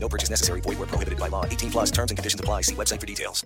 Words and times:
No 0.00 0.08
purchase 0.08 0.30
necessary. 0.30 0.60
Void 0.62 0.78
where 0.78 0.86
prohibited 0.86 1.18
by 1.18 1.28
law. 1.28 1.44
18 1.44 1.70
plus 1.70 1.90
terms 1.90 2.10
and 2.10 2.18
conditions 2.18 2.40
apply. 2.40 2.62
See 2.62 2.74
website 2.74 3.00
for 3.00 3.06
details. 3.06 3.44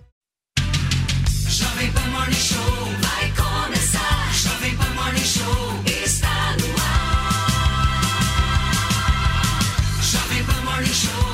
Jovem 1.53 1.93
Pan 1.93 2.09
Morning 2.11 2.33
Show 2.33 2.57
vai 3.01 3.31
começar. 3.35 4.33
Jovem 4.33 4.75
Pan 4.75 4.93
Morning 4.95 5.23
Show 5.23 5.83
está 5.85 6.55
no 6.57 6.65
ar. 6.81 7.13
Jovem 10.01 10.43
Pan 10.45 10.63
Morning 10.65 10.93
Show. 10.93 11.25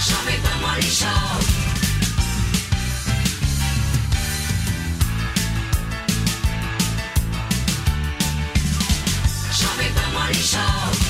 Jovem 0.00 0.40
Pan 0.42 0.60
Morning 0.60 0.90
Show. 0.90 1.27
Show. 10.48 11.07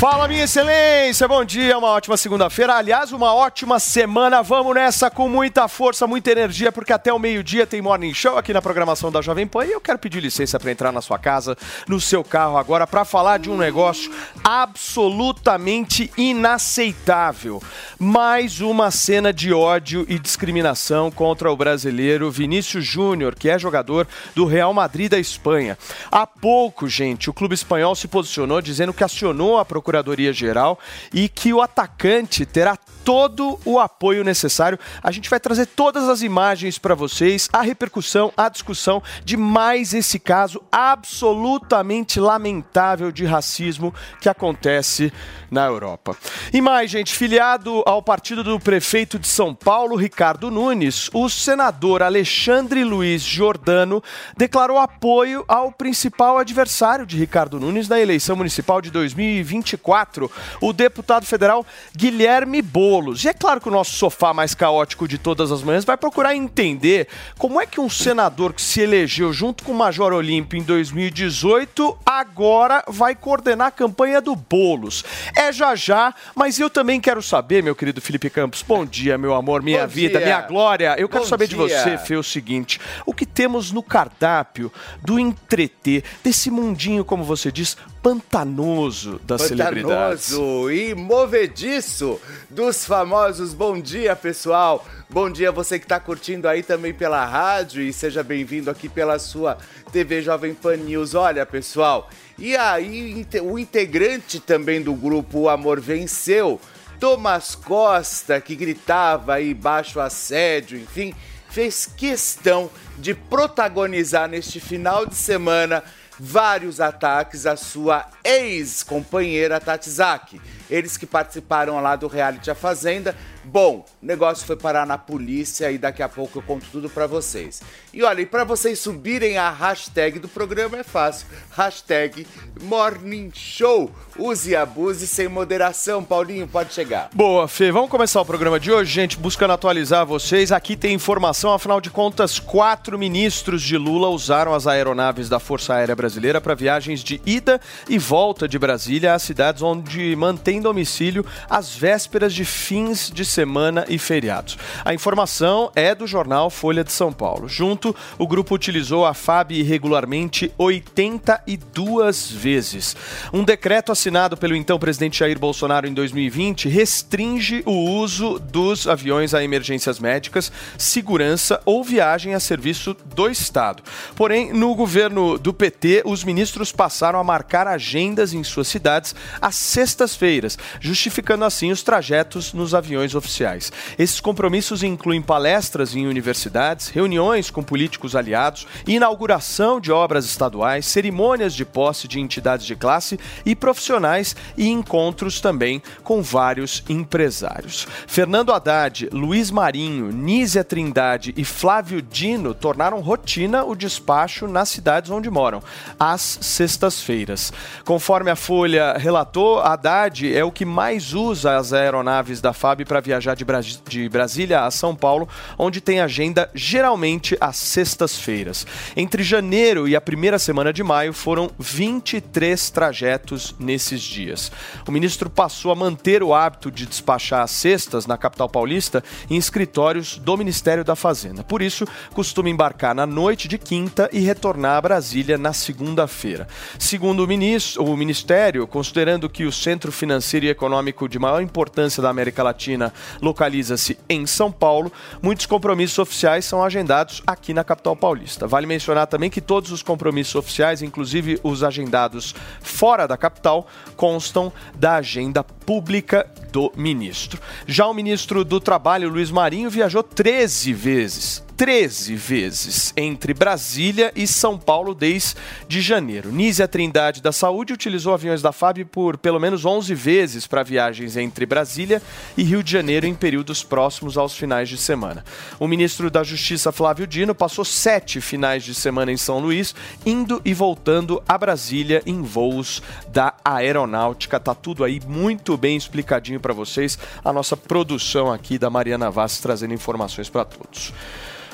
Fala, 0.00 0.26
minha 0.26 0.44
excelência, 0.44 1.28
bom 1.28 1.44
dia, 1.44 1.76
uma 1.76 1.88
ótima 1.88 2.16
segunda-feira. 2.16 2.74
Aliás, 2.74 3.12
uma 3.12 3.34
ótima 3.34 3.78
semana. 3.78 4.42
Vamos 4.42 4.74
nessa 4.74 5.10
com 5.10 5.28
muita 5.28 5.68
força, 5.68 6.06
muita 6.06 6.30
energia, 6.30 6.72
porque 6.72 6.90
até 6.90 7.12
o 7.12 7.18
meio-dia 7.18 7.66
tem 7.66 7.82
Morning 7.82 8.14
Show 8.14 8.38
aqui 8.38 8.50
na 8.54 8.62
programação 8.62 9.12
da 9.12 9.20
Jovem 9.20 9.46
Pan. 9.46 9.66
E 9.66 9.72
eu 9.72 9.80
quero 9.80 9.98
pedir 9.98 10.20
licença 10.20 10.58
para 10.58 10.72
entrar 10.72 10.90
na 10.90 11.02
sua 11.02 11.18
casa, 11.18 11.54
no 11.86 12.00
seu 12.00 12.24
carro 12.24 12.56
agora, 12.56 12.86
para 12.86 13.04
falar 13.04 13.40
de 13.40 13.50
um 13.50 13.58
negócio 13.58 14.10
absolutamente 14.42 16.10
inaceitável. 16.16 17.62
Mais 17.98 18.62
uma 18.62 18.90
cena 18.90 19.34
de 19.34 19.52
ódio 19.52 20.06
e 20.08 20.18
discriminação 20.18 21.10
contra 21.10 21.52
o 21.52 21.56
brasileiro 21.58 22.30
Vinícius 22.30 22.86
Júnior, 22.86 23.34
que 23.34 23.50
é 23.50 23.58
jogador 23.58 24.08
do 24.34 24.46
Real 24.46 24.72
Madrid 24.72 25.10
da 25.10 25.18
Espanha. 25.18 25.76
Há 26.10 26.26
pouco, 26.26 26.88
gente, 26.88 27.28
o 27.28 27.34
clube 27.34 27.54
espanhol 27.54 27.94
se 27.94 28.08
posicionou 28.08 28.62
dizendo 28.62 28.94
que 28.94 29.04
acionou 29.04 29.58
a 29.58 29.64
Procuradoria-Geral 29.90 30.78
e 31.12 31.28
que 31.28 31.52
o 31.52 31.60
atacante 31.60 32.46
terá 32.46 32.76
todo 33.04 33.58
o 33.64 33.78
apoio 33.80 34.22
necessário. 34.22 34.78
A 35.02 35.10
gente 35.10 35.28
vai 35.28 35.40
trazer 35.40 35.66
todas 35.66 36.08
as 36.08 36.22
imagens 36.22 36.78
para 36.78 36.94
vocês, 36.94 37.48
a 37.52 37.60
repercussão, 37.60 38.32
a 38.36 38.48
discussão 38.48 39.02
de 39.24 39.36
mais 39.36 39.92
esse 39.92 40.18
caso 40.18 40.62
absolutamente 40.70 42.20
lamentável 42.20 43.10
de 43.10 43.24
racismo 43.24 43.92
que 44.20 44.28
acontece 44.28 45.12
na 45.50 45.66
Europa. 45.66 46.16
E 46.52 46.60
mais, 46.60 46.90
gente, 46.90 47.14
filiado 47.14 47.82
ao 47.86 48.02
partido 48.02 48.44
do 48.44 48.60
prefeito 48.60 49.18
de 49.18 49.26
São 49.26 49.54
Paulo, 49.54 49.96
Ricardo 49.96 50.50
Nunes, 50.50 51.10
o 51.12 51.28
senador 51.28 52.02
Alexandre 52.02 52.84
Luiz 52.84 53.22
Jordano 53.22 54.02
declarou 54.36 54.78
apoio 54.78 55.44
ao 55.48 55.72
principal 55.72 56.38
adversário 56.38 57.04
de 57.04 57.16
Ricardo 57.16 57.58
Nunes 57.58 57.88
na 57.88 58.00
eleição 58.00 58.36
municipal 58.36 58.80
de 58.80 58.90
2024, 58.90 60.30
o 60.60 60.72
deputado 60.72 61.26
federal 61.26 61.66
Guilherme 61.96 62.62
Bolos. 62.62 63.24
E 63.24 63.28
é 63.28 63.34
claro 63.34 63.60
que 63.60 63.68
o 63.68 63.72
nosso 63.72 63.92
sofá 63.92 64.32
mais 64.32 64.54
caótico 64.54 65.08
de 65.08 65.18
todas 65.18 65.50
as 65.50 65.62
manhãs 65.62 65.84
vai 65.84 65.96
procurar 65.96 66.34
entender 66.34 67.08
como 67.38 67.60
é 67.60 67.66
que 67.66 67.80
um 67.80 67.88
senador 67.88 68.52
que 68.52 68.62
se 68.62 68.80
elegeu 68.80 69.32
junto 69.32 69.64
com 69.64 69.72
o 69.72 69.74
Major 69.74 70.12
Olímpio 70.12 70.58
em 70.58 70.62
2018 70.62 71.98
agora 72.04 72.84
vai 72.86 73.14
coordenar 73.14 73.68
a 73.68 73.72
campanha 73.72 74.20
do 74.20 74.34
Bolos. 74.36 75.04
É 75.40 75.50
já 75.50 75.74
já, 75.74 76.14
mas 76.34 76.60
eu 76.60 76.68
também 76.68 77.00
quero 77.00 77.22
saber, 77.22 77.62
meu 77.62 77.74
querido 77.74 77.98
Felipe 77.98 78.28
Campos, 78.28 78.62
bom 78.62 78.84
dia, 78.84 79.16
meu 79.16 79.34
amor, 79.34 79.62
minha 79.62 79.86
Bom 79.86 79.88
vida, 79.88 80.18
dia. 80.18 80.26
minha 80.26 80.42
glória. 80.42 80.94
Eu 80.98 81.08
quero 81.08 81.22
Bom 81.24 81.28
saber 81.30 81.48
de 81.48 81.56
dia. 81.56 81.66
você, 81.66 81.96
Fê, 81.96 82.14
o 82.14 82.22
seguinte: 82.22 82.78
o 83.06 83.14
que 83.14 83.24
temos 83.24 83.72
no 83.72 83.82
cardápio 83.82 84.70
do 85.02 85.18
entreter, 85.18 86.04
desse 86.22 86.50
mundinho, 86.50 87.06
como 87.06 87.24
você 87.24 87.50
diz, 87.50 87.74
pantanoso 88.02 89.20
das 89.24 89.42
celebridades? 89.42 90.30
Pantanoso 90.30 90.70
e 90.70 90.94
movediço 90.94 92.20
dos 92.48 92.84
famosos. 92.84 93.52
Bom 93.54 93.78
dia, 93.80 94.16
pessoal. 94.16 94.86
Bom 95.08 95.30
dia 95.30 95.52
você 95.52 95.78
que 95.78 95.84
está 95.84 96.00
curtindo 96.00 96.48
aí 96.48 96.62
também 96.62 96.94
pela 96.94 97.24
rádio 97.24 97.82
e 97.82 97.92
seja 97.92 98.22
bem-vindo 98.22 98.70
aqui 98.70 98.88
pela 98.88 99.18
sua 99.18 99.58
TV 99.92 100.22
Jovem 100.22 100.54
Pan 100.54 100.76
News. 100.76 101.14
Olha, 101.14 101.44
pessoal, 101.44 102.08
e 102.38 102.56
aí 102.56 103.26
o 103.42 103.58
integrante 103.58 104.40
também 104.40 104.80
do 104.80 104.94
grupo 104.94 105.40
O 105.40 105.48
Amor 105.48 105.80
Venceu, 105.80 106.60
Thomas 106.98 107.54
Costa, 107.54 108.40
que 108.40 108.54
gritava 108.54 109.34
aí 109.34 109.52
baixo 109.52 110.00
assédio, 110.00 110.78
enfim, 110.78 111.12
fez 111.50 111.86
questão 111.86 112.70
de 112.96 113.14
protagonizar 113.14 114.28
neste 114.28 114.60
final 114.60 115.04
de 115.04 115.16
semana 115.16 115.82
vários 116.20 116.80
ataques 116.80 117.46
à 117.46 117.56
sua 117.56 118.06
ex-companheira 118.22 119.58
Tati 119.58 119.88
Zaki. 119.88 120.40
Eles 120.70 120.96
que 120.96 121.06
participaram 121.06 121.80
lá 121.80 121.96
do 121.96 122.06
reality 122.06 122.50
A 122.50 122.54
Fazenda. 122.54 123.16
Bom, 123.42 123.84
o 124.02 124.06
negócio 124.06 124.46
foi 124.46 124.56
parar 124.56 124.86
na 124.86 124.98
polícia 124.98 125.70
e 125.70 125.78
daqui 125.78 126.02
a 126.02 126.08
pouco 126.08 126.38
eu 126.38 126.42
conto 126.42 126.66
tudo 126.70 126.88
pra 126.88 127.06
vocês. 127.06 127.62
E 127.92 128.02
olha, 128.02 128.20
e 128.20 128.26
pra 128.26 128.44
vocês 128.44 128.78
subirem 128.78 129.38
a 129.38 129.50
hashtag 129.50 130.18
do 130.18 130.28
programa 130.28 130.78
é 130.78 130.84
fácil. 130.84 131.26
Hashtag 131.50 132.26
Morning 132.62 133.30
Show. 133.34 133.90
Use 134.18 134.50
e 134.50 134.56
abuse 134.56 135.06
sem 135.06 135.26
moderação. 135.26 136.04
Paulinho, 136.04 136.46
pode 136.46 136.74
chegar. 136.74 137.08
Boa, 137.14 137.48
Fê. 137.48 137.72
Vamos 137.72 137.90
começar 137.90 138.20
o 138.20 138.24
programa 138.24 138.60
de 138.60 138.70
hoje, 138.70 138.92
gente, 138.92 139.16
buscando 139.16 139.54
atualizar 139.54 140.04
vocês. 140.04 140.52
Aqui 140.52 140.76
tem 140.76 140.94
informação, 140.94 141.52
afinal 141.52 141.80
de 141.80 141.90
contas, 141.90 142.38
quatro 142.38 142.98
ministros 142.98 143.62
de 143.62 143.76
Lula 143.76 144.08
usaram 144.08 144.54
as 144.54 144.66
aeronaves 144.66 145.28
da 145.28 145.40
Força 145.40 145.74
Aérea 145.74 145.96
Brasileira 145.96 146.40
para 146.40 146.54
viagens 146.54 147.02
de 147.02 147.20
ida 147.24 147.60
e 147.88 147.98
volta 147.98 148.46
de 148.46 148.58
Brasília 148.58 149.14
às 149.14 149.22
cidades 149.22 149.62
onde 149.62 150.14
mantém 150.14 150.59
domicílio 150.60 151.24
às 151.48 151.74
vésperas 151.74 152.32
de 152.34 152.44
fins 152.44 153.10
de 153.10 153.24
semana 153.24 153.84
e 153.88 153.98
feriados. 153.98 154.58
A 154.84 154.94
informação 154.94 155.70
é 155.74 155.94
do 155.94 156.06
jornal 156.06 156.50
Folha 156.50 156.84
de 156.84 156.92
São 156.92 157.12
Paulo. 157.12 157.48
Junto, 157.48 157.94
o 158.18 158.26
grupo 158.26 158.54
utilizou 158.54 159.06
a 159.06 159.14
FAB 159.14 159.52
irregularmente 159.52 160.52
82 160.58 162.30
vezes. 162.30 162.96
Um 163.32 163.44
decreto 163.44 163.92
assinado 163.92 164.36
pelo 164.36 164.56
então 164.56 164.78
presidente 164.78 165.18
Jair 165.18 165.38
Bolsonaro 165.38 165.86
em 165.86 165.94
2020 165.94 166.68
restringe 166.68 167.62
o 167.66 167.72
uso 167.72 168.38
dos 168.38 168.86
aviões 168.86 169.34
a 169.34 169.42
emergências 169.42 169.98
médicas, 169.98 170.52
segurança 170.78 171.60
ou 171.64 171.82
viagem 171.84 172.34
a 172.34 172.40
serviço 172.40 172.96
do 173.14 173.28
Estado. 173.28 173.82
Porém, 174.16 174.52
no 174.52 174.74
governo 174.74 175.38
do 175.38 175.52
PT, 175.52 176.02
os 176.04 176.24
ministros 176.24 176.72
passaram 176.72 177.18
a 177.18 177.24
marcar 177.24 177.66
agendas 177.66 178.32
em 178.32 178.42
suas 178.42 178.68
cidades 178.68 179.14
às 179.40 179.56
sextas-feiras, 179.56 180.49
justificando 180.80 181.44
assim 181.44 181.70
os 181.70 181.82
trajetos 181.82 182.52
nos 182.52 182.74
aviões 182.74 183.14
oficiais. 183.14 183.72
Esses 183.98 184.20
compromissos 184.20 184.82
incluem 184.82 185.22
palestras 185.22 185.94
em 185.94 186.06
universidades, 186.06 186.88
reuniões 186.88 187.50
com 187.50 187.62
políticos 187.62 188.16
aliados, 188.16 188.66
inauguração 188.86 189.80
de 189.80 189.92
obras 189.92 190.24
estaduais, 190.24 190.86
cerimônias 190.86 191.54
de 191.54 191.64
posse 191.64 192.08
de 192.08 192.20
entidades 192.20 192.66
de 192.66 192.76
classe 192.76 193.18
e 193.44 193.54
profissionais 193.54 194.36
e 194.56 194.68
encontros 194.68 195.40
também 195.40 195.82
com 196.02 196.22
vários 196.22 196.82
empresários. 196.88 197.86
Fernando 198.06 198.52
Haddad, 198.52 199.08
Luiz 199.12 199.50
Marinho, 199.50 200.12
Nízia 200.12 200.64
Trindade 200.64 201.34
e 201.36 201.44
Flávio 201.44 202.02
Dino 202.02 202.54
tornaram 202.54 203.00
rotina 203.00 203.64
o 203.64 203.74
despacho 203.74 204.46
nas 204.46 204.68
cidades 204.68 205.10
onde 205.10 205.30
moram, 205.30 205.62
às 205.98 206.38
sextas-feiras. 206.40 207.52
Conforme 207.84 208.30
a 208.30 208.36
Folha 208.36 208.96
relatou, 208.96 209.60
Haddad 209.60 210.26
é 210.40 210.44
o 210.44 210.50
que 210.50 210.64
mais 210.64 211.12
usa 211.12 211.56
as 211.56 211.72
aeronaves 211.72 212.40
da 212.40 212.52
FAB 212.52 212.84
para 212.84 213.00
viajar 213.00 213.34
de, 213.34 213.44
de 213.86 214.08
Brasília 214.08 214.64
a 214.64 214.70
São 214.70 214.94
Paulo, 214.96 215.28
onde 215.58 215.80
tem 215.80 216.00
agenda 216.00 216.50
geralmente 216.54 217.36
às 217.40 217.56
sextas-feiras. 217.56 218.66
Entre 218.96 219.22
janeiro 219.22 219.86
e 219.86 219.94
a 219.94 220.00
primeira 220.00 220.38
semana 220.38 220.72
de 220.72 220.82
maio 220.82 221.12
foram 221.12 221.50
23 221.58 222.70
trajetos 222.70 223.54
nesses 223.58 224.00
dias. 224.00 224.50
O 224.88 224.92
ministro 224.92 225.28
passou 225.28 225.70
a 225.72 225.76
manter 225.76 226.22
o 226.22 226.34
hábito 226.34 226.70
de 226.70 226.86
despachar 226.86 227.42
às 227.42 227.50
sextas 227.50 228.06
na 228.06 228.16
capital 228.16 228.48
paulista 228.48 229.04
em 229.28 229.36
escritórios 229.36 230.16
do 230.16 230.36
Ministério 230.36 230.84
da 230.84 230.96
Fazenda. 230.96 231.44
Por 231.44 231.60
isso, 231.60 231.86
costuma 232.14 232.48
embarcar 232.48 232.94
na 232.94 233.06
noite 233.06 233.46
de 233.46 233.58
quinta 233.58 234.08
e 234.12 234.20
retornar 234.20 234.78
a 234.78 234.80
Brasília 234.80 235.36
na 235.36 235.52
segunda-feira. 235.52 236.48
Segundo 236.78 237.24
o, 237.24 237.26
ministro, 237.26 237.84
o 237.84 237.96
Ministério, 237.96 238.66
considerando 238.66 239.28
que 239.28 239.44
o 239.44 239.52
centro 239.52 239.92
financeiro 239.92 240.19
e 240.44 240.48
econômico 240.48 241.08
de 241.08 241.18
maior 241.18 241.40
importância 241.40 242.02
da 242.02 242.10
América 242.10 242.42
Latina 242.42 242.92
localiza-se 243.20 243.98
em 244.08 244.26
São 244.26 244.52
Paulo, 244.52 244.92
muitos 245.22 245.46
compromissos 245.46 245.98
oficiais 245.98 246.44
são 246.44 246.62
agendados 246.62 247.22
aqui 247.26 247.54
na 247.54 247.64
capital 247.64 247.96
paulista. 247.96 248.46
Vale 248.46 248.66
mencionar 248.66 249.06
também 249.06 249.30
que 249.30 249.40
todos 249.40 249.70
os 249.72 249.82
compromissos 249.82 250.34
oficiais, 250.34 250.82
inclusive 250.82 251.40
os 251.42 251.62
agendados 251.62 252.34
fora 252.60 253.06
da 253.06 253.16
capital, 253.16 253.66
constam 253.96 254.52
da 254.74 254.96
agenda 254.96 255.42
pública 255.42 256.28
do 256.52 256.72
ministro. 256.76 257.40
Já 257.66 257.86
o 257.86 257.94
ministro 257.94 258.44
do 258.44 258.60
Trabalho, 258.60 259.08
Luiz 259.08 259.30
Marinho, 259.30 259.70
viajou 259.70 260.02
13 260.02 260.72
vezes 260.72 261.49
13 261.60 262.16
vezes 262.16 262.90
entre 262.96 263.34
Brasília 263.34 264.10
e 264.16 264.26
São 264.26 264.56
Paulo 264.58 264.94
desde 264.94 265.82
janeiro. 265.82 266.32
Nízia 266.32 266.66
Trindade 266.66 267.20
da 267.20 267.32
Saúde 267.32 267.74
utilizou 267.74 268.14
aviões 268.14 268.40
da 268.40 268.50
FAB 268.50 268.86
por 268.86 269.18
pelo 269.18 269.38
menos 269.38 269.66
11 269.66 269.94
vezes 269.94 270.46
para 270.46 270.62
viagens 270.62 271.18
entre 271.18 271.44
Brasília 271.44 272.00
e 272.34 272.42
Rio 272.42 272.62
de 272.62 272.72
Janeiro 272.72 273.04
em 273.06 273.14
períodos 273.14 273.62
próximos 273.62 274.16
aos 274.16 274.34
finais 274.34 274.70
de 274.70 274.78
semana. 274.78 275.22
O 275.58 275.68
ministro 275.68 276.10
da 276.10 276.22
Justiça, 276.22 276.72
Flávio 276.72 277.06
Dino, 277.06 277.34
passou 277.34 277.62
sete 277.62 278.22
finais 278.22 278.64
de 278.64 278.74
semana 278.74 279.12
em 279.12 279.18
São 279.18 279.38
Luís, 279.38 279.74
indo 280.06 280.40
e 280.46 280.54
voltando 280.54 281.22
a 281.28 281.36
Brasília 281.36 282.02
em 282.06 282.22
voos 282.22 282.82
da 283.08 283.34
aeronáutica. 283.44 284.40
Tá 284.40 284.54
tudo 284.54 284.82
aí 284.82 284.98
muito 285.06 285.58
bem 285.58 285.76
explicadinho 285.76 286.40
para 286.40 286.54
vocês. 286.54 286.98
A 287.22 287.30
nossa 287.34 287.54
produção 287.54 288.32
aqui 288.32 288.58
da 288.58 288.70
Mariana 288.70 289.10
Vaz 289.10 289.40
trazendo 289.40 289.74
informações 289.74 290.30
para 290.30 290.46
todos. 290.46 290.94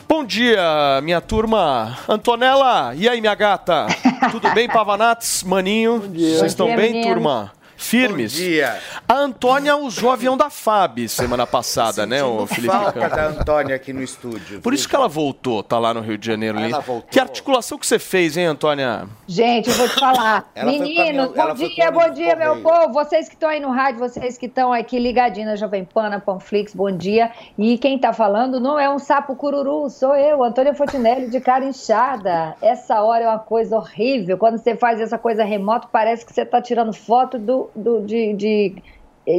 Bom 0.08 0.25
dia, 0.25 1.00
minha 1.03 1.20
turma. 1.20 1.99
Antonella, 2.08 2.94
e 2.94 3.08
aí, 3.08 3.20
minha 3.20 3.35
gata? 3.35 3.87
Tudo 4.31 4.49
bem, 4.55 4.69
Pavanatos? 4.69 5.43
Maninho? 5.43 5.99
Vocês 5.99 6.53
estão 6.53 6.67
bem, 6.69 6.93
menino. 6.93 7.08
turma? 7.14 7.53
Firmes? 7.76 8.32
Bom 8.32 8.38
dia. 8.38 8.78
A 9.08 9.14
Antônia 9.14 9.76
usou 9.76 10.08
o 10.11 10.12
avião 10.12 10.37
da 10.37 10.50
FAB 10.50 11.08
semana 11.08 11.46
passada, 11.46 12.06
né, 12.06 12.23
o 12.25 12.46
Felipe 12.46 12.73
Falta 12.73 13.08
da 13.08 13.26
Antônia 13.28 13.76
aqui 13.76 13.93
no 13.93 14.02
estúdio. 14.02 14.61
Por 14.61 14.73
isso 14.75 14.88
que 14.88 14.96
ela 14.96 15.08
voltou, 15.08 15.62
tá 15.62 15.78
lá 15.78 15.93
no 15.94 16.00
Rio 16.00 16.19
de 16.19 16.26
Janeiro. 16.26 16.58
ali. 16.58 16.73
Ela 16.73 16.81
voltou. 16.81 17.08
Que 17.11 17.20
articulação 17.20 17.78
que 17.78 17.87
você 17.87 17.99
fez, 17.99 18.37
hein, 18.37 18.46
Antônia? 18.46 19.06
Gente, 19.26 19.69
eu 19.69 19.75
vou 19.76 19.88
te 19.88 20.00
falar. 20.00 20.50
Meninos, 20.56 21.32
minha- 21.32 21.46
bom 21.46 21.55
dia, 21.55 21.90
bom 21.90 22.11
dia, 22.11 22.37
meu 22.37 22.62
povo. 22.62 22.93
Vocês 22.93 23.28
que 23.28 23.34
estão 23.34 23.49
aí 23.49 23.61
no 23.61 23.70
rádio, 23.70 23.99
vocês 24.00 24.37
que 24.38 24.46
estão 24.46 24.72
aqui 24.72 24.99
ligadinhos 24.99 25.50
na 25.50 25.56
Jovem 25.56 25.84
Pan, 25.84 26.08
na 26.08 26.19
Panflix, 26.20 26.75
bom 26.75 26.90
dia. 26.90 27.31
E 27.58 27.79
quem 27.79 27.99
tá 27.99 28.12
falando 28.12 28.58
não 28.61 28.79
é 28.79 28.88
um 28.88 28.99
sapo 28.99 29.37
cururu, 29.37 29.88
sou 29.90 30.14
eu, 30.17 30.43
Antônia 30.43 30.75
Fontinelli, 30.75 31.29
de 31.29 31.40
cara 31.40 31.64
inchada. 31.64 32.55
Essa 32.61 33.02
hora 33.02 33.25
é 33.25 33.29
uma 33.29 33.38
coisa 33.38 33.76
horrível. 33.76 34.37
Quando 34.38 34.58
você 34.58 34.75
faz 34.76 35.00
essa 35.00 35.19
coisa 35.19 35.44
remota, 35.44 35.88
parece 35.90 36.25
que 36.25 36.32
você 36.32 36.44
tá 36.44 36.61
tirando 36.61 36.93
foto 36.93 37.38
do, 37.38 37.66
do- 37.75 38.01
de, 38.07 38.33
de, 38.35 38.83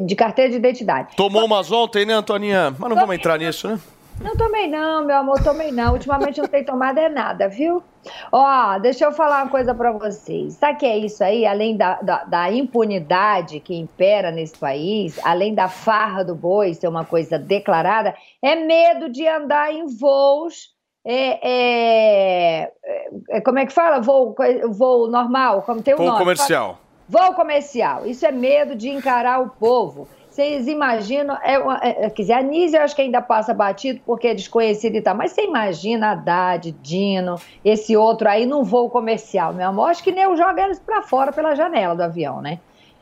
de 0.06 0.16
carteira 0.16 0.52
de 0.52 0.58
identidade. 0.58 1.16
Tomou 1.16 1.46
umas 1.46 1.72
ontem, 1.72 2.06
né, 2.06 2.14
Antoninha? 2.14 2.76
Mas 2.78 2.90
não 2.90 2.96
vamos 2.98 3.16
entrar 3.16 3.38
nisso, 3.38 3.68
né? 3.68 3.80
Não 4.20 4.36
tomei 4.36 4.68
não, 4.68 5.06
meu 5.06 5.16
amor, 5.18 5.44
tomei 5.44 5.72
não. 5.72 5.94
Ultimamente 5.94 6.42
não 6.42 6.48
tenho 6.48 6.66
tomado 6.66 6.98
é 6.98 7.08
nada, 7.08 7.48
viu? 7.48 7.84
Ó, 8.32 8.80
deixa 8.80 9.06
eu 9.06 9.12
falar 9.12 9.44
uma 9.44 9.52
coisa 9.52 9.76
pra 9.76 9.92
vocês. 9.92 10.56
Sabe 10.56 10.80
que 10.80 10.86
é 10.88 10.98
isso 10.98 11.24
aí? 11.24 11.46
Além 11.46 11.78
da, 11.78 12.02
da, 12.02 12.24
da 12.24 12.52
impunidade 12.52 13.60
que 13.60 13.76
impera 13.76 14.32
nesse 14.32 14.58
país, 14.58 15.20
além 15.24 15.54
da 15.54 15.68
farra 15.70 16.24
do 16.24 16.34
boi 16.34 16.74
ser 16.74 16.88
uma 16.88 17.06
coisa 17.06 17.38
declarada, 17.38 18.16
é 18.42 18.56
medo 18.56 19.08
de 19.08 19.28
andar 19.28 19.72
em 19.72 19.86
voos. 19.86 20.76
É, 21.06 21.40
é, 21.48 22.72
é, 23.30 23.42
como 23.42 23.60
é 23.60 23.66
que 23.68 23.72
fala? 23.74 24.00
Voo, 24.02 24.36
voo 24.72 25.08
normal? 25.08 25.62
Como 25.62 25.82
tem 25.82 25.94
o 25.94 25.98
Voo 25.98 26.08
nome? 26.08 26.18
comercial. 26.18 26.80
Voo 27.08 27.34
comercial. 27.34 28.06
Isso 28.06 28.26
é 28.26 28.32
medo 28.32 28.76
de 28.76 28.90
encarar 28.90 29.42
o 29.42 29.50
povo. 29.50 30.08
Vocês 30.30 30.68
imaginam, 30.68 31.36
é, 31.42 31.56
é, 31.56 32.06
é, 32.06 32.10
quer 32.12 32.22
dizer, 32.22 32.34
a 32.34 32.42
Nízia 32.44 32.80
eu 32.80 32.84
acho 32.84 32.96
que 32.96 33.02
ainda 33.02 33.22
passa 33.24 33.56
batido 33.56 34.00
porque 34.06 34.28
é 34.28 34.34
desconhecido 34.36 34.96
e 34.96 35.02
tal, 35.02 35.16
mas 35.16 35.32
você 35.32 35.46
imagina 35.46 36.12
Haddad, 36.12 36.72
Dino, 36.74 37.38
esse 37.66 37.98
outro 37.98 38.30
aí 38.30 38.46
num 38.46 38.62
voo 38.64 38.88
comercial, 38.88 39.52
meu 39.52 39.68
amor, 39.70 39.90
acho 39.90 40.04
que 40.04 40.12
nem 40.12 40.26
eu 40.26 40.38
jogo 40.38 40.60
eles 40.60 40.78
pra 40.78 41.02
fora 41.02 41.32
pela 41.32 41.56
janela 41.56 41.96
do 41.96 42.04
avião, 42.04 42.40
né? 42.40 42.60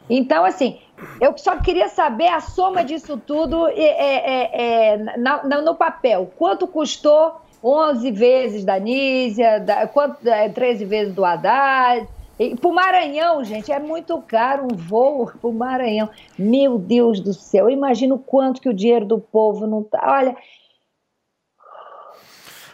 Então, 0.10 0.46
assim, 0.46 0.80
eu 1.20 1.38
só 1.38 1.58
queria 1.58 1.90
saber 1.90 2.28
a 2.28 2.40
soma 2.40 2.86
disso 2.86 3.18
tudo 3.18 3.68
é, 3.68 3.74
é, 3.74 4.16
é, 4.16 4.92
é, 4.94 4.98
na- 5.18 5.44
na- 5.44 5.62
no 5.62 5.76
papel. 5.76 6.32
Quanto 6.38 6.68
custou 6.68 7.42
11 7.62 8.12
vezes 8.12 8.64
da 8.64 8.80
Nízia, 8.80 9.60
da, 9.60 9.88
quanto, 9.88 10.26
é, 10.26 10.48
13 10.48 10.86
vezes 10.86 11.14
do 11.14 11.26
Haddad? 11.26 12.08
E 12.38 12.56
pro 12.56 12.74
Maranhão, 12.74 13.44
gente, 13.44 13.72
é 13.72 13.80
muito 13.80 14.22
caro 14.22 14.68
um 14.72 14.76
voo 14.76 15.32
pro 15.40 15.54
Maranhão. 15.54 16.10
Meu 16.38 16.78
Deus 16.78 17.20
do 17.20 17.34
céu, 17.34 17.70
eu 17.70 17.74
imagino 17.74 18.20
quanto 18.20 18.62
que 18.62 18.70
o 18.70 18.74
dinheiro 18.74 19.06
do 19.06 19.20
povo 19.20 19.66
não 19.66 19.84
tá. 19.84 20.02
Olha, 20.06 20.36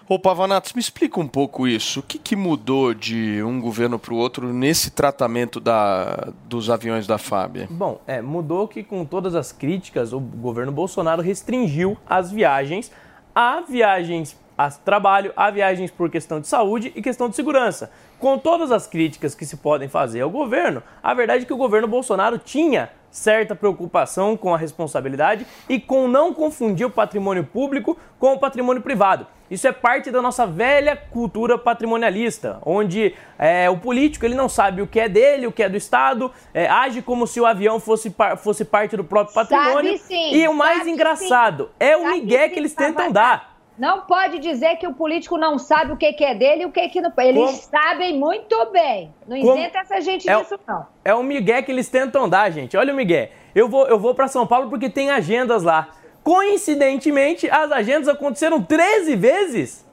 Ô, 0.09 0.19
Pavanatos, 0.19 0.73
me 0.73 0.81
explica 0.81 1.21
um 1.21 1.27
pouco 1.27 1.65
isso. 1.65 2.01
O 2.01 2.03
que, 2.03 2.19
que 2.19 2.35
mudou 2.35 2.93
de 2.93 3.41
um 3.43 3.61
governo 3.61 3.97
para 3.97 4.13
o 4.13 4.17
outro 4.17 4.51
nesse 4.51 4.91
tratamento 4.91 5.57
da, 5.57 6.33
dos 6.49 6.69
aviões 6.69 7.07
da 7.07 7.17
FAB? 7.17 7.67
Bom, 7.69 8.01
é, 8.05 8.21
mudou 8.21 8.67
que 8.67 8.83
com 8.83 9.05
todas 9.05 9.35
as 9.35 9.53
críticas, 9.53 10.11
o 10.11 10.19
governo 10.19 10.69
Bolsonaro 10.69 11.21
restringiu 11.21 11.97
as 12.05 12.29
viagens 12.29 12.91
a 13.33 13.61
viagens 13.61 14.37
a 14.57 14.69
trabalho, 14.69 15.31
a 15.35 15.49
viagens 15.49 15.89
por 15.89 16.09
questão 16.09 16.41
de 16.41 16.47
saúde 16.47 16.91
e 16.93 17.01
questão 17.01 17.29
de 17.29 17.35
segurança. 17.35 17.89
Com 18.21 18.38
todas 18.38 18.71
as 18.71 18.85
críticas 18.85 19.33
que 19.33 19.47
se 19.47 19.57
podem 19.57 19.89
fazer 19.89 20.21
ao 20.21 20.29
governo, 20.29 20.83
a 21.01 21.12
verdade 21.12 21.41
é 21.41 21.45
que 21.47 21.53
o 21.53 21.57
governo 21.57 21.88
Bolsonaro 21.88 22.38
tinha 22.38 22.91
certa 23.09 23.56
preocupação 23.56 24.38
com 24.38 24.53
a 24.53 24.57
responsabilidade 24.59 25.44
e 25.68 25.79
com 25.79 26.07
não 26.07 26.31
confundir 26.31 26.85
o 26.85 26.91
patrimônio 26.91 27.44
público 27.44 27.97
com 28.19 28.33
o 28.33 28.39
patrimônio 28.39 28.79
privado. 28.83 29.25
Isso 29.50 29.68
é 29.68 29.71
parte 29.71 30.12
da 30.12 30.21
nossa 30.21 30.45
velha 30.45 30.95
cultura 30.95 31.57
patrimonialista, 31.57 32.59
onde 32.63 33.13
é, 33.39 33.68
o 33.71 33.77
político 33.77 34.24
ele 34.24 34.35
não 34.35 34.47
sabe 34.47 34.83
o 34.83 34.88
que 34.88 35.00
é 35.00 35.09
dele, 35.09 35.47
o 35.47 35.51
que 35.51 35.63
é 35.63 35.67
do 35.67 35.75
Estado, 35.75 36.31
é, 36.53 36.67
age 36.67 37.01
como 37.01 37.25
se 37.25 37.41
o 37.41 37.45
avião 37.47 37.79
fosse, 37.79 38.12
par- 38.12 38.38
fosse 38.38 38.63
parte 38.63 38.95
do 38.95 39.03
próprio 39.03 39.33
Sabe 39.33 39.50
patrimônio. 39.50 39.97
sim, 39.97 40.35
e 40.35 40.47
o 40.47 40.53
mais 40.53 40.77
sabe 40.77 40.91
engraçado 40.91 41.71
é 41.79 41.97
o 41.97 42.03
Sabe 42.03 42.13
migué 42.21 42.47
sim, 42.47 42.53
que 42.53 42.59
eles 42.59 42.74
tentam 42.75 43.12
dar. 43.12 43.50
Não 43.81 44.01
pode 44.01 44.37
dizer 44.37 44.75
que 44.75 44.85
o 44.85 44.93
político 44.93 45.39
não 45.39 45.57
sabe 45.57 45.91
o 45.91 45.97
que, 45.97 46.13
que 46.13 46.23
é 46.23 46.35
dele 46.35 46.61
e 46.61 46.65
o 46.67 46.71
que, 46.71 46.87
que 46.87 47.01
não. 47.01 47.11
Eles 47.17 47.43
Como- 47.43 47.57
sabem 47.63 48.15
muito 48.15 48.55
bem. 48.71 49.11
Não 49.27 49.39
Como- 49.41 49.57
isenta 49.57 49.79
essa 49.79 49.99
gente 49.99 50.29
É 50.29 50.35
disso, 50.39 50.59
não. 50.67 50.85
É 51.03 51.15
o 51.15 51.23
migué 51.23 51.63
que 51.63 51.71
eles 51.71 51.89
tentam 51.89 52.29
dar, 52.29 52.51
gente. 52.51 52.77
Olha 52.77 52.93
o 52.93 52.95
migué. 52.95 53.31
Eu 53.55 53.67
vou, 53.67 53.88
eu 53.88 53.97
vou 53.97 54.13
para 54.13 54.27
São 54.27 54.45
Paulo 54.45 54.69
porque 54.69 54.88
tem 54.88 55.09
agendas 55.09 55.63
lá. 55.63 55.88
Coincidentemente, 56.23 57.50
as 57.50 57.71
agendas 57.71 58.07
aconteceram 58.07 58.61
13 58.61 59.15
vezes. 59.15 59.83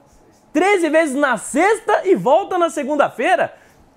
13 0.53 0.87
vezes 0.89 1.15
na 1.15 1.37
sexta 1.37 2.03
e 2.05 2.13
volta 2.13 2.59
na 2.59 2.69
segunda-feira. 2.69 3.51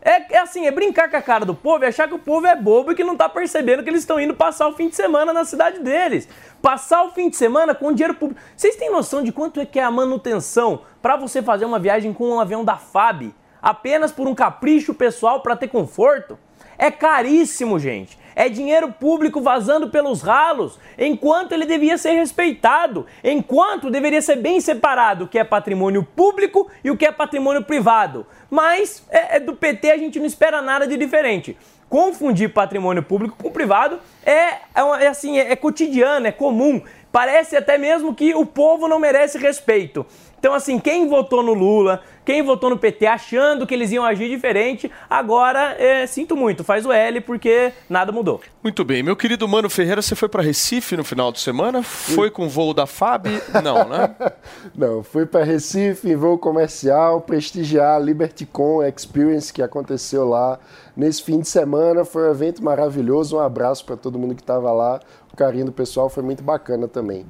É, 0.04 0.35
é 0.35 0.38
assim, 0.40 0.66
é 0.66 0.71
brincar 0.73 1.09
com 1.09 1.16
a 1.16 1.23
cara 1.23 1.44
do 1.44 1.54
povo 1.54 1.85
e 1.85 1.87
achar 1.87 2.09
que 2.09 2.14
o 2.14 2.18
povo 2.18 2.44
é 2.44 2.56
bobo 2.56 2.90
e 2.90 2.94
que 2.94 3.04
não 3.04 3.16
tá 3.16 3.28
percebendo 3.28 3.85
que 3.85 3.88
eles 3.88 4.00
estão 4.00 4.18
indo 4.18 4.35
passar 4.35 4.66
o 4.66 4.73
fim 4.73 4.88
de 4.88 4.97
semana 4.97 5.32
na 5.32 5.44
cidade 5.44 5.78
deles. 5.78 6.28
Passar 6.61 7.04
o 7.04 7.12
fim 7.12 7.30
de 7.30 7.37
semana 7.37 7.73
com 7.73 7.92
dinheiro 7.92 8.14
público. 8.14 8.40
Vocês 8.56 8.75
têm 8.75 8.90
noção 8.90 9.23
de 9.23 9.30
quanto 9.30 9.61
é 9.61 9.64
que 9.64 9.78
é 9.78 9.85
a 9.85 9.90
manutenção 9.92 10.82
para 11.00 11.14
você 11.16 11.40
fazer 11.40 11.64
uma 11.64 11.78
viagem 11.78 12.12
com 12.12 12.30
um 12.30 12.40
avião 12.40 12.64
da 12.64 12.76
FAB? 12.76 13.32
Apenas 13.62 14.11
por 14.11 14.26
um 14.26 14.35
capricho 14.35 14.92
pessoal 14.92 15.40
para 15.40 15.54
ter 15.54 15.68
conforto? 15.68 16.37
É 16.76 16.90
caríssimo, 16.90 17.78
gente. 17.78 18.18
É 18.34 18.48
dinheiro 18.48 18.92
público 18.92 19.40
vazando 19.40 19.88
pelos 19.88 20.22
ralos, 20.22 20.78
enquanto 20.98 21.52
ele 21.52 21.66
devia 21.66 21.98
ser 21.98 22.12
respeitado, 22.12 23.06
enquanto 23.22 23.90
deveria 23.90 24.22
ser 24.22 24.36
bem 24.36 24.60
separado 24.60 25.24
o 25.24 25.28
que 25.28 25.38
é 25.38 25.44
patrimônio 25.44 26.02
público 26.02 26.70
e 26.82 26.90
o 26.90 26.96
que 26.96 27.06
é 27.06 27.12
patrimônio 27.12 27.62
privado. 27.62 28.26
Mas 28.50 29.04
é, 29.10 29.36
é 29.36 29.40
do 29.40 29.54
PT 29.54 29.90
a 29.90 29.98
gente 29.98 30.18
não 30.18 30.26
espera 30.26 30.60
nada 30.62 30.86
de 30.86 30.96
diferente. 30.96 31.56
Confundir 31.88 32.52
patrimônio 32.52 33.02
público 33.02 33.36
com 33.36 33.50
privado 33.50 34.00
é, 34.24 34.32
é, 34.32 34.60
é 35.00 35.06
assim, 35.08 35.38
é, 35.38 35.52
é 35.52 35.56
cotidiano, 35.56 36.26
é 36.26 36.32
comum. 36.32 36.80
Parece 37.12 37.54
até 37.54 37.76
mesmo 37.76 38.14
que 38.14 38.34
o 38.34 38.46
povo 38.46 38.88
não 38.88 38.98
merece 38.98 39.36
respeito. 39.36 40.06
Então, 40.42 40.54
assim, 40.54 40.80
quem 40.80 41.08
votou 41.08 41.40
no 41.40 41.54
Lula, 41.54 42.02
Quem 42.25 42.40
votou 42.40 42.70
no 42.70 42.78
PT 42.78 43.04
achando 43.06 43.66
que 43.66 43.75
eles 43.75 43.90
iam 43.90 44.04
agir 44.04 44.28
diferente, 44.28 44.90
agora 45.11 45.75
é, 45.76 46.06
sinto 46.06 46.37
muito, 46.37 46.62
faz 46.62 46.87
o 46.87 46.92
L 46.92 47.20
porque 47.20 47.72
nada 47.88 48.12
mudou. 48.12 48.40
Muito 48.62 48.84
bem. 48.84 49.02
Meu 49.02 49.16
querido 49.16 49.49
Mano 49.49 49.68
Ferreira, 49.68 50.00
você 50.00 50.14
foi 50.14 50.28
para 50.28 50.40
Recife 50.40 50.96
no 50.96 51.02
final 51.02 51.32
de 51.32 51.40
semana? 51.40 51.82
Foi 51.82 52.30
com 52.30 52.46
o 52.46 52.49
voo 52.49 52.72
da 52.72 52.87
FAB? 52.87 53.26
Não, 53.62 53.88
né? 53.88 54.14
Não, 54.72 55.02
fui 55.02 55.26
para 55.26 55.42
Recife 55.42 56.08
em 56.08 56.14
voo 56.14 56.38
comercial, 56.38 57.20
prestigiar 57.20 57.96
a 57.96 57.99
LibertyCon 57.99 58.84
Experience 58.84 59.52
que 59.52 59.61
aconteceu 59.61 60.28
lá 60.28 60.61
nesse 60.96 61.25
fim 61.25 61.40
de 61.40 61.49
semana. 61.49 62.04
Foi 62.04 62.28
um 62.28 62.30
evento 62.30 62.62
maravilhoso. 62.62 63.37
Um 63.37 63.40
abraço 63.40 63.84
para 63.84 63.96
todo 63.96 64.16
mundo 64.16 64.37
que 64.37 64.42
estava 64.42 64.70
lá. 64.70 65.00
Carinho 65.36 65.66
do 65.66 65.72
pessoal 65.72 66.08
foi 66.08 66.22
muito 66.22 66.42
bacana 66.42 66.86
também. 66.86 67.26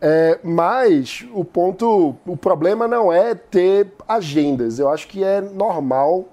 É, 0.00 0.38
mas 0.42 1.26
o 1.32 1.44
ponto, 1.44 2.14
o 2.26 2.36
problema 2.36 2.86
não 2.86 3.12
é 3.12 3.34
ter 3.34 3.92
agendas. 4.06 4.78
Eu 4.78 4.88
acho 4.88 5.08
que 5.08 5.24
é 5.24 5.40
normal 5.40 6.26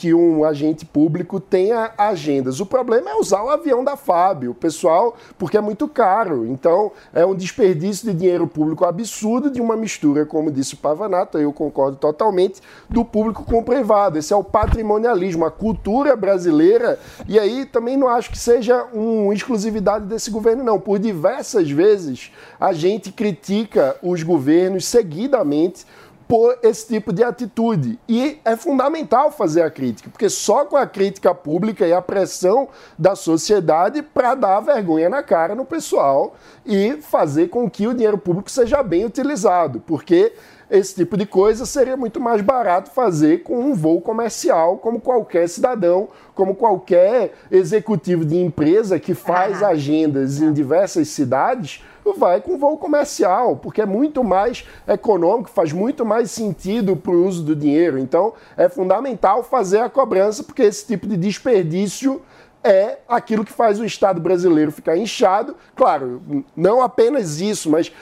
que 0.00 0.14
um 0.14 0.44
agente 0.44 0.86
público 0.86 1.38
tenha 1.38 1.92
agendas. 1.98 2.58
O 2.58 2.64
problema 2.64 3.10
é 3.10 3.16
usar 3.16 3.42
o 3.42 3.50
avião 3.50 3.84
da 3.84 3.98
FAB, 3.98 4.48
o 4.48 4.54
pessoal, 4.54 5.14
porque 5.38 5.58
é 5.58 5.60
muito 5.60 5.86
caro. 5.86 6.46
Então, 6.46 6.90
é 7.12 7.26
um 7.26 7.34
desperdício 7.34 8.10
de 8.10 8.16
dinheiro 8.16 8.46
público 8.46 8.86
absurdo 8.86 9.50
de 9.50 9.60
uma 9.60 9.76
mistura, 9.76 10.24
como 10.24 10.50
disse 10.50 10.72
o 10.72 10.78
Pavanato, 10.78 11.36
eu 11.36 11.52
concordo 11.52 11.98
totalmente, 11.98 12.62
do 12.88 13.04
público 13.04 13.44
com 13.44 13.58
o 13.58 13.62
privado. 13.62 14.16
Esse 14.16 14.32
é 14.32 14.36
o 14.36 14.42
patrimonialismo, 14.42 15.44
a 15.44 15.50
cultura 15.50 16.16
brasileira. 16.16 16.98
E 17.28 17.38
aí 17.38 17.66
também 17.66 17.98
não 17.98 18.08
acho 18.08 18.30
que 18.30 18.38
seja 18.38 18.82
uma 18.94 19.34
exclusividade 19.34 20.06
desse 20.06 20.30
governo, 20.30 20.64
não. 20.64 20.80
Por 20.80 20.98
diversas 20.98 21.70
vezes 21.70 22.32
a 22.58 22.72
gente 22.72 23.12
critica 23.12 23.96
os 24.02 24.22
governos 24.22 24.86
seguidamente 24.86 25.84
por 26.30 26.56
esse 26.62 26.86
tipo 26.86 27.12
de 27.12 27.24
atitude. 27.24 27.98
E 28.08 28.38
é 28.44 28.54
fundamental 28.54 29.32
fazer 29.32 29.62
a 29.62 29.70
crítica, 29.70 30.08
porque 30.08 30.30
só 30.30 30.64
com 30.64 30.76
a 30.76 30.86
crítica 30.86 31.34
pública 31.34 31.84
e 31.84 31.92
a 31.92 32.00
pressão 32.00 32.68
da 32.96 33.16
sociedade 33.16 34.00
para 34.00 34.36
dar 34.36 34.60
vergonha 34.60 35.08
na 35.08 35.24
cara 35.24 35.56
no 35.56 35.64
pessoal 35.64 36.36
e 36.64 36.98
fazer 37.02 37.48
com 37.48 37.68
que 37.68 37.88
o 37.88 37.92
dinheiro 37.92 38.16
público 38.16 38.48
seja 38.48 38.80
bem 38.80 39.04
utilizado, 39.04 39.80
porque 39.80 40.32
esse 40.70 40.94
tipo 40.94 41.16
de 41.16 41.26
coisa 41.26 41.66
seria 41.66 41.96
muito 41.96 42.20
mais 42.20 42.40
barato 42.40 42.92
fazer 42.92 43.42
com 43.42 43.58
um 43.58 43.74
voo 43.74 44.00
comercial, 44.00 44.78
como 44.78 45.00
qualquer 45.00 45.48
cidadão, 45.48 46.10
como 46.32 46.54
qualquer 46.54 47.32
executivo 47.50 48.24
de 48.24 48.36
empresa 48.36 49.00
que 49.00 49.14
faz 49.14 49.64
agendas 49.64 50.40
em 50.40 50.52
diversas 50.52 51.08
cidades 51.08 51.82
vai 52.16 52.40
com 52.40 52.58
voo 52.58 52.76
comercial, 52.76 53.56
porque 53.56 53.82
é 53.82 53.86
muito 53.86 54.22
mais 54.24 54.64
econômico, 54.86 55.50
faz 55.50 55.72
muito 55.72 56.04
mais 56.04 56.30
sentido 56.30 56.96
para 56.96 57.12
o 57.12 57.26
uso 57.26 57.42
do 57.42 57.54
dinheiro. 57.54 57.98
Então, 57.98 58.32
é 58.56 58.68
fundamental 58.68 59.42
fazer 59.42 59.80
a 59.80 59.88
cobrança, 59.88 60.42
porque 60.42 60.62
esse 60.62 60.86
tipo 60.86 61.06
de 61.06 61.16
desperdício 61.16 62.22
é 62.62 62.98
aquilo 63.08 63.44
que 63.44 63.52
faz 63.52 63.80
o 63.80 63.84
Estado 63.84 64.20
brasileiro 64.20 64.70
ficar 64.70 64.96
inchado. 64.96 65.56
Claro, 65.74 66.44
não 66.56 66.82
apenas 66.82 67.40
isso, 67.40 67.70
mas 67.70 67.92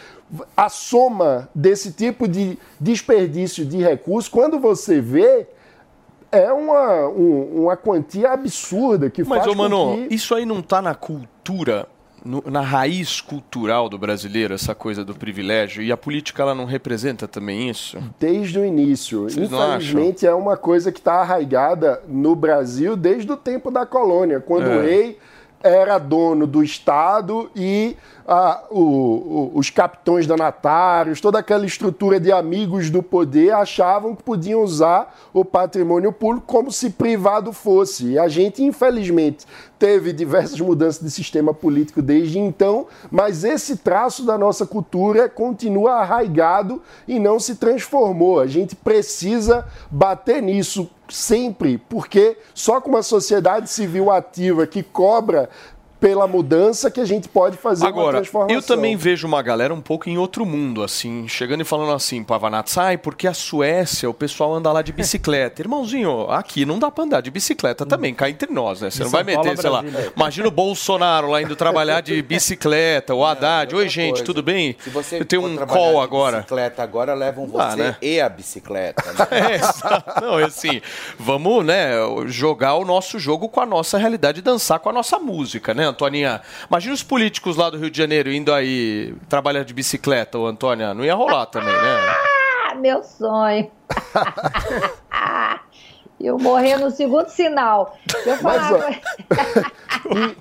a 0.56 0.68
soma 0.68 1.48
desse 1.54 1.92
tipo 1.92 2.28
de 2.28 2.58
desperdício 2.80 3.64
de 3.64 3.78
recursos, 3.78 4.28
quando 4.28 4.58
você 4.58 5.00
vê, 5.00 5.46
é 6.30 6.52
uma, 6.52 7.08
um, 7.08 7.62
uma 7.62 7.76
quantia 7.76 8.32
absurda 8.32 9.08
que 9.08 9.24
Mas, 9.24 9.44
faz 9.44 9.50
ô, 9.50 9.54
mano, 9.54 10.06
que... 10.08 10.14
isso 10.14 10.34
aí 10.34 10.44
não 10.44 10.60
tá 10.60 10.82
na 10.82 10.94
cultura 10.94 11.88
no- 12.24 12.42
na 12.46 12.60
raiz 12.60 13.20
cultural 13.20 13.88
do 13.88 13.98
brasileiro, 13.98 14.54
essa 14.54 14.74
coisa 14.74 15.04
do 15.04 15.14
privilégio, 15.14 15.82
e 15.82 15.90
a 15.92 15.96
política 15.96 16.42
ela 16.42 16.54
não 16.54 16.64
representa 16.64 17.26
também 17.28 17.68
isso? 17.70 17.98
Desde 18.18 18.58
o 18.58 18.64
início. 18.64 19.22
Vocês 19.24 19.50
Infelizmente, 19.50 20.26
é 20.26 20.34
uma 20.34 20.56
coisa 20.56 20.90
que 20.92 20.98
está 20.98 21.14
arraigada 21.20 22.02
no 22.08 22.34
Brasil 22.34 22.96
desde 22.96 23.30
o 23.30 23.36
tempo 23.36 23.70
da 23.70 23.86
colônia, 23.86 24.40
quando 24.40 24.66
É. 24.66 24.76
o 24.76 24.82
rei 24.82 25.18
era 25.62 25.98
dono 25.98 26.46
do 26.46 26.62
Estado 26.62 27.50
e 27.54 27.96
ah, 28.30 28.62
o- 28.70 28.78
o- 28.78 29.52
os 29.54 29.70
capitões 29.70 30.26
donatários, 30.26 31.18
toda 31.20 31.38
aquela 31.38 31.64
estrutura 31.64 32.20
de 32.20 32.30
amigos 32.30 32.90
do 32.90 33.02
poder 33.02 33.54
achavam 33.54 34.14
que 34.14 34.22
podiam 34.22 34.62
usar 34.62 35.16
o 35.32 35.44
patrimônio 35.44 36.12
público 36.12 36.46
como 36.46 36.70
se 36.70 36.90
privado 36.90 37.52
fosse. 37.54 38.08
E 38.12 38.18
a 38.18 38.28
gente, 38.28 38.62
infelizmente, 38.62 39.46
teve 39.78 40.12
diversas 40.12 40.60
mudanças 40.60 41.02
de 41.02 41.10
sistema 41.10 41.54
político 41.54 42.02
desde 42.02 42.38
então, 42.38 42.86
mas 43.10 43.44
esse 43.44 43.78
traço 43.78 44.24
da 44.26 44.36
nossa 44.36 44.66
cultura 44.66 45.26
continua 45.28 45.94
arraigado 46.02 46.82
e 47.06 47.18
não 47.18 47.40
se 47.40 47.56
transformou. 47.56 48.40
A 48.40 48.46
gente 48.46 48.76
precisa 48.76 49.64
bater 49.90 50.42
nisso 50.42 50.90
sempre, 51.08 51.78
porque 51.78 52.36
só 52.54 52.80
com 52.80 52.90
uma 52.90 53.02
sociedade 53.02 53.70
civil 53.70 54.10
ativa 54.10 54.66
que 54.66 54.82
cobra 54.82 55.48
pela 56.00 56.26
mudança 56.26 56.90
que 56.90 57.00
a 57.00 57.04
gente 57.04 57.28
pode 57.28 57.56
fazer 57.56 57.86
Agora, 57.86 58.18
transformação. 58.18 58.54
eu 58.54 58.62
também 58.62 58.96
vejo 58.96 59.26
uma 59.26 59.42
galera 59.42 59.74
um 59.74 59.80
pouco 59.80 60.08
em 60.08 60.16
outro 60.16 60.46
mundo, 60.46 60.82
assim, 60.82 61.26
chegando 61.26 61.62
e 61.62 61.64
falando 61.64 61.92
assim, 61.92 62.22
Pavanato, 62.22 62.70
sai, 62.70 62.96
porque 62.96 63.26
a 63.26 63.34
Suécia, 63.34 64.08
o 64.08 64.14
pessoal 64.14 64.54
anda 64.54 64.70
lá 64.70 64.80
de 64.82 64.92
bicicleta. 64.92 65.60
Irmãozinho, 65.62 66.30
aqui 66.30 66.64
não 66.64 66.78
dá 66.78 66.90
pra 66.90 67.04
andar 67.04 67.20
de 67.20 67.30
bicicleta 67.30 67.84
também, 67.84 68.14
cá 68.14 68.30
entre 68.30 68.52
nós, 68.52 68.80
né? 68.80 68.90
Você 68.90 69.02
não 69.02 69.10
vai 69.10 69.24
Paulo 69.24 69.44
meter, 69.44 69.60
sei 69.60 69.70
lá, 69.70 69.84
imagina 70.16 70.48
o 70.48 70.50
Bolsonaro 70.50 71.28
lá 71.28 71.42
indo 71.42 71.56
trabalhar 71.56 72.00
de 72.00 72.20
bicicleta, 72.22 73.14
o 73.14 73.24
Haddad, 73.24 73.74
oi 73.74 73.88
gente, 73.88 74.10
coisa, 74.10 74.24
tudo 74.24 74.42
bem? 74.42 74.76
Se 74.80 74.90
você 74.90 75.20
eu 75.20 75.24
tenho 75.24 75.44
um 75.44 75.56
call 75.56 75.94
de 75.94 76.00
agora. 76.00 76.36
bicicleta 76.38 76.82
agora, 76.82 77.14
levam 77.14 77.46
você 77.46 77.76
né? 77.76 77.96
e 78.00 78.20
a 78.20 78.28
bicicleta. 78.28 79.02
né? 79.12 79.28
É, 79.48 80.20
não, 80.20 80.38
é 80.38 80.44
assim, 80.44 80.80
vamos, 81.18 81.64
né, 81.64 81.92
jogar 82.26 82.74
o 82.74 82.84
nosso 82.84 83.18
jogo 83.18 83.48
com 83.48 83.60
a 83.60 83.66
nossa 83.66 83.96
realidade, 83.98 84.42
dançar 84.42 84.78
com 84.80 84.88
a 84.88 84.92
nossa 84.92 85.18
música, 85.18 85.72
né, 85.72 85.87
Antoninha? 85.88 86.40
Imagina 86.68 86.94
os 86.94 87.02
políticos 87.02 87.56
lá 87.56 87.70
do 87.70 87.78
Rio 87.78 87.90
de 87.90 87.98
Janeiro 87.98 88.32
indo 88.32 88.52
aí 88.52 89.14
trabalhar 89.28 89.64
de 89.64 89.74
bicicleta, 89.74 90.38
ô 90.38 90.46
Antônia, 90.46 90.94
não 90.94 91.04
ia 91.04 91.14
rolar 91.14 91.46
também, 91.46 91.72
né? 91.72 92.14
Ah, 92.70 92.74
meu 92.74 93.02
sonho. 93.02 93.70
Eu 96.20 96.36
morrer 96.36 96.76
no 96.76 96.90
segundo 96.90 97.28
sinal. 97.28 97.96
Eu 98.26 98.36
Mas, 98.42 98.66
falava. 98.66 98.90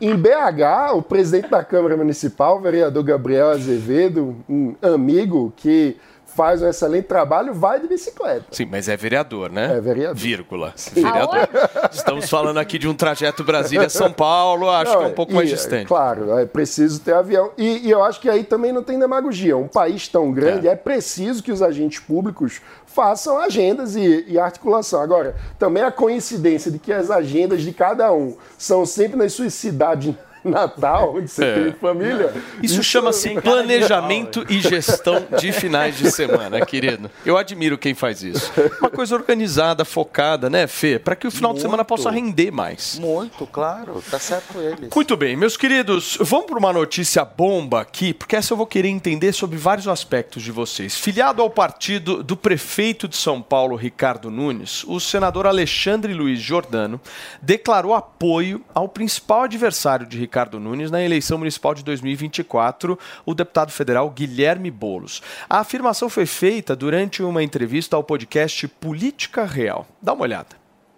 Em, 0.02 0.10
em 0.10 0.16
BH, 0.16 0.96
o 0.96 1.02
presidente 1.04 1.50
da 1.50 1.64
Câmara 1.64 1.96
Municipal, 1.96 2.58
o 2.58 2.62
vereador 2.62 3.04
Gabriel 3.04 3.52
Azevedo, 3.52 4.36
um 4.50 4.76
amigo 4.82 5.54
que 5.56 5.98
faz 6.38 6.62
um 6.62 6.68
excelente 6.70 7.06
trabalho, 7.06 7.52
vai 7.52 7.80
de 7.80 7.88
bicicleta. 7.88 8.46
Sim, 8.52 8.68
mas 8.70 8.88
é 8.88 8.96
vereador, 8.96 9.52
né? 9.52 9.76
É 9.76 9.82
vereador. 9.82 10.16
Vírgula. 10.16 10.72
Vereador. 10.94 11.50
Estamos 11.92 12.30
falando 12.30 12.60
aqui 12.60 12.78
de 12.78 12.88
um 12.88 12.94
trajeto 12.94 13.44
Brasília-São 13.44 14.14
Paulo, 14.14 14.70
acho 14.70 14.92
Não, 14.92 15.00
que 15.00 15.06
é 15.06 15.08
um 15.08 15.14
pouco 15.16 15.32
e, 15.32 15.36
mais 15.36 15.50
distante. 15.50 15.88
Claro, 15.88 16.38
é 16.38 16.46
preciso 16.46 17.00
ter 17.00 17.14
avião. 17.16 17.50
E, 17.58 17.88
e 17.88 17.90
eu 17.90 18.04
acho 18.04 18.22
que 18.22 18.30
aí 18.30 18.44
também 18.44 18.72
não 18.72 18.84
tem 18.84 19.00
demagogia. 19.00 19.58
Um 19.58 19.68
país 19.68 20.08
tão 20.08 20.32
grande, 20.32 20.68
É. 20.68 20.74
é, 20.74 20.76
preciso 20.76 21.42
que 21.42 21.52
os 21.52 21.64
agentes 21.64 21.98
públicos 22.00 22.62
façam 22.86 23.40
agendas 23.40 23.96
e, 23.96 24.26
e 24.28 24.38
articulação. 24.38 25.02
Agora, 25.02 25.36
também 25.58 25.82
a 25.82 25.92
coincidência 25.92 26.70
de 26.70 26.78
que 26.78 26.94
as 26.94 27.10
agendas 27.10 27.64
de 27.64 27.72
cada 27.72 28.14
um 28.14 28.38
são 28.60 28.86
sempre 28.86 29.18
nas 29.18 29.34
suas 29.34 29.56
cidades 29.56 30.14
natal, 30.48 31.16
onde 31.16 31.28
você 31.30 31.44
É. 31.46 31.54
tem 31.64 31.74
família. 31.74 32.34
Isso 32.62 32.82
chama-se 32.84 33.30
planejamento 33.42 34.46
e 34.50 34.60
gestão 34.62 35.26
de 35.40 35.52
finais 35.52 35.98
de 35.98 36.12
semana, 36.12 36.66
querido. 36.66 37.10
Eu 37.26 37.38
admiro 37.38 37.78
quem 37.78 37.94
faz 37.94 38.24
isso. 38.24 38.52
Uma 38.80 38.90
coisa 38.90 39.16
organizada, 39.16 39.84
focada, 39.86 40.50
né, 40.50 40.68
Fê? 40.68 40.98
Para 41.00 41.16
que 41.16 41.28
o 41.28 41.32
final 41.32 41.54
de 41.54 41.60
semana 41.62 41.78
Muito. 41.78 41.88
possa 41.88 42.10
render 42.10 42.52
mais. 42.52 42.98
Muito, 43.00 43.46
claro. 43.48 44.02
Tá 44.10 44.20
certo 44.20 44.60
eles. 44.60 44.90
Muito 44.94 45.18
bem, 45.18 45.36
meus 45.36 45.58
queridos, 45.58 46.18
vamos 46.22 46.46
para 46.48 46.58
uma 46.58 46.74
notícia 46.74 47.24
bomba 47.26 47.82
aqui, 47.82 48.14
porque 48.14 48.36
essa 48.36 48.54
eu 48.54 48.58
vou 48.58 48.66
querer 48.66 48.88
entender 48.90 49.32
sobre 49.34 49.58
vários 49.58 49.88
aspectos 49.88 50.44
de 50.44 50.52
vocês. 50.52 50.96
Filiado 50.98 51.42
ao 51.42 51.50
partido 51.50 52.24
do 52.24 52.36
prefeito 52.38 53.08
de 53.08 53.16
São 53.18 53.42
Paulo, 53.42 53.76
Ricardo 53.76 54.30
Nunes, 54.32 54.84
o 54.86 55.00
senador 55.00 55.46
Alexandre 55.48 56.14
Luiz 56.14 56.40
Jordano 56.40 57.00
declarou 57.42 57.94
apoio 57.94 58.62
ao 58.74 58.88
principal 58.88 59.44
adversário 59.44 60.06
de 60.06 60.18
Ricardo 60.18 60.37
Nunes 60.46 60.92
na 60.92 61.04
eleição 61.04 61.40
municipal 61.40 61.74
de 61.74 61.84
2024, 61.84 62.98
o 63.26 63.34
deputado 63.34 63.72
federal 63.72 64.10
Guilherme 64.12 64.70
Boulos. 64.70 65.22
A 65.50 65.60
afirmação 65.60 66.10
foi 66.10 66.28
feita 66.28 66.76
durante 66.76 67.24
uma 67.24 67.42
entrevista 67.42 67.96
ao 67.96 68.04
podcast 68.04 68.68
Política 68.68 69.46
Real. 69.46 69.88
Dá 70.02 70.14
uma 70.14 70.24
olhada. 70.24 70.56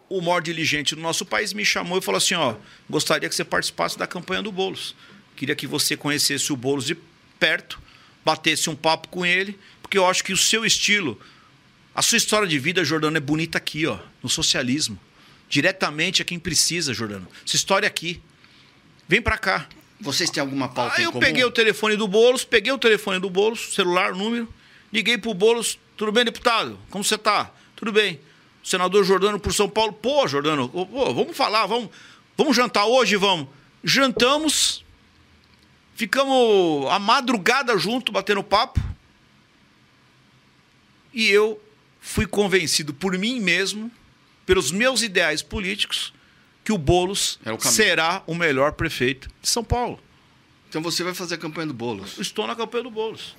o 0.10 0.22
maior 0.22 0.42
dirigente 0.42 0.96
do 0.96 1.02
nosso 1.02 1.26
país 1.26 1.54
me 1.54 1.64
chamou 1.64 2.00
e 2.00 2.02
falou 2.02 2.18
assim: 2.18 2.34
ó, 2.34 2.56
gostaria 2.90 3.30
que 3.30 3.36
você 3.36 3.46
participasse 3.46 3.98
da 3.98 4.08
campanha 4.08 4.42
do 4.42 4.52
Boulos. 4.52 4.96
Queria 5.36 5.56
que 5.56 5.68
você 5.68 5.96
conhecesse 5.96 6.52
o 6.52 6.58
Boulos 6.58 6.86
de 6.86 6.98
perto, 7.40 7.80
batesse 8.26 8.70
um 8.70 8.76
papo 8.76 9.08
com 9.08 9.26
ele, 9.26 9.58
porque 9.82 9.98
eu 9.98 10.06
acho 10.06 10.24
que 10.24 10.34
o 10.34 10.38
seu 10.38 10.66
estilo, 10.66 11.20
a 11.96 12.02
sua 12.02 12.18
história 12.18 12.48
de 12.48 12.60
vida, 12.60 12.84
Jordano, 12.84 13.16
é 13.18 13.22
bonita 13.22 13.58
aqui, 13.58 13.86
ó, 13.88 14.00
no 14.22 14.28
socialismo. 14.28 15.00
Diretamente 15.48 16.22
a 16.22 16.26
quem 16.26 16.38
precisa, 16.38 16.94
Jordano. 16.94 17.28
Essa 17.46 17.56
história 17.56 17.88
aqui. 17.88 18.22
Vem 19.10 19.20
pra 19.20 19.40
cá. 19.40 19.68
Vocês 20.00 20.30
têm 20.30 20.40
alguma 20.40 20.70
pauta 20.70 20.96
Aí 20.96 21.02
em 21.02 21.06
eu 21.06 21.12
comum? 21.12 21.26
peguei 21.26 21.44
o 21.44 21.50
telefone 21.50 21.98
do 21.98 22.08
Boulos, 22.08 22.46
peguei 22.46 22.72
o 22.72 22.78
telefone 22.78 23.20
do 23.20 23.28
Boulos, 23.28 23.74
celular, 23.74 24.14
número, 24.14 24.48
liguei 24.94 25.18
pro 25.18 25.34
Boulos, 25.34 25.80
tudo 25.98 26.12
bem, 26.12 26.24
deputado? 26.24 26.80
Como 26.92 27.04
você 27.04 27.18
tá? 27.18 27.52
Tudo 27.76 27.92
bem. 27.92 28.20
Senador 28.64 29.04
Jordano 29.04 29.40
por 29.40 29.52
São 29.52 29.68
Paulo. 29.68 29.94
Pô, 29.94 30.28
Jordano, 30.28 30.70
pô, 30.70 30.86
vamos 31.12 31.36
falar, 31.36 31.66
vamos, 31.66 31.90
vamos 32.38 32.56
jantar 32.56 32.86
hoje, 32.86 33.16
vamos. 33.16 33.48
Jantamos, 33.84 34.86
ficamos 35.96 36.88
a 36.92 37.00
madrugada 37.00 37.76
junto, 37.80 38.12
batendo 38.12 38.44
papo. 38.44 38.80
E 41.12 41.28
eu 41.28 41.60
fui 42.00 42.28
convencido 42.28 42.94
por 42.94 43.18
mim 43.18 43.40
mesmo, 43.40 43.92
pelos 44.46 44.72
meus 44.72 45.02
ideais 45.02 45.42
políticos, 45.42 46.14
que 46.64 46.72
o 46.72 46.78
Boulos 46.78 47.40
É 47.46 47.58
será 47.60 48.24
o 48.28 48.36
melhor 48.36 48.74
prefeito 48.74 49.30
de 49.42 49.48
São 49.50 49.64
Paulo. 49.64 50.00
Então 50.70 50.82
você 50.82 51.04
vai 51.04 51.14
fazer 51.14 51.36
a 51.36 51.38
campanha 51.38 51.68
do 51.68 51.74
Boulos. 51.74 52.18
Estou 52.20 52.46
na 52.46 52.56
campanha 52.56 52.84
do 52.84 52.92
Boulos. 52.92 53.36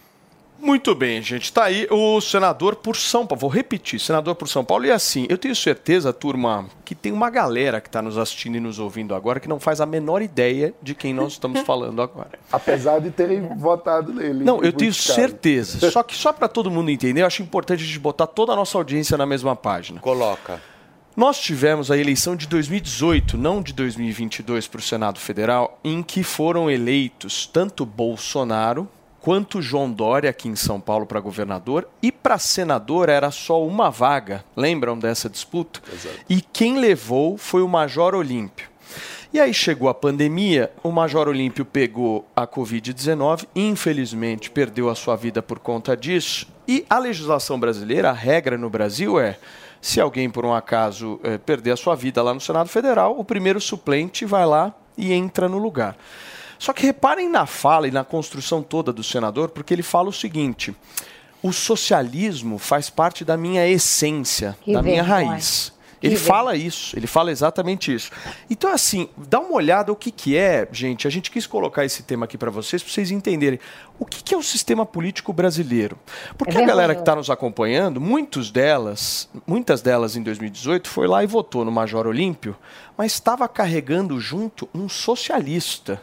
Muito 0.60 0.94
bem, 0.94 1.22
gente. 1.22 1.50
Tá 1.50 1.64
aí 1.64 1.86
o 1.90 2.20
senador 2.20 2.76
por 2.76 2.94
São 2.94 3.26
Paulo. 3.26 3.40
Vou 3.40 3.50
repetir, 3.50 3.98
senador 3.98 4.34
por 4.34 4.46
São 4.46 4.62
Paulo. 4.62 4.84
E 4.84 4.90
assim, 4.90 5.26
eu 5.30 5.38
tenho 5.38 5.56
certeza, 5.56 6.12
turma, 6.12 6.66
que 6.84 6.94
tem 6.94 7.12
uma 7.12 7.30
galera 7.30 7.80
que 7.80 7.88
está 7.88 8.02
nos 8.02 8.18
assistindo 8.18 8.56
e 8.56 8.60
nos 8.60 8.78
ouvindo 8.78 9.14
agora 9.14 9.40
que 9.40 9.48
não 9.48 9.58
faz 9.58 9.80
a 9.80 9.86
menor 9.86 10.20
ideia 10.20 10.74
de 10.82 10.94
quem 10.94 11.14
nós 11.14 11.32
estamos 11.32 11.60
falando 11.60 12.02
agora. 12.02 12.38
Apesar 12.52 13.00
de 13.00 13.10
terem 13.10 13.40
votado 13.56 14.12
nele. 14.12 14.44
Não, 14.44 14.62
eu 14.62 14.72
tenho 14.72 14.92
caro. 14.92 15.14
certeza. 15.14 15.90
Só 15.90 16.02
que 16.02 16.14
só 16.14 16.30
para 16.32 16.46
todo 16.48 16.70
mundo 16.70 16.90
entender, 16.90 17.22
eu 17.22 17.26
acho 17.26 17.42
importante 17.42 17.82
a 17.82 17.86
gente 17.86 17.98
botar 17.98 18.26
toda 18.26 18.52
a 18.52 18.56
nossa 18.56 18.76
audiência 18.76 19.16
na 19.16 19.24
mesma 19.24 19.56
página. 19.56 19.98
Coloca. 20.00 20.60
Nós 21.20 21.38
tivemos 21.38 21.90
a 21.90 21.98
eleição 21.98 22.34
de 22.34 22.46
2018, 22.46 23.36
não 23.36 23.60
de 23.60 23.74
2022, 23.74 24.66
para 24.66 24.78
o 24.78 24.82
Senado 24.82 25.20
Federal, 25.20 25.78
em 25.84 26.02
que 26.02 26.22
foram 26.22 26.70
eleitos 26.70 27.46
tanto 27.46 27.84
Bolsonaro 27.84 28.88
quanto 29.20 29.60
João 29.60 29.92
Dória 29.92 30.30
aqui 30.30 30.48
em 30.48 30.56
São 30.56 30.80
Paulo 30.80 31.04
para 31.04 31.20
governador 31.20 31.86
e 32.02 32.10
para 32.10 32.38
senador 32.38 33.10
era 33.10 33.30
só 33.30 33.62
uma 33.62 33.90
vaga. 33.90 34.42
Lembram 34.56 34.98
dessa 34.98 35.28
disputa? 35.28 35.82
E 36.26 36.40
quem 36.40 36.78
levou 36.78 37.36
foi 37.36 37.60
o 37.60 37.68
Major 37.68 38.14
Olímpio. 38.14 38.70
E 39.30 39.38
aí 39.38 39.52
chegou 39.52 39.90
a 39.90 39.94
pandemia, 39.94 40.72
o 40.82 40.90
Major 40.90 41.28
Olímpio 41.28 41.66
pegou 41.66 42.26
a 42.34 42.46
Covid-19, 42.46 43.46
infelizmente 43.54 44.50
perdeu 44.50 44.88
a 44.88 44.94
sua 44.94 45.16
vida 45.16 45.42
por 45.42 45.58
conta 45.58 45.94
disso. 45.94 46.48
E 46.66 46.86
a 46.88 46.98
legislação 46.98 47.60
brasileira, 47.60 48.08
a 48.08 48.14
regra 48.14 48.56
no 48.56 48.70
Brasil 48.70 49.20
é: 49.20 49.38
se 49.80 50.00
alguém 50.00 50.28
por 50.28 50.44
um 50.44 50.52
acaso 50.52 51.18
eh, 51.22 51.38
perder 51.38 51.72
a 51.72 51.76
sua 51.76 51.94
vida 51.94 52.22
lá 52.22 52.34
no 52.34 52.40
Senado 52.40 52.68
Federal, 52.68 53.18
o 53.18 53.24
primeiro 53.24 53.60
suplente 53.60 54.24
vai 54.24 54.44
lá 54.44 54.74
e 54.96 55.12
entra 55.12 55.48
no 55.48 55.58
lugar. 55.58 55.96
Só 56.58 56.74
que 56.74 56.84
reparem 56.84 57.28
na 57.30 57.46
fala 57.46 57.88
e 57.88 57.90
na 57.90 58.04
construção 58.04 58.62
toda 58.62 58.92
do 58.92 59.02
senador, 59.02 59.48
porque 59.48 59.72
ele 59.72 59.82
fala 59.82 60.10
o 60.10 60.12
seguinte: 60.12 60.76
o 61.42 61.52
socialismo 61.52 62.58
faz 62.58 62.90
parte 62.90 63.24
da 63.24 63.36
minha 63.36 63.66
essência, 63.66 64.56
Que 64.62 64.72
da 64.72 64.82
minha 64.82 65.02
raiz. 65.02 65.72
Ele 66.02 66.16
fala 66.16 66.56
isso, 66.56 66.96
ele 66.96 67.06
fala 67.06 67.30
exatamente 67.30 67.92
isso. 67.92 68.10
Então, 68.48 68.72
assim, 68.72 69.08
dá 69.16 69.38
uma 69.38 69.54
olhada 69.54 69.92
o 69.92 69.96
que, 69.96 70.10
que 70.10 70.36
é, 70.36 70.66
gente. 70.72 71.06
A 71.06 71.10
gente 71.10 71.30
quis 71.30 71.46
colocar 71.46 71.84
esse 71.84 72.02
tema 72.02 72.24
aqui 72.24 72.38
para 72.38 72.50
vocês, 72.50 72.82
para 72.82 72.92
vocês 72.92 73.10
entenderem 73.10 73.58
o 73.98 74.06
que, 74.06 74.22
que 74.22 74.34
é 74.34 74.36
o 74.36 74.42
sistema 74.42 74.86
político 74.86 75.32
brasileiro. 75.32 75.98
Porque 76.38 76.56
É 76.56 76.62
a 76.62 76.66
galera 76.66 76.94
que 76.94 77.02
está 77.02 77.14
nos 77.14 77.28
acompanhando, 77.28 78.00
muitos 78.00 78.50
delas, 78.50 79.28
muitas 79.46 79.82
delas 79.82 80.16
em 80.16 80.22
2018, 80.22 80.88
foi 80.88 81.06
lá 81.06 81.22
e 81.22 81.26
votou 81.26 81.64
no 81.64 81.70
Major 81.70 82.06
Olímpio, 82.06 82.56
mas 82.96 83.12
estava 83.12 83.46
carregando 83.46 84.18
junto 84.18 84.68
um 84.74 84.88
socialista. 84.88 86.00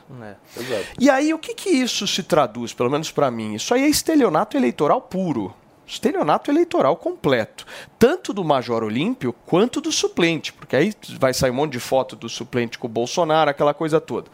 E 1.00 1.10
aí, 1.10 1.34
o 1.34 1.39
que, 1.39 1.56
que 1.56 1.70
isso 1.70 2.08
se 2.08 2.22
traduz, 2.22 2.72
pelo 2.72 2.89
menos 2.89 3.12
para 3.12 3.32
mim? 3.32 3.56
Isso 3.56 3.74
aí 3.74 3.84
é 3.84 3.89
estelionato 3.89 4.56
eleitoral 4.56 5.01
puro. 5.01 5.54
Estelionato 5.88 6.51
eleitoral 6.51 6.98
completo. 6.98 7.65
Tanto 7.98 8.34
do 8.34 8.44
Major 8.44 8.84
Olímpio 8.84 9.34
quanto 9.46 9.79
do 9.79 9.91
suplente. 9.91 10.51
Porque 10.51 10.75
aí 10.75 10.94
vai 11.17 11.34
sair 11.34 11.51
um 11.51 11.56
monte 11.56 11.72
de 11.72 11.79
foto 11.79 12.15
do 12.15 12.27
suplente 12.27 12.77
com 12.77 12.88
o 12.88 12.89
Bolsonaro, 12.89 13.50
aquela 13.50 13.74
coisa 13.74 14.01
toda. 14.01 14.29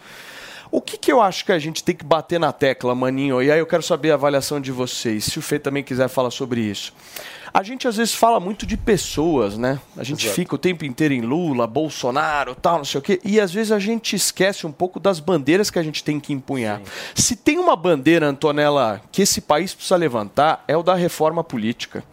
O 0.72 0.82
que, 0.82 0.98
que 0.98 1.12
eu 1.12 1.22
acho 1.22 1.46
que 1.46 1.52
a 1.52 1.60
gente 1.60 1.84
tem 1.84 1.96
que 1.96 2.04
bater 2.04 2.40
na 2.40 2.52
tecla, 2.52 2.96
maninho? 2.96 3.44
E 3.44 3.52
aí 3.52 3.60
eu 3.60 3.68
quero 3.68 3.84
saber 3.84 4.10
a 4.10 4.16
avaliação 4.16 4.60
de 4.60 4.72
vocês. 4.72 5.26
Se 5.26 5.38
o 5.38 5.42
Fê 5.42 5.60
também 5.60 5.84
quiser 5.84 6.08
falar 6.08 6.32
sobre 6.32 6.62
isso. 6.62 6.92
A 7.54 7.62
gente 7.62 7.88
às 7.88 7.98
vezes 7.98 8.16
fala 8.16 8.40
muito 8.40 8.66
de 8.66 8.76
pessoas, 8.76 9.60
né? 9.60 9.80
A 9.96 10.04
gente 10.04 10.28
fica 10.28 10.56
o 10.56 10.58
tempo 10.58 10.84
inteiro 10.86 11.14
em 11.14 11.22
Lula, 11.22 11.68
Bolsonaro, 11.68 12.56
tal, 12.56 12.78
não 12.78 12.86
sei 12.86 12.98
o 12.98 13.02
quê. 13.02 13.22
E 13.24 13.40
às 13.40 13.52
vezes 13.52 13.72
a 13.72 13.78
gente 13.78 14.16
esquece 14.16 14.66
um 14.66 14.72
pouco 14.72 15.00
das 15.00 15.20
bandeiras 15.20 15.70
que 15.70 15.78
a 15.78 15.84
gente 15.84 16.04
tem 16.04 16.20
que 16.20 16.34
empunhar. 16.34 16.82
Se 17.14 17.36
tem 17.36 17.60
uma 17.60 17.76
bandeira, 17.76 18.26
Antonella, 18.28 19.02
que 19.12 19.22
esse 19.22 19.40
país 19.40 19.72
precisa 19.72 19.96
levantar, 19.96 20.64
é 20.68 20.76
o 20.76 20.82
da 20.82 20.96
reforma 20.96 21.44
política. 21.44 22.04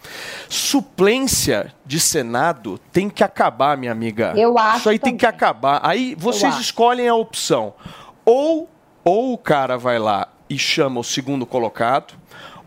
Suplência 0.47 1.73
de 1.87 1.99
Senado 1.99 2.79
tem 2.93 3.09
que 3.09 3.25
acabar, 3.25 3.79
minha 3.79 3.93
amiga. 3.93 4.35
Eu 4.37 4.59
acho 4.59 4.81
Isso 4.81 4.89
aí 4.91 4.99
tem 4.99 5.17
que 5.17 5.25
também. 5.25 5.37
acabar. 5.37 5.81
Aí 5.83 6.15
vocês 6.19 6.57
escolhem 6.59 7.09
a 7.09 7.15
opção. 7.15 7.73
Ou, 8.27 8.69
ou 9.03 9.33
o 9.33 9.39
cara 9.39 9.79
vai 9.79 9.99
lá 9.99 10.29
e 10.51 10.59
chama 10.59 11.01
o 11.01 11.05
segundo 11.05 11.47
colocado, 11.47 12.13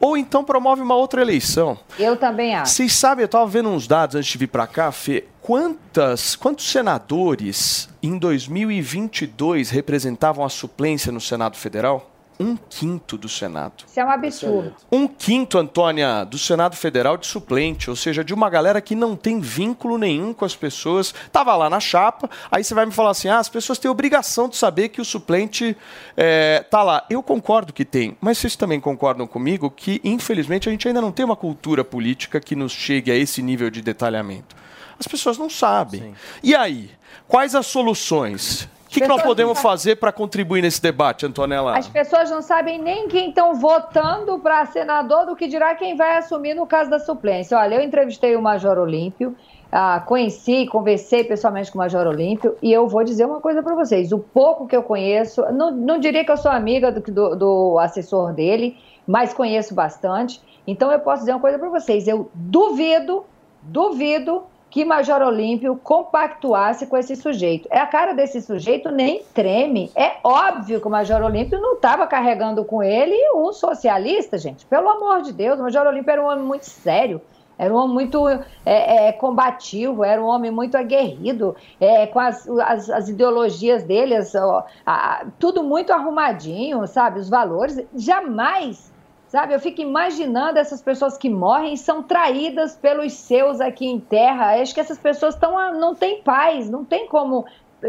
ou 0.03 0.17
então 0.17 0.43
promove 0.43 0.81
uma 0.81 0.95
outra 0.95 1.21
eleição. 1.21 1.79
Eu 1.97 2.17
também 2.17 2.53
acho. 2.53 2.73
Vocês 2.73 2.91
sabem, 2.91 3.23
eu 3.23 3.27
estava 3.27 3.45
vendo 3.45 3.69
uns 3.69 3.87
dados 3.87 4.17
antes 4.17 4.29
de 4.29 4.37
vir 4.37 4.47
para 4.47 4.67
cá, 4.67 4.91
Fê. 4.91 5.23
Quantas, 5.41 6.35
quantos 6.35 6.69
senadores 6.69 7.87
em 8.01 8.17
2022 8.17 9.69
representavam 9.69 10.43
a 10.43 10.49
suplência 10.49 11.09
no 11.09 11.21
Senado 11.21 11.55
Federal? 11.55 12.12
Um 12.43 12.57
quinto 12.69 13.17
do 13.17 13.29
Senado. 13.29 13.85
Isso 13.87 13.99
é 13.99 14.03
um 14.03 14.09
absurdo. 14.11 14.75
Um 14.91 15.07
quinto, 15.07 15.57
Antônia, 15.57 16.25
do 16.25 16.37
Senado 16.37 16.75
Federal 16.75 17.15
de 17.15 17.25
suplente, 17.25 17.89
ou 17.89 17.95
seja, 17.95 18.23
de 18.23 18.33
uma 18.33 18.49
galera 18.49 18.81
que 18.81 18.95
não 18.95 19.15
tem 19.15 19.39
vínculo 19.39 19.97
nenhum 19.97 20.33
com 20.33 20.43
as 20.43 20.55
pessoas. 20.55 21.13
Tava 21.31 21.55
lá 21.55 21.69
na 21.69 21.79
chapa, 21.79 22.29
aí 22.51 22.63
você 22.63 22.73
vai 22.73 22.85
me 22.85 22.91
falar 22.91 23.11
assim: 23.11 23.29
ah, 23.29 23.39
as 23.39 23.47
pessoas 23.47 23.79
têm 23.79 23.89
obrigação 23.89 24.49
de 24.49 24.57
saber 24.57 24.89
que 24.89 24.99
o 24.99 25.05
suplente 25.05 25.77
é, 26.17 26.65
tá 26.69 26.83
lá. 26.83 27.05
Eu 27.09 27.23
concordo 27.23 27.71
que 27.71 27.85
tem, 27.85 28.17
mas 28.19 28.37
vocês 28.37 28.55
também 28.57 28.79
concordam 28.79 29.25
comigo 29.25 29.71
que, 29.71 30.01
infelizmente, 30.03 30.67
a 30.67 30.71
gente 30.71 30.87
ainda 30.87 31.01
não 31.01 31.11
tem 31.11 31.25
uma 31.25 31.35
cultura 31.35 31.83
política 31.83 32.41
que 32.41 32.55
nos 32.55 32.73
chegue 32.73 33.09
a 33.09 33.15
esse 33.15 33.41
nível 33.41 33.69
de 33.69 33.81
detalhamento. 33.81 34.55
As 34.99 35.07
pessoas 35.07 35.37
não 35.37 35.49
sabem. 35.49 36.13
E 36.41 36.53
aí, 36.55 36.91
quais 37.27 37.55
as 37.55 37.67
soluções? 37.67 38.67
O 38.93 38.95
que, 38.95 39.01
que 39.01 39.07
nós 39.07 39.23
podemos 39.23 39.57
sabem. 39.57 39.71
fazer 39.71 39.95
para 39.95 40.11
contribuir 40.11 40.61
nesse 40.61 40.79
debate, 40.79 41.25
Antonella? 41.25 41.75
As 41.75 41.87
pessoas 41.87 42.29
não 42.29 42.43
sabem 42.43 42.77
nem 42.79 43.07
quem 43.07 43.29
estão 43.29 43.55
votando 43.55 44.37
para 44.37 44.63
senador, 44.67 45.25
do 45.25 45.35
que 45.35 45.47
dirá 45.47 45.73
quem 45.73 45.95
vai 45.95 46.17
assumir 46.17 46.53
no 46.53 46.67
caso 46.67 46.91
da 46.91 46.99
suplência. 46.99 47.57
Olha, 47.57 47.75
eu 47.75 47.81
entrevistei 47.81 48.35
o 48.35 48.41
Major 48.41 48.77
Olímpio, 48.77 49.35
ah, 49.71 49.99
conheci, 50.05 50.67
conversei 50.67 51.23
pessoalmente 51.23 51.71
com 51.71 51.79
o 51.79 51.81
Major 51.81 52.05
Olímpio, 52.05 52.55
e 52.61 52.71
eu 52.71 52.87
vou 52.87 53.03
dizer 53.03 53.25
uma 53.25 53.41
coisa 53.41 53.63
para 53.63 53.73
vocês: 53.73 54.11
o 54.11 54.19
pouco 54.19 54.67
que 54.67 54.75
eu 54.75 54.83
conheço, 54.83 55.41
não, 55.51 55.71
não 55.71 55.97
diria 55.97 56.23
que 56.23 56.31
eu 56.31 56.37
sou 56.37 56.51
amiga 56.51 56.91
do, 56.91 57.01
do, 57.01 57.35
do 57.35 57.79
assessor 57.79 58.31
dele, 58.31 58.77
mas 59.07 59.33
conheço 59.33 59.73
bastante. 59.73 60.39
Então 60.67 60.91
eu 60.91 60.99
posso 60.99 61.21
dizer 61.21 61.31
uma 61.31 61.41
coisa 61.41 61.57
para 61.57 61.69
vocês: 61.69 62.07
eu 62.07 62.29
duvido, 62.35 63.25
duvido 63.63 64.43
que 64.73 64.83
Major 64.83 65.21
Olímpio 65.21 65.79
compactuasse 65.83 66.87
com 66.87 66.97
esse 66.97 67.15
sujeito. 67.15 67.67
É 67.69 67.77
a 67.77 67.85
cara 67.85 68.11
desse 68.13 68.41
sujeito 68.41 68.89
nem 68.89 69.21
treme. 69.31 69.91
É 69.95 70.13
óbvio 70.23 70.81
que 70.81 70.87
o 70.87 70.89
Major 70.89 71.21
Olímpio 71.21 71.61
não 71.61 71.73
estava 71.75 72.07
carregando 72.07 72.65
com 72.65 72.81
ele 72.81 73.15
um 73.35 73.53
socialista, 73.53 74.35
gente. 74.35 74.65
Pelo 74.65 74.89
amor 74.89 75.21
de 75.21 75.31
Deus, 75.31 75.59
o 75.59 75.61
Major 75.61 75.85
Olímpio 75.85 76.09
era 76.11 76.23
um 76.23 76.25
homem 76.25 76.43
muito 76.43 76.65
sério. 76.65 77.21
Era 77.55 77.71
um 77.71 77.77
homem 77.77 77.93
muito 77.93 78.27
é, 78.27 78.39
é, 78.65 79.11
combativo, 79.11 80.03
era 80.03 80.19
um 80.19 80.25
homem 80.25 80.49
muito 80.49 80.75
aguerrido, 80.75 81.55
é, 81.79 82.07
com 82.07 82.19
as, 82.19 82.49
as, 82.49 82.89
as 82.89 83.09
ideologias 83.09 83.83
dele, 83.83 84.15
as, 84.15 84.33
ó, 84.33 84.65
a- 84.83 85.23
tudo 85.37 85.63
muito 85.63 85.93
arrumadinho, 85.93 86.87
sabe? 86.87 87.19
Os 87.19 87.29
valores. 87.29 87.79
Jamais 87.95 88.91
Sabe, 89.33 89.55
eu 89.55 89.59
fico 89.59 89.81
imaginando 89.81 90.59
essas 90.59 90.79
pessoas 90.79 91.17
que 91.17 91.27
morrem 91.27 91.75
são 91.75 92.03
traídas 92.03 92.75
pelos 92.75 93.13
seus 93.13 93.59
aqui 93.59 93.87
em 93.87 93.99
terra. 93.99 94.61
Acho 94.61 94.75
que 94.75 94.79
essas 94.79 94.99
pessoas 94.99 95.33
estão 95.33 95.55
não 95.73 95.95
têm 95.95 96.21
paz, 96.21 96.69
não 96.69 96.85
tem 96.85 97.07
como, 97.07 97.43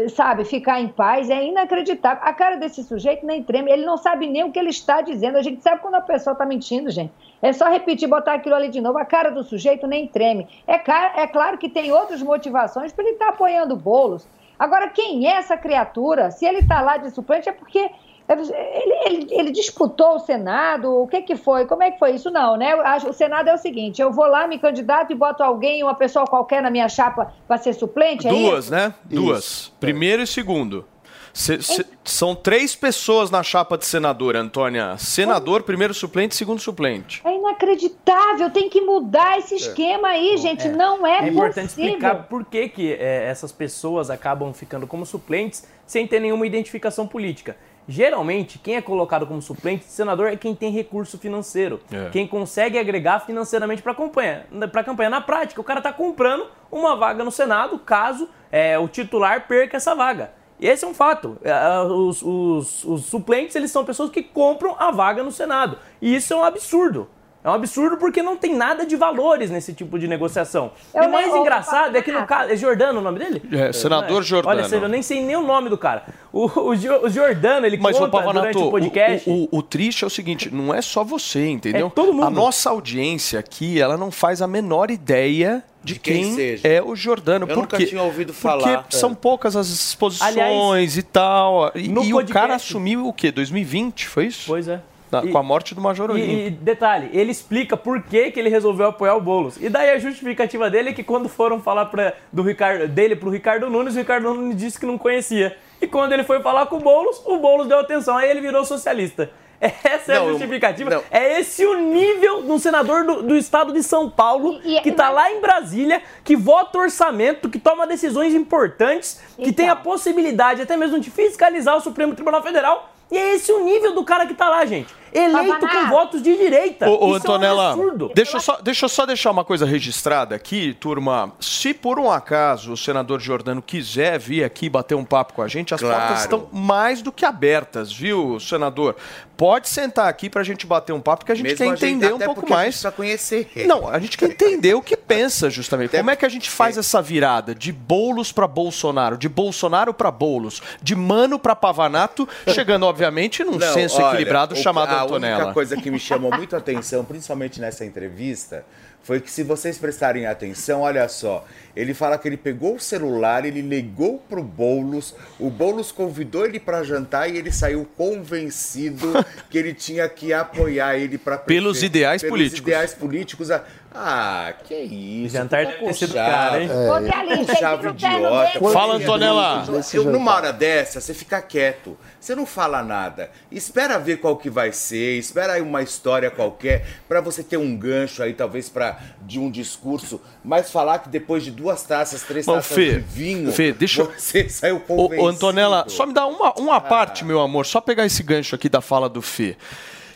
sabe, 0.09 0.43
ficar 0.43 0.81
em 0.81 0.87
paz. 0.87 1.29
É 1.29 1.45
inacreditável. 1.45 2.23
A 2.23 2.33
cara 2.33 2.55
desse 2.55 2.83
sujeito 2.83 3.27
nem 3.27 3.43
treme, 3.43 3.71
ele 3.71 3.85
não 3.85 3.95
sabe 3.95 4.27
nem 4.27 4.43
o 4.43 4.51
que 4.51 4.57
ele 4.57 4.71
está 4.71 5.01
dizendo. 5.01 5.37
A 5.37 5.43
gente 5.43 5.61
sabe 5.61 5.83
quando 5.83 5.93
a 5.93 6.01
pessoa 6.01 6.31
está 6.31 6.47
mentindo, 6.47 6.89
gente. 6.89 7.13
É 7.39 7.53
só 7.53 7.69
repetir, 7.69 8.09
botar 8.09 8.33
aquilo 8.33 8.55
ali 8.55 8.69
de 8.69 8.81
novo. 8.81 8.97
A 8.97 9.05
cara 9.05 9.29
do 9.29 9.43
sujeito 9.43 9.85
nem 9.85 10.07
treme. 10.07 10.47
É, 10.65 10.81
é 11.21 11.27
claro 11.27 11.59
que 11.59 11.69
tem 11.69 11.91
outras 11.91 12.23
motivações 12.23 12.91
para 12.91 13.03
ele 13.03 13.13
estar 13.13 13.29
apoiando 13.29 13.75
bolos. 13.75 14.27
Agora, 14.57 14.89
quem 14.89 15.27
é 15.27 15.35
essa 15.35 15.55
criatura? 15.55 16.31
Se 16.31 16.43
ele 16.43 16.61
está 16.61 16.81
lá 16.81 16.97
de 16.97 17.11
suplente, 17.11 17.47
é 17.47 17.51
porque 17.51 17.91
ele, 18.33 18.93
ele- 19.05 19.27
ele 19.31 19.51
disputou 19.51 20.15
o 20.15 20.19
Senado? 20.19 20.91
O 21.01 21.07
que, 21.07 21.21
que 21.21 21.35
foi? 21.35 21.65
Como 21.65 21.83
é 21.83 21.91
que 21.91 21.99
foi 21.99 22.11
isso? 22.11 22.31
Não, 22.31 22.57
né? 22.57 22.73
Eu 22.73 22.81
acho- 22.81 23.09
O 23.09 23.13
Senado 23.13 23.47
é 23.49 23.53
o 23.53 23.57
seguinte: 23.57 24.01
eu 24.01 24.11
vou 24.11 24.25
lá, 24.25 24.47
me 24.47 24.57
candidato 24.57 25.11
e 25.11 25.15
boto 25.15 25.43
alguém, 25.43 25.83
uma 25.83 25.93
pessoa 25.95 26.25
qualquer 26.25 26.61
na 26.61 26.69
minha 26.71 26.89
chapa 26.89 27.33
para 27.47 27.57
ser 27.57 27.73
suplente? 27.73 28.27
É 28.27 28.29
Duas, 28.31 28.65
isso? 28.65 28.71
né? 28.73 28.93
Duas. 29.05 29.71
Primeiro 29.79 30.23
e 30.23 30.27
segundo. 30.27 30.85
Se- 31.33 31.61
se- 31.61 31.85
são 32.05 32.33
três 32.33 32.73
pessoas 32.77 33.29
na 33.29 33.43
chapa 33.43 33.77
de 33.77 33.85
senador, 33.85 34.37
Antônia. 34.37 34.95
Senador, 34.97 35.63
primeiro 35.63 35.93
suplente, 35.93 36.33
segundo 36.33 36.61
suplente. 36.61 37.21
É 37.25 37.35
inacreditável. 37.35 38.49
Tem 38.49 38.69
que 38.69 38.79
mudar 38.79 39.37
esse 39.37 39.53
esquema 39.55 40.07
aí, 40.09 40.37
gente. 40.37 40.69
Não 40.69 41.05
é, 41.05 41.25
É 41.25 41.27
importante 41.29 41.65
possível. 41.67 41.85
explicar 41.89 42.23
por 42.29 42.45
que, 42.45 42.69
que 42.69 42.93
é, 42.93 43.25
essas 43.29 43.51
pessoas 43.51 44.09
acabam 44.09 44.53
ficando 44.53 44.87
como 44.87 45.05
suplentes 45.05 45.67
sem 45.85 46.07
ter 46.07 46.21
nenhuma 46.21 46.47
identificação 46.47 47.05
política. 47.05 47.57
Geralmente, 47.87 48.57
quem 48.59 48.75
é 48.75 48.81
colocado 48.81 49.27
como 49.27 49.41
suplente 49.41 49.85
de 49.85 49.91
senador 49.91 50.27
é 50.27 50.35
quem 50.35 50.55
tem 50.55 50.71
recurso 50.71 51.17
financeiro, 51.17 51.79
É. 51.91 52.09
quem 52.09 52.27
consegue 52.27 52.77
agregar 52.79 53.19
financeiramente 53.19 53.81
para 53.81 53.91
a 53.91 53.95
campanha. 53.95 54.45
Pra 54.71 54.83
campanha. 54.83 55.09
Na 55.09 55.21
prática, 55.21 55.61
o 55.61 55.63
cara 55.63 55.79
está 55.79 55.93
comprando 55.93 56.47
uma 56.71 56.95
vaga 56.95 57.23
no 57.23 57.31
Senado 57.31 57.77
caso 57.79 58.27
é, 58.51 58.77
o 58.79 58.87
titular 58.87 59.47
perca 59.47 59.77
essa 59.77 59.93
vaga. 59.93 60.31
E 60.59 60.67
esse 60.67 60.85
é 60.85 60.87
um 60.87 60.93
fato. 60.93 61.37
É, 61.43 61.53
Os, 61.81 62.21
os- 62.21 62.83
os 62.85 63.05
suplentes 63.05 63.55
eles 63.55 63.69
são 63.71 63.83
pessoas 63.83 64.09
que 64.09 64.23
compram 64.23 64.75
a 64.79 64.89
vaga 64.89 65.21
no 65.21 65.31
Senado. 65.31 65.77
E 66.01 66.15
isso 66.15 66.33
é 66.33 66.37
um 66.37 66.43
absurdo. 66.43 67.09
É 67.45 67.49
um 67.49 67.53
absurdo 67.53 67.97
porque 67.97 68.23
não 68.23 68.35
tem 68.35 68.55
nada 68.55 68.87
de 68.87 68.95
valores 68.95 69.51
nesse 69.51 69.71
tipo 69.71 69.99
de 69.99 70.07
negociação. 70.07 70.71
Eu 70.93 71.03
e 71.03 71.05
o 71.05 71.11
mais 71.11 71.31
engraçado 71.31 71.95
é 71.95 72.01
que 72.01 72.11
no 72.11 72.21
Papaná. 72.21 72.39
caso. 72.41 72.53
É 72.53 72.57
Jordano 72.57 72.99
o 72.99 73.03
nome 73.03 73.19
dele? 73.19 73.41
É, 73.51 73.71
senador 73.71 74.23
Jordano. 74.23 74.63
Olha, 74.63 74.75
eu 74.75 74.89
nem 74.89 75.03
sei 75.03 75.21
nem 75.23 75.35
o 75.35 75.43
nome 75.43 75.69
do 75.69 75.77
cara. 75.77 76.05
O, 76.33 76.47
o, 76.47 76.69
o 76.71 77.09
Jordano, 77.09 77.67
ele 77.67 77.77
Mas, 77.77 77.95
conta 77.97 78.09
Pavanato, 78.09 78.39
durante 78.39 78.57
o 78.57 78.71
podcast. 78.71 79.29
o, 79.29 79.43
o- 79.43 79.59
o 79.59 79.61
triste 79.61 80.03
é 80.03 80.07
o 80.07 80.09
seguinte, 80.09 80.49
não 80.51 80.73
é 80.73 80.81
só 80.81 81.03
você, 81.03 81.47
entendeu? 81.47 81.85
É 81.85 81.89
todo 81.91 82.11
mundo. 82.11 82.25
A 82.25 82.29
nossa 82.31 82.71
audiência 82.71 83.39
aqui, 83.39 83.79
ela 83.79 83.95
não 83.95 84.09
faz 84.09 84.41
a 84.41 84.47
menor 84.47 84.89
ideia 84.89 85.63
de, 85.83 85.93
De 85.93 85.99
quem 85.99 86.23
quem, 86.23 86.35
seja. 86.35 86.67
é 86.67 86.81
o 86.81 86.95
Jordano. 86.95 87.43
Eu 87.43 87.53
Por 87.53 87.57
nunca 87.61 87.77
quê? 87.77 87.85
tinha 87.85 88.01
ouvido 88.01 88.33
Porque 88.33 88.41
falar. 88.63 88.87
são 88.89 89.13
poucas 89.13 89.55
as 89.55 89.67
exposições 89.67 90.31
Aliás, 90.35 90.97
e 90.97 91.03
tal. 91.03 91.71
E, 91.75 91.85
e 91.91 92.13
o 92.13 92.25
cara 92.27 92.55
assumiu 92.55 93.05
o 93.07 93.13
quê? 93.13 93.31
2020, 93.31 94.07
foi 94.07 94.25
isso? 94.25 94.45
Pois 94.47 94.67
é. 94.67 94.79
Na- 95.21 95.25
E- 95.25 95.31
com 95.31 95.37
a 95.37 95.43
morte 95.43 95.73
do 95.75 95.81
Major 95.81 96.09
Olímpio. 96.11 96.31
E, 96.31 96.47
e 96.47 96.49
detalhe, 96.49 97.09
ele 97.13 97.31
explica 97.31 97.75
por 97.77 98.01
que, 98.03 98.31
que 98.31 98.39
ele 98.39 98.49
resolveu 98.49 98.87
apoiar 98.87 99.15
o 99.15 99.21
Boulos. 99.21 99.57
E 99.61 99.69
daí 99.69 99.91
a 99.91 99.99
justificativa 99.99 100.69
dele 100.69 100.89
é 100.89 100.93
que 100.93 101.03
quando 101.03 101.29
foram 101.29 101.59
falar 101.61 101.85
pra, 101.85 102.13
do 102.31 102.41
Ricardo, 102.41 102.87
dele 102.87 103.15
pro 103.15 103.29
Ricardo 103.29 103.69
Nunes, 103.69 103.95
o 103.95 103.97
Ricardo 103.99 104.33
Nunes 104.33 104.57
disse 104.57 104.79
que 104.79 104.85
não 104.85 104.97
conhecia. 104.97 105.55
E 105.81 105.87
quando 105.87 106.13
ele 106.13 106.23
foi 106.23 106.41
falar 106.41 106.65
com 106.67 106.77
o 106.77 106.79
Boulos, 106.79 107.21
o 107.25 107.37
Boulos 107.37 107.67
deu 107.67 107.79
atenção, 107.79 108.17
aí 108.17 108.29
ele 108.29 108.41
virou 108.41 108.63
socialista. 108.65 109.29
Essa 109.61 110.13
é 110.13 110.19
Não, 110.19 110.27
a 110.27 110.31
justificativa. 110.31 110.89
não. 110.89 111.03
É 111.09 111.39
esse 111.39 111.65
o 111.65 111.79
nível 111.79 112.43
de 112.43 112.51
um 112.51 112.59
senador 112.59 113.05
do, 113.05 113.23
do 113.23 113.37
estado 113.37 113.71
de 113.71 113.81
São 113.81 114.09
Paulo, 114.09 114.59
E- 114.63 114.77
e- 114.77 114.81
que 114.81 114.91
tá 114.91 115.05
mas- 115.05 115.15
lá 115.15 115.31
em 115.31 115.39
Brasília, 115.39 116.01
que 116.25 116.35
vota 116.35 116.77
orçamento, 116.77 117.49
que 117.49 117.57
toma 117.57 117.87
decisões 117.87 118.33
importantes, 118.33 119.21
que 119.37 119.43
Então. 119.43 119.53
tem 119.53 119.69
a 119.69 119.75
possibilidade 119.75 120.61
até 120.61 120.75
mesmo 120.75 120.99
de 120.99 121.09
fiscalizar 121.09 121.75
o 121.77 121.81
Supremo 121.81 122.13
Tribunal 122.13 122.43
Federal. 122.43 122.91
E 123.11 123.17
é 123.17 123.35
esse 123.35 123.51
o 123.51 123.63
nível 123.63 123.93
do 123.93 124.03
cara 124.03 124.25
que 124.25 124.33
tá 124.33 124.49
lá, 124.49 124.65
gente. 124.65 124.93
Eleito 125.17 125.67
com 125.67 125.87
votos 125.87 126.21
de 126.21 126.35
direita. 126.37 126.89
Ô, 126.89 126.91
ô 126.91 126.95
Isso 126.95 127.05
é 127.05 127.09
um 127.09 127.15
Antonella, 127.15 127.69
absurdo. 127.71 128.11
deixa 128.13 128.37
eu, 128.37 128.41
só, 128.41 128.57
deixa 128.61 128.85
eu 128.85 128.89
só 128.89 129.05
deixar 129.05 129.31
uma 129.31 129.45
coisa 129.45 129.65
registrada 129.65 130.35
aqui, 130.35 130.73
turma. 130.73 131.31
Se 131.39 131.73
por 131.73 131.97
um 131.99 132.11
acaso 132.11 132.73
o 132.73 132.77
senador 132.77 133.19
Jordano 133.19 133.61
quiser 133.61 134.19
vir 134.19 134.43
aqui 134.43 134.69
bater 134.69 134.95
um 134.95 135.05
papo 135.05 135.33
com 135.33 135.41
a 135.41 135.47
gente, 135.47 135.73
as 135.73 135.79
Claro. 135.79 135.99
portas 135.99 136.21
estão 136.21 136.49
mais 136.51 137.01
do 137.01 137.11
que 137.11 137.23
abertas, 137.25 137.91
viu, 137.93 138.39
senador? 138.39 138.95
Pode 139.37 139.67
sentar 139.67 140.07
aqui 140.07 140.29
pra 140.29 140.43
gente 140.43 140.65
bater 140.65 140.93
um 140.93 141.01
papo, 141.01 141.19
porque 141.19 141.31
a 141.31 141.35
gente 141.35 141.43
Mesmo 141.47 141.57
quer 141.57 141.63
a 141.63 141.75
gente- 141.75 141.85
entender 141.85 142.13
um 142.13 142.19
pouco 142.19 142.45
a 142.45 142.49
mais. 142.49 142.67
precisa 142.75 142.91
conhecer. 142.91 143.49
Não, 143.67 143.89
a 143.89 143.99
gente 143.99 144.17
quer 144.17 144.29
entender 144.31 144.73
o 144.73 144.81
que 144.81 144.95
pensa, 144.95 145.49
justamente. 145.49 145.89
Até 145.89 145.97
Como 145.97 146.11
é 146.11 146.15
que 146.15 146.25
a 146.25 146.29
gente 146.29 146.49
faz 146.49 146.77
essa 146.77 147.01
virada 147.01 147.53
de 147.53 147.71
bolos 147.71 148.31
pra 148.31 148.47
Bolsonaro, 148.47 149.17
de 149.17 149.27
Bolsonaro 149.27 149.93
pra 149.93 150.09
bolos, 150.11 150.61
de 150.81 150.95
mano 150.95 151.37
pra 151.37 151.55
Pavanato, 151.55 152.27
chegando, 152.47 152.85
obviamente, 152.85 153.43
num 153.43 153.57
Não, 153.57 153.73
senso 153.73 153.97
olha, 153.97 154.07
equilibrado 154.15 154.53
o- 154.53 154.57
chamado 154.57 154.93
A 154.93 155.03
Antonella. 155.03 155.37
única 155.39 155.53
coisa 155.53 155.75
que 155.75 155.91
me 155.91 155.99
chamou 155.99 156.31
muito 156.33 156.55
a 156.55 156.59
atenção, 156.59 157.03
principalmente 157.03 157.59
nessa 157.59 157.83
entrevista, 157.83 158.65
foi 159.03 159.19
que 159.19 159.29
se 159.29 159.43
vocês 159.43 159.77
prestarem 159.77 160.25
atenção, 160.25 160.81
olha 160.81 161.07
só, 161.07 161.43
ele 161.75 161.93
fala 161.93 162.17
que 162.17 162.27
ele 162.27 162.37
pegou 162.37 162.75
o 162.75 162.79
celular, 162.79 163.45
ele 163.45 163.61
ligou 163.61 164.17
pro 164.29 164.43
Boulos, 164.43 165.13
o 165.39 165.49
Boulos 165.49 165.91
convidou 165.91 166.45
ele 166.45 166.59
para 166.59 166.83
jantar 166.83 167.29
e 167.29 167.37
ele 167.37 167.51
saiu 167.51 167.85
convencido 167.97 169.13
que 169.49 169.57
ele 169.57 169.73
tinha 169.73 170.07
que 170.07 170.31
apoiar 170.33 170.97
ele 170.97 171.17
para 171.17 171.37
Pelos 171.37 171.83
ideais 171.83 172.21
pelos 172.21 172.31
políticos. 172.31 172.67
ideais 172.67 172.93
políticos. 172.93 173.49
Ah, 173.97 174.53
que 174.65 174.75
isso. 174.75 175.33
Jantar 175.35 175.65
deve 175.65 175.77
com 175.77 175.87
ter 175.87 175.93
sido 175.93 176.13
chave. 176.13 176.29
caro, 176.29 176.61
hein? 176.61 177.45
Você 177.45 177.55
Chave 177.55 177.87
idiota. 177.87 178.69
Fala, 178.73 178.95
Antonella. 178.95 179.65
Eu, 179.93 180.03
numa 180.05 180.35
hora 180.35 180.51
dessa, 180.51 180.99
você 180.99 181.13
fica 181.13 181.41
quieto. 181.41 181.97
Você 182.19 182.35
não 182.35 182.45
fala 182.45 182.83
nada. 182.83 183.31
Espera 183.49 183.97
ver 183.97 184.17
qual 184.17 184.35
que 184.35 184.49
vai 184.49 184.73
ser. 184.73 185.17
Espera 185.17 185.53
aí 185.53 185.61
uma 185.61 185.81
história 185.81 186.29
qualquer 186.29 186.85
pra 187.07 187.21
você 187.21 187.41
ter 187.41 187.55
um 187.55 187.77
gancho 187.77 188.21
aí, 188.21 188.33
talvez, 188.33 188.67
para 188.67 188.99
de 189.21 189.39
um 189.39 189.49
discurso. 189.49 190.19
Mas 190.45 190.69
falar 190.71 190.99
que 190.99 191.09
depois 191.09 191.43
de 191.43 191.49
duas 191.51 191.81
taças, 191.83 192.21
três 192.21 192.45
Bom, 192.45 192.53
taças 192.55 192.75
Fê, 192.75 192.93
de 192.93 192.99
vinho, 192.99 193.51
Fê, 193.51 193.73
deixa 193.73 194.01
eu- 194.01 194.11
você 194.17 194.47
saiu 194.49 194.79
convencido. 194.79 195.23
ô, 195.23 195.27
Antonella, 195.27 195.85
só 195.87 196.05
me 196.05 196.13
dá 196.13 196.25
uma, 196.27 196.53
uma 196.59 196.79
parte, 196.79 197.25
meu 197.25 197.39
amor, 197.41 197.65
só 197.65 197.81
pegar 197.81 198.05
esse 198.05 198.21
gancho 198.21 198.53
aqui 198.55 198.69
da 198.69 198.79
fala 198.81 199.09
do 199.09 199.21
Fê. 199.21 199.57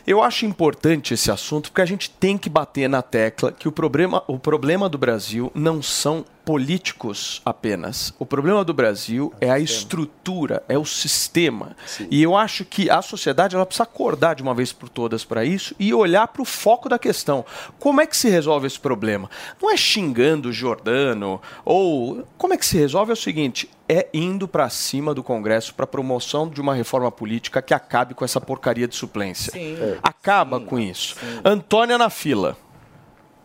Eu 0.06 0.22
acho 0.22 0.46
importante 0.46 1.12
esse 1.14 1.30
assunto 1.30 1.70
porque 1.70 1.82
a 1.82 1.86
gente 1.86 2.08
tem 2.10 2.38
que 2.38 2.48
bater 2.48 2.88
na 2.88 3.02
tecla 3.02 3.52
que 3.52 3.68
o 3.68 3.72
problema, 3.72 4.22
o 4.26 4.38
problema 4.38 4.88
do 4.88 4.96
Brasil 4.96 5.50
não 5.54 5.82
são 5.82 6.24
políticos 6.44 7.40
apenas. 7.44 8.12
O 8.18 8.26
problema 8.26 8.64
do 8.64 8.74
Brasil 8.74 9.32
é 9.40 9.50
a 9.50 9.58
estrutura, 9.58 10.62
é 10.68 10.78
o 10.78 10.84
sistema. 10.84 11.76
E 12.10 12.22
eu 12.22 12.36
acho 12.36 12.64
que 12.64 12.90
a 12.90 13.02
sociedade 13.02 13.54
ela 13.54 13.66
precisa 13.66 13.84
acordar 13.84 14.34
de 14.34 14.42
uma 14.42 14.54
vez 14.54 14.72
por 14.72 14.88
todas 14.88 15.24
para 15.24 15.44
isso 15.44 15.74
e 15.78 15.92
olhar 15.92 16.28
para 16.28 16.42
o 16.42 16.44
foco 16.44 16.88
da 16.88 16.98
questão. 16.98 17.44
Como 17.78 18.00
é 18.00 18.06
que 18.06 18.16
se 18.16 18.28
resolve 18.28 18.66
esse 18.66 18.80
problema? 18.80 19.30
Não 19.60 19.70
é 19.70 19.76
xingando 19.76 20.48
o 20.48 20.52
Jordano 20.52 21.40
ou 21.64 22.26
como 22.36 22.54
é 22.54 22.56
que 22.56 22.66
se 22.66 22.78
resolve 22.78 23.10
é 23.10 23.14
o 23.14 23.16
seguinte, 23.16 23.68
é 23.88 24.08
indo 24.14 24.46
para 24.46 24.68
cima 24.70 25.12
do 25.12 25.22
Congresso 25.22 25.74
para 25.74 25.86
promoção 25.86 26.48
de 26.48 26.60
uma 26.60 26.74
reforma 26.74 27.10
política 27.10 27.60
que 27.60 27.74
acabe 27.74 28.14
com 28.14 28.24
essa 28.24 28.40
porcaria 28.40 28.86
de 28.86 28.94
suplência. 28.94 29.52
Acaba 30.02 30.60
com 30.60 30.78
isso. 30.78 31.16
Antônia 31.44 31.98
na 31.98 32.08
fila. 32.08 32.56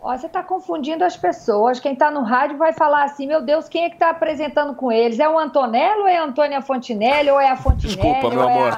Ó, 0.05 0.15
você 0.15 0.27
está 0.27 0.43
confundindo 0.43 1.03
as 1.03 1.17
pessoas. 1.17 1.79
Quem 1.79 1.93
está 1.93 2.11
no 2.11 2.21
rádio 2.21 2.57
vai 2.59 2.73
falar 2.73 3.05
assim: 3.05 3.25
meu 3.25 3.41
Deus, 3.41 3.67
quem 3.67 3.85
é 3.85 3.89
que 3.89 3.95
está 3.95 4.11
apresentando 4.11 4.75
com 4.75 4.91
eles? 4.91 5.19
É 5.19 5.27
o 5.27 5.35
Antonello 5.35 6.01
ou 6.01 6.07
é 6.07 6.17
a 6.17 6.23
Antônia 6.25 6.61
Fontinelli? 6.61 7.31
Ou 7.31 7.39
é 7.39 7.49
a 7.49 7.55
Fontinelli? 7.57 7.95
Desculpa, 7.97 8.29
meu 8.29 8.43
ou 8.43 8.49
é 8.49 8.53
amor. 8.53 8.69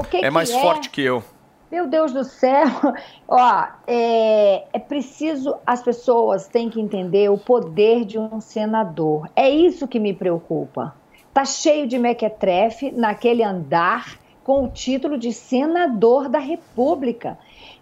a- 0.00 0.04
que 0.08 0.16
É 0.16 0.20
que 0.22 0.30
mais 0.30 0.50
forte 0.50 0.88
que 0.88 1.02
eu. 1.02 1.22
Meu 1.70 1.86
Deus 1.86 2.14
do 2.14 2.24
céu! 2.24 2.66
Ó, 3.28 3.64
é, 3.86 4.64
é 4.72 4.78
preciso, 4.78 5.54
as 5.66 5.82
pessoas 5.82 6.46
têm 6.48 6.70
que 6.70 6.80
entender 6.80 7.28
o 7.30 7.36
poder 7.36 8.06
de 8.06 8.18
um 8.18 8.40
senador. 8.40 9.28
É 9.36 9.50
isso 9.50 9.86
que 9.86 10.00
me 10.00 10.14
preocupa. 10.14 10.94
Tá 11.34 11.44
cheio 11.44 11.86
de 11.86 11.98
mequetrefe 11.98 12.90
naquele 12.90 13.44
andar 13.44 14.16
com 14.42 14.64
o 14.64 14.68
título 14.68 15.18
de 15.18 15.30
senador 15.30 16.30
da 16.30 16.38
República. 16.38 17.38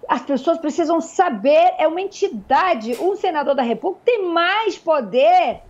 As 0.09 0.23
pessoas 0.23 0.59
precisam 0.59 1.01
saber, 1.01 1.75
é 1.79 1.87
uma 1.87 2.01
entidade. 2.01 2.97
Um 3.01 3.17
senador 3.17 3.55
da 3.55 3.63
República 3.63 4.03
tem 4.05 4.29
mais 4.29 4.79
poder 4.79 5.63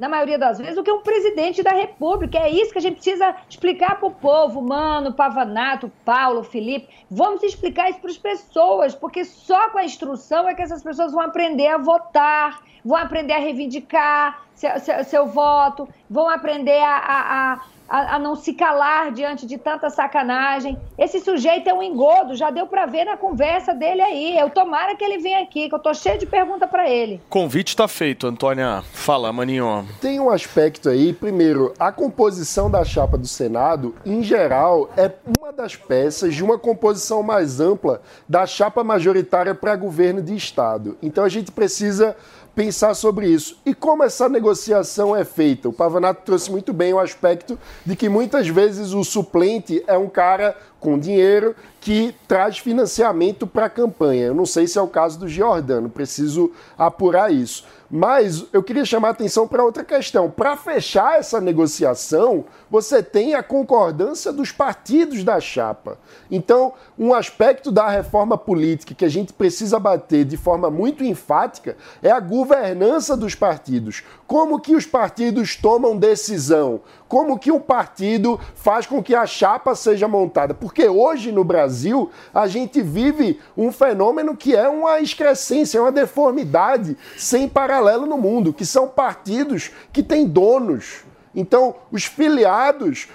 na 0.00 0.08
maioria 0.08 0.38
das 0.38 0.56
vezes, 0.56 0.76
do 0.76 0.82
que 0.82 0.90
um 0.90 1.02
presidente 1.02 1.62
da 1.62 1.72
República. 1.72 2.38
É 2.38 2.48
isso 2.48 2.72
que 2.72 2.78
a 2.78 2.80
gente 2.80 2.94
precisa 2.94 3.36
explicar 3.46 3.98
para 3.98 4.08
o 4.08 4.10
povo, 4.10 4.62
Mano, 4.62 5.12
Pavanato, 5.12 5.92
Paulo, 6.06 6.42
Felipe. 6.42 6.88
Vamos 7.10 7.42
explicar 7.42 7.90
isso 7.90 8.00
para 8.00 8.10
as 8.10 8.16
pessoas, 8.16 8.94
porque 8.94 9.26
só 9.26 9.68
com 9.68 9.76
a 9.76 9.84
instrução 9.84 10.48
é 10.48 10.54
que 10.54 10.62
essas 10.62 10.82
pessoas 10.82 11.12
vão 11.12 11.20
aprender 11.20 11.66
a 11.66 11.76
votar, 11.76 12.62
vão 12.82 12.96
aprender 12.96 13.34
a 13.34 13.38
reivindicar 13.38 14.42
seu, 14.54 14.78
seu, 14.78 15.04
seu 15.04 15.26
voto, 15.26 15.86
vão 16.08 16.30
aprender 16.30 16.78
a, 16.78 16.96
a, 16.96 17.52
a, 17.52 17.60
a 17.90 18.20
não 18.20 18.36
se 18.36 18.54
calar 18.54 19.10
diante 19.10 19.44
de 19.44 19.58
tanta 19.58 19.90
sacanagem. 19.90 20.78
Esse 20.96 21.18
sujeito 21.18 21.68
é 21.68 21.74
um 21.74 21.82
engodo, 21.82 22.36
já 22.36 22.48
deu 22.48 22.66
para 22.66 22.86
ver 22.86 23.04
na 23.04 23.16
conversa 23.16 23.74
dele 23.74 24.00
aí. 24.00 24.38
Eu 24.38 24.48
tomara 24.48 24.94
que 24.94 25.02
ele 25.02 25.18
venha 25.18 25.42
aqui, 25.42 25.68
que 25.68 25.74
eu 25.74 25.78
tô 25.80 25.92
cheio 25.92 26.16
de 26.16 26.24
pergunta 26.24 26.68
para 26.68 26.88
ele. 26.88 27.20
Convite 27.28 27.68
está 27.68 27.88
feito, 27.88 28.28
Antônia. 28.28 28.84
Fala, 28.92 29.32
maninho. 29.32 29.84
Tem 30.00 30.20
um 30.20 30.30
aspecto 30.30 30.88
aí, 30.88 31.12
primeiro, 31.12 31.74
a 31.80 31.90
composição 31.90 32.70
da 32.70 32.84
chapa 32.84 33.18
do 33.18 33.26
Senado, 33.26 33.94
em 34.06 34.22
geral, 34.22 34.88
é 34.96 35.10
uma 35.38 35.52
das 35.52 35.74
peças 35.74 36.32
de 36.32 36.44
uma 36.44 36.56
composição 36.56 37.24
mais 37.24 37.58
ampla 37.58 38.00
da 38.28 38.46
chapa 38.46 38.84
majoritária 38.84 39.54
para 39.54 39.74
governo 39.74 40.22
de 40.22 40.36
Estado. 40.36 40.96
Então 41.02 41.24
a 41.24 41.28
gente 41.28 41.50
precisa 41.50 42.16
pensar 42.60 42.92
sobre 42.92 43.26
isso. 43.26 43.58
E 43.64 43.72
como 43.72 44.04
essa 44.04 44.28
negociação 44.28 45.16
é 45.16 45.24
feita? 45.24 45.70
O 45.70 45.72
Pavanato 45.72 46.20
trouxe 46.26 46.50
muito 46.50 46.74
bem 46.74 46.92
o 46.92 46.98
aspecto 46.98 47.58
de 47.86 47.96
que 47.96 48.06
muitas 48.06 48.48
vezes 48.48 48.92
o 48.92 49.02
suplente 49.02 49.82
é 49.86 49.96
um 49.96 50.10
cara 50.10 50.54
com 50.80 50.98
dinheiro 50.98 51.54
que 51.80 52.14
traz 52.26 52.58
financiamento 52.58 53.46
para 53.46 53.66
a 53.66 53.70
campanha. 53.70 54.26
Eu 54.26 54.34
não 54.34 54.46
sei 54.46 54.66
se 54.66 54.78
é 54.78 54.82
o 54.82 54.88
caso 54.88 55.18
do 55.18 55.28
Giordano, 55.28 55.88
preciso 55.88 56.50
apurar 56.76 57.32
isso. 57.32 57.64
Mas 57.90 58.44
eu 58.52 58.62
queria 58.62 58.84
chamar 58.84 59.08
a 59.08 59.10
atenção 59.10 59.48
para 59.48 59.64
outra 59.64 59.82
questão. 59.82 60.30
Para 60.30 60.56
fechar 60.56 61.18
essa 61.18 61.40
negociação, 61.40 62.44
você 62.70 63.02
tem 63.02 63.34
a 63.34 63.42
concordância 63.42 64.32
dos 64.32 64.52
partidos 64.52 65.24
da 65.24 65.40
chapa. 65.40 65.98
Então, 66.30 66.72
um 66.96 67.12
aspecto 67.12 67.72
da 67.72 67.88
reforma 67.88 68.38
política 68.38 68.94
que 68.94 69.04
a 69.04 69.08
gente 69.08 69.32
precisa 69.32 69.80
bater 69.80 70.24
de 70.24 70.36
forma 70.36 70.70
muito 70.70 71.02
enfática 71.02 71.76
é 72.00 72.12
a 72.12 72.20
governança 72.20 73.16
dos 73.16 73.34
partidos. 73.34 74.04
Como 74.24 74.60
que 74.60 74.76
os 74.76 74.86
partidos 74.86 75.56
tomam 75.56 75.96
decisão? 75.96 76.80
Como 77.10 77.36
que 77.40 77.50
um 77.50 77.58
partido 77.58 78.38
faz 78.54 78.86
com 78.86 79.02
que 79.02 79.16
a 79.16 79.26
chapa 79.26 79.74
seja 79.74 80.06
montada? 80.06 80.54
Porque 80.54 80.88
hoje 80.88 81.32
no 81.32 81.42
Brasil 81.42 82.08
a 82.32 82.46
gente 82.46 82.80
vive 82.80 83.40
um 83.56 83.72
fenômeno 83.72 84.36
que 84.36 84.54
é 84.54 84.68
uma 84.68 85.00
excrescência, 85.00 85.82
uma 85.82 85.90
deformidade 85.90 86.96
sem 87.18 87.48
paralelo 87.48 88.06
no 88.06 88.16
mundo, 88.16 88.52
que 88.52 88.64
são 88.64 88.86
partidos 88.86 89.72
que 89.92 90.04
têm 90.04 90.24
donos. 90.24 91.00
Então, 91.34 91.74
os 91.90 92.04
filiados, 92.04 93.08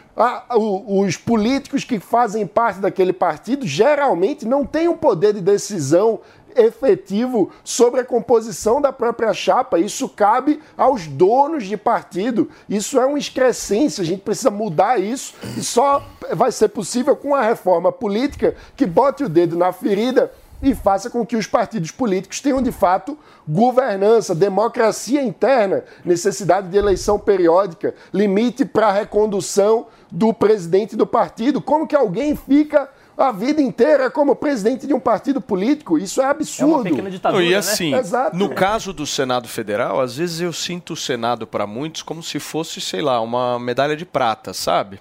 o- 0.57 1.01
os 1.01 1.15
políticos 1.15 1.85
que 1.85 1.97
fazem 1.97 2.45
parte 2.45 2.79
daquele 2.79 3.13
partido, 3.13 3.65
geralmente 3.65 4.45
não 4.45 4.65
têm 4.65 4.89
um 4.89 4.95
poder 4.97 5.33
de 5.33 5.41
decisão 5.41 6.19
efetivo 6.55 7.51
sobre 7.63 8.01
a 8.01 8.05
composição 8.05 8.81
da 8.81 8.91
própria 8.91 9.33
chapa. 9.33 9.79
Isso 9.79 10.07
cabe 10.09 10.61
aos 10.77 11.07
donos 11.07 11.65
de 11.65 11.77
partido. 11.77 12.49
Isso 12.69 12.99
é 12.99 13.05
uma 13.05 13.19
excrescência. 13.19 14.01
A 14.01 14.05
gente 14.05 14.21
precisa 14.21 14.49
mudar 14.49 14.99
isso 14.99 15.33
e 15.57 15.63
só 15.63 16.03
vai 16.33 16.51
ser 16.51 16.69
possível 16.69 17.15
com 17.15 17.35
a 17.35 17.41
reforma 17.41 17.91
política 17.91 18.55
que 18.75 18.85
bote 18.85 19.23
o 19.23 19.29
dedo 19.29 19.57
na 19.57 19.71
ferida 19.71 20.31
e 20.61 20.73
faça 20.73 21.09
com 21.09 21.25
que 21.25 21.35
os 21.35 21.45
partidos 21.45 21.91
políticos 21.91 22.39
tenham 22.39 22.61
de 22.61 22.71
fato 22.71 23.17
governança, 23.47 24.33
democracia 24.33 25.21
interna, 25.21 25.83
necessidade 26.03 26.69
de 26.69 26.77
eleição 26.77 27.19
periódica, 27.19 27.93
limite 28.13 28.65
para 28.65 28.87
a 28.87 28.91
recondução 28.91 29.87
do 30.09 30.33
presidente 30.33 30.95
do 30.95 31.05
partido. 31.05 31.61
Como 31.61 31.87
que 31.87 31.95
alguém 31.95 32.35
fica 32.35 32.89
a 33.17 33.31
vida 33.31 33.61
inteira 33.61 34.09
como 34.09 34.35
presidente 34.35 34.85
de 34.85 34.93
um 34.93 34.99
partido 34.99 35.39
político? 35.39 35.97
Isso 35.97 36.21
é 36.21 36.25
absurdo. 36.25 36.89
Não, 37.31 37.41
e 37.41 37.55
assim, 37.55 37.95
Exato. 37.95 38.35
no 38.35 38.49
caso 38.49 38.91
do 38.91 39.05
Senado 39.05 39.47
Federal, 39.47 40.01
às 40.01 40.17
vezes 40.17 40.41
eu 40.41 40.51
sinto 40.51 40.93
o 40.93 40.95
Senado 40.95 41.47
para 41.47 41.65
muitos 41.65 42.01
como 42.01 42.21
se 42.21 42.39
fosse, 42.39 42.81
sei 42.81 43.01
lá, 43.01 43.21
uma 43.21 43.57
medalha 43.59 43.95
de 43.95 44.05
prata, 44.05 44.53
sabe? 44.53 44.99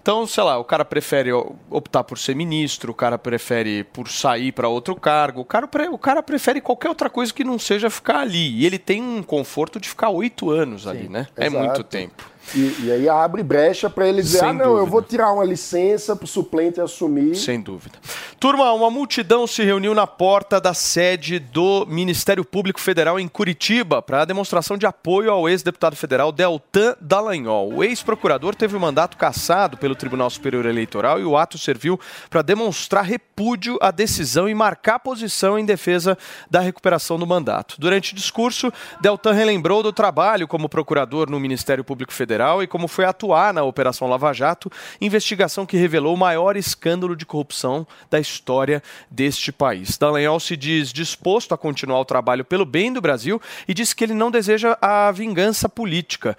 Então, 0.00 0.26
sei 0.26 0.44
lá, 0.44 0.58
o 0.58 0.64
cara 0.64 0.84
prefere 0.84 1.32
optar 1.70 2.04
por 2.04 2.18
ser 2.18 2.34
ministro, 2.34 2.92
o 2.92 2.94
cara 2.94 3.18
prefere 3.18 3.84
por 3.84 4.08
sair 4.08 4.52
para 4.52 4.68
outro 4.68 4.94
cargo, 4.94 5.40
o 5.40 5.44
cara, 5.44 5.68
o 5.90 5.98
cara 5.98 6.22
prefere 6.22 6.60
qualquer 6.60 6.88
outra 6.88 7.10
coisa 7.10 7.32
que 7.32 7.44
não 7.44 7.58
seja 7.58 7.90
ficar 7.90 8.20
ali. 8.20 8.60
E 8.60 8.66
ele 8.66 8.78
tem 8.78 9.02
um 9.02 9.22
conforto 9.22 9.80
de 9.80 9.88
ficar 9.88 10.10
oito 10.10 10.50
anos 10.50 10.86
ali, 10.86 11.08
né? 11.08 11.26
É 11.36 11.46
Exato. 11.46 11.64
muito 11.64 11.84
tempo. 11.84 12.35
E, 12.54 12.84
e 12.84 12.92
aí 12.92 13.08
abre 13.08 13.42
brecha 13.42 13.90
para 13.90 14.08
ele 14.08 14.22
dizer: 14.22 14.38
Sem 14.38 14.48
ah, 14.48 14.52
não, 14.52 14.64
eu 14.64 14.70
dúvida. 14.70 14.90
vou 14.90 15.02
tirar 15.02 15.32
uma 15.32 15.44
licença 15.44 16.14
para 16.14 16.24
o 16.24 16.28
suplente 16.28 16.80
assumir. 16.80 17.34
Sem 17.34 17.60
dúvida. 17.60 17.98
Turma, 18.38 18.72
uma 18.72 18.90
multidão 18.90 19.46
se 19.46 19.64
reuniu 19.64 19.94
na 19.94 20.06
porta 20.06 20.60
da 20.60 20.74
sede 20.74 21.38
do 21.38 21.86
Ministério 21.86 22.44
Público 22.44 22.80
Federal 22.80 23.18
em 23.18 23.26
Curitiba 23.26 24.02
para 24.02 24.22
a 24.22 24.24
demonstração 24.24 24.76
de 24.76 24.86
apoio 24.86 25.30
ao 25.30 25.48
ex-deputado 25.48 25.96
federal 25.96 26.30
Deltan 26.30 26.94
Dallagnol. 27.00 27.72
O 27.72 27.82
ex-procurador 27.82 28.54
teve 28.54 28.76
o 28.76 28.80
mandato 28.80 29.16
cassado 29.16 29.76
pelo 29.76 29.94
Tribunal 29.94 30.28
Superior 30.30 30.66
Eleitoral 30.66 31.18
e 31.18 31.24
o 31.24 31.36
ato 31.36 31.58
serviu 31.58 31.98
para 32.28 32.42
demonstrar 32.42 33.04
repúdio 33.04 33.78
à 33.80 33.90
decisão 33.90 34.48
e 34.48 34.54
marcar 34.54 34.98
posição 34.98 35.58
em 35.58 35.64
defesa 35.64 36.16
da 36.50 36.60
recuperação 36.60 37.18
do 37.18 37.26
mandato. 37.26 37.76
Durante 37.78 38.12
o 38.12 38.16
discurso, 38.16 38.72
Deltan 39.00 39.32
relembrou 39.32 39.82
do 39.82 39.92
trabalho 39.92 40.46
como 40.46 40.68
procurador 40.68 41.28
no 41.30 41.40
Ministério 41.40 41.82
Público 41.82 42.12
Federal 42.12 42.35
e 42.62 42.66
como 42.66 42.88
foi 42.88 43.04
atuar 43.04 43.52
na 43.52 43.62
Operação 43.62 44.08
Lava 44.08 44.32
Jato, 44.32 44.70
investigação 45.00 45.66
que 45.66 45.76
revelou 45.76 46.14
o 46.14 46.18
maior 46.18 46.56
escândalo 46.56 47.16
de 47.16 47.24
corrupção 47.24 47.86
da 48.10 48.20
história 48.20 48.82
deste 49.10 49.52
país. 49.52 49.98
Dallagnol 49.98 50.40
se 50.40 50.56
diz 50.56 50.92
disposto 50.92 51.54
a 51.54 51.58
continuar 51.58 52.00
o 52.00 52.04
trabalho 52.04 52.44
pelo 52.44 52.64
bem 52.64 52.92
do 52.92 53.00
Brasil 53.00 53.40
e 53.66 53.74
disse 53.74 53.94
que 53.94 54.04
ele 54.04 54.14
não 54.14 54.30
deseja 54.30 54.76
a 54.80 55.10
vingança 55.10 55.68
política. 55.68 56.36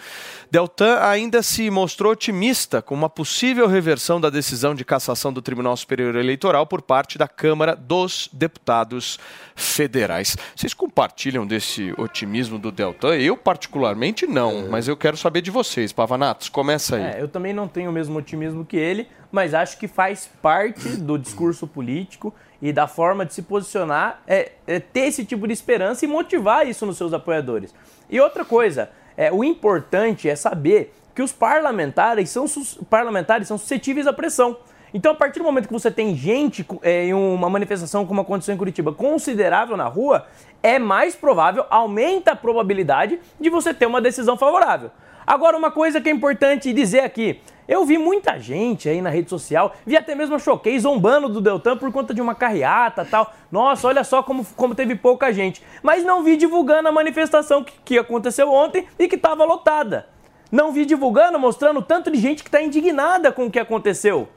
Deltan 0.50 1.00
ainda 1.02 1.44
se 1.44 1.70
mostrou 1.70 2.14
otimista 2.14 2.82
com 2.82 2.96
uma 2.96 3.10
possível 3.10 3.68
reversão 3.68 4.20
da 4.22 4.30
decisão 4.30 4.74
de 4.74 4.86
cassação 4.86 5.34
do 5.34 5.42
Tribunal 5.42 5.76
Superior 5.76 6.16
Eleitoral 6.16 6.66
por 6.66 6.82
parte 6.82 7.18
da 7.18 7.28
Câmara 7.28 7.76
dos 7.76 8.30
Deputados 8.32 9.20
Federais. 9.56 10.38
Vocês 10.56 10.74
compartilham 10.74 11.46
desse 11.46 11.94
otimismo 11.98 12.58
do 12.58 12.72
Deltan? 12.72 13.16
Eu, 13.16 13.36
particularmente, 13.36 14.26
não, 14.26 14.68
mas 14.70 14.88
eu 14.88 14.96
quero 14.96 15.18
saber 15.18 15.42
de 15.42 15.52
vocês. 15.52 15.87
Pavanatos, 15.92 16.50
começa 16.50 16.96
aí. 16.96 17.04
É, 17.04 17.22
eu 17.22 17.28
também 17.28 17.54
não 17.54 17.68
tenho 17.68 17.90
o 17.90 17.94
mesmo 17.94 18.18
otimismo 18.18 18.66
que 18.66 18.78
ele, 18.78 19.08
mas 19.32 19.54
acho 19.54 19.78
que 19.78 19.88
faz 19.88 20.30
parte 20.42 20.98
do 20.98 21.18
discurso 21.18 21.68
político 21.68 22.34
e 22.62 22.74
da 22.74 22.88
forma 22.88 23.26
de 23.26 23.34
se 23.34 23.42
posicionar 23.42 24.22
é, 24.28 24.52
é 24.66 24.80
ter 24.80 25.02
esse 25.02 25.26
tipo 25.26 25.48
de 25.48 25.54
esperança 25.54 26.06
e 26.06 26.08
motivar 26.08 26.68
isso 26.68 26.86
nos 26.86 26.98
seus 26.98 27.14
apoiadores. 27.14 27.74
E 28.10 28.20
outra 28.20 28.44
coisa, 28.44 28.90
é, 29.16 29.32
o 29.32 29.44
importante 29.44 30.30
é 30.30 30.36
saber 30.36 30.94
que 31.14 31.22
os 31.22 31.32
parlamentares 31.32 32.30
são, 32.30 32.46
parlamentares 32.90 33.48
são 33.48 33.58
suscetíveis 33.58 34.08
à 34.08 34.14
pressão. 34.14 34.58
Então, 34.94 35.12
a 35.12 35.16
partir 35.16 35.40
do 35.40 35.46
momento 35.46 35.68
que 35.68 35.74
você 35.74 35.92
tem 35.92 36.16
gente 36.16 36.66
é, 36.82 37.06
em 37.06 37.14
uma 37.14 37.50
manifestação 37.50 38.06
como 38.06 38.22
aconteceu 38.22 38.54
em 38.54 38.58
Curitiba 38.58 38.94
considerável 38.94 39.76
na 39.76 39.86
rua, 39.86 40.26
é 40.64 40.80
mais 40.80 41.16
provável, 41.16 41.66
aumenta 41.70 42.32
a 42.32 42.36
probabilidade 42.36 43.20
de 43.40 43.50
você 43.50 43.74
ter 43.74 43.86
uma 43.86 44.02
decisão 44.02 44.38
favorável. 44.38 44.92
Agora, 45.28 45.58
uma 45.58 45.70
coisa 45.70 46.00
que 46.00 46.08
é 46.08 46.12
importante 46.14 46.72
dizer 46.72 47.02
aqui. 47.02 47.42
Eu 47.68 47.84
vi 47.84 47.98
muita 47.98 48.40
gente 48.40 48.88
aí 48.88 49.02
na 49.02 49.10
rede 49.10 49.30
social, 49.30 49.74
vi 49.86 49.98
até 49.98 50.16
mesmo 50.16 50.40
Choquei 50.40 50.80
zombando 50.80 51.28
do 51.28 51.42
Deltan 51.42 51.76
por 51.76 51.92
conta 51.92 52.14
de 52.14 52.22
uma 52.22 52.34
carreata 52.34 53.04
tal. 53.04 53.34
Nossa, 53.52 53.90
olha 53.90 54.06
só 54.06 54.24
como, 54.24 54.46
como 54.56 54.74
teve 54.74 54.96
pouca 54.96 55.34
gente. 55.34 55.62
Mas 55.84 56.06
não 56.06 56.24
vi 56.24 56.38
divulgando 56.38 56.88
a 56.88 56.94
manifestação 56.94 57.62
que, 57.62 57.74
que 57.84 57.98
aconteceu 58.00 58.50
ontem 58.50 58.88
e 58.98 59.06
que 59.10 59.16
estava 59.16 59.44
lotada. 59.44 60.08
Não 60.50 60.72
vi 60.72 60.86
divulgando, 60.86 61.38
mostrando 61.38 61.82
tanto 61.82 62.10
de 62.10 62.18
gente 62.18 62.42
que 62.42 62.48
está 62.48 62.62
indignada 62.62 63.30
com 63.30 63.48
o 63.48 63.52
que 63.52 63.60
aconteceu. 63.60 64.30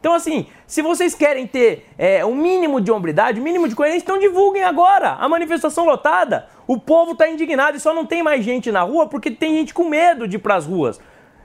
Então, 0.00 0.14
assim, 0.14 0.46
se 0.66 0.80
vocês 0.80 1.14
querem 1.14 1.46
ter 1.46 1.86
é, 1.98 2.24
um 2.24 2.34
mínimo 2.34 2.80
de 2.80 2.90
hombridade, 2.90 3.38
um 3.38 3.42
mínimo 3.42 3.68
de 3.68 3.74
coerência, 3.74 4.04
então 4.04 4.18
divulguem 4.18 4.62
agora 4.62 5.10
a 5.20 5.28
manifestação 5.28 5.84
lotada. 5.84 6.48
O 6.68 6.78
povo 6.78 7.12
está 7.12 7.26
indignado 7.26 7.78
e 7.78 7.80
só 7.80 7.94
não 7.94 8.04
tem 8.04 8.22
mais 8.22 8.44
gente 8.44 8.70
na 8.70 8.82
rua 8.82 9.08
porque 9.08 9.30
tem 9.30 9.56
gente 9.56 9.72
com 9.72 9.88
medo 9.88 10.28
de 10.28 10.36
ir 10.36 10.38
para 10.38 10.54
as 10.54 10.66
ruas. 10.66 11.00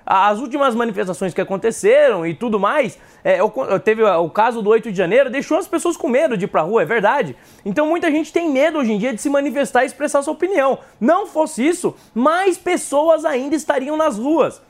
As 0.06 0.40
últimas 0.40 0.76
manifestações 0.76 1.34
que 1.34 1.40
aconteceram 1.40 2.28
e 2.28 2.34
tudo 2.34 2.60
mais, 2.60 3.00
é, 3.24 3.38
teve 3.80 4.04
o 4.04 4.30
caso 4.30 4.62
do 4.62 4.70
8 4.70 4.92
de 4.92 4.98
janeiro, 4.98 5.30
deixou 5.30 5.58
as 5.58 5.66
pessoas 5.66 5.96
com 5.96 6.10
medo 6.10 6.36
de 6.36 6.44
ir 6.44 6.50
pra 6.50 6.62
rua, 6.62 6.82
é 6.82 6.86
verdade. 6.86 7.38
Então 7.64 7.88
muita 7.88 8.12
gente 8.12 8.34
tem 8.34 8.50
medo 8.50 8.80
hoje 8.80 8.92
em 8.92 8.98
dia 8.98 9.14
de 9.14 9.22
se 9.22 9.30
manifestar 9.30 9.84
e 9.84 9.86
expressar 9.86 10.22
sua 10.24 10.34
opinião. 10.34 10.80
Não 11.00 11.26
fosse 11.26 11.66
isso, 11.66 11.96
mais 12.14 12.58
pessoas 12.58 13.24
ainda 13.24 13.56
estariam 13.56 13.96
nas 13.96 14.18
ruas. 14.18 14.62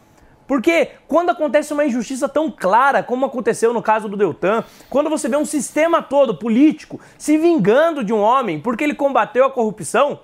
Porque 0.45 0.89
quando 1.07 1.31
acontece 1.31 1.73
uma 1.73 1.83
injustiça 1.83 2.29
tão 2.29 2.51
clara, 2.51 3.01
como 3.01 3.25
aconteceu 3.25 3.73
no 3.73 3.81
caso 3.81 4.07
do 4.07 4.15
Deltan, 4.15 4.63
quando 4.87 5.09
você 5.09 5.27
vê 5.27 5.35
um 5.35 5.45
sistema 5.45 5.99
todo 5.99 6.35
político 6.35 6.99
se 7.17 7.39
vingando 7.39 8.03
de 8.03 8.13
um 8.13 8.19
homem 8.19 8.59
porque 8.59 8.83
ele 8.83 8.93
combateu 8.93 9.45
a 9.45 9.49
corrupção, 9.49 10.19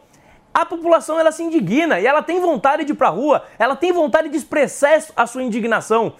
a 0.53 0.65
população 0.65 1.19
ela 1.19 1.31
se 1.31 1.43
indigna 1.43 1.99
e 1.99 2.07
ela 2.07 2.21
tem 2.21 2.39
vontade 2.39 2.83
de 2.83 2.91
ir 2.91 2.95
pra 2.95 3.09
rua, 3.09 3.43
ela 3.57 3.75
tem 3.75 3.91
vontade 3.91 4.29
de 4.29 4.37
expressar 4.37 5.01
a 5.15 5.25
sua 5.25 5.43
indignação. 5.43 6.13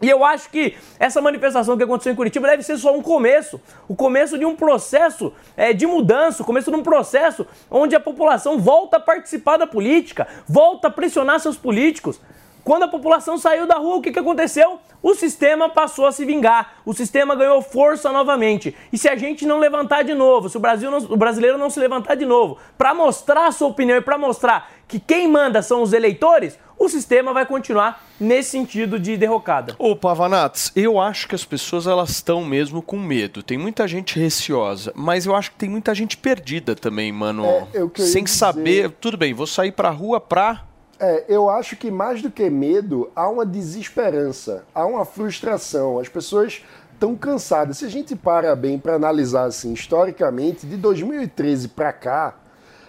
E 0.00 0.08
eu 0.08 0.24
acho 0.24 0.48
que 0.50 0.76
essa 0.98 1.20
manifestação 1.20 1.76
que 1.76 1.82
aconteceu 1.82 2.12
em 2.12 2.16
Curitiba 2.16 2.46
deve 2.46 2.62
ser 2.62 2.76
só 2.76 2.94
um 2.94 3.02
começo, 3.02 3.60
o 3.88 3.96
começo 3.96 4.38
de 4.38 4.44
um 4.44 4.54
processo 4.54 5.32
é, 5.56 5.72
de 5.72 5.86
mudança, 5.86 6.42
o 6.42 6.46
começo 6.46 6.70
de 6.70 6.76
um 6.76 6.84
processo 6.84 7.44
onde 7.68 7.96
a 7.96 8.00
população 8.00 8.60
volta 8.60 8.98
a 8.98 9.00
participar 9.00 9.56
da 9.56 9.66
política, 9.66 10.28
volta 10.46 10.86
a 10.86 10.90
pressionar 10.90 11.40
seus 11.40 11.56
políticos. 11.56 12.20
Quando 12.62 12.84
a 12.84 12.88
população 12.88 13.36
saiu 13.36 13.66
da 13.66 13.76
rua, 13.76 13.96
o 13.96 14.02
que, 14.02 14.12
que 14.12 14.18
aconteceu? 14.18 14.78
O 15.02 15.14
sistema 15.14 15.68
passou 15.68 16.06
a 16.06 16.12
se 16.12 16.24
vingar, 16.24 16.74
o 16.84 16.92
sistema 16.92 17.34
ganhou 17.36 17.62
força 17.62 18.10
novamente. 18.10 18.74
E 18.92 18.98
se 18.98 19.08
a 19.08 19.14
gente 19.16 19.46
não 19.46 19.58
levantar 19.58 20.02
de 20.02 20.12
novo, 20.14 20.48
se 20.48 20.56
o, 20.56 20.60
Brasil 20.60 20.90
não- 20.90 20.98
o 20.98 21.16
brasileiro 21.16 21.56
não 21.56 21.70
se 21.70 21.78
levantar 21.78 22.16
de 22.16 22.24
novo, 22.24 22.58
para 22.76 22.92
mostrar 22.92 23.46
a 23.46 23.52
sua 23.52 23.68
opinião 23.68 23.96
e 23.96 24.00
para 24.00 24.18
mostrar 24.18 24.70
que 24.88 24.98
quem 24.98 25.28
manda 25.28 25.62
são 25.62 25.82
os 25.82 25.92
eleitores, 25.92 26.58
o 26.78 26.88
sistema 26.88 27.32
vai 27.32 27.44
continuar 27.44 28.04
nesse 28.20 28.50
sentido 28.50 28.98
de 28.98 29.16
derrocada. 29.16 29.74
Ô, 29.78 29.94
Pavanatos, 29.96 30.72
eu 30.74 31.00
acho 31.00 31.28
que 31.28 31.34
as 31.34 31.44
pessoas 31.44 31.86
elas 31.86 32.10
estão 32.10 32.44
mesmo 32.44 32.80
com 32.80 32.96
medo. 32.98 33.42
Tem 33.42 33.58
muita 33.58 33.86
gente 33.86 34.18
receosa, 34.18 34.92
mas 34.96 35.26
eu 35.26 35.34
acho 35.34 35.50
que 35.52 35.56
tem 35.58 35.68
muita 35.68 35.94
gente 35.94 36.16
perdida 36.16 36.74
também, 36.76 37.10
mano. 37.12 37.44
É, 37.44 37.66
eu 37.74 37.90
queria 37.90 38.10
Sem 38.10 38.24
dizer- 38.24 38.36
saber, 38.38 38.90
tudo 39.00 39.16
bem, 39.16 39.34
vou 39.34 39.46
sair 39.46 39.72
pra 39.72 39.90
rua 39.90 40.20
pra 40.20 40.62
É, 41.00 41.24
eu 41.28 41.48
acho 41.48 41.76
que 41.76 41.90
mais 41.90 42.20
do 42.20 42.30
que 42.30 42.50
medo, 42.50 43.10
há 43.14 43.28
uma 43.28 43.46
desesperança, 43.46 44.64
há 44.74 44.84
uma 44.84 45.04
frustração. 45.04 45.98
As 45.98 46.08
pessoas 46.08 46.64
tão 46.98 47.14
cansada. 47.14 47.72
Se 47.72 47.84
a 47.84 47.88
gente 47.88 48.16
para 48.16 48.54
bem 48.56 48.78
para 48.78 48.94
analisar 48.94 49.44
assim, 49.44 49.72
historicamente, 49.72 50.66
de 50.66 50.76
2013 50.76 51.68
para 51.68 51.92
cá, 51.92 52.34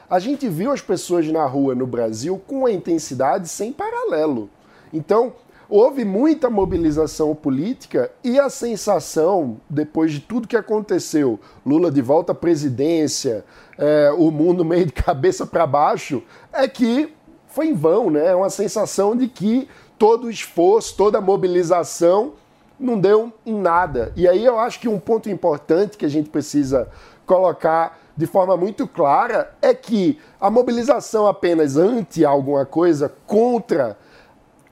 a 0.10 0.17
gente 0.17 0.50
viu 0.50 0.72
as 0.72 0.82
pessoas 0.82 1.28
na 1.28 1.45
rua 1.45 1.76
no 1.76 1.86
Brasil 1.86 2.41
com 2.48 2.60
uma 2.60 2.72
intensidade 2.72 3.48
sem 3.48 3.72
paralelo. 3.72 4.50
Então, 4.91 5.34
houve 5.69 6.04
muita 6.04 6.50
mobilização 6.50 7.36
política 7.36 8.12
e 8.24 8.39
a 8.39 8.50
sensação, 8.50 9.62
depois 9.69 10.12
de 10.12 10.19
tudo 10.19 10.48
que 10.48 10.58
aconteceu, 10.58 11.39
Lula 11.63 11.91
de 11.91 12.02
volta 12.02 12.32
à 12.32 12.36
presidência, 12.36 13.45
é, 13.78 14.12
o 14.17 14.32
mundo 14.32 14.65
meio 14.65 14.88
de 14.88 14.93
cabeça 14.93 15.45
para 15.45 15.67
baixo, 15.67 16.24
é 16.52 16.67
que 16.67 17.13
foi 17.50 17.68
em 17.68 17.74
vão, 17.74 18.10
né? 18.10 18.28
É 18.28 18.36
uma 18.36 18.50
sensação 18.50 19.16
de 19.16 19.28
que 19.28 19.68
todo 19.98 20.28
o 20.28 20.30
esforço, 20.30 20.96
toda 20.96 21.18
a 21.18 21.22
mobilização 21.22 22.34
não 22.80 22.98
deu 22.98 23.34
em 23.46 23.54
nada. 23.54 24.14
E 24.16 24.28
aí 24.28 24.46
eu 24.46 24.58
acho 24.58 24.80
que 24.80 24.88
um 24.88 25.00
ponto 25.00 25.30
importante 25.30 25.98
que 25.98 26.06
a 26.06 26.10
gente 26.10 26.30
precisa 26.30 26.88
colocar 27.26 28.00
de 28.16 28.26
forma 28.26 28.56
muito 28.56 28.88
clara 28.88 29.54
é 29.62 29.74
que 29.74 30.20
a 30.40 30.50
mobilização 30.50 31.28
apenas 31.28 31.76
ante 31.76 32.24
alguma 32.24 32.66
coisa, 32.66 33.12
contra, 33.28 33.98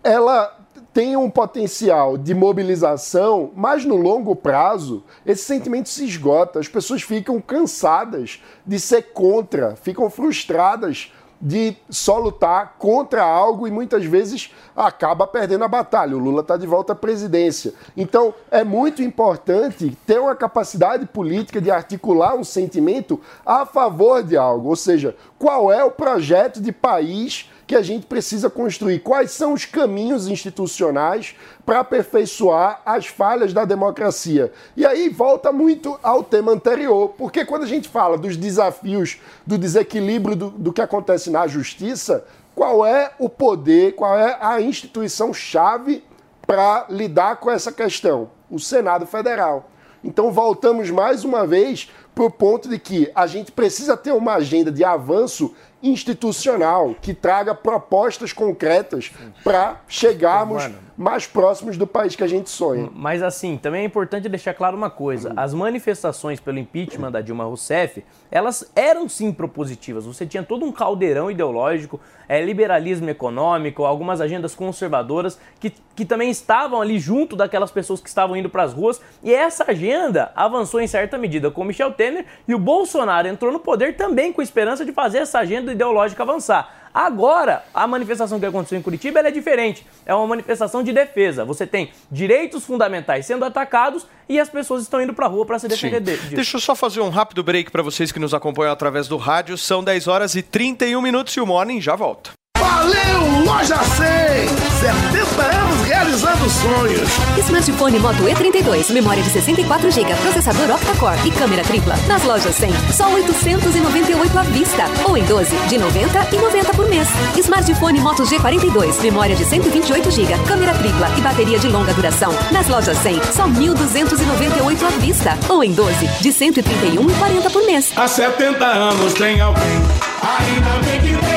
ela 0.03 0.57
tem 0.93 1.15
um 1.15 1.29
potencial 1.29 2.17
de 2.17 2.33
mobilização, 2.33 3.51
mas 3.55 3.85
no 3.85 3.95
longo 3.95 4.35
prazo 4.35 5.03
esse 5.25 5.43
sentimento 5.43 5.89
se 5.89 6.05
esgota. 6.05 6.59
As 6.59 6.67
pessoas 6.67 7.03
ficam 7.03 7.39
cansadas 7.39 8.41
de 8.65 8.79
ser 8.79 9.13
contra, 9.13 9.75
ficam 9.75 10.09
frustradas 10.09 11.13
de 11.39 11.75
só 11.89 12.17
lutar 12.17 12.75
contra 12.77 13.23
algo 13.23 13.67
e 13.67 13.71
muitas 13.71 14.03
vezes 14.05 14.51
acaba 14.75 15.27
perdendo 15.27 15.63
a 15.63 15.67
batalha. 15.67 16.15
O 16.15 16.19
Lula 16.19 16.41
está 16.41 16.57
de 16.57 16.65
volta 16.65 16.93
à 16.93 16.95
presidência. 16.95 17.73
Então 17.95 18.33
é 18.49 18.63
muito 18.63 19.01
importante 19.01 19.95
ter 20.05 20.19
uma 20.19 20.35
capacidade 20.35 21.05
política 21.05 21.61
de 21.61 21.69
articular 21.69 22.35
um 22.35 22.43
sentimento 22.43 23.19
a 23.45 23.65
favor 23.65 24.23
de 24.23 24.35
algo. 24.35 24.69
Ou 24.69 24.75
seja, 24.75 25.15
qual 25.37 25.71
é 25.71 25.83
o 25.83 25.91
projeto 25.91 26.61
de 26.61 26.71
país 26.71 27.49
que 27.67 27.75
a 27.75 27.81
gente 27.81 28.07
precisa 28.07 28.49
construir? 28.49 28.99
Quais 28.99 29.31
são 29.31 29.51
os 29.51 29.65
caminhos 29.65 30.27
institucionais 30.27 31.35
para 31.65 31.81
aperfeiçoar 31.81 32.81
as 32.85 33.07
falhas 33.07 33.51
da 33.51 33.65
democracia? 33.65 34.53
E 34.75 34.85
aí 34.85 35.09
volta 35.09 35.51
muito 35.51 35.99
ao 36.01 36.23
tema 36.23 36.53
anterior, 36.53 37.09
porque 37.17 37.43
quando 37.43 37.63
a 37.63 37.67
gente 37.67 37.89
fala 37.89 38.17
dos 38.17 38.37
desafios, 38.37 39.19
do 39.45 39.57
desequilíbrio 39.57 40.35
do, 40.35 40.49
do 40.49 40.71
que 40.71 40.81
acontece 40.81 41.29
na 41.29 41.45
justiça, 41.45 42.25
qual 42.55 42.85
é 42.85 43.11
o 43.19 43.27
poder, 43.27 43.95
qual 43.95 44.17
é 44.17 44.37
a 44.39 44.61
instituição 44.61 45.33
chave 45.33 46.03
para 46.47 46.85
lidar 46.89 47.35
com 47.35 47.51
essa 47.51 47.71
questão? 47.71 48.31
O 48.49 48.59
Senado 48.59 49.05
Federal. 49.05 49.69
Então 50.01 50.31
voltamos 50.31 50.89
mais 50.89 51.25
uma 51.25 51.45
vez 51.45 51.91
para 52.15 52.23
o 52.23 52.31
ponto 52.31 52.69
de 52.69 52.79
que 52.79 53.11
a 53.13 53.27
gente 53.27 53.51
precisa 53.51 53.97
ter 53.97 54.13
uma 54.13 54.35
agenda 54.35 54.71
de 54.71 54.83
avanço 54.83 55.53
institucional 55.81 56.95
que 56.99 57.13
traga 57.13 57.53
propostas 57.53 58.33
concretas 58.33 59.11
para 59.43 59.81
chegarmos 59.87 60.63
Mano. 60.63 60.75
mais 60.97 61.27
próximos 61.27 61.77
do 61.77 61.85
país 61.85 62.15
que 62.15 62.23
a 62.23 62.27
gente 62.27 62.49
sonha. 62.49 62.89
Mas 62.93 63.21
assim, 63.21 63.57
também 63.57 63.83
é 63.83 63.85
importante 63.85 64.27
deixar 64.27 64.53
claro 64.53 64.75
uma 64.75 64.89
coisa: 64.89 65.33
as 65.35 65.53
manifestações 65.53 66.39
pelo 66.39 66.57
impeachment 66.57 67.11
da 67.11 67.21
Dilma 67.21 67.43
Rousseff, 67.43 68.03
elas 68.31 68.69
eram 68.75 69.07
sim 69.07 69.31
propositivas. 69.31 70.05
Você 70.05 70.25
tinha 70.25 70.43
todo 70.43 70.65
um 70.65 70.71
caldeirão 70.71 71.29
ideológico, 71.29 71.99
é, 72.27 72.43
liberalismo 72.43 73.09
econômico, 73.09 73.85
algumas 73.85 74.19
agendas 74.19 74.55
conservadoras 74.55 75.39
que, 75.59 75.71
que 75.95 76.05
também 76.05 76.29
estavam 76.29 76.81
ali 76.81 76.99
junto 76.99 77.35
daquelas 77.35 77.71
pessoas 77.71 78.01
que 78.01 78.09
estavam 78.09 78.35
indo 78.35 78.49
para 78.49 78.63
as 78.63 78.73
ruas. 78.73 78.99
E 79.23 79.33
essa 79.33 79.69
agenda 79.69 80.31
avançou 80.35 80.81
em 80.81 80.87
certa 80.87 81.17
medida 81.17 81.51
com 81.51 81.63
Michel 81.63 81.91
Temer 81.91 82.25
e 82.47 82.55
o 82.55 82.59
Bolsonaro 82.59 83.27
entrou 83.27 83.51
no 83.51 83.59
poder 83.59 83.95
também 83.95 84.33
com 84.33 84.41
esperança 84.41 84.83
de 84.83 84.91
fazer 84.91 85.19
essa 85.19 85.39
agenda 85.39 85.66
ideológica 85.71 86.23
avançar. 86.23 86.73
Agora, 86.93 87.63
a 87.75 87.85
manifestação 87.85 88.39
que 88.39 88.45
aconteceu 88.47 88.77
em 88.79 88.81
Curitiba 88.81 89.19
é 89.19 89.29
diferente. 89.29 89.85
É 90.03 90.15
uma 90.15 90.25
manifestação 90.25 90.81
de 90.81 90.91
defesa. 90.91 91.45
Você 91.45 91.67
tem 91.67 91.91
direitos 92.11 92.65
fundamentais 92.65 93.25
sendo 93.25 93.45
atacados 93.45 94.07
e 94.27 94.39
as 94.39 94.49
pessoas 94.49 94.81
estão 94.81 94.99
indo 94.99 95.13
pra 95.13 95.27
rua 95.27 95.45
para 95.45 95.59
se 95.59 95.67
defender 95.67 96.01
de- 96.01 96.17
disso. 96.17 96.35
Deixa 96.35 96.57
eu 96.57 96.61
só 96.61 96.73
fazer 96.73 97.01
um 97.01 97.09
rápido 97.09 97.43
break 97.43 97.69
para 97.69 97.83
vocês 97.83 98.11
que 98.11 98.19
nos 98.19 98.33
acompanham 98.33 98.73
através 98.73 99.07
do 99.07 99.15
rádio. 99.17 99.57
São 99.59 99.83
10 99.83 100.07
horas 100.07 100.33
e 100.35 100.41
31 100.41 100.99
minutos 101.01 101.35
e 101.37 101.39
o 101.39 101.45
Morning 101.45 101.79
já 101.79 101.95
volta. 101.95 102.31
Valeu, 102.77 103.43
Loja 103.43 103.75
100! 103.75 104.47
70 104.79 105.41
anos 105.41 105.81
realizando 105.81 106.47
sonhos. 106.47 107.09
Smartphone 107.39 107.97
Moto 107.97 108.23
E32, 108.23 108.93
memória 108.93 109.23
de 109.23 109.31
64GB, 109.31 110.15
processador 110.21 110.75
octa-core 110.75 111.17
e 111.25 111.31
câmera 111.31 111.63
tripla. 111.63 111.95
Nas 112.07 112.23
lojas 112.23 112.53
100, 112.53 112.71
só 112.93 113.11
898 113.11 114.37
à 114.37 114.43
vista. 114.43 114.83
Ou 115.05 115.17
em 115.17 115.23
12, 115.25 115.55
de 115.67 115.79
90 115.79 116.35
e 116.35 116.37
90 116.37 116.73
por 116.75 116.87
mês. 116.87 117.07
Smartphone 117.35 117.99
Moto 117.99 118.21
G42, 118.21 119.01
memória 119.01 119.35
de 119.35 119.43
128GB, 119.43 120.45
câmera 120.45 120.73
tripla 120.75 121.09
e 121.17 121.21
bateria 121.21 121.57
de 121.57 121.67
longa 121.69 121.95
duração. 121.95 122.31
Nas 122.51 122.67
lojas 122.67 122.97
100, 122.99 123.23
só 123.33 123.47
1.298 123.47 124.83
à 124.83 124.89
vista. 124.99 125.35
Ou 125.49 125.63
em 125.63 125.73
12, 125.73 126.05
de 126.21 126.31
131 126.31 127.09
e 127.09 127.13
40 127.15 127.49
por 127.49 127.65
mês. 127.65 127.91
Há 127.95 128.07
70 128.07 128.63
anos 128.63 129.15
tem 129.15 129.41
alguém, 129.41 129.81
ainda 130.21 130.79
bem 130.85 131.01
que 131.01 131.25
tem 131.25 131.27
Loja 131.27 131.31
100. 131.31 131.36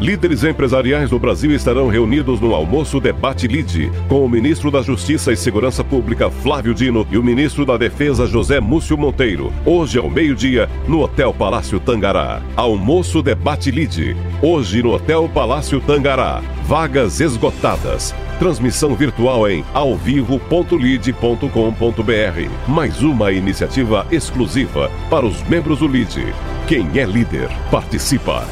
Líderes 0.00 0.44
empresariais 0.44 1.10
do 1.10 1.18
Brasil 1.18 1.52
estarão 1.52 1.88
reunidos 1.88 2.40
no 2.40 2.54
almoço 2.54 3.00
Debate 3.00 3.48
Lide, 3.48 3.90
com 4.08 4.24
o 4.24 4.28
ministro 4.28 4.70
da 4.70 4.80
Justiça 4.80 5.32
e 5.32 5.36
Segurança 5.36 5.82
Pública, 5.82 6.30
Flávio 6.30 6.72
Dino, 6.72 7.04
e 7.10 7.18
o 7.18 7.22
ministro 7.22 7.66
da 7.66 7.76
Defesa, 7.76 8.24
José 8.24 8.60
Múcio 8.60 8.96
Monteiro, 8.96 9.52
hoje 9.66 9.98
ao 9.98 10.08
meio-dia, 10.08 10.70
no 10.86 11.00
Hotel 11.00 11.34
Palácio 11.34 11.80
Tangará. 11.80 12.40
Almoço 12.54 13.20
Debate 13.22 13.72
Lide, 13.72 14.16
hoje 14.40 14.84
no 14.84 14.92
Hotel 14.92 15.28
Palácio 15.28 15.80
Tangará. 15.80 16.42
Vagas 16.64 17.20
esgotadas. 17.20 18.14
Transmissão 18.38 18.94
virtual 18.94 19.50
em 19.50 19.64
alvivo.lide.com.br. 19.74 22.70
Mais 22.70 23.02
uma 23.02 23.32
iniciativa 23.32 24.06
exclusiva 24.12 24.92
para 25.10 25.26
os 25.26 25.42
membros 25.48 25.80
do 25.80 25.88
Lide. 25.88 26.32
Quem 26.68 26.86
é 26.96 27.04
líder, 27.04 27.48
participa. 27.68 28.46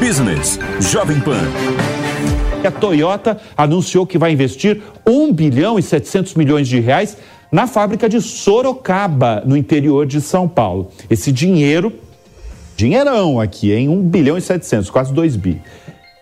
Business 0.00 0.58
Jovem 0.80 1.20
Pan. 1.20 1.42
A 2.66 2.70
Toyota 2.70 3.38
anunciou 3.54 4.06
que 4.06 4.16
vai 4.16 4.32
investir 4.32 4.80
1 5.06 5.30
bilhão 5.30 5.78
e 5.78 5.82
700 5.82 6.34
milhões 6.36 6.66
de 6.66 6.80
reais 6.80 7.18
na 7.52 7.66
fábrica 7.66 8.08
de 8.08 8.18
Sorocaba, 8.18 9.42
no 9.44 9.54
interior 9.54 10.06
de 10.06 10.22
São 10.22 10.48
Paulo. 10.48 10.90
Esse 11.10 11.30
dinheiro, 11.30 11.92
dinheirão 12.78 13.38
aqui, 13.38 13.72
em 13.74 13.90
1 13.90 14.02
bilhão 14.08 14.38
e 14.38 14.40
700, 14.40 14.88
quase 14.88 15.12
2 15.12 15.36
bi. 15.36 15.60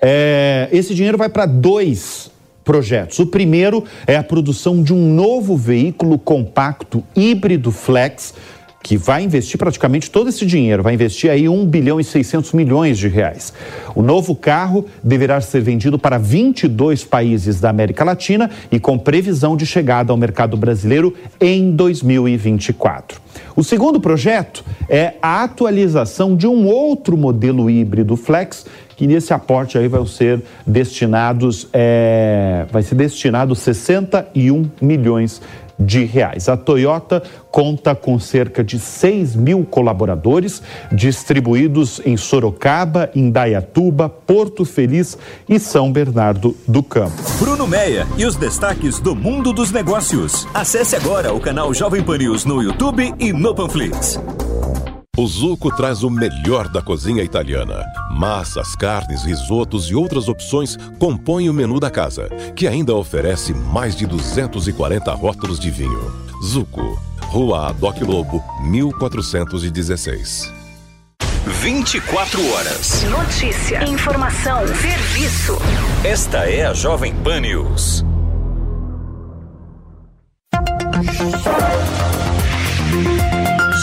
É, 0.03 0.69
esse 0.73 0.93
dinheiro 0.93 1.17
vai 1.17 1.29
para 1.29 1.47
dois 1.47 2.33
projetos. 2.65 3.21
O 3.21 3.27
primeiro 3.27 3.85
é 4.09 4.17
a 4.17 4.25
produção 4.25 4.83
de 4.83 4.93
um 4.93 5.15
novo 5.15 5.57
veículo 5.57 6.19
compacto 6.19 7.05
híbrido 7.15 7.71
flex 7.71 8.35
que 8.83 8.97
vai 8.97 9.23
investir 9.23 9.59
praticamente 9.59 10.11
todo 10.11 10.29
esse 10.29 10.47
dinheiro, 10.47 10.83
vai 10.83 10.95
investir 10.95 11.31
aí 11.31 11.49
1 11.49 11.67
bilhão 11.67 11.99
e 11.99 12.05
600 12.05 12.53
milhões 12.53 12.97
de 12.97 13.09
reais. 13.09 13.53
O 13.95 14.03
novo 14.03 14.35
carro 14.35 14.87
deverá 15.03 15.41
ser 15.41 15.61
vendido 15.61 15.99
para 15.99 16.19
22 16.19 17.05
países 17.05 17.61
da 17.61 17.71
América 17.71 18.05
Latina 18.05 18.51
e 18.71 18.79
com 18.79 18.99
previsão 18.99 19.57
de 19.57 19.67
chegada 19.67 20.13
ao 20.13 20.17
mercado 20.17 20.57
brasileiro 20.57 21.15
em 21.41 21.73
2024. 21.73 23.21
O 23.55 23.65
segundo 23.65 24.01
projeto 24.01 24.65
é 24.89 25.15
a 25.21 25.43
atualização 25.43 26.37
de 26.37 26.47
um 26.47 26.67
outro 26.67 27.17
modelo 27.17 27.69
híbrido 27.69 28.17
flex 28.17 28.65
que 28.97 29.07
nesse 29.07 29.33
aporte 29.33 29.79
aí 29.79 29.87
vão 29.87 30.05
ser 30.05 30.43
destinados, 30.67 31.69
é, 31.73 32.67
vai 32.71 32.83
ser 32.83 32.97
destinado 32.97 33.55
61 33.55 34.69
milhões 34.83 35.41
de 35.79 36.05
reais. 36.05 36.49
A 36.49 36.57
Toyota 36.57 37.23
conta 37.51 37.95
com 37.95 38.19
cerca 38.19 38.65
de 38.65 38.79
6 38.79 39.37
mil 39.37 39.65
colaboradores 39.65 40.63
distribuídos 40.93 42.01
em 42.05 42.17
Sorocaba, 42.17 43.11
Indaiatuba, 43.15 44.09
Porto 44.09 44.65
Feliz 44.65 45.17
e 45.49 45.59
São 45.59 45.93
Bernardo 45.93 46.57
do 46.67 46.83
Campo. 46.83 47.17
Bruno 47.39 47.67
Meia 47.67 48.07
e 48.17 48.25
os 48.25 48.37
destaques 48.37 48.99
do 48.99 49.15
mundo 49.15 49.53
dos 49.53 49.71
negócios. 49.71 50.47
Acesse 50.53 50.97
agora 50.97 51.33
o 51.33 51.41
canal 51.41 51.73
Jovem 51.73 52.03
Pan 52.03 52.19
News 52.19 52.45
no 52.45 52.63
YouTube 52.63 53.15
e 53.19 53.33
no 53.33 53.55
Panflix. 53.55 54.19
O 55.19 55.27
Zuco 55.27 55.75
traz 55.75 56.05
o 56.05 56.11
melhor 56.11 56.69
da 56.69 56.81
cozinha 56.81 57.25
italiana. 57.25 57.85
Massas, 58.09 58.77
carnes, 58.77 59.25
risotos 59.25 59.91
e 59.91 59.95
outras 59.97 60.29
opções 60.29 60.79
compõem 60.97 61.51
o 61.51 61.53
menu 61.53 61.81
da 61.81 61.91
casa, 61.91 62.29
que 62.55 62.69
ainda 62.69 62.95
oferece 62.95 63.53
mais 63.53 63.97
de 63.97 64.07
240 64.07 65.13
rótulos 65.15 65.59
de 65.59 65.73
vinho. 65.73 66.13
Zuco, 66.41 67.03
Rua 67.23 67.71
Adoc 67.71 68.01
Lobo, 68.01 68.41
1416. 68.63 70.53
24 71.63 72.53
horas. 72.53 73.03
Notícia, 73.11 73.83
informação, 73.91 74.69
serviço. 74.69 75.59
Esta 76.05 76.49
é 76.49 76.65
a 76.65 76.73
Jovem 76.73 77.13
Pan 77.13 77.41
News. 77.41 78.05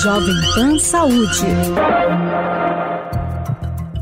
Jovem 0.06 0.36
Pan 0.54 0.78
Saúde. 0.78 1.48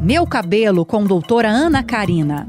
Meu 0.01 0.28
cabelo 0.28 0.86
com 0.86 1.06
doutora 1.06 1.47
Ana 1.47 1.82
Karina. 1.82 2.45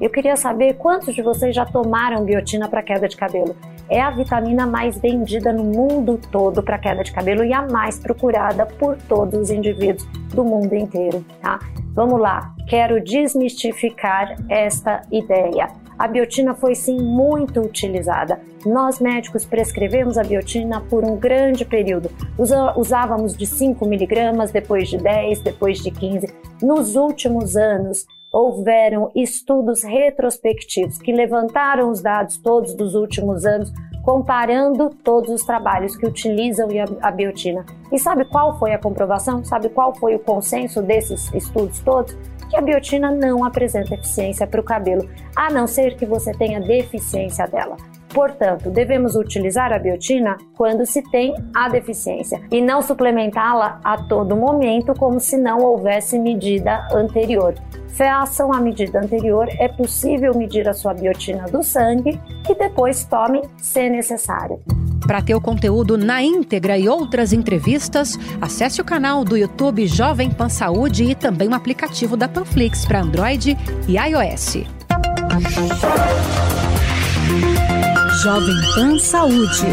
Eu 0.00 0.08
queria 0.08 0.36
saber 0.36 0.78
quantos 0.78 1.14
de 1.14 1.20
vocês 1.20 1.54
já 1.54 1.66
tomaram 1.66 2.24
biotina 2.24 2.66
para 2.66 2.82
queda 2.82 3.06
de 3.06 3.14
cabelo. 3.14 3.54
É 3.90 4.00
a 4.00 4.10
vitamina 4.10 4.66
mais 4.66 4.98
vendida 4.98 5.52
no 5.52 5.64
mundo 5.64 6.18
todo 6.32 6.62
para 6.62 6.78
queda 6.78 7.04
de 7.04 7.12
cabelo 7.12 7.44
e 7.44 7.52
a 7.52 7.60
mais 7.68 7.98
procurada 7.98 8.64
por 8.64 8.96
todos 9.06 9.38
os 9.38 9.50
indivíduos 9.50 10.08
do 10.34 10.42
mundo 10.42 10.74
inteiro, 10.74 11.22
tá? 11.42 11.58
Vamos 11.92 12.18
lá, 12.18 12.54
quero 12.66 13.04
desmistificar 13.04 14.34
esta 14.48 15.02
ideia. 15.12 15.68
A 15.98 16.08
biotina 16.08 16.54
foi 16.54 16.74
sim 16.74 17.00
muito 17.00 17.60
utilizada. 17.60 18.40
Nós 18.66 18.98
médicos 18.98 19.44
prescrevemos 19.44 20.18
a 20.18 20.24
biotina 20.24 20.80
por 20.80 21.04
um 21.04 21.16
grande 21.16 21.64
período. 21.64 22.10
Usávamos 22.76 23.36
de 23.36 23.46
5 23.46 23.86
miligramas, 23.86 24.50
depois 24.50 24.88
de 24.88 24.98
10, 24.98 25.40
depois 25.40 25.78
de 25.78 25.90
15. 25.90 26.32
Nos 26.62 26.96
últimos 26.96 27.56
anos, 27.56 28.06
houveram 28.32 29.12
estudos 29.14 29.84
retrospectivos 29.84 30.98
que 30.98 31.12
levantaram 31.12 31.88
os 31.88 32.02
dados 32.02 32.36
todos 32.38 32.74
dos 32.74 32.96
últimos 32.96 33.46
anos, 33.46 33.72
comparando 34.02 34.90
todos 34.90 35.30
os 35.30 35.44
trabalhos 35.44 35.96
que 35.96 36.04
utilizam 36.04 36.68
a 37.00 37.10
biotina. 37.12 37.64
E 37.92 37.98
sabe 37.98 38.24
qual 38.24 38.58
foi 38.58 38.72
a 38.72 38.78
comprovação? 38.78 39.44
Sabe 39.44 39.68
qual 39.68 39.94
foi 39.94 40.16
o 40.16 40.18
consenso 40.18 40.82
desses 40.82 41.32
estudos 41.32 41.78
todos? 41.78 42.16
Que 42.54 42.58
a 42.60 42.62
biotina 42.62 43.10
não 43.10 43.44
apresenta 43.44 43.94
eficiência 43.94 44.46
para 44.46 44.60
o 44.60 44.64
cabelo, 44.64 45.10
a 45.34 45.50
não 45.50 45.66
ser 45.66 45.96
que 45.96 46.06
você 46.06 46.30
tenha 46.30 46.60
deficiência 46.60 47.48
dela. 47.48 47.76
Portanto, 48.14 48.70
devemos 48.70 49.16
utilizar 49.16 49.72
a 49.72 49.78
biotina 49.78 50.36
quando 50.56 50.86
se 50.86 51.02
tem 51.10 51.34
a 51.52 51.68
deficiência 51.68 52.40
e 52.50 52.62
não 52.62 52.80
suplementá-la 52.80 53.80
a 53.82 53.98
todo 54.04 54.36
momento 54.36 54.94
como 54.94 55.18
se 55.18 55.36
não 55.36 55.58
houvesse 55.60 56.16
medida 56.16 56.86
anterior. 56.92 57.54
Façam 57.88 58.52
a 58.52 58.60
medida 58.60 59.00
anterior, 59.00 59.48
é 59.58 59.68
possível 59.68 60.32
medir 60.34 60.68
a 60.68 60.72
sua 60.72 60.94
biotina 60.94 61.44
do 61.44 61.62
sangue 61.62 62.20
e 62.48 62.54
depois 62.54 63.04
tome 63.04 63.42
se 63.56 63.90
necessário. 63.90 64.60
Para 65.06 65.20
ter 65.20 65.34
o 65.34 65.40
conteúdo 65.40 65.98
na 65.98 66.22
íntegra 66.22 66.78
e 66.78 66.88
outras 66.88 67.32
entrevistas, 67.32 68.18
acesse 68.40 68.80
o 68.80 68.84
canal 68.84 69.24
do 69.24 69.36
YouTube 69.36 69.86
Jovem 69.86 70.30
Pan 70.30 70.48
Saúde 70.48 71.04
e 71.04 71.14
também 71.14 71.48
o 71.48 71.54
aplicativo 71.54 72.16
da 72.16 72.28
Panflix 72.28 72.84
para 72.84 73.00
Android 73.00 73.56
e 73.86 73.96
iOS. 73.96 74.64
Jovem 78.24 78.56
Pan 78.74 78.98
Saúde. 78.98 79.68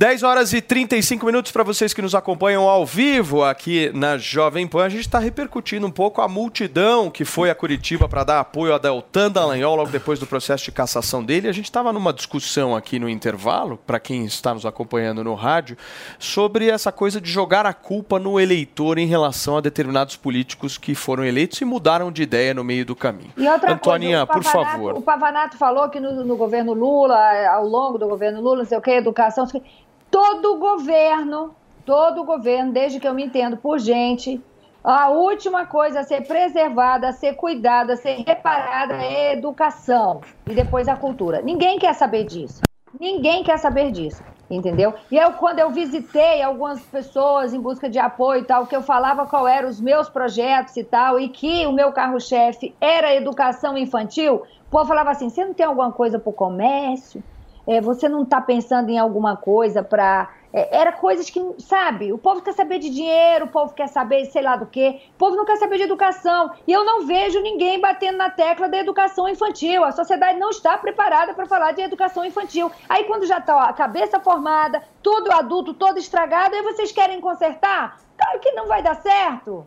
10 0.00 0.22
horas 0.22 0.54
e 0.54 0.62
35 0.62 1.26
minutos 1.26 1.52
para 1.52 1.62
vocês 1.62 1.92
que 1.92 2.00
nos 2.00 2.14
acompanham 2.14 2.66
ao 2.66 2.86
vivo 2.86 3.44
aqui 3.44 3.90
na 3.94 4.16
Jovem 4.16 4.66
Pan. 4.66 4.86
A 4.86 4.88
gente 4.88 5.02
está 5.02 5.18
repercutindo 5.18 5.86
um 5.86 5.90
pouco 5.90 6.22
a 6.22 6.26
multidão 6.26 7.10
que 7.10 7.22
foi 7.22 7.50
a 7.50 7.54
Curitiba 7.54 8.08
para 8.08 8.24
dar 8.24 8.40
apoio 8.40 8.74
a 8.74 8.78
Deltan 8.78 9.30
Dallagnol 9.30 9.76
logo 9.76 9.90
depois 9.90 10.18
do 10.18 10.26
processo 10.26 10.64
de 10.64 10.72
cassação 10.72 11.22
dele. 11.22 11.48
A 11.48 11.52
gente 11.52 11.66
estava 11.66 11.92
numa 11.92 12.14
discussão 12.14 12.74
aqui 12.74 12.98
no 12.98 13.10
intervalo, 13.10 13.78
para 13.86 14.00
quem 14.00 14.24
está 14.24 14.54
nos 14.54 14.64
acompanhando 14.64 15.22
no 15.22 15.34
rádio, 15.34 15.76
sobre 16.18 16.70
essa 16.70 16.90
coisa 16.90 17.20
de 17.20 17.30
jogar 17.30 17.66
a 17.66 17.74
culpa 17.74 18.18
no 18.18 18.40
eleitor 18.40 18.96
em 18.96 19.06
relação 19.06 19.58
a 19.58 19.60
determinados 19.60 20.16
políticos 20.16 20.78
que 20.78 20.94
foram 20.94 21.26
eleitos 21.26 21.60
e 21.60 21.64
mudaram 21.66 22.10
de 22.10 22.22
ideia 22.22 22.54
no 22.54 22.64
meio 22.64 22.86
do 22.86 22.96
caminho. 22.96 23.34
E 23.36 23.46
outra 23.46 23.74
Antoninha, 23.74 24.24
coisa, 24.26 24.40
por 24.40 24.50
Pavanato- 24.50 24.72
favor. 24.72 24.94
O 24.96 25.02
Pavanato 25.02 25.58
falou 25.58 25.90
que 25.90 26.00
no, 26.00 26.24
no 26.24 26.38
governo 26.38 26.72
Lula, 26.72 27.18
ao 27.50 27.66
longo 27.66 27.98
do 27.98 28.08
governo 28.08 28.40
Lula, 28.40 28.60
não 28.60 28.64
sei 28.64 28.78
o 28.78 28.80
que, 28.80 28.92
educação, 28.92 29.44
não 29.44 29.50
sei 29.50 29.60
o 29.60 29.62
quê. 29.62 29.70
Todo 30.10 30.58
governo, 30.58 31.54
todo 31.84 32.24
governo, 32.24 32.72
desde 32.72 32.98
que 32.98 33.06
eu 33.06 33.14
me 33.14 33.24
entendo 33.24 33.56
por 33.56 33.78
gente, 33.78 34.42
a 34.82 35.10
última 35.10 35.66
coisa 35.66 36.00
a 36.00 36.04
ser 36.04 36.26
preservada, 36.26 37.08
a 37.08 37.12
ser 37.12 37.34
cuidada, 37.34 37.92
a 37.92 37.96
ser 37.96 38.24
reparada 38.26 38.94
é 38.94 39.28
a 39.28 39.32
educação 39.34 40.20
e 40.46 40.54
depois 40.54 40.88
a 40.88 40.96
cultura. 40.96 41.42
Ninguém 41.42 41.78
quer 41.78 41.94
saber 41.94 42.24
disso. 42.24 42.64
Ninguém 42.98 43.44
quer 43.44 43.58
saber 43.58 43.92
disso, 43.92 44.22
entendeu? 44.50 44.94
E 45.10 45.16
eu, 45.16 45.34
quando 45.34 45.60
eu 45.60 45.70
visitei 45.70 46.42
algumas 46.42 46.82
pessoas 46.82 47.54
em 47.54 47.60
busca 47.60 47.88
de 47.88 47.98
apoio 47.98 48.40
e 48.40 48.44
tal, 48.44 48.66
que 48.66 48.74
eu 48.74 48.82
falava 48.82 49.26
qual 49.26 49.46
eram 49.46 49.68
os 49.68 49.80
meus 49.80 50.08
projetos 50.08 50.76
e 50.76 50.82
tal, 50.82 51.20
e 51.20 51.28
que 51.28 51.66
o 51.66 51.72
meu 51.72 51.92
carro-chefe 51.92 52.74
era 52.80 53.14
educação 53.14 53.78
infantil, 53.78 54.36
o 54.36 54.70
povo 54.70 54.86
falava 54.86 55.10
assim: 55.10 55.28
você 55.28 55.44
não 55.44 55.54
tem 55.54 55.64
alguma 55.66 55.92
coisa 55.92 56.18
para 56.18 56.30
o 56.30 56.32
comércio? 56.32 57.22
É, 57.66 57.80
você 57.80 58.08
não 58.08 58.22
está 58.22 58.40
pensando 58.40 58.90
em 58.90 58.98
alguma 58.98 59.36
coisa 59.36 59.82
para. 59.82 60.28
era 60.52 60.92
coisas 60.92 61.28
que, 61.30 61.40
sabe, 61.58 62.12
o 62.12 62.18
povo 62.18 62.42
quer 62.42 62.52
saber 62.52 62.78
de 62.78 62.90
dinheiro, 62.90 63.46
o 63.46 63.48
povo 63.48 63.74
quer 63.74 63.88
saber 63.88 64.24
sei 64.26 64.42
lá 64.42 64.56
do 64.56 64.66
quê, 64.66 65.00
o 65.14 65.18
povo 65.18 65.36
não 65.36 65.44
quer 65.44 65.56
saber 65.56 65.76
de 65.76 65.84
educação. 65.84 66.52
E 66.66 66.72
eu 66.72 66.84
não 66.84 67.06
vejo 67.06 67.40
ninguém 67.40 67.80
batendo 67.80 68.18
na 68.18 68.30
tecla 68.30 68.68
da 68.68 68.78
educação 68.78 69.28
infantil. 69.28 69.84
A 69.84 69.92
sociedade 69.92 70.38
não 70.38 70.50
está 70.50 70.76
preparada 70.78 71.34
para 71.34 71.46
falar 71.46 71.72
de 71.72 71.82
educação 71.82 72.24
infantil. 72.24 72.70
Aí 72.88 73.04
quando 73.04 73.26
já 73.26 73.38
está 73.38 73.64
a 73.64 73.72
cabeça 73.72 74.18
formada, 74.20 74.82
tudo 75.02 75.32
adulto, 75.32 75.74
todo 75.74 75.98
estragado, 75.98 76.54
aí 76.54 76.62
vocês 76.62 76.92
querem 76.92 77.20
consertar? 77.20 77.98
Claro 78.16 78.40
que 78.40 78.52
não 78.52 78.66
vai 78.66 78.82
dar 78.82 78.96
certo. 78.96 79.66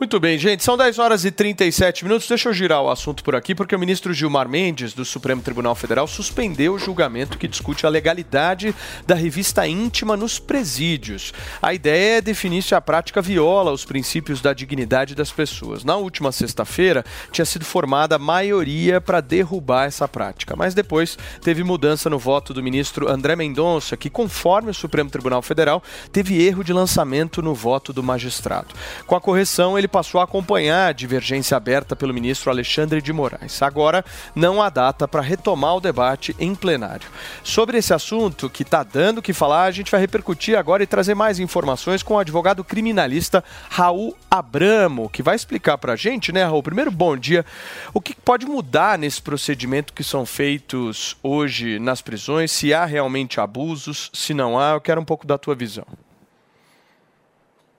Muito 0.00 0.18
bem, 0.18 0.38
gente, 0.38 0.64
são 0.64 0.78
10 0.78 0.98
horas 0.98 1.26
e 1.26 1.30
37 1.30 2.04
minutos. 2.04 2.26
Deixa 2.26 2.48
eu 2.48 2.54
girar 2.54 2.80
o 2.80 2.88
assunto 2.88 3.22
por 3.22 3.36
aqui, 3.36 3.54
porque 3.54 3.76
o 3.76 3.78
ministro 3.78 4.14
Gilmar 4.14 4.48
Mendes, 4.48 4.94
do 4.94 5.04
Supremo 5.04 5.42
Tribunal 5.42 5.74
Federal, 5.74 6.06
suspendeu 6.06 6.72
o 6.72 6.78
julgamento 6.78 7.36
que 7.36 7.46
discute 7.46 7.84
a 7.84 7.90
legalidade 7.90 8.74
da 9.06 9.14
revista 9.14 9.66
íntima 9.66 10.16
nos 10.16 10.38
presídios. 10.38 11.34
A 11.60 11.74
ideia 11.74 12.16
é 12.16 12.20
definir 12.22 12.62
se 12.62 12.74
a 12.74 12.80
prática 12.80 13.20
viola 13.20 13.72
os 13.72 13.84
princípios 13.84 14.40
da 14.40 14.54
dignidade 14.54 15.14
das 15.14 15.30
pessoas. 15.30 15.84
Na 15.84 15.96
última 15.96 16.32
sexta-feira, 16.32 17.04
tinha 17.30 17.44
sido 17.44 17.66
formada 17.66 18.16
a 18.16 18.18
maioria 18.18 19.02
para 19.02 19.20
derrubar 19.20 19.84
essa 19.84 20.08
prática, 20.08 20.56
mas 20.56 20.72
depois 20.72 21.18
teve 21.42 21.62
mudança 21.62 22.08
no 22.08 22.18
voto 22.18 22.54
do 22.54 22.62
ministro 22.62 23.06
André 23.06 23.36
Mendonça, 23.36 23.98
que, 23.98 24.08
conforme 24.08 24.70
o 24.70 24.74
Supremo 24.74 25.10
Tribunal 25.10 25.42
Federal, 25.42 25.82
teve 26.10 26.42
erro 26.42 26.64
de 26.64 26.72
lançamento 26.72 27.42
no 27.42 27.54
voto 27.54 27.92
do 27.92 28.02
magistrado. 28.02 28.74
Com 29.06 29.14
a 29.14 29.20
correção, 29.20 29.78
ele 29.78 29.89
passou 29.90 30.20
a 30.20 30.24
acompanhar 30.24 30.88
a 30.88 30.92
divergência 30.92 31.56
aberta 31.56 31.94
pelo 31.94 32.14
ministro 32.14 32.50
Alexandre 32.50 33.02
de 33.02 33.12
Moraes. 33.12 33.60
Agora, 33.62 34.04
não 34.34 34.62
há 34.62 34.70
data 34.70 35.06
para 35.06 35.20
retomar 35.20 35.76
o 35.76 35.80
debate 35.80 36.34
em 36.38 36.54
plenário. 36.54 37.08
Sobre 37.42 37.78
esse 37.78 37.92
assunto 37.92 38.48
que 38.48 38.62
está 38.62 38.82
dando 38.82 39.18
o 39.18 39.22
que 39.22 39.32
falar, 39.32 39.64
a 39.64 39.70
gente 39.70 39.90
vai 39.90 40.00
repercutir 40.00 40.56
agora 40.56 40.82
e 40.82 40.86
trazer 40.86 41.14
mais 41.14 41.38
informações 41.38 42.02
com 42.02 42.14
o 42.14 42.18
advogado 42.18 42.62
criminalista 42.62 43.44
Raul 43.68 44.16
Abramo, 44.30 45.08
que 45.08 45.22
vai 45.22 45.36
explicar 45.36 45.76
para 45.78 45.94
a 45.94 45.96
gente, 45.96 46.32
né, 46.32 46.44
Raul? 46.44 46.62
Primeiro, 46.62 46.90
bom 46.90 47.16
dia. 47.16 47.44
O 47.92 48.00
que 48.00 48.14
pode 48.14 48.46
mudar 48.46 48.98
nesse 48.98 49.20
procedimento 49.20 49.92
que 49.92 50.04
são 50.04 50.24
feitos 50.24 51.16
hoje 51.22 51.78
nas 51.78 52.00
prisões? 52.00 52.52
Se 52.52 52.72
há 52.72 52.84
realmente 52.84 53.40
abusos, 53.40 54.10
se 54.12 54.32
não 54.32 54.58
há, 54.58 54.72
eu 54.72 54.80
quero 54.80 55.00
um 55.00 55.04
pouco 55.04 55.26
da 55.26 55.36
tua 55.36 55.54
visão. 55.54 55.86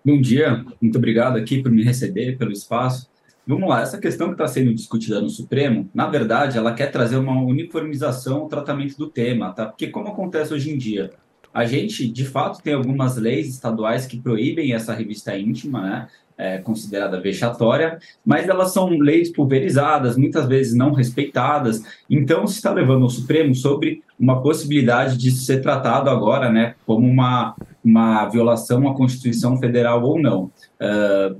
Bom 0.03 0.19
dia, 0.19 0.65
muito 0.81 0.97
obrigado 0.97 1.37
aqui 1.37 1.61
por 1.61 1.71
me 1.71 1.83
receber, 1.83 2.35
pelo 2.35 2.51
espaço. 2.51 3.07
Vamos 3.45 3.69
lá, 3.69 3.81
essa 3.81 3.99
questão 3.99 4.27
que 4.27 4.33
está 4.33 4.47
sendo 4.47 4.73
discutida 4.73 5.21
no 5.21 5.29
Supremo, 5.29 5.87
na 5.93 6.07
verdade, 6.07 6.57
ela 6.57 6.73
quer 6.73 6.91
trazer 6.91 7.17
uma 7.17 7.39
uniformização 7.39 8.39
ao 8.39 8.47
tratamento 8.47 8.97
do 8.97 9.07
tema, 9.07 9.53
tá? 9.53 9.67
Porque 9.67 9.87
como 9.87 10.07
acontece 10.07 10.55
hoje 10.55 10.71
em 10.71 10.77
dia, 10.77 11.11
a 11.53 11.65
gente, 11.65 12.07
de 12.07 12.25
fato, 12.25 12.63
tem 12.63 12.73
algumas 12.73 13.15
leis 13.15 13.47
estaduais 13.47 14.07
que 14.07 14.19
proíbem 14.19 14.73
essa 14.73 14.91
revista 14.91 15.37
íntima, 15.37 15.81
né? 15.81 16.07
é, 16.41 16.57
considerada 16.57 17.21
vexatória, 17.21 17.99
mas 18.25 18.49
elas 18.49 18.73
são 18.73 18.89
leis 18.89 19.31
pulverizadas, 19.31 20.17
muitas 20.17 20.47
vezes 20.47 20.73
não 20.73 20.91
respeitadas. 20.91 21.83
Então, 22.09 22.47
se 22.47 22.55
está 22.55 22.73
levando 22.73 23.03
ao 23.03 23.11
Supremo 23.11 23.53
sobre 23.53 24.01
uma 24.19 24.41
possibilidade 24.41 25.17
de 25.17 25.29
ser 25.29 25.61
tratado 25.61 26.09
agora 26.09 26.51
né, 26.51 26.73
como 26.83 27.07
uma, 27.07 27.55
uma 27.83 28.27
violação 28.27 28.87
à 28.89 28.93
Constituição 28.93 29.57
Federal 29.57 30.03
ou 30.03 30.19
não. 30.19 30.51
Uh, 30.79 31.39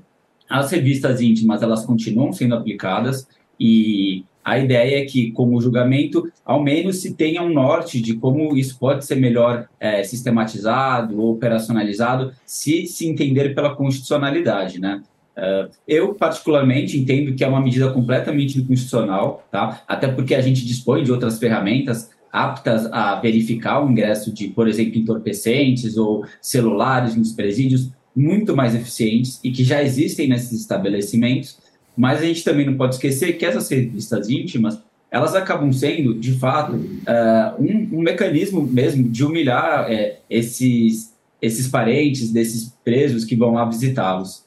as 0.49 0.71
revistas 0.71 1.21
íntimas, 1.21 1.61
elas 1.61 1.85
continuam 1.85 2.33
sendo 2.33 2.55
aplicadas 2.55 3.27
e 3.59 4.25
a 4.43 4.57
ideia 4.57 5.01
é 5.01 5.05
que, 5.05 5.31
com 5.31 5.55
o 5.55 5.61
julgamento, 5.61 6.29
ao 6.43 6.61
menos 6.61 7.01
se 7.01 7.13
tenha 7.13 7.43
um 7.43 7.53
norte 7.53 8.01
de 8.01 8.15
como 8.15 8.57
isso 8.57 8.77
pode 8.79 9.05
ser 9.05 9.15
melhor 9.15 9.67
é, 9.79 10.03
sistematizado 10.03 11.21
ou 11.21 11.33
operacionalizado, 11.33 12.33
se 12.45 12.87
se 12.87 13.07
entender 13.07 13.53
pela 13.53 13.75
constitucionalidade, 13.75 14.79
né? 14.79 15.01
Uh, 15.37 15.69
eu, 15.87 16.13
particularmente, 16.13 16.99
entendo 16.99 17.33
que 17.33 17.43
é 17.43 17.47
uma 17.47 17.61
medida 17.61 17.89
completamente 17.91 18.59
inconstitucional, 18.59 19.47
tá? 19.49 19.81
até 19.87 20.07
porque 20.07 20.35
a 20.35 20.41
gente 20.41 20.65
dispõe 20.65 21.03
de 21.03 21.11
outras 21.11 21.39
ferramentas 21.39 22.09
aptas 22.31 22.85
a 22.91 23.19
verificar 23.19 23.83
o 23.83 23.89
ingresso 23.89 24.31
de, 24.33 24.47
por 24.47 24.67
exemplo, 24.67 24.97
entorpecentes 24.97 25.97
ou 25.97 26.25
celulares 26.41 27.15
nos 27.15 27.33
presídios, 27.33 27.91
muito 28.15 28.55
mais 28.55 28.75
eficientes 28.75 29.39
e 29.43 29.51
que 29.51 29.63
já 29.63 29.81
existem 29.83 30.27
nesses 30.27 30.61
estabelecimentos, 30.61 31.57
mas 31.95 32.21
a 32.21 32.25
gente 32.25 32.43
também 32.43 32.65
não 32.65 32.75
pode 32.75 32.95
esquecer 32.95 33.33
que 33.33 33.45
essas 33.45 33.69
revistas 33.69 34.29
íntimas, 34.29 34.79
elas 35.09 35.35
acabam 35.35 35.71
sendo, 35.73 36.13
de 36.13 36.33
fato, 36.33 36.73
uh, 36.73 37.61
um, 37.61 37.99
um, 37.99 38.01
mecanismo 38.01 38.61
mesmo 38.63 39.09
de 39.09 39.25
humilhar 39.25 39.89
uh, 39.89 40.15
esses, 40.29 41.13
esses 41.41 41.67
parentes 41.67 42.31
desses 42.31 42.73
presos 42.83 43.25
que 43.25 43.35
vão 43.35 43.53
lá 43.53 43.65
visitá-los. 43.65 44.45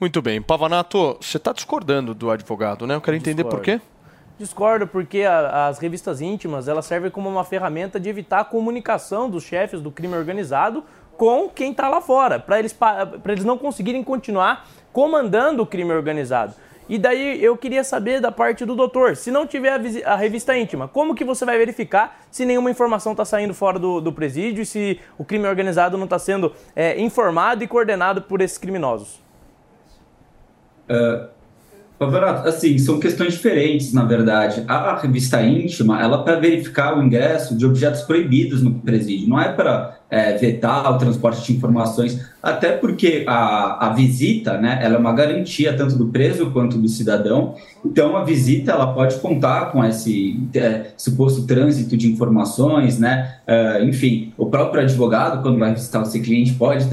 Muito 0.00 0.20
bem. 0.20 0.42
Pavanato, 0.42 1.16
você 1.20 1.36
está 1.36 1.52
discordando 1.52 2.14
do 2.14 2.30
advogado, 2.30 2.86
né? 2.86 2.94
Eu 2.94 3.00
quero 3.00 3.16
entender 3.16 3.44
Discordo. 3.44 3.56
por 3.58 3.64
quê. 3.64 3.80
Discordo 4.38 4.86
porque 4.86 5.22
a, 5.22 5.68
as 5.68 5.78
revistas 5.78 6.20
íntimas 6.20 6.68
elas 6.68 6.84
servem 6.84 7.10
como 7.10 7.28
uma 7.28 7.44
ferramenta 7.44 7.98
de 7.98 8.08
evitar 8.08 8.40
a 8.40 8.44
comunicação 8.44 9.30
dos 9.30 9.42
chefes 9.44 9.80
do 9.80 9.90
crime 9.90 10.14
organizado 10.14 10.84
com 11.16 11.48
quem 11.48 11.70
está 11.70 11.88
lá 11.88 12.00
fora, 12.00 12.38
para 12.38 12.58
eles, 12.58 12.76
eles 13.24 13.44
não 13.44 13.56
conseguirem 13.56 14.04
continuar 14.04 14.68
comandando 14.92 15.62
o 15.62 15.66
crime 15.66 15.92
organizado. 15.92 16.54
E 16.88 16.98
daí 16.98 17.42
eu 17.42 17.56
queria 17.56 17.82
saber 17.82 18.20
da 18.20 18.30
parte 18.30 18.64
do 18.64 18.76
doutor, 18.76 19.16
se 19.16 19.30
não 19.30 19.46
tiver 19.46 19.70
a, 20.04 20.12
a 20.12 20.16
revista 20.16 20.56
íntima, 20.56 20.86
como 20.86 21.14
que 21.14 21.24
você 21.24 21.44
vai 21.44 21.58
verificar 21.58 22.20
se 22.30 22.44
nenhuma 22.44 22.70
informação 22.70 23.12
está 23.12 23.24
saindo 23.24 23.52
fora 23.52 23.78
do, 23.78 24.00
do, 24.00 24.12
presídio 24.12 24.62
e 24.62 24.66
se 24.66 25.00
o 25.18 25.24
crime 25.24 25.48
organizado 25.48 25.96
não 25.96 26.04
está 26.04 26.18
sendo 26.18 26.52
é, 26.76 27.00
informado 27.00 27.64
e 27.64 27.66
coordenado 27.66 28.22
por 28.22 28.40
esses 28.40 28.56
criminosos? 28.56 29.20
Uh, 30.88 31.28
Pavanato, 31.98 32.46
assim, 32.46 32.76
são 32.76 33.00
questões 33.00 33.34
diferentes, 33.34 33.92
na 33.92 34.04
verdade. 34.04 34.62
A 34.68 34.98
revista 34.98 35.40
íntima, 35.42 36.00
ela 36.00 36.22
para 36.22 36.38
verificar 36.38 36.98
o 36.98 37.02
ingresso 37.02 37.56
de 37.56 37.64
objetos 37.64 38.02
proibidos 38.02 38.62
no 38.62 38.74
presídio, 38.74 39.28
não 39.28 39.40
é 39.40 39.50
para 39.50 39.96
é, 40.10 40.34
vetar 40.34 40.94
o 40.94 40.98
transporte 40.98 41.44
de 41.46 41.56
informações, 41.56 42.20
até 42.42 42.72
porque 42.72 43.24
a, 43.26 43.88
a 43.88 43.92
visita, 43.94 44.58
né, 44.58 44.78
ela 44.82 44.96
é 44.96 44.98
uma 44.98 45.12
garantia 45.12 45.74
tanto 45.74 45.96
do 45.96 46.08
preso 46.08 46.50
quanto 46.50 46.76
do 46.76 46.88
cidadão. 46.88 47.54
Então, 47.84 48.14
a 48.14 48.22
visita, 48.22 48.72
ela 48.72 48.92
pode 48.92 49.16
contar 49.16 49.72
com 49.72 49.82
esse 49.82 50.38
é, 50.54 50.88
suposto 50.98 51.46
trânsito 51.46 51.96
de 51.96 52.12
informações, 52.12 52.98
né? 52.98 53.36
É, 53.46 53.82
enfim, 53.84 54.32
o 54.36 54.46
próprio 54.46 54.82
advogado, 54.82 55.42
quando 55.42 55.58
vai 55.58 55.72
visitar 55.72 56.02
o 56.02 56.04
seu 56.04 56.22
cliente, 56.22 56.52
pode 56.52 56.86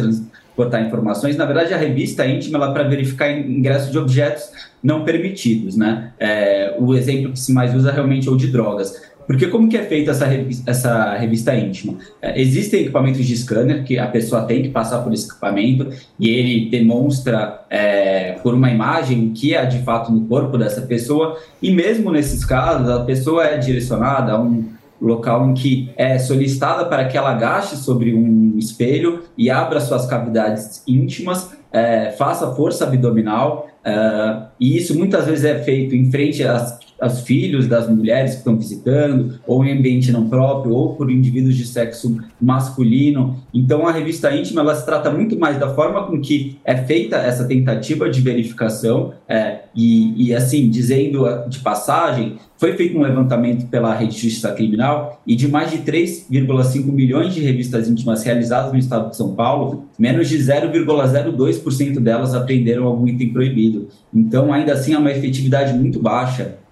transportar 0.54 0.86
informações. 0.86 1.36
Na 1.36 1.46
verdade, 1.46 1.74
a 1.74 1.78
revista 1.78 2.26
íntima, 2.26 2.58
ela 2.58 2.70
é 2.70 2.74
para 2.74 2.84
verificar 2.84 3.32
ingresso 3.32 3.92
de 3.92 3.98
objetos 3.98 4.50
não 4.82 5.04
permitidos, 5.04 5.76
né? 5.76 6.12
É, 6.20 6.76
o 6.80 6.94
exemplo 6.94 7.32
que 7.32 7.40
se 7.40 7.52
mais 7.52 7.74
usa 7.74 7.92
realmente 7.92 8.28
é 8.28 8.32
o 8.32 8.38
de 8.38 8.48
drogas. 8.48 9.14
Porque 9.26 9.48
como 9.48 9.70
que 9.70 9.78
é 9.78 9.84
feita 9.84 10.12
essa 10.12 10.26
revista, 10.26 10.70
essa 10.70 11.14
revista 11.16 11.56
íntima? 11.56 11.98
É, 12.22 12.40
existem 12.42 12.82
equipamentos 12.82 13.26
de 13.26 13.38
scanner 13.38 13.84
que 13.86 13.98
a 13.98 14.08
pessoa 14.08 14.44
tem 14.44 14.62
que 14.62 14.70
passar 14.70 15.00
por 15.00 15.14
esse 15.14 15.30
equipamento 15.30 15.90
e 16.20 16.30
ele 16.30 16.70
demonstra 16.70 17.62
é, 17.70 18.34
por 18.44 18.54
uma 18.54 18.70
imagem 18.70 19.28
o 19.28 19.32
que 19.32 19.56
é 19.56 19.66
de 19.66 19.80
fato 19.80 20.12
no 20.12 20.26
corpo 20.28 20.58
dessa 20.58 20.82
pessoa 20.82 21.40
e 21.62 21.72
mesmo 21.72 22.12
nesses 22.12 22.44
casos 22.44 22.90
a 22.90 23.06
pessoa 23.06 23.46
é 23.46 23.58
direcionada 23.58 24.34
a 24.34 24.42
um 24.42 24.73
local 25.06 25.50
em 25.50 25.54
que 25.54 25.92
é 25.98 26.18
solicitada 26.18 26.86
para 26.86 27.06
que 27.06 27.18
ela 27.18 27.32
agache 27.32 27.76
sobre 27.76 28.14
um 28.14 28.58
espelho 28.58 29.24
e 29.38 29.50
abra 29.50 29.80
suas 29.80 30.06
cavidades 30.06 30.84
íntimas, 30.88 31.52
é, 31.72 32.12
faça 32.12 32.54
força 32.56 32.86
abdominal 32.86 33.68
Uh, 33.84 34.48
e 34.58 34.78
isso 34.78 34.98
muitas 34.98 35.26
vezes 35.26 35.44
é 35.44 35.60
feito 35.60 35.94
em 35.94 36.10
frente 36.10 36.42
às, 36.42 36.80
aos 37.04 37.22
filhos 37.22 37.68
das 37.68 37.90
mulheres 37.90 38.32
que 38.32 38.38
estão 38.38 38.58
visitando, 38.58 39.40
ou 39.46 39.64
em 39.64 39.78
ambiente 39.78 40.12
não 40.12 40.30
próprio, 40.30 40.74
ou 40.74 40.96
por 40.96 41.12
indivíduos 41.12 41.56
de 41.56 41.66
sexo 41.66 42.18
masculino. 42.40 43.38
Então, 43.54 43.88
a 43.88 43.92
revista 43.92 44.34
íntima 44.36 44.62
ela 44.62 44.76
se 44.76 44.86
trata 44.86 45.12
muito 45.12 45.38
mais 45.38 45.60
da 45.60 45.74
forma 45.74 46.06
com 46.08 46.20
que 46.22 46.58
é 46.64 46.76
feita 46.78 47.18
essa 47.18 47.46
tentativa 47.46 48.10
de 48.10 48.22
verificação, 48.22 49.14
é, 49.28 49.64
e, 49.76 50.28
e 50.28 50.36
assim, 50.36 50.70
dizendo 50.70 51.26
de 51.50 51.60
passagem, 51.60 52.38
foi 52.58 52.78
feito 52.78 52.98
um 52.98 53.02
levantamento 53.02 53.68
pela 53.68 53.94
Rede 53.94 54.16
de 54.16 54.22
Justiça 54.22 54.54
Criminal 54.54 55.22
e 55.28 55.36
de 55.36 55.50
mais 55.50 55.72
de 55.72 55.80
3,5 55.80 56.86
milhões 56.86 57.34
de 57.34 57.42
revistas 57.42 57.90
íntimas 57.90 58.24
realizadas 58.24 58.72
no 58.72 58.80
estado 58.80 59.10
de 59.10 59.18
São 59.18 59.36
Paulo, 59.36 59.86
menos 60.00 60.30
de 60.30 60.38
0,02% 60.38 62.00
delas 62.00 62.34
apreenderam 62.34 62.86
algum 62.86 63.06
item 63.08 63.34
proibido. 63.34 63.90
Então, 64.14 64.54
ainda 64.54 64.74
assim, 64.74 64.94
é 64.94 64.98
uma 64.98 65.12
efetividade 65.12 65.74
muito 65.74 66.00
baixa. 66.00 66.63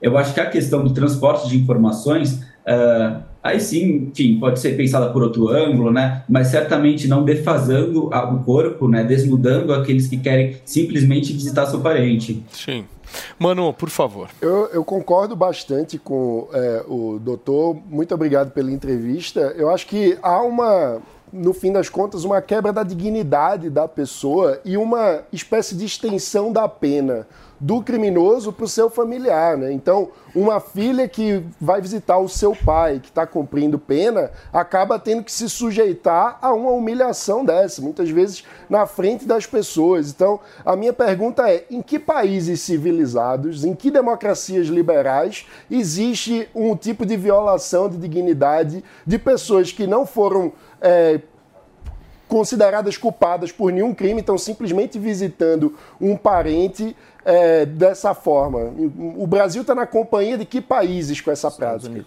Eu 0.00 0.16
acho 0.18 0.34
que 0.34 0.40
a 0.40 0.46
questão 0.46 0.84
do 0.84 0.92
transporte 0.92 1.48
de 1.48 1.56
informações, 1.56 2.34
uh, 2.66 3.22
aí 3.42 3.60
sim, 3.60 4.10
enfim, 4.10 4.38
pode 4.38 4.60
ser 4.60 4.76
pensada 4.76 5.10
por 5.10 5.22
outro 5.22 5.48
ângulo, 5.48 5.90
né? 5.90 6.22
Mas 6.28 6.48
certamente 6.48 7.08
não 7.08 7.24
defasando 7.24 8.06
o 8.08 8.38
corpo, 8.44 8.88
né? 8.88 9.04
Desnudando 9.04 9.72
aqueles 9.72 10.06
que 10.06 10.16
querem 10.16 10.56
simplesmente 10.64 11.32
visitar 11.32 11.66
seu 11.66 11.80
parente. 11.80 12.44
Sim. 12.50 12.84
Manu, 13.38 13.72
por 13.72 13.88
favor. 13.88 14.28
Eu, 14.40 14.66
eu 14.72 14.84
concordo 14.84 15.36
bastante 15.36 15.98
com 15.98 16.48
é, 16.52 16.84
o 16.86 17.18
doutor. 17.18 17.76
Muito 17.88 18.14
obrigado 18.14 18.50
pela 18.50 18.70
entrevista. 18.70 19.54
Eu 19.56 19.70
acho 19.70 19.86
que 19.86 20.18
há 20.22 20.42
uma, 20.42 21.00
no 21.32 21.52
fim 21.52 21.72
das 21.72 21.88
contas, 21.88 22.24
uma 22.24 22.40
quebra 22.42 22.72
da 22.72 22.82
dignidade 22.82 23.70
da 23.70 23.86
pessoa 23.86 24.60
e 24.64 24.76
uma 24.76 25.22
espécie 25.32 25.74
de 25.74 25.84
extensão 25.84 26.52
da 26.52 26.68
pena 26.68 27.26
do 27.58 27.82
criminoso 27.82 28.52
para 28.52 28.64
o 28.64 28.68
seu 28.68 28.90
familiar. 28.90 29.56
Né? 29.56 29.72
Então, 29.72 30.10
uma 30.34 30.60
filha 30.60 31.08
que 31.08 31.42
vai 31.60 31.80
visitar 31.80 32.18
o 32.18 32.28
seu 32.28 32.54
pai, 32.54 33.00
que 33.00 33.08
está 33.08 33.26
cumprindo 33.26 33.78
pena, 33.78 34.30
acaba 34.52 34.98
tendo 34.98 35.22
que 35.22 35.32
se 35.32 35.48
sujeitar 35.48 36.38
a 36.42 36.52
uma 36.52 36.70
humilhação 36.70 37.44
dessa, 37.44 37.80
muitas 37.80 38.10
vezes 38.10 38.44
na 38.68 38.86
frente 38.86 39.24
das 39.24 39.46
pessoas. 39.46 40.10
Então, 40.10 40.38
a 40.64 40.76
minha 40.76 40.92
pergunta 40.92 41.50
é: 41.50 41.64
em 41.70 41.80
que 41.80 41.98
países 41.98 42.60
civilizados, 42.60 43.64
em 43.64 43.74
que 43.74 43.90
democracias 43.90 44.66
liberais 44.66 45.46
existe 45.70 46.48
um 46.54 46.76
tipo 46.76 47.06
de 47.06 47.16
violação 47.16 47.88
de 47.88 47.96
dignidade 47.96 48.84
de 49.06 49.18
pessoas 49.18 49.72
que 49.72 49.86
não 49.86 50.04
foram. 50.04 50.52
É, 50.80 51.20
consideradas 52.28 52.96
culpadas 52.96 53.52
por 53.52 53.72
nenhum 53.72 53.94
crime, 53.94 54.20
estão 54.20 54.36
simplesmente 54.36 54.98
visitando 54.98 55.76
um 56.00 56.16
parente 56.16 56.96
é, 57.26 57.66
dessa 57.66 58.14
forma? 58.14 58.72
O 59.18 59.26
Brasil 59.26 59.62
está 59.62 59.74
na 59.74 59.84
companhia 59.84 60.38
de 60.38 60.44
que 60.44 60.60
países 60.60 61.20
com 61.20 61.30
essa 61.32 61.50
prática? 61.50 62.04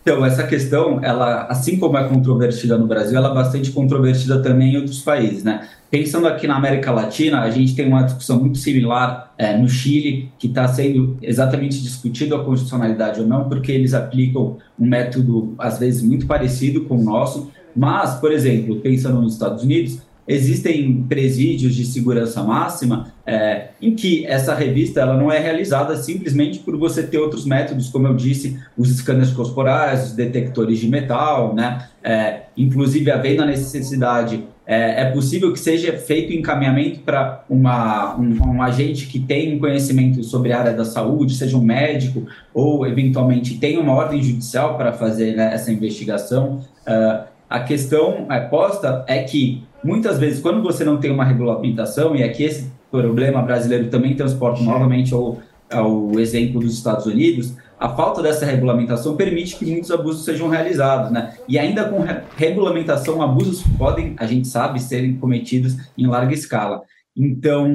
Então, 0.00 0.24
essa 0.24 0.46
questão, 0.46 1.04
ela, 1.04 1.46
assim 1.46 1.76
como 1.76 1.98
é 1.98 2.08
controvertida 2.08 2.78
no 2.78 2.86
Brasil, 2.86 3.18
ela 3.18 3.30
é 3.30 3.34
bastante 3.34 3.72
controvertida 3.72 4.40
também 4.40 4.72
em 4.72 4.76
outros 4.76 5.02
países, 5.02 5.42
né? 5.44 5.68
Pensando 5.90 6.26
aqui 6.28 6.46
na 6.46 6.56
América 6.56 6.92
Latina, 6.92 7.42
a 7.42 7.50
gente 7.50 7.74
tem 7.74 7.86
uma 7.88 8.02
discussão 8.02 8.38
muito 8.38 8.58
similar 8.58 9.34
é, 9.36 9.56
no 9.56 9.68
Chile, 9.68 10.30
que 10.38 10.46
está 10.46 10.66
sendo 10.68 11.18
exatamente 11.20 11.82
discutido 11.82 12.36
a 12.36 12.44
constitucionalidade 12.44 13.20
ou 13.20 13.26
não, 13.26 13.48
porque 13.48 13.72
eles 13.72 13.92
aplicam 13.92 14.56
um 14.78 14.86
método, 14.86 15.54
às 15.58 15.78
vezes, 15.78 16.00
muito 16.00 16.26
parecido 16.26 16.84
com 16.84 16.96
o 16.96 17.02
nosso. 17.02 17.50
Mas, 17.74 18.14
por 18.14 18.32
exemplo, 18.32 18.76
pensando 18.80 19.20
nos 19.20 19.34
Estados 19.34 19.62
Unidos, 19.62 19.98
existem 20.28 21.04
presídios 21.08 21.74
de 21.74 21.86
segurança 21.86 22.42
máxima 22.42 23.12
é, 23.26 23.68
em 23.80 23.94
que 23.94 24.26
essa 24.26 24.54
revista 24.54 25.00
ela 25.00 25.16
não 25.16 25.32
é 25.32 25.38
realizada 25.38 25.96
simplesmente 25.96 26.58
por 26.58 26.76
você 26.76 27.02
ter 27.02 27.16
outros 27.16 27.46
métodos, 27.46 27.88
como 27.88 28.06
eu 28.06 28.14
disse, 28.14 28.58
os 28.76 28.90
scanners 28.90 29.30
corporais, 29.30 30.08
os 30.08 30.12
detectores 30.12 30.78
de 30.78 30.88
metal, 30.88 31.54
né? 31.54 31.88
É, 32.04 32.42
inclusive, 32.56 33.10
havendo 33.10 33.42
a 33.42 33.46
necessidade, 33.46 34.44
é, 34.66 35.00
é, 35.00 35.04
possível 35.06 35.50
que 35.50 35.58
seja 35.58 35.96
feito 35.96 36.30
encaminhamento 36.30 37.00
para 37.00 37.42
uma, 37.48 38.14
um, 38.18 38.50
um, 38.50 38.62
agente 38.62 39.06
que 39.06 39.18
tem 39.18 39.58
conhecimento 39.58 40.22
sobre 40.22 40.52
a 40.52 40.60
área 40.60 40.74
da 40.74 40.84
saúde, 40.84 41.34
seja 41.34 41.56
um 41.56 41.62
médico, 41.62 42.26
ou 42.52 42.86
eventualmente 42.86 43.56
tenha 43.56 43.80
uma 43.80 43.94
ordem 43.94 44.22
judicial 44.22 44.76
para 44.76 44.92
fazer 44.92 45.34
né, 45.34 45.54
essa 45.54 45.72
investigação. 45.72 46.60
Uh, 46.86 47.26
a 47.48 47.60
questão 47.60 48.26
é 48.30 48.40
posta 48.40 49.04
é 49.08 49.22
que 49.22 49.62
muitas 49.82 50.18
vezes, 50.18 50.40
quando 50.40 50.62
você 50.62 50.84
não 50.84 50.98
tem 50.98 51.10
uma 51.10 51.24
regulamentação, 51.24 52.14
e 52.14 52.22
aqui 52.22 52.44
esse 52.44 52.70
problema 52.90 53.42
brasileiro 53.42 53.88
também 53.88 54.14
transporta 54.14 54.62
novamente 54.62 55.12
ao, 55.12 55.38
ao 55.70 56.18
exemplo 56.18 56.60
dos 56.60 56.74
Estados 56.74 57.06
Unidos, 57.06 57.54
a 57.78 57.88
falta 57.90 58.20
dessa 58.20 58.44
regulamentação 58.44 59.16
permite 59.16 59.56
que 59.56 59.64
muitos 59.66 59.90
abusos 59.90 60.24
sejam 60.24 60.48
realizados, 60.48 61.12
né? 61.12 61.36
E 61.48 61.58
ainda 61.58 61.88
com 61.88 62.00
re 62.00 62.22
regulamentação, 62.36 63.22
abusos 63.22 63.62
podem, 63.78 64.16
a 64.18 64.26
gente 64.26 64.48
sabe, 64.48 64.80
serem 64.80 65.16
cometidos 65.16 65.76
em 65.96 66.06
larga 66.06 66.34
escala. 66.34 66.82
Então, 67.16 67.72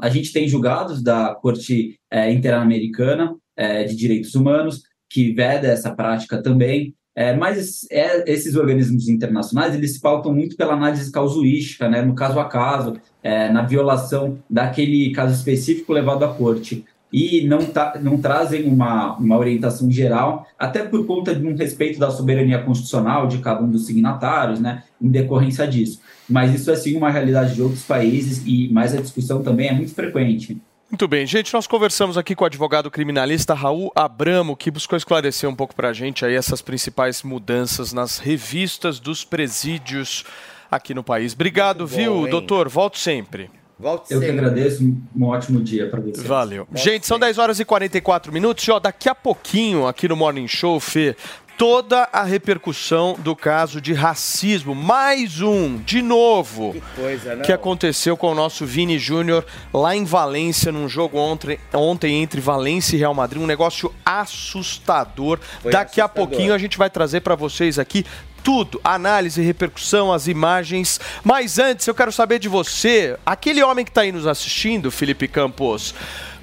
a 0.00 0.08
gente 0.08 0.32
tem 0.32 0.48
julgados 0.48 1.02
da 1.02 1.34
Corte 1.34 1.98
é, 2.10 2.30
Interamericana 2.30 3.34
é, 3.56 3.84
de 3.84 3.96
Direitos 3.96 4.34
Humanos 4.34 4.82
que 5.08 5.32
veda 5.32 5.68
essa 5.68 5.94
prática 5.94 6.42
também, 6.42 6.94
é, 7.16 7.34
mas 7.34 7.86
é, 7.90 8.30
esses 8.30 8.56
organismos 8.56 9.08
internacionais 9.08 9.74
eles 9.74 9.94
se 9.94 10.00
pautam 10.00 10.34
muito 10.34 10.54
pela 10.54 10.74
análise 10.74 11.10
causuística, 11.10 11.88
né, 11.88 12.02
no 12.02 12.14
caso 12.14 12.38
a 12.38 12.44
caso, 12.44 12.98
é, 13.22 13.50
na 13.50 13.62
violação 13.62 14.38
daquele 14.48 15.10
caso 15.12 15.32
específico 15.32 15.94
levado 15.94 16.26
à 16.26 16.34
corte 16.34 16.84
e 17.10 17.46
não, 17.46 17.64
tá, 17.64 17.98
não 18.02 18.18
trazem 18.18 18.64
uma, 18.64 19.16
uma 19.16 19.38
orientação 19.38 19.90
geral, 19.90 20.46
até 20.58 20.84
por 20.84 21.06
conta 21.06 21.34
de 21.34 21.46
um 21.46 21.56
respeito 21.56 21.98
da 21.98 22.10
soberania 22.10 22.62
constitucional 22.62 23.26
de 23.26 23.38
cada 23.38 23.62
um 23.62 23.70
dos 23.70 23.86
signatários, 23.86 24.60
né, 24.60 24.82
em 25.00 25.08
decorrência 25.08 25.66
disso. 25.66 26.00
Mas 26.28 26.54
isso 26.54 26.70
é 26.70 26.76
sim 26.76 26.96
uma 26.96 27.10
realidade 27.10 27.54
de 27.54 27.62
outros 27.62 27.84
países 27.84 28.42
e 28.44 28.68
mais 28.70 28.94
a 28.94 29.00
discussão 29.00 29.42
também 29.42 29.68
é 29.68 29.72
muito 29.72 29.94
frequente. 29.94 30.60
Muito 30.96 31.08
bem, 31.08 31.26
gente, 31.26 31.52
nós 31.52 31.66
conversamos 31.66 32.16
aqui 32.16 32.34
com 32.34 32.42
o 32.42 32.46
advogado 32.46 32.90
criminalista 32.90 33.52
Raul 33.52 33.92
Abramo, 33.94 34.56
que 34.56 34.70
buscou 34.70 34.96
esclarecer 34.96 35.46
um 35.46 35.54
pouco 35.54 35.76
para 35.76 35.90
a 35.90 35.92
gente 35.92 36.24
aí 36.24 36.34
essas 36.34 36.62
principais 36.62 37.22
mudanças 37.22 37.92
nas 37.92 38.16
revistas 38.16 38.98
dos 38.98 39.22
presídios 39.22 40.24
aqui 40.70 40.94
no 40.94 41.04
país. 41.04 41.34
Obrigado, 41.34 41.80
bom, 41.80 41.94
viu, 41.94 42.24
hein? 42.24 42.30
doutor? 42.30 42.70
Volto 42.70 42.98
sempre. 42.98 43.50
Volte 43.78 44.10
Eu 44.10 44.20
que 44.20 44.26
sempre. 44.26 44.40
agradeço, 44.40 44.82
um 45.14 45.24
ótimo 45.26 45.60
dia 45.60 45.86
para 45.90 46.00
vocês. 46.00 46.26
Valeu. 46.26 46.66
Gente, 46.74 47.06
são 47.06 47.18
10 47.18 47.36
horas 47.36 47.60
e 47.60 47.64
44 47.66 48.32
minutos 48.32 48.66
e 48.66 48.70
ó, 48.70 48.78
daqui 48.80 49.10
a 49.10 49.14
pouquinho 49.14 49.86
aqui 49.86 50.08
no 50.08 50.16
Morning 50.16 50.48
Show, 50.48 50.80
Fê, 50.80 51.14
toda 51.56 52.08
a 52.12 52.22
repercussão 52.22 53.16
do 53.18 53.34
caso 53.34 53.80
de 53.80 53.92
racismo. 53.92 54.74
Mais 54.74 55.40
um, 55.40 55.78
de 55.78 56.02
novo. 56.02 56.72
Que 56.72 56.82
coisa, 56.94 57.34
não? 57.34 57.42
que 57.42 57.52
aconteceu 57.52 58.16
com 58.16 58.30
o 58.32 58.34
nosso 58.34 58.66
Vini 58.66 58.98
Júnior 58.98 59.44
lá 59.72 59.96
em 59.96 60.04
Valência, 60.04 60.70
num 60.70 60.88
jogo 60.88 61.18
ontem, 61.18 61.58
ontem 61.72 62.22
entre 62.22 62.40
Valência 62.40 62.96
e 62.96 62.98
Real 62.98 63.14
Madrid. 63.14 63.42
Um 63.42 63.46
negócio 63.46 63.92
assustador. 64.04 65.38
Foi 65.62 65.72
Daqui 65.72 66.00
a 66.00 66.04
assustador. 66.04 66.28
pouquinho 66.28 66.52
a 66.52 66.58
gente 66.58 66.76
vai 66.76 66.90
trazer 66.90 67.20
para 67.20 67.34
vocês 67.34 67.78
aqui 67.78 68.04
tudo, 68.46 68.80
análise, 68.84 69.42
repercussão, 69.42 70.12
as 70.12 70.28
imagens. 70.28 71.00
Mas 71.24 71.58
antes, 71.58 71.84
eu 71.88 71.94
quero 71.94 72.12
saber 72.12 72.38
de 72.38 72.48
você, 72.48 73.18
aquele 73.26 73.60
homem 73.60 73.84
que 73.84 73.90
está 73.90 74.02
aí 74.02 74.12
nos 74.12 74.24
assistindo, 74.24 74.88
Felipe 74.88 75.26
Campos. 75.26 75.92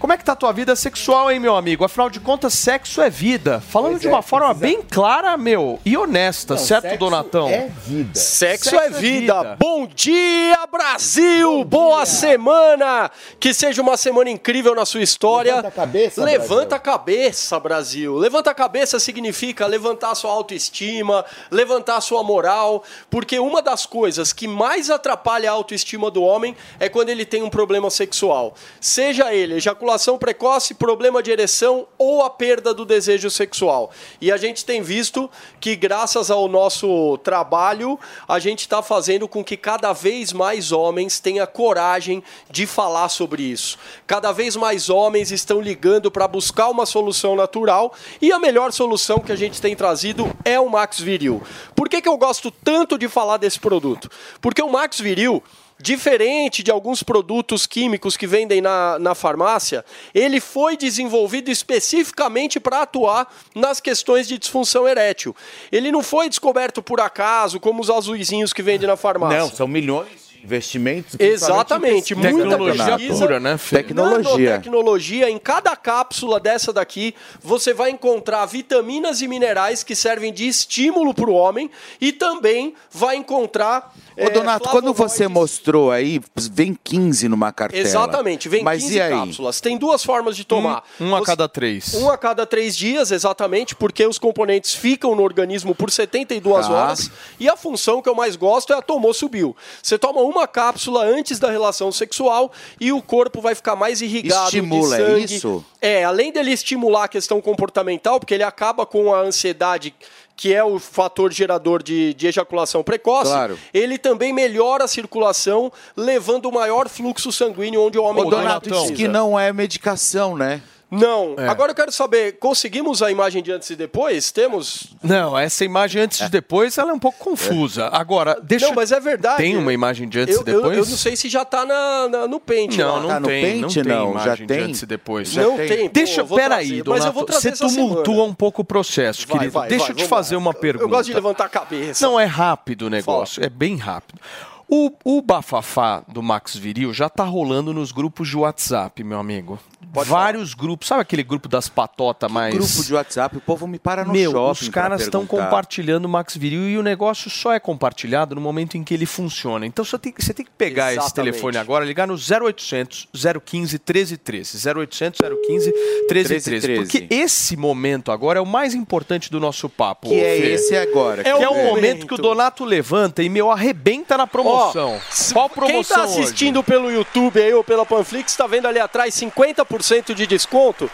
Como 0.04 0.12
é 0.12 0.18
que 0.18 0.26
tá 0.26 0.34
a 0.34 0.36
tua 0.36 0.52
vida 0.52 0.76
sexual, 0.76 1.32
hein, 1.32 1.40
meu 1.40 1.56
amigo? 1.56 1.86
Afinal 1.86 2.10
de 2.10 2.20
contas, 2.20 2.54
sexo 2.56 3.02
é 3.02 3.10
vida. 3.10 3.62
Falando 3.62 3.92
Pois 3.92 4.02
de 4.02 4.08
é, 4.08 4.12
uma 4.12 4.22
forma 4.22 4.54
precisa- 4.54 4.68
bem 4.78 4.82
clara, 4.86 5.38
meu, 5.38 5.80
e 5.86 5.96
honesta, 5.96 6.56
Não, 6.56 6.62
certo, 6.62 6.82
sexo 6.84 6.98
Donatão? 7.00 7.48
É 7.48 7.70
vida. 7.88 8.20
Sexo, 8.20 8.70
Sexo 8.72 8.76
é 8.76 8.88
é 8.88 8.90
vida. 8.90 9.42
vida. 9.44 9.58
Bom 9.58 9.88
dia, 9.88 10.60
Brasil! 10.70 11.64
Boa 11.64 12.06
semana! 12.06 13.10
Que 13.40 13.54
seja 13.54 13.82
uma 13.82 13.96
semana 13.96 14.30
incrível 14.30 14.76
na 14.76 14.86
sua 14.86 15.02
história. 15.02 15.56
Levanta 15.56 15.68
a 15.70 15.72
cabeça, 15.72 16.22
Levanta 16.26 16.50
Brasil. 16.56 16.76
a 16.76 16.80
cabeça, 16.80 17.60
Brasil. 17.62 18.16
Levanta 18.18 18.52
a 18.52 18.54
cabeça 18.54 19.00
significa 19.00 19.66
levantar 19.68 20.12
a 20.12 20.16
sua 20.16 20.34
autoestima, 20.34 21.24
levantar 21.50 21.96
a 21.96 22.02
sua 22.02 22.22
moral, 22.22 22.84
porque 23.10 23.40
uma 23.40 23.62
das 23.62 23.86
coisas 23.86 24.34
que 24.34 24.50
mais 24.50 24.90
atrapalha 24.90 25.50
a 25.50 25.54
autoestima 25.54 26.12
do 26.12 26.22
homem 26.24 26.58
é 26.78 26.90
quando 26.90 27.08
ele 27.08 27.24
tem 27.26 27.42
um 27.42 27.50
problema 27.50 27.90
sexual. 27.90 28.54
Seja 28.82 29.34
ele 29.34 29.54
ejaculação 29.56 29.93
precoce, 30.18 30.74
problema 30.74 31.22
de 31.22 31.32
ereção 31.32 31.88
ou 31.98 32.24
a 32.24 32.30
perda 32.30 32.74
do 32.74 32.86
desejo 32.86 33.30
sexual. 33.30 33.92
E 34.20 34.32
a 34.32 34.38
gente 34.38 34.66
tem 34.66 34.82
visto 34.82 35.30
que, 35.60 35.76
graças 35.76 36.32
ao 36.32 36.48
nosso 36.48 37.18
trabalho, 37.20 38.00
a 38.28 38.40
gente 38.40 38.62
está 38.62 38.82
fazendo 38.82 39.28
com 39.28 39.44
que 39.44 39.56
cada 39.56 39.94
vez 39.94 40.34
mais 40.34 40.72
homens 40.72 41.20
tenham 41.20 41.46
coragem 41.46 42.24
de 42.50 42.66
falar 42.66 43.10
sobre 43.10 43.44
isso. 43.44 43.78
Cada 44.08 44.32
vez 44.32 44.56
mais 44.56 44.90
homens 44.90 45.32
estão 45.32 45.62
ligando 45.62 46.10
para 46.10 46.28
buscar 46.28 46.70
uma 46.70 46.86
solução 46.86 47.36
natural 47.36 47.94
e 48.22 48.32
a 48.32 48.40
melhor 48.40 48.72
solução 48.72 49.20
que 49.20 49.32
a 49.32 49.36
gente 49.36 49.62
tem 49.62 49.76
trazido 49.76 50.32
é 50.44 50.60
o 50.60 50.70
Max 50.70 51.00
Viril. 51.00 51.42
Por 51.76 51.90
que, 51.90 52.02
que 52.02 52.10
eu 52.10 52.18
gosto 52.18 52.50
tanto 52.50 52.98
de 52.98 53.08
falar 53.08 53.38
desse 53.38 53.60
produto? 53.60 54.10
Porque 54.42 54.62
o 54.62 54.72
Max 54.72 55.00
Viril 55.00 55.44
Diferente 55.84 56.64
de 56.64 56.72
alguns 56.72 57.04
produtos 57.04 57.68
químicos 57.68 58.16
que 58.16 58.26
vendem 58.26 58.62
na, 58.62 58.98
na 58.98 59.14
farmácia, 59.14 59.84
ele 60.16 60.40
foi 60.40 60.78
desenvolvido 60.78 61.52
especificamente 61.52 62.58
para 62.58 62.84
atuar 62.84 63.28
nas 63.54 63.82
questões 63.82 64.26
de 64.26 64.38
disfunção 64.38 64.88
erétil. 64.88 65.36
Ele 65.70 65.92
não 65.92 66.02
foi 66.02 66.30
descoberto 66.30 66.82
por 66.82 67.02
acaso, 67.02 67.60
como 67.60 67.82
os 67.82 67.90
azuizinhos 67.90 68.54
que 68.54 68.64
vendem 68.64 68.88
na 68.88 68.96
farmácia. 68.96 69.40
Não, 69.40 69.50
são 69.50 69.68
milhões 69.68 70.30
de 70.32 70.46
investimentos. 70.46 71.18
Exatamente, 71.20 72.16
muita 72.16 72.32
Tecnologia 72.32 72.86
pesquisa, 72.86 73.26
pura, 73.26 73.40
né? 73.42 73.60
Tecnologia. 73.70 74.52
Nanotecnologia, 74.52 75.30
em 75.30 75.38
cada 75.38 75.76
cápsula 75.76 76.40
dessa 76.40 76.72
daqui, 76.72 77.14
você 77.42 77.74
vai 77.74 77.90
encontrar 77.90 78.46
vitaminas 78.46 79.22
e 79.22 79.28
minerais 79.28 79.84
que 79.84 79.98
servem 79.98 80.32
de 80.32 80.48
estímulo 80.48 81.14
para 81.14 81.30
o 81.30 81.34
homem 81.34 81.70
e 82.00 82.14
também 82.14 82.74
vai 82.90 83.18
encontrar. 83.18 83.94
Ô, 84.18 84.22
eh, 84.22 84.30
Donato, 84.30 84.70
quando 84.70 84.94
você 84.94 85.28
mostrou 85.28 85.92
aí, 85.92 86.22
vem 86.52 86.78
15 86.84 87.28
numa 87.28 87.52
cartela. 87.52 87.82
Exatamente, 87.82 88.48
vem 88.48 88.64
Mas 88.64 88.84
15 88.84 88.98
e 88.98 89.02
aí? 89.02 89.10
cápsulas. 89.12 89.60
Tem 89.62 89.78
duas 89.78 90.04
formas 90.04 90.36
de 90.36 90.44
tomar. 90.44 90.84
Um 91.00 91.16
a 91.16 91.20
Você- 91.20 91.26
cada 91.26 91.48
três. 91.50 91.94
Um 91.96 92.10
a 92.10 92.18
cada 92.18 92.46
três 92.46 92.76
dias, 92.78 93.12
exatamente, 93.12 93.76
porque 93.76 94.06
os 94.06 94.18
componentes 94.20 94.74
ficam 94.74 95.16
no 95.16 95.24
organismo 95.24 95.74
por 95.74 95.90
72 95.92 96.68
Tá. 96.68 96.74
horas. 96.74 97.12
E 97.40 97.50
a 97.50 97.56
função 97.58 98.02
que 98.02 98.10
eu 98.10 98.16
mais 98.16 98.36
gosto 98.36 98.72
é 98.74 98.78
a 98.78 98.82
tomou, 98.82 99.14
subiu. 99.14 99.56
Você 99.82 99.98
toma 99.98 100.22
uma 100.22 100.48
cápsula 100.48 101.04
antes 101.04 101.40
da 101.40 101.50
relação 101.50 101.92
sexual 101.92 102.52
e 102.80 102.92
o 102.92 103.02
corpo 103.02 103.42
vai 103.42 103.56
ficar 103.56 103.76
mais 103.76 104.02
irrigado 104.02 104.46
Estimula, 104.46 104.96
de 104.98 105.02
é 105.04 105.06
sangue. 105.08 105.36
isso? 105.36 105.66
É, 105.82 106.04
além 106.04 106.32
dele 106.32 106.52
estimular 106.52 107.06
a 107.06 107.08
questão 107.08 107.42
comportamental, 107.42 108.20
porque 108.20 108.34
ele 108.34 108.44
acaba 108.44 108.86
com 108.86 109.14
a 109.14 109.20
ansiedade 109.22 109.94
que 110.36 110.54
é 110.54 110.64
o 110.64 110.80
fator 110.80 111.32
gerador 111.32 111.82
de, 111.84 112.14
de 112.14 112.28
ejaculação 112.28 112.84
precoce, 112.84 113.32
Claro. 113.32 113.58
ele 113.74 113.98
também 113.98 114.34
melhora 114.34 114.86
a 114.86 114.88
circulação, 114.88 115.72
levando 115.96 116.48
o 116.48 116.52
maior 116.52 116.90
fluxo 116.90 117.32
sanguíneo 117.32 117.82
onde 117.82 117.98
o 117.98 118.04
homem 118.04 118.26
Ô, 118.26 118.30
Donato, 118.30 118.70
isso 118.70 118.94
que 118.94 119.08
não 119.08 119.40
é 119.40 119.54
medicação, 119.54 120.36
né? 120.36 120.62
Não. 121.00 121.36
É. 121.38 121.48
Agora 121.48 121.72
eu 121.72 121.76
quero 121.76 121.92
saber, 121.92 122.34
conseguimos 122.40 123.02
a 123.02 123.10
imagem 123.12 123.42
de 123.44 123.52
antes 123.52 123.70
e 123.70 123.76
depois? 123.76 124.32
Temos? 124.32 124.88
Não, 125.04 125.38
essa 125.38 125.64
imagem 125.66 126.02
antes 126.04 126.20
e 126.20 126.30
depois 126.30 126.78
ela 126.78 126.92
é 126.92 126.94
um 126.94 127.00
pouco 127.00 127.18
confusa. 127.20 127.88
Agora, 127.92 128.40
deixa. 128.42 128.68
Não, 128.68 128.74
mas 128.76 128.92
é 128.92 129.00
verdade. 129.00 129.38
Tem 129.38 129.58
uma 129.58 129.74
imagem 129.74 130.08
de 130.08 130.20
antes 130.20 130.36
eu, 130.36 130.42
e 130.42 130.46
depois? 130.46 130.66
Eu, 130.78 130.84
eu 130.84 130.90
não 130.90 130.98
sei 130.98 131.16
se 131.16 131.30
já 131.30 131.44
tá 131.46 131.66
na, 131.66 132.08
na- 132.10 132.28
no 132.28 132.40
pente. 132.40 132.78
Não, 132.78 132.96
lá. 132.96 133.02
não 133.02 133.10
Tá 133.10 133.22
tem, 133.28 133.44
pente, 133.62 133.62
não 133.62 133.70
tem 133.70 133.84
não, 133.84 134.14
já 134.14 134.24
imagem 134.26 134.48
de 134.48 134.54
tem? 134.54 134.64
antes 134.64 134.82
e 134.82 134.86
depois. 134.86 135.30
Já 135.32 135.44
não 135.44 135.58
tem. 135.58 135.68
tem. 135.68 135.88
pô, 135.88 135.94
Deixa, 135.94 136.22
eu 136.22 136.26
vou 136.26 136.38
peraí, 136.38 136.68
trazer, 136.68 136.84
Donato, 136.84 137.00
Mas 137.00 137.06
eu 137.08 137.14
vou 137.14 137.26
trazer 137.26 137.42
você 137.42 137.50
essa 137.50 137.68
tumultua 137.76 138.04
semana. 138.14 138.24
um 138.32 138.34
pouco 138.34 138.62
o 138.62 138.66
processo, 138.66 139.28
Vai, 139.28 139.38
querido. 139.40 139.52
vai, 139.54 139.70
Deixa 139.70 139.86
vai, 139.86 139.92
eu 139.94 139.96
te 139.98 140.06
fazer 140.08 140.36
lá. 140.36 140.42
uma 140.42 140.52
Eu- 140.52 140.56
pergunta. 140.60 140.84
Eu 140.86 140.90
gosto 140.90 141.06
de 141.06 141.14
levantar 141.14 141.46
a 141.46 141.50
cabeça. 141.50 142.06
Não, 142.06 142.20
é 142.20 142.26
rápido 142.26 142.84
o 142.84 142.90
negócio, 142.90 143.44
é 143.44 143.50
bem 143.50 143.76
rápido. 143.78 144.20
O, 144.68 144.92
o 145.04 145.22
bafafá 145.22 146.04
do 146.08 146.24
Max 146.24 146.56
Viril 146.56 146.94
já 146.94 147.08
tá 147.10 147.24
rolando 147.24 147.74
nos 147.74 147.92
grupos 147.92 148.28
de 148.30 148.38
WhatsApp, 148.38 149.04
meu 149.04 149.20
amigo. 149.20 149.60
Vários 149.92 150.54
grupos, 150.54 150.88
sabe 150.88 151.02
aquele 151.02 151.24
grupo 151.24 151.48
das 151.48 151.68
patotas 151.70 152.32
mais... 152.32 152.54
Grupo 152.54 152.84
de 152.84 152.94
WhatsApp, 152.94 153.38
o 153.38 153.42
povo 153.42 153.68
me 153.68 153.78
para 153.80 154.04
no 154.06 154.12
Meu, 154.14 154.32
shopping 154.32 154.62
os 154.64 154.70
caras 154.70 155.02
estão 155.02 155.26
compartilhando 155.26 156.06
o 156.06 156.10
Max 156.10 156.36
Viril 156.38 156.70
e 156.70 156.78
o 156.78 156.84
negócio 156.84 157.30
só 157.30 157.54
é 157.54 157.60
compartilhado 157.60 158.36
no 158.36 158.42
momento 158.42 158.78
em 158.78 158.84
que 158.84 158.94
ele 158.94 159.06
funciona. 159.06 159.66
Então 159.66 159.84
você 159.86 159.98
tem, 160.00 160.12
que- 160.12 160.24
você 160.24 160.34
tem 160.34 160.46
que 160.46 160.52
pegar 160.52 160.92
esse 160.94 161.00
Exatamente. 161.06 161.32
telefone 161.34 161.58
agora, 161.58 161.86
ligar 161.86 162.08
no 162.08 162.16
0800 162.16 163.08
015 163.44 163.78
1313. 163.80 164.58
0800 164.70 165.20
015 165.20 165.72
1313. 165.72 166.68
1313. 166.68 166.76
Porque 166.76 167.14
esse 167.14 167.56
momento 167.58 168.12
agora 168.12 168.40
é 168.40 168.42
o 168.42 168.46
mais 168.46 168.74
importante 168.74 169.30
do 169.32 169.40
nosso 169.40 169.70
papo. 169.70 170.10
Que 170.10 170.16
é 170.16 170.38
esse 170.38 170.76
agora. 170.76 171.22
É 171.22 171.24
Que 171.26 171.30
é 171.30 171.48
o 171.50 171.54
momento. 171.54 171.76
momento 171.76 172.08
que 172.08 172.14
o 172.14 172.18
Donato 172.18 172.64
levanta 172.66 173.22
e, 173.24 173.30
meu, 173.30 173.52
arrebenta 173.52 174.18
na 174.18 174.26
promoção. 174.28 174.96
Ó, 174.96 175.34
Qual 175.34 175.50
Quem 175.50 175.56
promoção 175.64 175.98
tá 175.98 176.04
assistindo 176.04 176.64
pelo 176.64 176.92
YouTube 176.92 177.42
aí 177.42 177.54
ou 177.54 177.64
pela 177.64 177.86
Panflix, 177.86 178.36
tá 178.36 178.48
vendo 178.48 178.68
ali 178.68 178.80
atrás 178.80 179.14
50% 179.14 179.73
de 180.14 180.28
desconto? 180.28 180.92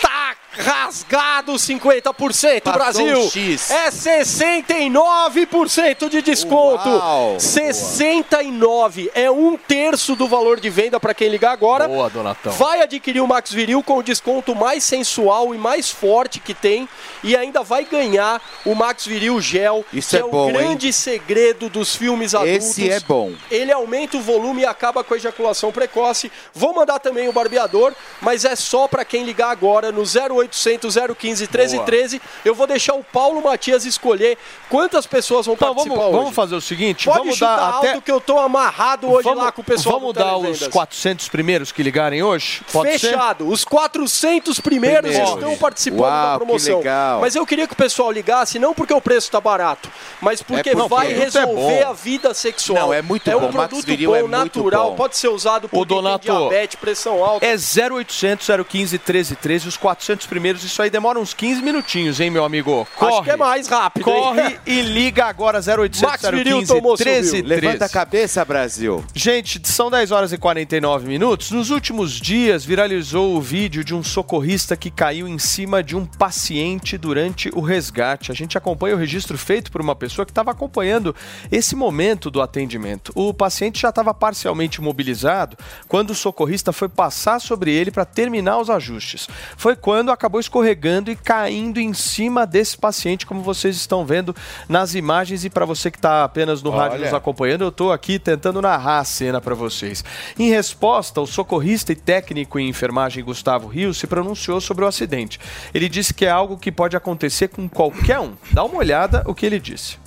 Tá 0.00 0.36
rasgado 0.58 1.52
50%, 1.54 2.62
Passou 2.62 2.72
Brasil. 2.72 3.30
X. 3.30 3.70
É 3.70 3.90
69% 3.90 6.08
de 6.08 6.22
desconto. 6.22 6.88
Uau. 6.88 7.38
69 7.38 9.10
é 9.14 9.30
um 9.30 9.56
terço 9.56 10.16
do 10.16 10.26
valor 10.26 10.58
de 10.60 10.70
venda 10.70 10.98
para 10.98 11.14
quem 11.14 11.28
ligar 11.28 11.52
agora. 11.52 11.86
Boa, 11.88 12.10
Donatão. 12.10 12.52
Vai 12.52 12.82
adquirir 12.82 13.20
o 13.20 13.28
Max 13.28 13.52
Viril 13.52 13.82
com 13.82 13.98
o 13.98 14.02
desconto 14.02 14.54
mais 14.54 14.84
sensual 14.84 15.54
e 15.54 15.58
mais 15.58 15.90
forte 15.90 16.40
que 16.40 16.54
tem 16.54 16.88
e 17.22 17.36
ainda 17.36 17.62
vai 17.62 17.84
ganhar 17.84 18.40
o 18.64 18.74
Max 18.74 19.06
Viril 19.06 19.40
Gel, 19.40 19.84
Isso 19.92 20.10
que 20.10 20.16
é 20.16 20.20
é, 20.20 20.22
bom, 20.22 20.46
o 20.46 20.50
hein? 20.50 20.56
grande 20.56 20.92
segredo 20.92 21.68
dos 21.68 21.94
filmes 21.94 22.34
adultos. 22.34 22.68
Esse 22.68 22.90
é 22.90 23.00
bom. 23.00 23.32
Ele 23.50 23.72
aumenta 23.72 24.16
o 24.16 24.20
volume 24.20 24.62
e 24.62 24.66
acaba 24.66 25.04
com 25.04 25.14
a 25.14 25.16
ejaculação 25.16 25.72
precoce. 25.72 26.30
Vou 26.54 26.74
mandar 26.74 26.98
também 26.98 27.28
o 27.28 27.32
barbeador, 27.32 27.92
mas 28.20 28.44
é 28.44 28.56
só 28.56 28.88
para 28.88 29.04
quem 29.04 29.24
ligar 29.24 29.50
agora 29.50 29.92
no 29.92 30.04
0800 30.42 30.94
015 31.18 31.42
1313. 31.46 32.20
Eu 32.44 32.54
vou 32.54 32.66
deixar 32.66 32.94
o 32.94 33.02
Paulo 33.04 33.42
Matias 33.42 33.84
escolher 33.84 34.36
quantas 34.68 35.06
pessoas 35.06 35.46
vão 35.46 35.54
Então, 35.54 35.68
participar 35.74 35.94
vamos, 35.96 36.08
hoje. 36.10 36.18
vamos 36.18 36.34
fazer 36.34 36.54
o 36.54 36.60
seguinte, 36.60 37.04
Pode 37.06 37.18
vamos 37.18 37.38
dar 37.38 37.58
alto 37.58 37.86
até 37.86 38.00
que 38.00 38.10
eu 38.10 38.20
tô 38.20 38.38
amarrado 38.38 39.10
hoje 39.10 39.24
vamos, 39.24 39.44
lá 39.44 39.52
com 39.52 39.60
o 39.60 39.64
pessoal 39.64 39.98
Vamos 40.00 40.14
dar 40.14 40.36
os 40.36 40.42
Televendas. 40.42 40.68
400 40.68 41.28
primeiros 41.28 41.72
que 41.72 41.82
ligarem 41.82 42.22
hoje? 42.22 42.62
Pode 42.72 42.98
ser? 42.98 43.10
Fechado. 43.10 43.48
Os 43.48 43.64
400 43.64 44.60
primeiros 44.60 45.10
Primeiros. 45.10 45.30
estão 45.34 45.56
participando 45.56 46.00
Uau, 46.00 46.10
da 46.26 46.32
que 46.32 46.44
promoção. 46.44 46.78
legal. 46.78 47.20
Mas 47.20 47.34
eu 47.36 47.46
queria 47.46 47.66
que 47.66 47.72
o 47.74 47.76
pessoal 47.76 48.10
ligasse, 48.10 48.58
não 48.58 48.74
porque 48.74 48.92
o 48.92 49.00
preço 49.00 49.26
está 49.28 49.40
barato, 49.40 49.88
mas 50.20 50.42
porque 50.42 50.70
É 50.70 50.74
porque 50.74 50.88
vai 50.88 51.12
é 51.12 51.16
resolver 51.16 51.84
bom. 51.84 51.88
a 51.90 51.92
vida 51.92 52.34
sexual. 52.34 52.86
Não, 52.88 52.94
é 52.94 53.02
muito 53.02 53.30
é 53.30 53.34
bom. 53.34 53.46
um 53.46 53.52
produto 53.52 53.84
Viril 53.86 54.10
bom, 54.10 54.16
é 54.16 54.22
natural, 54.28 54.90
bom. 54.90 54.96
pode 54.96 55.16
ser 55.16 55.28
usado 55.28 55.68
por 55.68 55.76
Ô, 55.78 55.80
quem 55.86 55.88
tem 55.88 55.96
Donato, 56.02 56.24
diabetes, 56.24 56.76
pressão 56.80 57.24
alta. 57.24 57.44
É 57.46 57.54
0800 57.56 58.46
015 58.68 58.92
1313, 58.98 59.68
os 59.68 59.76
400 59.76 60.26
primeiros, 60.32 60.64
isso 60.64 60.80
aí 60.80 60.88
demora 60.88 61.20
uns 61.20 61.34
15 61.34 61.60
minutinhos, 61.60 62.18
hein, 62.18 62.30
meu 62.30 62.42
amigo? 62.42 62.88
Corre. 62.96 63.12
Acho 63.12 63.22
que 63.22 63.30
é 63.30 63.36
mais 63.36 63.68
rápido. 63.68 64.08
hein? 64.08 64.16
Corre 64.16 64.58
e 64.66 64.80
liga 64.80 65.26
agora 65.26 65.58
0800 65.58 66.00
Max 66.00 66.22
Viril 66.30 66.58
015 66.60 66.66
tomou 66.74 66.96
seu 66.96 67.04
1313. 67.06 67.42
Viril. 67.42 67.48
Levanta 67.48 67.84
a 67.84 67.88
cabeça, 67.90 68.42
Brasil. 68.46 69.04
Gente, 69.14 69.60
são 69.64 69.90
10 69.90 70.10
horas 70.10 70.32
e 70.32 70.38
49 70.38 71.06
minutos. 71.06 71.50
Nos 71.50 71.68
últimos 71.68 72.12
dias 72.12 72.64
viralizou 72.64 73.36
o 73.36 73.40
vídeo 73.42 73.84
de 73.84 73.94
um 73.94 74.02
socorrista 74.02 74.74
que 74.74 74.90
caiu 74.90 75.28
em 75.28 75.38
cima 75.38 75.82
de 75.82 75.94
um 75.94 76.06
paciente 76.06 76.96
durante 76.96 77.50
o 77.54 77.60
resgate. 77.60 78.32
A 78.32 78.34
gente 78.34 78.56
acompanha 78.56 78.94
o 78.94 78.98
registro 78.98 79.36
feito 79.36 79.70
por 79.70 79.82
uma 79.82 79.94
pessoa 79.94 80.24
que 80.24 80.30
estava 80.32 80.50
acompanhando 80.50 81.14
esse 81.50 81.76
momento 81.76 82.30
do 82.30 82.40
atendimento. 82.40 83.12
O 83.14 83.34
paciente 83.34 83.80
já 83.82 83.90
estava 83.90 84.14
parcialmente 84.14 84.80
imobilizado 84.80 85.58
quando 85.88 86.10
o 86.10 86.14
socorrista 86.14 86.72
foi 86.72 86.88
passar 86.88 87.38
sobre 87.40 87.70
ele 87.70 87.90
para 87.90 88.04
terminar 88.04 88.58
os 88.58 88.70
ajustes. 88.70 89.28
Foi 89.56 89.74
quando 89.76 90.10
acabou 90.22 90.40
escorregando 90.40 91.10
e 91.10 91.16
caindo 91.16 91.80
em 91.80 91.92
cima 91.92 92.46
desse 92.46 92.78
paciente, 92.78 93.26
como 93.26 93.42
vocês 93.42 93.74
estão 93.74 94.06
vendo 94.06 94.34
nas 94.68 94.94
imagens. 94.94 95.44
E 95.44 95.50
para 95.50 95.64
você 95.64 95.90
que 95.90 95.98
está 95.98 96.22
apenas 96.22 96.62
no 96.62 96.70
rádio 96.70 96.98
Olha. 96.98 97.06
nos 97.06 97.14
acompanhando, 97.14 97.64
eu 97.64 97.70
estou 97.70 97.90
aqui 97.90 98.20
tentando 98.20 98.62
narrar 98.62 99.00
a 99.00 99.04
cena 99.04 99.40
para 99.40 99.54
vocês. 99.54 100.04
Em 100.38 100.48
resposta, 100.48 101.20
o 101.20 101.26
socorrista 101.26 101.92
e 101.92 101.96
técnico 101.96 102.58
em 102.58 102.68
enfermagem 102.68 103.24
Gustavo 103.24 103.66
Rios 103.66 103.98
se 103.98 104.06
pronunciou 104.06 104.60
sobre 104.60 104.84
o 104.84 104.88
acidente. 104.88 105.40
Ele 105.74 105.88
disse 105.88 106.14
que 106.14 106.24
é 106.24 106.30
algo 106.30 106.56
que 106.56 106.70
pode 106.70 106.96
acontecer 106.96 107.48
com 107.48 107.68
qualquer 107.68 108.20
um. 108.20 108.34
Dá 108.52 108.62
uma 108.62 108.78
olhada 108.78 109.24
o 109.26 109.34
que 109.34 109.44
ele 109.44 109.58
disse. 109.58 110.01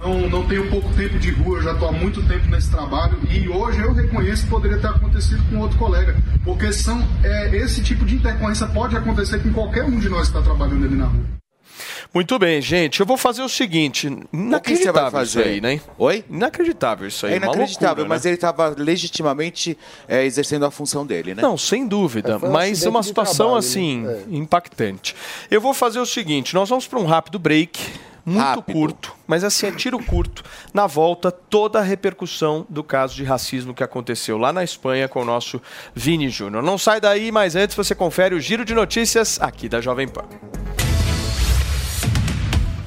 Não, 0.00 0.28
não 0.30 0.48
tenho 0.48 0.68
pouco 0.70 0.88
tempo 0.94 1.18
de 1.18 1.30
rua, 1.30 1.58
eu 1.58 1.62
já 1.62 1.72
estou 1.72 1.88
há 1.88 1.92
muito 1.92 2.26
tempo 2.26 2.46
nesse 2.48 2.70
trabalho 2.70 3.18
e 3.30 3.46
hoje 3.48 3.80
eu 3.80 3.92
reconheço 3.92 4.44
que 4.44 4.50
poderia 4.50 4.78
ter 4.78 4.86
acontecido 4.86 5.42
com 5.50 5.58
outro 5.58 5.78
colega, 5.78 6.16
porque 6.42 6.72
são, 6.72 7.06
é, 7.22 7.54
esse 7.54 7.82
tipo 7.82 8.06
de 8.06 8.14
intercorrência 8.14 8.66
pode 8.68 8.96
acontecer 8.96 9.40
com 9.42 9.52
qualquer 9.52 9.84
um 9.84 9.98
de 9.98 10.08
nós 10.08 10.30
que 10.30 10.38
está 10.38 10.40
trabalhando 10.40 10.86
ali 10.86 10.96
na 10.96 11.04
rua. 11.04 11.40
Muito 12.12 12.38
bem, 12.40 12.60
gente. 12.60 12.98
Eu 12.98 13.06
vou 13.06 13.16
fazer 13.16 13.40
o 13.40 13.48
seguinte. 13.48 14.08
Inacreditável 14.32 15.10
vai 15.12 15.22
isso 15.22 15.38
fazer? 15.38 15.48
aí, 15.48 15.60
né? 15.60 15.80
Oi? 15.96 16.24
Inacreditável 16.28 17.06
isso 17.06 17.24
aí. 17.24 17.34
É 17.34 17.36
inacreditável, 17.36 17.98
loucura, 17.98 18.08
mas 18.08 18.24
né? 18.24 18.30
ele 18.30 18.34
estava 18.34 18.74
legitimamente 18.76 19.78
é, 20.08 20.24
exercendo 20.24 20.64
a 20.64 20.72
função 20.72 21.06
dele, 21.06 21.36
né? 21.36 21.42
Não, 21.42 21.56
sem 21.56 21.86
dúvida, 21.86 22.32
É, 22.32 22.36
um 22.36 22.50
mas 22.50 22.72
acidente 22.72 22.88
uma 22.88 23.02
situação 23.04 23.36
trabalho, 23.50 23.58
assim 23.58 24.02
né? 24.02 24.22
impactante. 24.30 25.14
Eu 25.48 25.60
vou 25.60 25.72
fazer 25.72 26.00
o 26.00 26.06
seguinte, 26.06 26.52
nós 26.52 26.68
vamos 26.68 26.88
para 26.88 26.98
um 26.98 27.04
rápido 27.06 27.38
break, 27.38 27.80
muito 28.24 28.40
Rápido. 28.40 28.72
curto, 28.74 29.14
mas 29.26 29.44
assim 29.44 29.66
é 29.66 29.72
tiro 29.72 29.98
curto. 30.02 30.42
Na 30.72 30.86
volta, 30.86 31.30
toda 31.30 31.78
a 31.78 31.82
repercussão 31.82 32.66
do 32.68 32.82
caso 32.82 33.14
de 33.14 33.24
racismo 33.24 33.74
que 33.74 33.82
aconteceu 33.82 34.38
lá 34.38 34.52
na 34.52 34.64
Espanha 34.64 35.08
com 35.08 35.22
o 35.22 35.24
nosso 35.24 35.60
Vini 35.94 36.28
Júnior. 36.28 36.62
Não 36.62 36.78
sai 36.78 37.00
daí, 37.00 37.30
mas 37.32 37.56
antes 37.56 37.76
você 37.76 37.94
confere 37.94 38.34
o 38.34 38.40
giro 38.40 38.64
de 38.64 38.74
notícias 38.74 39.40
aqui 39.40 39.68
da 39.68 39.80
Jovem 39.80 40.08
Pan. 40.08 40.24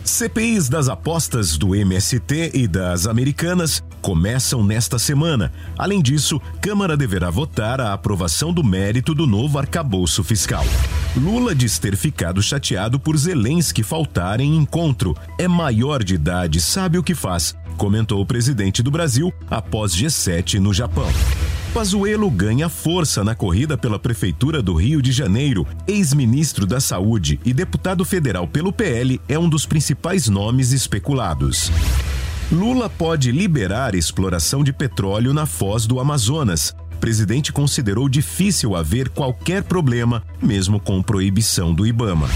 CPIs 0.04 0.68
das 0.68 0.90
apostas 0.90 1.58
do 1.58 1.74
MST 1.74 2.52
e 2.54 2.68
das 2.68 3.08
Americanas 3.08 3.82
começam 4.02 4.62
nesta 4.62 5.00
semana. 5.00 5.52
Além 5.78 6.02
disso, 6.02 6.42
Câmara 6.62 6.98
deverá 6.98 7.30
votar 7.30 7.80
a 7.80 7.94
aprovação 7.94 8.52
do 8.52 8.64
mérito 8.64 9.16
do 9.16 9.26
novo 9.26 9.58
arcabouço 9.58 10.22
fiscal. 10.22 10.66
Lula 11.16 11.56
diz 11.56 11.80
ter 11.80 11.96
ficado 11.96 12.44
chateado 12.44 13.00
por 13.00 13.18
Zelensky 13.18 13.82
faltar 13.82 14.42
em 14.42 14.58
encontro. 14.58 15.16
É 15.40 15.48
maior 15.48 16.04
de 16.04 16.16
idade, 16.16 16.60
sabe 16.60 16.98
o 16.98 17.04
que 17.04 17.16
faz, 17.16 17.56
comentou 17.78 18.22
o 18.22 18.26
presidente 18.26 18.84
do 18.84 18.92
Brasil 18.92 19.34
após 19.50 19.96
G7 19.96 20.56
no 20.56 20.74
Japão. 20.74 21.08
Pazuello 21.74 22.30
ganha 22.30 22.70
força 22.70 23.24
na 23.24 23.34
corrida 23.34 23.76
pela 23.76 23.98
Prefeitura 23.98 24.62
do 24.62 24.76
Rio 24.76 25.02
de 25.02 25.12
Janeiro. 25.12 25.66
Ex-ministro 25.88 26.68
da 26.68 26.80
Saúde 26.80 27.40
e 27.44 27.52
deputado 27.52 28.06
federal 28.06 28.48
pelo 28.48 28.72
PL 28.72 29.20
é 29.28 29.40
um 29.40 29.50
dos 29.50 29.66
principais 29.66 30.30
nomes 30.30 30.72
especulados. 30.72 31.72
Lula 32.52 32.88
pode 32.88 33.32
liberar 33.32 33.96
exploração 33.96 34.64
de 34.64 34.72
petróleo 34.72 35.34
na 35.34 35.48
foz 35.48 35.88
do 35.88 36.00
Amazonas. 36.00 36.76
O 36.94 36.98
presidente 36.98 37.52
considerou 37.52 38.08
difícil 38.08 38.76
haver 38.76 39.10
qualquer 39.10 39.64
problema, 39.64 40.22
mesmo 40.40 40.80
com 40.80 41.02
proibição 41.02 41.74
do 41.74 41.88
Ibama. 41.88 42.30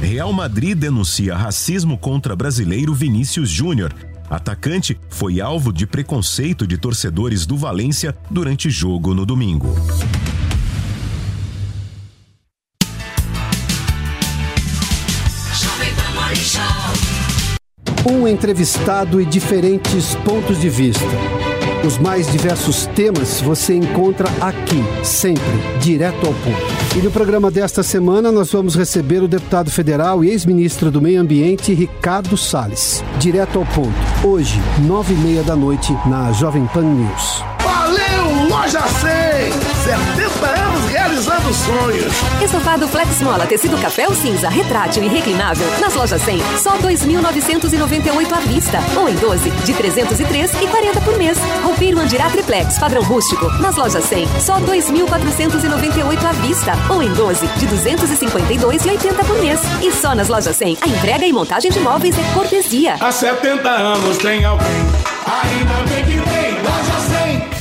Real 0.00 0.32
Madrid 0.32 0.76
denuncia 0.76 1.36
racismo 1.36 1.96
contra 1.96 2.34
brasileiro 2.34 2.92
Vinícius 2.92 3.48
Júnior. 3.48 3.94
Atacante 4.32 4.98
foi 5.10 5.42
alvo 5.42 5.70
de 5.70 5.86
preconceito 5.86 6.66
de 6.66 6.78
torcedores 6.78 7.44
do 7.44 7.54
Valência 7.54 8.16
durante 8.30 8.70
jogo 8.70 9.12
no 9.12 9.26
domingo. 9.26 9.74
Um 18.10 18.26
entrevistado 18.26 19.20
e 19.20 19.26
diferentes 19.26 20.14
pontos 20.24 20.58
de 20.58 20.70
vista. 20.70 21.04
Os 21.84 21.98
mais 21.98 22.30
diversos 22.30 22.86
temas 22.86 23.40
você 23.40 23.74
encontra 23.74 24.28
aqui, 24.40 24.84
sempre, 25.02 25.42
direto 25.80 26.28
ao 26.28 26.32
ponto. 26.32 26.96
E 26.96 27.02
no 27.02 27.10
programa 27.10 27.50
desta 27.50 27.82
semana 27.82 28.30
nós 28.30 28.52
vamos 28.52 28.76
receber 28.76 29.20
o 29.20 29.26
deputado 29.26 29.68
federal 29.68 30.22
e 30.22 30.30
ex-ministro 30.30 30.92
do 30.92 31.02
Meio 31.02 31.20
Ambiente, 31.20 31.74
Ricardo 31.74 32.36
Salles. 32.36 33.02
Direto 33.18 33.58
ao 33.58 33.66
ponto, 33.66 33.92
hoje, 34.22 34.60
nove 34.86 35.12
e 35.12 35.16
meia 35.16 35.42
da 35.42 35.56
noite, 35.56 35.92
na 36.06 36.30
Jovem 36.30 36.66
Pan 36.66 36.84
News. 36.84 37.44
Valeu, 37.60 38.48
Loja 38.48 38.82
100! 38.82 39.11
70 41.22 41.32
anos 41.32 41.32
realizando 41.32 41.54
sonhos. 41.54 42.42
Estofado 42.42 42.88
Flex 42.88 43.20
Mola, 43.22 43.46
tecido 43.46 43.78
café 43.78 44.06
cinza, 44.14 44.48
retrátil 44.48 45.04
e 45.04 45.08
reclinável. 45.08 45.66
Nas 45.80 45.94
lojas 45.94 46.20
100, 46.22 46.38
só 46.58 46.76
2.998 46.78 48.32
à 48.32 48.40
vista. 48.40 48.78
Ou 48.96 49.08
em 49.08 49.14
12, 49.14 49.50
de 49.50 49.72
303 49.72 50.52
e 50.62 50.66
40 50.66 51.00
por 51.00 51.16
mês. 51.16 51.38
Roupeiro 51.62 51.98
Andirá 51.98 52.28
Triplex, 52.30 52.78
padrão 52.78 53.02
rústico. 53.02 53.46
Nas 53.60 53.76
lojas 53.76 54.04
100, 54.04 54.26
só 54.40 54.60
2.498 54.60 56.24
à 56.24 56.32
vista. 56.32 56.72
Ou 56.90 57.02
em 57.02 57.12
12, 57.12 57.46
de 57.46 57.66
252 57.66 58.84
e 58.84 58.90
80 58.90 59.24
por 59.24 59.38
mês. 59.38 59.60
E 59.82 59.92
só 59.92 60.14
nas 60.14 60.28
lojas 60.28 60.56
100, 60.56 60.78
a 60.80 60.88
entrega 60.88 61.26
e 61.26 61.32
montagem 61.32 61.70
de 61.70 61.80
móveis 61.80 62.16
é 62.18 62.34
cortesia. 62.34 62.96
Há 63.00 63.12
70 63.12 63.68
anos 63.68 64.18
tem 64.18 64.44
alguém, 64.44 64.66
ainda 65.26 65.74
bem 65.88 66.04
que 66.04 66.14
tem 66.14 66.22
Loja 66.22 66.26
100. 66.26 66.31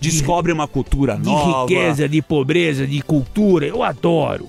Descobre 0.00 0.52
uma 0.52 0.66
cultura 0.68 1.16
de 1.16 1.24
nova. 1.24 1.62
riqueza, 1.62 2.08
de 2.08 2.20
pobreza, 2.22 2.86
de 2.86 3.00
cultura. 3.02 3.66
Eu 3.66 3.82
adoro. 3.82 4.48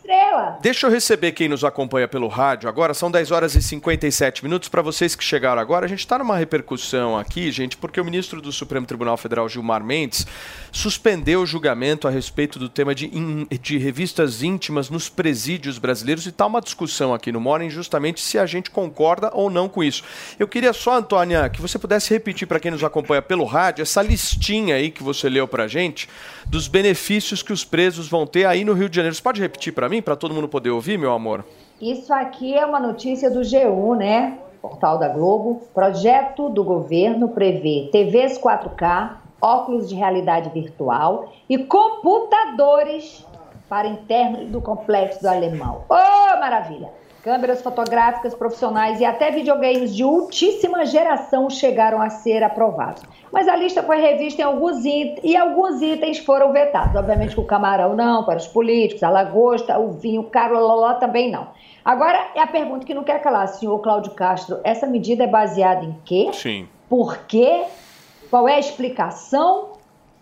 Estrela. 0.11 0.59
Deixa 0.61 0.87
eu 0.87 0.91
receber 0.91 1.31
quem 1.31 1.47
nos 1.47 1.63
acompanha 1.63 2.07
pelo 2.07 2.27
rádio 2.27 2.67
agora. 2.67 2.93
São 2.93 3.09
10 3.09 3.31
horas 3.31 3.55
e 3.55 3.61
57 3.61 4.43
minutos. 4.43 4.67
Para 4.67 4.81
vocês 4.81 5.15
que 5.15 5.23
chegaram 5.23 5.61
agora, 5.61 5.85
a 5.85 5.89
gente 5.89 5.99
está 5.99 6.17
numa 6.19 6.35
repercussão 6.35 7.17
aqui, 7.17 7.49
gente, 7.51 7.77
porque 7.77 7.99
o 7.99 8.03
ministro 8.05 8.41
do 8.41 8.51
Supremo 8.51 8.85
Tribunal 8.85 9.15
Federal, 9.15 9.47
Gilmar 9.47 9.83
Mendes, 9.83 10.27
suspendeu 10.71 11.41
o 11.41 11.45
julgamento 11.45 12.07
a 12.07 12.11
respeito 12.11 12.59
do 12.59 12.67
tema 12.67 12.93
de, 12.93 13.05
in- 13.07 13.47
de 13.61 13.77
revistas 13.77 14.43
íntimas 14.43 14.89
nos 14.89 15.07
presídios 15.07 15.77
brasileiros. 15.77 16.25
E 16.25 16.29
está 16.29 16.45
uma 16.45 16.61
discussão 16.61 17.13
aqui 17.13 17.31
no 17.31 17.39
Morning 17.39 17.69
justamente 17.69 18.19
se 18.19 18.37
a 18.37 18.45
gente 18.45 18.69
concorda 18.69 19.31
ou 19.33 19.49
não 19.49 19.69
com 19.69 19.81
isso. 19.83 20.03
Eu 20.37 20.47
queria 20.47 20.73
só, 20.73 20.97
Antônia, 20.97 21.47
que 21.49 21.61
você 21.61 21.79
pudesse 21.79 22.09
repetir 22.13 22.47
para 22.47 22.59
quem 22.59 22.71
nos 22.71 22.83
acompanha 22.83 23.21
pelo 23.21 23.45
rádio 23.45 23.81
essa 23.81 24.01
listinha 24.01 24.75
aí 24.75 24.91
que 24.91 25.03
você 25.03 25.29
leu 25.29 25.47
para 25.47 25.67
gente 25.67 26.09
dos 26.45 26.67
benefícios 26.67 27.41
que 27.41 27.53
os 27.53 27.63
presos 27.63 28.09
vão 28.09 28.27
ter 28.27 28.45
aí 28.45 28.65
no 28.65 28.73
Rio 28.73 28.89
de 28.89 28.95
Janeiro. 28.97 29.15
Você 29.15 29.21
pode 29.21 29.39
repetir 29.39 29.71
para 29.73 29.87
mim, 29.87 30.00
para 30.01 30.15
todo 30.15 30.33
mundo 30.33 30.47
poder 30.47 30.69
ouvir, 30.69 30.97
meu 30.97 31.13
amor? 31.13 31.45
Isso 31.79 32.13
aqui 32.13 32.53
é 32.57 32.65
uma 32.65 32.79
notícia 32.79 33.29
do 33.29 33.41
G1, 33.41 33.97
né? 33.97 34.37
Portal 34.61 34.97
da 34.97 35.07
Globo. 35.09 35.61
Projeto 35.73 36.49
do 36.49 36.63
governo 36.63 37.29
prevê 37.29 37.89
TVs 37.91 38.37
4K, 38.37 39.17
óculos 39.41 39.89
de 39.89 39.95
realidade 39.95 40.49
virtual 40.49 41.31
e 41.49 41.57
computadores 41.57 43.25
para 43.67 43.87
internos 43.87 44.49
do 44.49 44.61
complexo 44.61 45.21
do 45.21 45.27
Alemão. 45.27 45.83
Ô, 45.89 46.39
maravilha! 46.39 46.89
Câmeras 47.23 47.61
fotográficas 47.61 48.33
profissionais 48.33 48.99
e 48.99 49.05
até 49.05 49.29
videogames 49.29 49.95
de 49.95 50.03
ultíssima 50.03 50.85
geração 50.85 51.49
chegaram 51.49 52.01
a 52.01 52.09
ser 52.09 52.43
aprovados. 52.43 53.03
Mas 53.31 53.47
a 53.47 53.55
lista 53.55 53.81
foi 53.81 54.01
revista 54.01 54.41
em 54.41 54.45
alguns 54.45 54.83
itens 54.83 55.19
e 55.23 55.37
alguns 55.37 55.81
itens 55.81 56.19
foram 56.19 56.51
vetados. 56.51 56.95
Obviamente 56.95 57.33
que 57.33 57.39
o 57.39 57.45
camarão 57.45 57.95
não, 57.95 58.25
para 58.25 58.37
os 58.37 58.47
políticos, 58.47 59.01
a 59.03 59.09
lagosta, 59.09 59.79
o 59.79 59.93
vinho 59.93 60.23
caro, 60.23 60.59
loló 60.59 60.95
também 60.95 61.31
não. 61.31 61.47
Agora 61.83 62.31
é 62.35 62.41
a 62.41 62.47
pergunta 62.47 62.85
que 62.85 62.93
não 62.93 63.03
quer 63.03 63.21
calar, 63.21 63.47
senhor 63.47 63.79
Cláudio 63.79 64.11
Castro. 64.11 64.59
Essa 64.63 64.85
medida 64.85 65.23
é 65.23 65.27
baseada 65.27 65.85
em 65.85 65.95
quê? 66.03 66.29
Sim. 66.33 66.67
Por 66.89 67.19
quê? 67.19 67.63
Qual 68.29 68.47
é 68.47 68.55
a 68.55 68.59
explicação? 68.59 69.71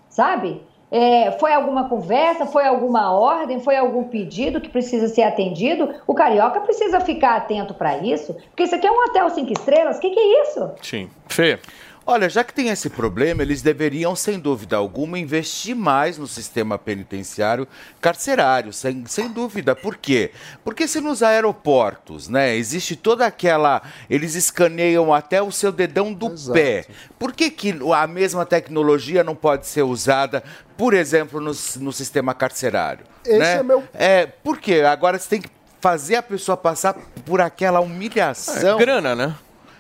Sabe? 0.08 0.62
É, 0.92 1.32
foi 1.34 1.54
alguma 1.54 1.88
conversa? 1.88 2.46
Foi 2.46 2.66
alguma 2.66 3.12
ordem? 3.12 3.60
Foi 3.60 3.76
algum 3.76 4.06
pedido 4.06 4.60
que 4.60 4.70
precisa 4.70 5.08
ser 5.08 5.24
atendido? 5.24 5.94
O 6.08 6.16
carioca 6.16 6.60
precisa 6.62 7.00
ficar 7.00 7.36
atento 7.36 7.74
para 7.74 7.98
isso, 7.98 8.36
porque 8.50 8.64
isso 8.64 8.74
aqui 8.74 8.88
é 8.88 8.92
um 8.92 9.04
hotel 9.06 9.30
cinco 9.30 9.52
estrelas. 9.52 9.98
O 9.98 10.00
que, 10.00 10.10
que 10.10 10.20
é 10.20 10.42
isso? 10.44 10.72
Sim. 10.82 11.10
Fê. 11.28 11.60
Olha, 12.12 12.28
já 12.28 12.44
que 12.44 12.52
tem 12.52 12.70
esse 12.70 12.90
problema, 12.90 13.44
eles 13.44 13.62
deveriam, 13.62 14.16
sem 14.16 14.40
dúvida 14.40 14.76
alguma, 14.76 15.20
investir 15.20 15.76
mais 15.76 16.18
no 16.18 16.26
sistema 16.26 16.76
penitenciário 16.76 17.68
carcerário, 18.02 18.74
sem, 18.74 19.06
sem 19.06 19.30
dúvida. 19.30 19.76
Por 19.76 19.96
quê? 19.96 20.32
Porque 20.64 20.88
se 20.88 21.00
nos 21.00 21.22
aeroportos, 21.22 22.28
né, 22.28 22.56
existe 22.56 22.96
toda 22.96 23.28
aquela. 23.28 23.84
Eles 24.10 24.34
escaneiam 24.34 25.14
até 25.14 25.40
o 25.40 25.52
seu 25.52 25.72
dedão 25.72 26.12
do 26.12 26.32
pé. 26.52 26.88
Por 27.20 27.32
que, 27.32 27.52
que 27.52 27.76
a 27.96 28.08
mesma 28.08 28.44
tecnologia 28.44 29.24
não 29.24 29.36
pode 29.36 29.68
ser 29.68 29.84
usada, 29.84 30.44
por 30.76 30.96
exemplo, 30.96 31.40
no, 31.40 31.52
no 31.76 31.94
sistema 31.94 32.34
carcerário? 32.34 33.06
Esse 33.24 33.38
né? 33.38 33.58
é 33.58 33.62
meu- 33.62 33.84
É, 33.94 34.26
por 34.26 34.58
quê? 34.58 34.82
Agora 34.82 35.20
você 35.20 35.30
tem 35.30 35.42
que 35.42 35.50
fazer 35.80 36.16
a 36.16 36.24
pessoa 36.24 36.58
passar 36.58 36.96
por 37.24 37.40
aquela 37.40 37.80
humilhação. 37.80 38.80
É 38.80 38.84
grana, 38.84 39.16
né? 39.16 39.36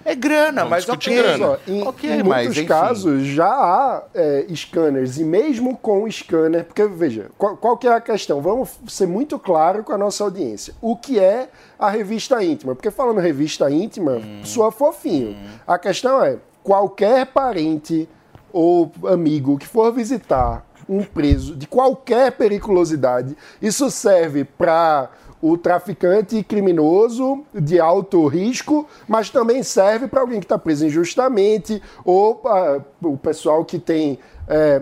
É 0.05 0.15
grana, 0.15 0.63
Vamos 0.63 0.69
mas 0.85 0.89
ok. 0.89 1.15
grana. 1.15 1.59
Em, 1.67 1.83
ok, 1.85 2.09
em 2.09 2.23
mas 2.23 2.43
muitos 2.45 2.57
enfim. 2.57 2.67
casos 2.67 3.23
já 3.25 3.47
há 3.47 4.03
é, 4.13 4.45
scanners, 4.55 5.17
e 5.19 5.23
mesmo 5.23 5.77
com 5.77 6.03
o 6.03 6.11
scanner, 6.11 6.63
porque 6.65 6.85
veja, 6.87 7.29
qual, 7.37 7.57
qual 7.57 7.77
que 7.77 7.87
é 7.87 7.91
a 7.93 7.99
questão? 8.01 8.41
Vamos 8.41 8.69
ser 8.87 9.07
muito 9.07 9.37
claro 9.37 9.83
com 9.83 9.91
a 9.93 9.97
nossa 9.97 10.23
audiência. 10.23 10.73
O 10.81 10.95
que 10.95 11.19
é 11.19 11.49
a 11.77 11.89
revista 11.89 12.41
íntima? 12.43 12.73
Porque 12.75 12.89
falando 12.91 13.19
revista 13.19 13.69
íntima, 13.69 14.13
Hum. 14.13 14.41
soa 14.43 14.71
fofinho. 14.71 15.35
A 15.67 15.77
questão 15.77 16.23
é, 16.23 16.37
qualquer 16.63 17.25
parente 17.27 18.07
ou 18.51 18.91
amigo 19.05 19.57
que 19.57 19.67
for 19.67 19.91
visitar 19.93 20.65
um 20.87 21.03
preso 21.03 21.55
de 21.55 21.67
qualquer 21.67 22.31
periculosidade, 22.31 23.37
isso 23.61 23.91
serve 23.91 24.43
para 24.43 25.09
o 25.41 25.57
traficante 25.57 26.43
criminoso 26.43 27.43
de 27.53 27.79
alto 27.79 28.27
risco, 28.27 28.87
mas 29.07 29.29
também 29.29 29.63
serve 29.63 30.07
para 30.07 30.21
alguém 30.21 30.39
que 30.39 30.45
está 30.45 30.57
preso 30.57 30.85
injustamente 30.85 31.81
ou 32.03 32.35
para 32.35 32.81
o 33.01 33.17
pessoal 33.17 33.63
que 33.63 33.79
tem 33.79 34.19
é, 34.47 34.81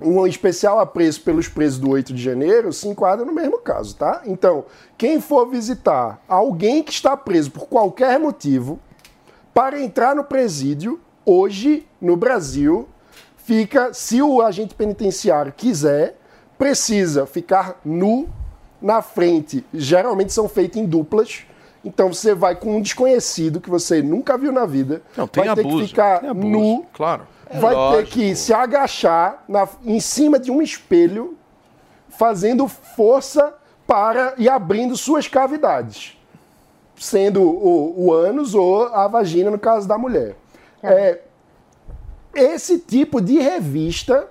um 0.00 0.26
especial 0.26 0.78
apreço 0.78 1.22
pelos 1.22 1.48
presos 1.48 1.78
do 1.78 1.90
8 1.90 2.12
de 2.12 2.22
janeiro 2.22 2.72
se 2.72 2.88
enquadra 2.88 3.24
no 3.24 3.32
mesmo 3.32 3.58
caso, 3.58 3.96
tá? 3.96 4.22
Então, 4.26 4.64
quem 4.96 5.20
for 5.20 5.46
visitar 5.46 6.22
alguém 6.26 6.82
que 6.82 6.92
está 6.92 7.16
preso 7.16 7.50
por 7.50 7.66
qualquer 7.66 8.18
motivo, 8.18 8.78
para 9.52 9.80
entrar 9.80 10.14
no 10.14 10.24
presídio, 10.24 11.00
hoje, 11.24 11.86
no 12.00 12.16
Brasil, 12.16 12.88
fica, 13.36 13.92
se 13.92 14.22
o 14.22 14.40
agente 14.40 14.74
penitenciário 14.74 15.52
quiser, 15.54 16.16
precisa 16.56 17.26
ficar 17.26 17.80
nu 17.84 18.28
na 18.80 19.02
frente. 19.02 19.64
Geralmente 19.72 20.32
são 20.32 20.48
feitos 20.48 20.80
em 20.80 20.86
duplas. 20.86 21.44
Então 21.84 22.12
você 22.12 22.34
vai 22.34 22.54
com 22.54 22.76
um 22.76 22.80
desconhecido 22.82 23.60
que 23.60 23.70
você 23.70 24.02
nunca 24.02 24.36
viu 24.36 24.52
na 24.52 24.66
vida. 24.66 25.02
Não, 25.16 25.26
tem 25.26 25.44
vai 25.44 25.54
ter 25.54 25.60
abuso. 25.62 25.78
que 25.82 25.88
ficar 25.88 26.20
Tem 26.20 26.28
abuso, 26.30 26.46
nu. 26.48 26.86
Claro. 26.92 27.26
vai 27.60 27.74
ter 27.96 28.06
que 28.10 28.34
se 28.36 28.52
agachar 28.52 29.44
na- 29.48 29.68
em 29.84 29.98
cima 30.00 30.38
de 30.38 30.50
um 30.50 30.60
espelho, 30.60 31.36
fazendo 32.08 32.68
força 32.68 33.54
para 33.86 34.34
e 34.36 34.48
abrindo 34.48 34.96
suas 34.96 35.26
cavidades 35.26 36.16
sendo 36.96 37.40
o, 37.42 37.94
o 38.08 38.12
ânus 38.12 38.54
ou 38.54 38.84
a 38.88 39.08
vagina, 39.08 39.50
no 39.50 39.58
caso 39.58 39.88
da 39.88 39.96
mulher. 39.96 40.36
É, 40.82 41.20
esse 42.34 42.78
tipo 42.78 43.22
de 43.22 43.38
revista, 43.38 44.28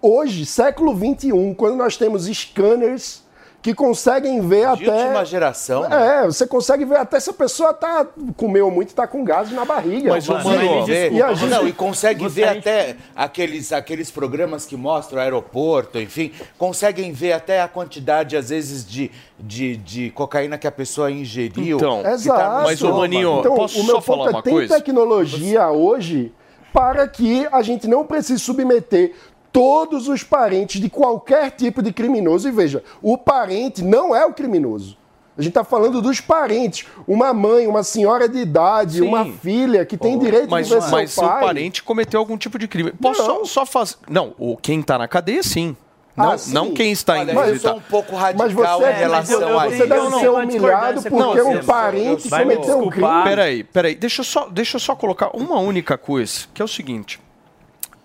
hoje, 0.00 0.46
século 0.46 0.96
XXI, 0.96 1.54
quando 1.58 1.76
nós 1.76 1.94
temos 1.98 2.24
scanners 2.24 3.22
que 3.68 3.74
conseguem 3.74 4.40
ver 4.40 4.74
De 4.76 4.88
até. 4.88 5.02
última 5.04 5.24
geração. 5.26 5.86
né? 5.86 6.22
É, 6.22 6.26
você 6.26 6.46
consegue 6.46 6.86
ver 6.86 6.96
até 6.96 7.20
se 7.20 7.28
a 7.28 7.34
pessoa 7.34 7.74
tá, 7.74 8.06
comeu 8.34 8.70
muito 8.70 8.92
e 8.92 8.94
tá 8.94 9.06
com 9.06 9.22
gás 9.22 9.50
na 9.52 9.62
barriga. 9.66 10.10
Mas 10.10 10.26
o 10.26 10.32
Mano, 10.32 10.48
mano 10.48 10.86
vê, 10.86 11.10
e 11.10 11.22
a 11.22 11.34
gente- 11.34 11.50
não, 11.50 11.68
e 11.68 11.72
consegue 11.72 12.26
ver 12.28 12.48
até 12.48 12.96
aqueles, 13.14 13.70
aqueles 13.70 14.10
programas 14.10 14.64
que 14.64 14.74
mostram 14.74 15.18
o 15.18 15.22
aeroporto, 15.22 15.98
enfim, 16.00 16.32
conseguem 16.56 17.12
ver 17.12 17.32
até 17.32 17.60
a 17.60 17.68
quantidade, 17.68 18.38
às 18.38 18.48
vezes, 18.48 18.86
de, 18.88 19.10
de, 19.38 19.76
de 19.76 20.10
cocaína 20.12 20.56
que 20.56 20.66
a 20.66 20.72
pessoa 20.72 21.10
ingeriu. 21.10 21.76
Então, 21.76 22.02
tá 22.02 22.12
Exato. 22.12 22.62
Mas, 22.64 22.82
ô, 22.82 22.94
Maninho, 22.96 23.40
então, 23.40 23.54
posso 23.54 23.80
o 23.80 23.84
meu 23.84 23.96
só 23.96 24.00
falar 24.00 24.24
ponto 24.24 24.30
é, 24.30 24.36
uma 24.36 24.42
tem 24.42 24.52
coisa? 24.54 24.74
tecnologia 24.76 25.68
hoje 25.68 26.32
para 26.72 27.06
que 27.08 27.46
a 27.50 27.60
gente 27.62 27.88
não 27.88 28.04
precise 28.06 28.38
submeter 28.38 29.12
todos 29.52 30.08
os 30.08 30.22
parentes 30.22 30.80
de 30.80 30.88
qualquer 30.90 31.50
tipo 31.52 31.82
de 31.82 31.92
criminoso. 31.92 32.48
E 32.48 32.50
veja, 32.50 32.82
o 33.02 33.16
parente 33.18 33.82
não 33.82 34.14
é 34.14 34.24
o 34.26 34.32
criminoso. 34.32 34.96
A 35.36 35.40
gente 35.40 35.50
está 35.50 35.62
falando 35.62 36.02
dos 36.02 36.20
parentes. 36.20 36.84
Uma 37.06 37.32
mãe, 37.32 37.66
uma 37.68 37.84
senhora 37.84 38.28
de 38.28 38.38
idade, 38.38 38.98
Sim. 38.98 39.02
uma 39.06 39.24
filha 39.24 39.86
que 39.86 39.96
tem 39.96 40.18
direito 40.18 40.50
Mas, 40.50 40.66
de 40.66 40.74
ver 40.74 40.80
mas 40.90 41.10
seu 41.12 41.22
seu 41.22 41.28
pai. 41.32 41.44
parente 41.44 41.82
cometeu 41.82 42.18
algum 42.18 42.36
tipo 42.36 42.58
de 42.58 42.66
crime. 42.66 42.90
Posso 42.92 43.24
só, 43.24 43.44
só 43.44 43.64
fazer. 43.66 43.94
Não, 44.10 44.34
o 44.36 44.56
quem 44.56 44.82
tá 44.82 44.98
na 44.98 45.06
cadeia, 45.06 45.42
sim. 45.44 45.76
Não, 46.16 46.30
Ah, 46.32 46.38
sim. 46.38 46.52
não 46.52 46.72
quem 46.74 46.90
está 46.90 47.12
Olha, 47.12 47.30
indo 47.30 47.40
eu 47.40 47.46
visitar. 47.52 47.68
sou 47.68 47.78
um 47.78 47.82
pouco 47.82 48.12
Mas 48.14 48.22
radical 48.52 48.80
você, 48.80 48.90
em 48.90 48.94
relação 48.94 49.38
você, 49.38 49.44
a 49.44 49.48
você 49.52 49.76
isso. 49.76 49.86
deve 49.86 50.10
ser 50.18 50.28
humilhado 50.30 51.02
porque 51.02 51.40
um 51.42 51.64
parente 51.64 52.28
cometeu 52.28 52.78
um 52.80 52.90
crime. 52.90 53.22
Peraí, 53.22 53.62
peraí. 53.62 53.94
Deixa 53.94 54.22
eu, 54.22 54.24
só, 54.24 54.48
deixa 54.48 54.74
eu 54.76 54.80
só 54.80 54.96
colocar 54.96 55.30
uma 55.36 55.60
única 55.60 55.96
coisa, 55.96 56.46
que 56.52 56.60
é 56.60 56.64
o 56.64 56.68
seguinte. 56.68 57.20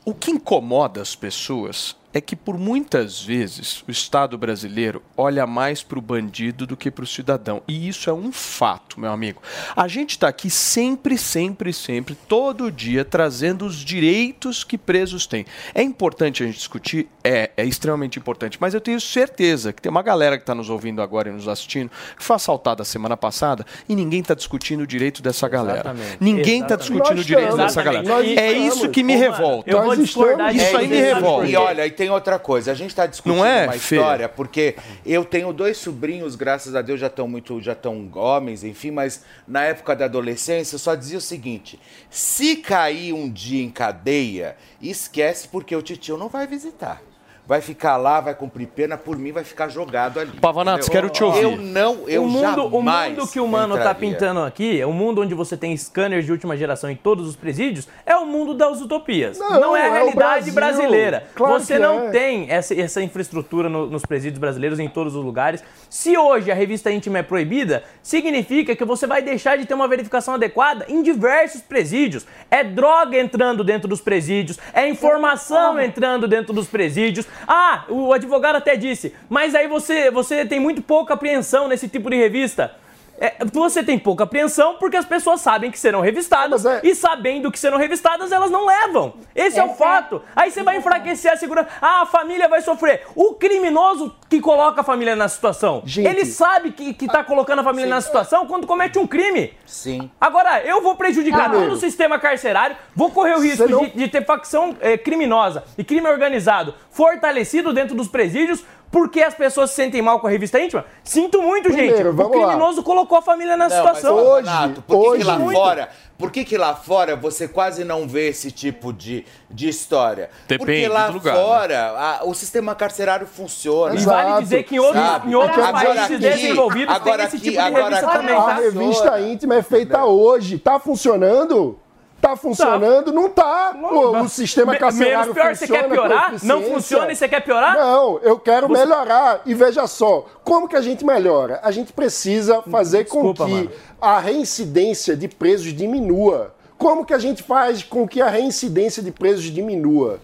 O 0.05 0.13
que 0.13 0.31
incomoda 0.31 1.01
as 1.01 1.15
pessoas 1.15 1.95
é 2.13 2.21
que, 2.21 2.35
por 2.35 2.57
muitas 2.57 3.21
vezes, 3.21 3.83
o 3.87 3.91
Estado 3.91 4.37
brasileiro 4.37 5.01
olha 5.17 5.47
mais 5.47 5.81
para 5.81 5.97
o 5.97 6.01
bandido 6.01 6.67
do 6.67 6.77
que 6.77 6.91
para 6.91 7.03
o 7.03 7.07
cidadão. 7.07 7.61
E 7.67 7.87
isso 7.87 8.09
é 8.09 8.13
um 8.13 8.31
fato, 8.31 8.99
meu 8.99 9.11
amigo. 9.11 9.41
A 9.75 9.87
gente 9.87 10.11
está 10.11 10.27
aqui 10.27 10.49
sempre, 10.49 11.17
sempre, 11.17 11.73
sempre, 11.73 12.15
todo 12.27 12.71
dia, 12.71 13.03
trazendo 13.03 13.65
os 13.65 13.77
direitos 13.77 14.63
que 14.63 14.77
presos 14.77 15.25
têm. 15.25 15.45
É 15.73 15.81
importante 15.81 16.43
a 16.43 16.45
gente 16.45 16.57
discutir? 16.57 17.07
É, 17.23 17.49
é 17.57 17.65
extremamente 17.65 18.19
importante. 18.19 18.57
Mas 18.59 18.73
eu 18.73 18.81
tenho 18.81 19.01
certeza 19.01 19.73
que 19.73 19.81
tem 19.81 19.89
uma 19.89 20.03
galera 20.03 20.37
que 20.37 20.43
está 20.43 20.53
nos 20.53 20.69
ouvindo 20.69 21.01
agora 21.01 21.29
e 21.29 21.31
nos 21.31 21.47
assistindo 21.47 21.89
que 22.15 22.23
foi 22.23 22.35
assaltada 22.35 22.83
semana 22.83 23.17
passada 23.17 23.65
e 23.89 23.95
ninguém 23.95 24.19
está 24.19 24.33
discutindo 24.33 24.81
o 24.81 24.87
direito 24.87 25.21
dessa 25.21 25.47
galera. 25.47 25.79
Exatamente. 25.79 26.17
Ninguém 26.19 26.61
está 26.61 26.75
discutindo 26.75 27.19
o 27.19 27.23
direito 27.23 27.57
dessa 27.57 27.81
galera. 27.81 28.03
Exatamente. 28.03 28.39
É 28.39 28.51
isso 28.51 28.89
que 28.89 29.01
me 29.03 29.13
estamos. 29.13 29.37
revolta. 29.37 29.71
Eu 29.71 29.83
vou 29.83 29.95
discordar 29.95 30.51
de 30.51 30.57
Isso 30.57 30.77
aí 30.77 30.87
me 30.87 30.99
revolta. 30.99 31.47
E 31.47 31.55
olha, 31.55 31.87
e 31.87 31.91
tem 31.91 32.02
outra 32.09 32.39
coisa, 32.39 32.71
a 32.71 32.75
gente 32.75 32.89
está 32.89 33.05
discutindo 33.05 33.37
Não 33.37 33.45
é, 33.45 33.65
uma 33.65 33.75
história, 33.75 34.27
porque 34.27 34.75
eu 35.05 35.23
tenho 35.23 35.53
dois 35.53 35.77
sobrinhos, 35.77 36.35
graças 36.35 36.75
a 36.75 36.81
Deus 36.81 36.99
já 36.99 37.07
estão 37.07 37.27
muito, 37.27 37.61
já 37.61 37.73
estão 37.73 38.09
homens, 38.13 38.63
enfim, 38.63 38.91
mas 38.91 39.23
na 39.47 39.63
época 39.63 39.95
da 39.95 40.05
adolescência 40.05 40.75
eu 40.75 40.79
só 40.79 40.95
dizia 40.95 41.17
o 41.17 41.21
seguinte: 41.21 41.79
se 42.09 42.57
cair 42.57 43.13
um 43.13 43.29
dia 43.29 43.63
em 43.63 43.69
cadeia, 43.69 44.55
esquece 44.81 45.47
porque 45.47 45.75
o 45.75 45.81
titio 45.81 46.17
não 46.17 46.29
vai 46.29 46.47
visitar. 46.47 47.01
Vai 47.45 47.59
ficar 47.59 47.97
lá, 47.97 48.21
vai 48.21 48.33
cumprir 48.33 48.67
pena, 48.67 48.97
por 48.97 49.17
mim 49.17 49.33
vai 49.33 49.43
ficar 49.43 49.67
jogado 49.67 50.17
ali. 50.17 50.31
Pavanatos, 50.39 50.87
quero 50.87 51.09
te 51.09 51.21
ouvir. 51.25 51.41
Eu 51.43 51.57
não, 51.57 52.07
eu 52.07 52.23
o 52.23 52.27
mundo, 52.29 52.65
o 52.67 52.81
mundo 52.81 53.27
que 53.27 53.37
o 53.37 53.45
Mano 53.45 53.75
tá 53.75 53.81
entraria. 53.91 53.99
pintando 53.99 54.39
aqui, 54.43 54.79
é 54.79 54.85
o 54.85 54.93
mundo 54.93 55.21
onde 55.21 55.33
você 55.35 55.57
tem 55.57 55.75
scanners 55.75 56.25
de 56.25 56.31
última 56.31 56.55
geração 56.55 56.89
em 56.89 56.95
todos 56.95 57.27
os 57.27 57.35
presídios, 57.35 57.85
é 58.05 58.15
o 58.15 58.25
mundo 58.25 58.53
das 58.53 58.79
utopias. 58.79 59.37
Não, 59.37 59.59
Não, 59.59 59.75
é 59.75 59.81
a 59.81 59.85
é 59.87 59.91
realidade 59.91 60.51
Brasil. 60.51 60.53
brasileira. 60.53 61.27
Claro 61.35 61.59
você 61.59 61.73
que 61.73 61.79
não 61.79 62.07
é. 62.07 62.09
tem 62.11 62.49
essa, 62.49 62.79
essa 62.79 63.01
infraestrutura 63.01 63.67
no- 63.67 63.87
nos 63.87 64.05
presídios 64.05 64.39
brasileiros 64.39 64.79
em 64.79 64.87
todos 64.87 65.13
os 65.13 65.23
lugares. 65.25 65.61
Se 65.89 66.17
hoje 66.17 66.49
a 66.49 66.55
revista 66.55 66.89
íntima 66.91 67.17
é 67.17 67.23
proibida, 67.23 67.83
significa 68.01 68.73
que 68.73 68.85
você 68.85 69.05
vai 69.05 69.21
deixar 69.21 69.57
de 69.57 69.65
ter 69.65 69.73
uma 69.73 69.87
verificação 69.89 70.35
adequada 70.35 70.85
em 70.87 71.03
diversos 71.03 71.59
presídios. 71.61 72.25
É 72.49 72.63
droga 72.63 73.19
entrando 73.19 73.65
dentro 73.65 73.87
dos 73.89 73.99
presídios, 73.99 74.57
é 74.73 74.87
informação 74.87 75.77
entrando 75.77 76.25
dentro 76.25 76.53
dos 76.53 76.67
presídios, 76.67 77.27
Ah, 77.47 77.85
o 77.89 78.13
advogado 78.13 78.55
até 78.55 78.75
disse, 78.75 79.15
mas 79.29 79.55
aí 79.55 79.67
você, 79.67 80.09
você 80.11 80.45
tem 80.45 80.59
muito 80.59 80.81
pouca 80.81 81.13
apreensão 81.13 81.67
nesse 81.67 81.87
tipo 81.87 82.09
de 82.09 82.15
revista. 82.15 82.75
É, 83.23 83.35
você 83.53 83.81
tem 83.81 83.97
pouca 83.97 84.25
apreensão 84.25 84.75
porque 84.77 84.97
as 84.97 85.05
pessoas 85.05 85.39
sabem 85.39 85.71
que 85.71 85.79
serão 85.79 86.01
revistadas 86.01 86.65
e 86.83 86.93
sabendo 86.93 87.49
que 87.49 87.57
serão 87.57 87.77
revistadas, 87.77 88.33
elas 88.33 88.51
não 88.51 88.65
levam. 88.65 89.13
Esse 89.33 89.57
é, 89.57 89.63
o 89.63 89.69
fato. 89.75 90.21
Aí 90.35 90.51
você 90.51 90.61
vai 90.61 90.75
enfraquecer 90.75 91.31
a 91.31 91.37
segurança. 91.37 91.69
Ah, 91.81 92.01
a 92.01 92.05
família 92.05 92.49
vai 92.49 92.61
sofrer. 92.61 93.03
O 93.15 93.35
criminoso 93.35 94.13
que 94.29 94.41
coloca 94.41 94.81
a 94.81 94.83
família 94.83 95.15
na 95.15 95.29
situação, 95.29 95.81
ele 95.95 96.25
sabe 96.25 96.73
que, 96.73 96.93
que 96.93 97.07
tá 97.07 97.23
colocando 97.23 97.59
a 97.59 97.63
família 97.63 97.89
na 97.89 98.01
situação 98.01 98.45
quando 98.45 98.67
comete 98.67 98.99
um 98.99 99.07
crime. 99.07 99.53
Sim. 99.65 100.11
Agora, 100.19 100.61
eu 100.65 100.81
vou 100.81 100.95
prejudicar 100.97 101.45
Amigo. 101.45 101.61
todo 101.63 101.71
o 101.75 101.77
sistema 101.77 102.19
carcerário, 102.19 102.75
vou 102.93 103.09
correr 103.09 103.35
o 103.35 103.39
risco 103.39 103.69
não- 103.69 103.85
de, 103.85 103.91
de 103.91 104.07
ter 104.09 104.25
facção 104.25 104.75
eh, 104.81 104.97
criminosa 104.97 105.63
e 105.77 105.83
crime 105.85 106.09
organizado 106.09 106.75
fortalecido 106.91 107.71
dentro 107.71 107.95
dos 107.95 108.09
presídios 108.09 108.65
porque 108.93 109.21
as 109.23 109.33
pessoas 109.33 109.71
se 109.71 109.75
sentem 109.77 110.01
mal 110.03 110.19
com 110.19 110.27
a 110.27 110.29
revista 110.29 110.59
íntima? 110.61 110.85
Sinto 111.03 111.41
muito, 111.41 111.63
Primeiro, 111.63 111.97
gente. 111.97 112.07
O 112.07 112.13
vamos 112.13 112.39
lá. 112.39 112.47
criminoso 112.49 112.83
colocou 112.83 113.17
a 113.17 113.21
família 113.23 113.57
na 113.57 113.67
Não, 113.67 113.75
situação. 113.75 114.15
Mas, 114.15 114.25
ô, 114.25 114.35
Renato, 114.35 114.81
por 114.83 115.11
que, 115.13 115.17
que 115.17 115.23
lá 115.25 115.39
Muito. 115.39 115.57
fora? 115.59 115.89
Por 116.15 116.31
que, 116.31 116.45
que 116.45 116.57
lá 116.57 116.75
fora 116.75 117.15
você 117.15 117.47
quase 117.47 117.83
não 117.83 118.07
vê 118.07 118.29
esse 118.29 118.51
tipo 118.51 118.93
de, 118.93 119.25
de 119.49 119.67
história? 119.67 120.29
Depende 120.47 120.59
Porque 120.83 120.87
lá 120.87 121.07
do 121.07 121.13
lugar, 121.13 121.33
né? 121.35 121.41
fora 121.41 121.89
a- 121.97 122.23
o 122.23 122.33
sistema 122.35 122.75
carcerário 122.75 123.25
funciona. 123.25 123.95
E 123.95 123.97
vale 124.05 124.43
dizer 124.43 124.63
que 124.63 124.75
em 124.75 124.79
outros- 124.79 125.03
em 125.25 125.33
outros 125.35 125.57
Agora 125.65 125.83
países 125.85 126.03
aqui- 126.03 126.17
desenvolvidos 126.19 126.87
tem 126.93 126.95
agora 126.95 127.23
esse 127.23 127.35
aqui- 127.37 127.45
tipo 127.45 127.51
de 127.57 127.57
agora 127.59 127.83
revista 127.95 128.05
aqui 128.07 128.17
também, 128.17 128.35
tá? 128.35 128.45
A 128.51 128.53
revista 128.55 129.19
íntima 129.21 129.55
é 129.55 129.63
feita 129.63 130.05
hoje. 130.05 130.59
Tá 130.59 130.79
funcionando? 130.79 131.79
Tá 132.23 132.37
funcionando? 132.37 133.11
Não 133.11 133.27
tá. 133.29 133.75
O, 133.81 134.17
o 134.21 134.29
sistema 134.29 134.71
Me- 134.71 134.79
carcerário 134.79 135.19
menos 135.19 135.33
pior, 135.33 135.53
você 135.55 135.67
funciona 135.67 135.81
quer 135.81 135.87
com 135.89 135.93
piorar? 135.93 136.35
Não 136.43 136.61
funciona 136.63 137.11
e 137.11 137.15
você 137.17 137.27
quer 137.27 137.41
piorar? 137.41 137.75
Não, 137.75 138.17
eu 138.19 138.39
quero 138.39 138.67
Você- 138.69 138.79
melhorar. 138.79 139.41
E 139.45 139.53
veja 139.53 139.85
só, 139.87 140.25
como 140.43 140.67
que 140.69 140.75
a 140.77 140.81
gente 140.81 141.05
melhora? 141.05 141.59
A 141.61 141.69
gente 141.69 141.91
precisa 141.91 142.61
fazer 142.61 143.03
Desculpa, 143.03 143.43
com 143.43 143.49
que 143.49 143.51
mano. 143.55 143.71
a 144.01 144.19
reincidência 144.19 145.17
de 145.17 145.27
presos 145.27 145.73
diminua. 145.73 146.53
Como 146.77 147.05
que 147.05 147.13
a 147.13 147.19
gente 147.19 147.43
faz 147.43 147.83
com 147.83 148.07
que 148.07 148.21
a 148.21 148.27
reincidência 148.29 149.03
de 149.03 149.11
presos 149.11 149.43
diminua? 149.43 150.19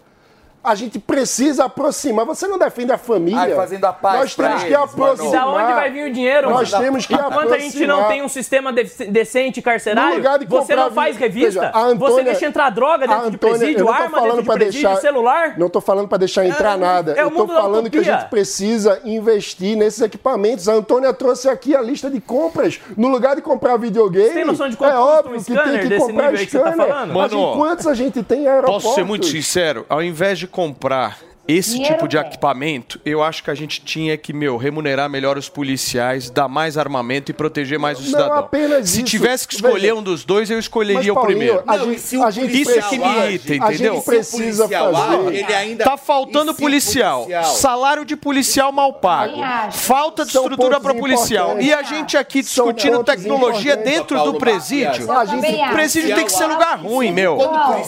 A 0.61 0.75
gente 0.75 0.99
precisa 0.99 1.65
aproximar. 1.65 2.25
Você 2.25 2.45
não 2.47 2.59
defende 2.59 2.91
a 2.91 2.97
família. 2.97 3.39
Ai, 3.39 3.55
fazendo 3.55 3.85
a 3.85 3.93
paz 3.93 4.19
Nós 4.19 4.35
temos 4.35 4.61
que 4.63 4.67
eles, 4.67 4.77
mano. 4.77 4.83
aproximar. 5.13 5.29
E 5.29 5.31
da 5.31 5.47
onde 5.47 5.73
vai 5.73 5.89
vir 5.91 6.09
o 6.09 6.13
dinheiro? 6.13 6.49
Nós 6.49 6.71
temos 6.71 7.05
que 7.05 7.13
Enquanto 7.13 7.53
a 7.53 7.57
gente 7.57 7.85
não 7.87 7.95
aproximar. 7.95 8.07
tem 8.07 8.21
um 8.23 8.27
sistema 8.29 8.73
de- 8.73 9.05
decente 9.07 9.61
carcerário, 9.61 10.21
de 10.39 10.45
você 10.45 10.75
não 10.75 10.91
faz 10.91 11.15
vi- 11.15 11.21
revista? 11.23 11.61
Veja, 11.61 11.71
a 11.73 11.81
você 11.83 11.91
Antônia- 11.93 12.23
deixa 12.25 12.45
entrar 12.45 12.69
droga 12.71 13.07
dentro 13.07 13.29
de 13.29 13.35
Antônia, 13.35 13.53
eu 13.53 13.57
presídio, 13.59 13.89
arma 13.89 13.99
dentro 14.05 14.19
falando 14.19 14.41
de 14.41 14.47
presídio, 14.49 14.81
deixar- 14.89 15.01
celular? 15.01 15.57
Não 15.57 15.69
tô 15.69 15.79
falando 15.79 16.07
para 16.09 16.17
deixar 16.17 16.45
entrar 16.45 16.73
É, 16.73 16.77
nada. 16.77 17.13
é 17.17 17.23
eu 17.23 17.29
da 17.29 17.53
falando 17.53 17.89
que 17.89 17.97
a 17.97 18.03
gente 18.03 18.25
precisa 18.29 18.99
investir 19.05 19.77
nesses 19.77 20.01
equipamentos. 20.01 20.67
A 20.67 20.73
Antônia 20.73 21.13
trouxe 21.13 21.47
aqui 21.47 21.73
a 21.73 21.81
lista 21.81 22.09
de 22.09 22.19
compras. 22.19 22.81
No 22.97 23.07
lugar 23.07 23.35
de 23.35 23.41
comprar 23.41 23.77
videogame, 23.77 24.27
Você 24.27 24.33
tem 24.33 24.45
noção 24.45 24.67
de 24.69 24.75
quanto 24.75 24.93
é 24.93 24.97
óbvio 24.99 25.39
um 25.39 25.43
que 25.43 25.53
tem 25.53 25.79
que 25.87 25.97
comprar 25.99 26.33
que 26.33 26.45
tá 26.45 26.59
scanner. 26.73 26.97
gente- 26.97 27.13
Mano, 27.13 27.53
quantos 27.55 27.87
a 27.87 27.93
gente 27.93 28.21
tem 28.23 28.43
em 28.43 28.47
aeroportos? 28.47 28.83
Posso 28.83 28.95
ser 28.95 29.05
muito 29.05 29.25
sincero? 29.25 29.85
Ao 29.87 30.03
invés 30.03 30.37
de 30.37 30.48
comprar 30.51 31.17
esse 31.51 31.71
Dinheiro 31.71 31.95
tipo 31.95 32.07
de 32.07 32.17
equipamento, 32.17 32.99
eu 33.05 33.23
acho 33.23 33.43
que 33.43 33.49
a 33.49 33.55
gente 33.55 33.81
tinha 33.81 34.15
que, 34.17 34.31
meu, 34.31 34.55
remunerar 34.57 35.09
melhor 35.09 35.37
os 35.37 35.49
policiais, 35.49 36.29
dar 36.29 36.47
mais 36.47 36.77
armamento 36.77 37.31
e 37.31 37.33
proteger 37.33 37.79
mais 37.79 37.97
o 37.97 38.01
Não 38.01 38.09
cidadão. 38.09 38.37
apenas 38.37 38.89
Se 38.89 38.97
isso. 38.97 39.05
tivesse 39.05 39.47
que 39.47 39.55
escolher 39.55 39.79
Veja. 39.89 39.95
um 39.95 40.03
dos 40.03 40.23
dois, 40.23 40.49
eu 40.51 40.59
escolheria 40.59 40.95
Mas, 40.99 41.09
o 41.09 41.13
Paulinho, 41.15 41.37
primeiro. 41.37 41.63
a 41.67 41.77
gente- 41.77 42.15
a 42.23 42.31
gente 42.31 42.61
Isso 42.61 42.71
é 42.71 42.81
que 42.83 42.97
me 42.97 43.05
irrita, 43.05 43.53
a 43.53 43.55
entendeu? 43.73 43.95
gente 43.95 44.05
precisa 44.05 44.67
fazer. 44.69 45.35
ele 45.35 45.53
ainda- 45.53 45.83
Tá 45.83 45.97
faltando 45.97 46.51
o 46.51 46.55
policial. 46.55 47.21
policial- 47.23 47.43
Salário 47.55 48.05
de 48.05 48.15
policial 48.15 48.71
mal 48.71 48.93
pago. 48.93 49.37
Falta 49.71 50.25
de 50.25 50.31
São 50.31 50.43
estrutura 50.43 50.79
para 50.79 50.93
policial. 50.93 51.59
E 51.59 51.73
a 51.73 51.81
gente 51.83 52.15
aqui 52.17 52.41
discutindo 52.41 53.03
tecnologia 53.03 53.75
dentro 53.75 54.15
Paulo 54.17 54.33
do 54.33 54.37
presídio. 54.37 55.11
A 55.11 55.23
O 55.23 55.73
presídio 55.73 56.15
tem 56.15 56.25
que 56.25 56.31
ser 56.31 56.45
lugar 56.45 56.77
ruim, 56.79 57.11
meu. 57.11 57.37
O 57.37 57.47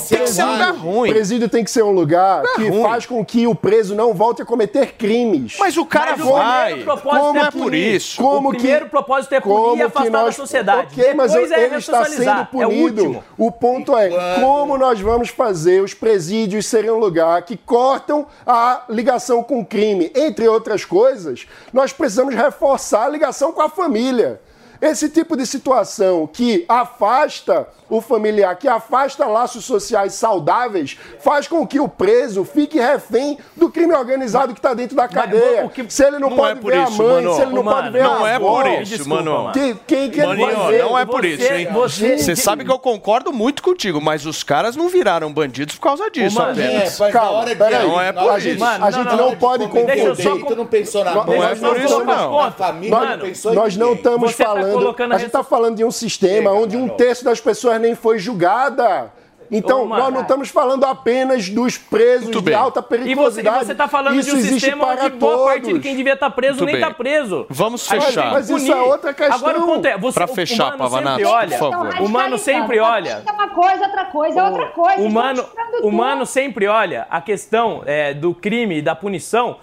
Tem 0.10 0.20
que 0.20 0.30
ser 0.30 0.44
lugar 0.44 0.74
ruim. 0.76 1.10
Presídio 1.12 1.50
tem 1.50 1.64
que 1.64 1.72
ser 1.72 1.84
um 1.84 1.92
lugar 1.92 2.44
que 2.56 2.68
ruim. 2.68 2.82
faz 2.82 3.06
com 3.06 3.24
que 3.24 3.51
o 3.52 3.56
preso 3.56 3.94
não 3.96 4.14
volte 4.14 4.42
a 4.42 4.46
cometer 4.46 4.94
crimes. 4.94 5.56
Mas 5.60 5.78
o 5.78 5.86
cara 5.86 6.16
Mas 6.18 6.26
o 6.26 6.32
vai. 6.34 6.64
primeiro 6.74 6.84
propósito 6.92 7.22
Como 7.26 7.40
é 7.40 7.42
é 7.42 7.52
por 7.52 7.74
isso? 7.74 8.22
Como 8.22 8.50
o 8.50 8.54
primeiro 8.54 8.90
propósito 8.90 9.34
é 9.36 9.40
punir 9.42 9.54
e 9.56 9.62
como 9.62 9.76
que 9.78 9.84
afastar 9.84 10.12
da 10.12 10.22
nós- 10.24 10.36
sociedade. 10.36 10.88
Ok, 11.00 11.14
mas 11.14 11.32
Depois 11.32 11.52
é 11.52 11.64
ele 11.66 11.76
está 11.76 11.92
sendo 12.06 12.20
ressocializar. 12.20 12.50
É 12.54 12.66
o 12.66 12.70
punido. 12.70 13.24
o 13.38 13.52
ponto 13.52 13.98
é 13.98 14.10
como 14.40 14.78
nós 14.78 15.00
vamos 15.00 15.30
fazer 15.30 15.82
os 15.84 15.94
presídios 15.94 16.66
serem 16.66 16.92
um 16.92 16.98
lugar 16.98 17.42
que 17.44 17.56
cortam 17.58 18.26
a 18.46 18.84
ligação 18.90 19.44
com 19.44 19.60
o 19.60 19.66
crime. 19.66 20.12
Entre 20.16 20.48
outras 20.48 20.86
coisas, 20.86 21.48
nós 21.74 21.92
precisamos 21.94 22.34
reforçar 22.36 23.06
a 23.06 23.10
ligação 23.10 23.52
com 23.52 23.62
a 23.62 23.70
família. 23.70 24.42
Esse 24.82 25.10
tipo 25.10 25.38
de 25.38 25.46
situação 25.46 26.26
que 26.26 26.66
afasta 26.68 27.68
o 27.92 28.02
familiar, 28.02 28.56
que 28.56 28.68
afasta 28.68 29.26
laços 29.28 29.66
sociais 29.66 30.14
saudáveis, 30.14 30.98
faz 31.20 31.48
com 31.48 31.68
que 31.68 31.80
o 31.80 31.88
preso 31.88 32.44
fique 32.44 32.80
refém 32.80 33.38
do 33.56 33.70
crime 33.70 33.94
organizado 33.94 34.54
que 34.54 34.60
está 34.60 34.74
dentro 34.74 34.96
da 34.96 35.08
cadeia. 35.08 35.66
o 35.66 35.70
que- 35.70 35.86
Se 35.92 36.04
ele 36.06 36.18
não, 36.18 36.30
Não 36.30 36.38
pode 36.38 36.58
é 36.60 36.72
ver 36.72 36.84
isso, 36.84 37.02
a 37.02 37.06
mãe, 37.06 37.16
mano. 37.24 37.36
se 37.36 37.42
ele 37.42 37.54
não 37.54 37.64
Mano, 37.64 37.78
pode 37.78 37.90
ver 37.92 38.04
Não 38.04 38.26
a 38.26 38.30
é 38.30 38.36
avó, 38.36 38.62
por 38.64 38.72
isso, 38.72 38.92
desculpa, 38.98 39.16
mano. 39.24 39.44
mano. 39.44 39.54
Quem, 39.86 40.10
que 40.10 40.26
Maninho, 40.26 40.56
vai 40.56 40.72
ver? 40.72 40.84
não 40.84 40.98
é 40.98 41.06
por 41.06 41.22
Você- 41.22 41.28
isso, 41.28 41.54
hein? 41.54 41.68
você- 41.72 42.18
Você 42.18 42.36
sabe 42.36 42.64
que 42.64 42.72
eu 42.72 42.80
concordo 42.80 43.34
muito 43.34 43.62
contigo, 43.62 44.00
mas 44.02 44.26
os 44.26 44.42
caras 44.42 44.76
não 44.76 44.88
viraram 44.88 45.32
bandidos 45.34 45.76
por 45.76 45.82
causa 45.82 46.10
disso 46.10 46.38
Ô, 46.38 46.42
mano, 46.42 46.54
apenas. 46.54 46.96
É, 47.00 47.04
mas 47.04 47.14
Calma, 47.14 47.46
de 47.46 47.56
peraí. 47.56 47.88
Não 47.88 48.00
é 48.02 48.12
por 48.14 48.24
hora 48.24 48.40
isso. 48.40 48.60
Mano, 48.60 48.86
a 48.86 48.92
gente 48.92 49.06
não, 49.06 49.18
não, 49.18 49.30
não, 49.32 49.36
pode 49.38 49.64
só 49.66 49.70
confundir. 49.70 50.46
Tu 50.46 50.56
não 50.56 50.66
pensou 50.66 51.04
na 51.04 51.14
Não 51.14 51.44
é 51.44 51.56
por 51.56 51.78
isso, 51.78 52.04
não. 52.06 52.38
Na 52.42 52.52
família, 52.52 52.96
Nós, 52.98 53.10
não 53.10 53.20
pensou 53.20 53.54
nós 53.54 53.78
não 53.78 53.88
ninguém. 53.88 53.98
estamos 54.04 54.36
tá 54.36 54.46
falando. 54.46 54.96
a 54.98 55.04
a 55.16 55.18
gente 55.18 55.28
está 55.28 55.44
falando 55.44 55.76
de 55.76 55.84
um 55.84 55.92
sistema 55.92 56.52
onde 56.52 56.78
um 56.78 56.88
terço 56.88 57.26
das 57.26 57.40
pessoas 57.42 57.81
nem 57.82 57.96
foi 57.96 58.18
julgada. 58.20 59.12
Então, 59.54 59.86
nós 59.86 60.14
não 60.14 60.22
estamos 60.22 60.48
falando 60.48 60.86
apenas 60.86 61.50
dos 61.50 61.78
presos 61.78 62.32
de 62.42 62.54
alta 62.54 62.80
E 62.80 62.84
você, 62.84 62.96
e 62.96 63.00
periculosidade. 63.04 63.66
você 63.66 63.76
tá 63.76 63.86
falando 63.86 64.16
Isso 64.16 64.30
de 64.30 64.36
um 64.36 64.40
existe 64.40 64.60
sistema 64.62 64.86
para 64.88 65.06
onde 65.08 65.16
boa 65.18 65.46
parte 65.46 65.60
de 65.64 65.68
todos. 65.72 65.82
quem 65.82 65.94
devia 65.98 66.14
estar 66.14 66.30
preso 66.30 66.60
Muito 66.60 66.68
nem 66.68 66.76
está 66.76 66.94
preso. 66.94 67.46
Vamos 67.50 67.86
fechar. 67.86 68.28
que 68.28 68.32
Mas 68.32 68.50
isso 68.50 68.72
é 68.72 68.82
outra 68.82 69.14
questão. 69.14 69.36
Agora 69.36 69.60
o 69.60 69.66
ponto 69.66 69.86
é, 69.86 69.98
você, 69.98 70.14
Pra 70.14 70.28
fechar, 70.28 70.68
humano 70.68 70.78
Pavanato, 70.78 71.18
sempre 71.18 71.26
olha, 71.34 71.58
por 71.58 71.72
favor. 71.72 71.96
o 72.00 72.06
humano 72.06 72.38
sempre 72.38 72.80
olha, 72.80 73.24
É 73.28 73.32
uma 73.34 73.50
coisa, 73.50 73.84
outra 73.88 74.06
coisa, 74.06 74.40
é 74.40 74.44
outra 74.44 74.66
coisa. 74.68 75.02
o 75.02 75.06
humano, 75.06 75.46
humano 75.84 76.26
sempre 76.26 76.68
olha 76.68 77.06
a 77.10 77.20
questão 77.20 77.84
é, 77.86 78.14
do 78.14 78.34
crime 78.34 78.78
e 78.78 78.82
da 78.82 78.96
punição 78.96 79.56
pu- 79.56 79.60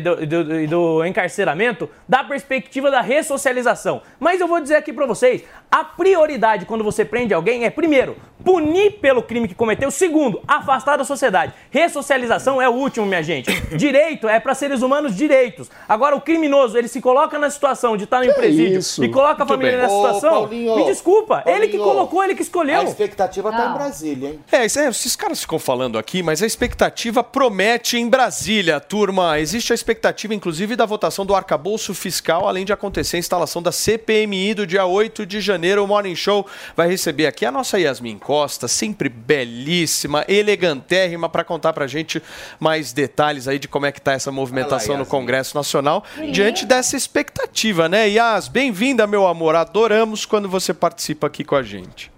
do, 0.00 0.26
do- 0.26 0.66
do 0.66 1.04
encarceramento 1.04 1.88
da 2.08 2.22
perspectiva 2.24 2.90
da 2.90 3.00
ressocialização. 3.00 4.02
Mas 4.20 4.40
eu 4.40 4.48
vou 4.48 4.60
dizer 4.60 4.76
aqui 4.76 4.92
pra 4.92 5.06
vocês, 5.06 5.42
a 5.70 5.84
prioridade 5.84 6.64
quando 6.66 6.84
você 6.84 7.04
prende 7.04 7.34
alguém 7.34 7.64
é, 7.64 7.70
primeiro, 7.70 8.16
punir 8.44 8.92
pelo 9.00 9.22
crime 9.22 9.48
que 9.48 9.54
cometeu, 9.54 9.90
segundo, 9.90 10.40
afastar 10.46 10.96
da 10.96 11.04
sociedade. 11.04 11.52
Ressocialização 11.70 12.60
é 12.62 12.68
o 12.68 12.72
último, 12.72 13.04
minha 13.06 13.22
gente. 13.22 13.50
Direito 13.76 14.28
é 14.28 14.38
pra 14.38 14.54
seres 14.54 14.82
humanos 14.82 15.14
direitos. 15.16 15.70
Agora 15.88 16.14
o 16.14 16.20
criminoso, 16.20 16.76
ele 16.78 16.88
se 16.88 17.00
coloca 17.00 17.38
na 17.38 17.50
situação 17.50 17.96
de 17.96 18.04
estar 18.04 18.24
no 18.24 18.32
presídio 18.34 18.78
isso? 18.78 19.02
e 19.04 19.08
coloca 19.08 19.42
a 19.42 19.46
Muito 19.46 19.48
família 19.48 19.72
bem. 19.72 19.80
nessa 19.82 19.94
Ô, 19.94 20.06
situação. 20.06 20.30
Paulinho, 20.30 20.76
me 20.76 20.84
desculpa, 20.84 21.42
ele 21.46 21.68
que 21.68 21.76
Paulinho, 21.76 21.96
colocou, 21.96 22.24
ele 22.24 22.34
que 22.34 22.42
escolheu. 22.42 22.80
A 22.80 22.84
expectativa 22.84 23.50
tá 23.50 23.58
Não. 23.66 23.70
em 23.70 23.74
Brasília, 23.74 24.28
hein? 24.30 24.40
É, 24.52 24.58
é, 24.62 24.64
esses 24.64 25.16
caras 25.16 25.40
ficam 25.40 25.58
falando 25.58 25.98
aqui, 25.98 26.22
mas 26.22 26.42
a 26.42 26.46
expectativa 26.46 27.22
promete 27.24 27.96
em 27.98 28.08
Brasília, 28.08 28.78
turma. 28.80 29.38
Existe 29.40 29.57
a 29.60 29.74
expectativa, 29.74 30.34
inclusive, 30.34 30.76
da 30.76 30.86
votação 30.86 31.24
do 31.26 31.34
arcabouço 31.34 31.94
fiscal, 31.94 32.46
além 32.46 32.64
de 32.64 32.72
acontecer 32.72 33.16
a 33.16 33.18
instalação 33.18 33.62
da 33.62 33.72
CPMI 33.72 34.54
do 34.54 34.66
dia 34.66 34.84
8 34.84 35.24
de 35.26 35.40
janeiro. 35.40 35.82
O 35.82 35.86
Morning 35.86 36.14
Show 36.14 36.46
vai 36.76 36.88
receber 36.88 37.26
aqui 37.26 37.44
a 37.44 37.50
nossa 37.50 37.78
Yasmin 37.78 38.18
Costa, 38.18 38.68
sempre 38.68 39.08
belíssima, 39.08 40.24
elegantérrima, 40.28 41.28
para 41.28 41.44
contar 41.44 41.72
pra 41.72 41.86
gente 41.86 42.22
mais 42.60 42.92
detalhes 42.92 43.48
aí 43.48 43.58
de 43.58 43.68
como 43.68 43.86
é 43.86 43.92
que 43.92 44.00
tá 44.00 44.12
essa 44.12 44.30
movimentação 44.30 44.96
no 44.96 45.06
Congresso 45.06 45.56
Nacional, 45.56 46.04
diante 46.32 46.64
dessa 46.64 46.96
expectativa, 46.96 47.88
né? 47.88 48.08
Yas, 48.08 48.48
bem-vinda, 48.48 49.06
meu 49.06 49.26
amor. 49.26 49.54
Adoramos 49.56 50.26
quando 50.26 50.48
você 50.48 50.74
participa 50.74 51.26
aqui 51.26 51.44
com 51.44 51.54
a 51.54 51.62
gente. 51.62 52.17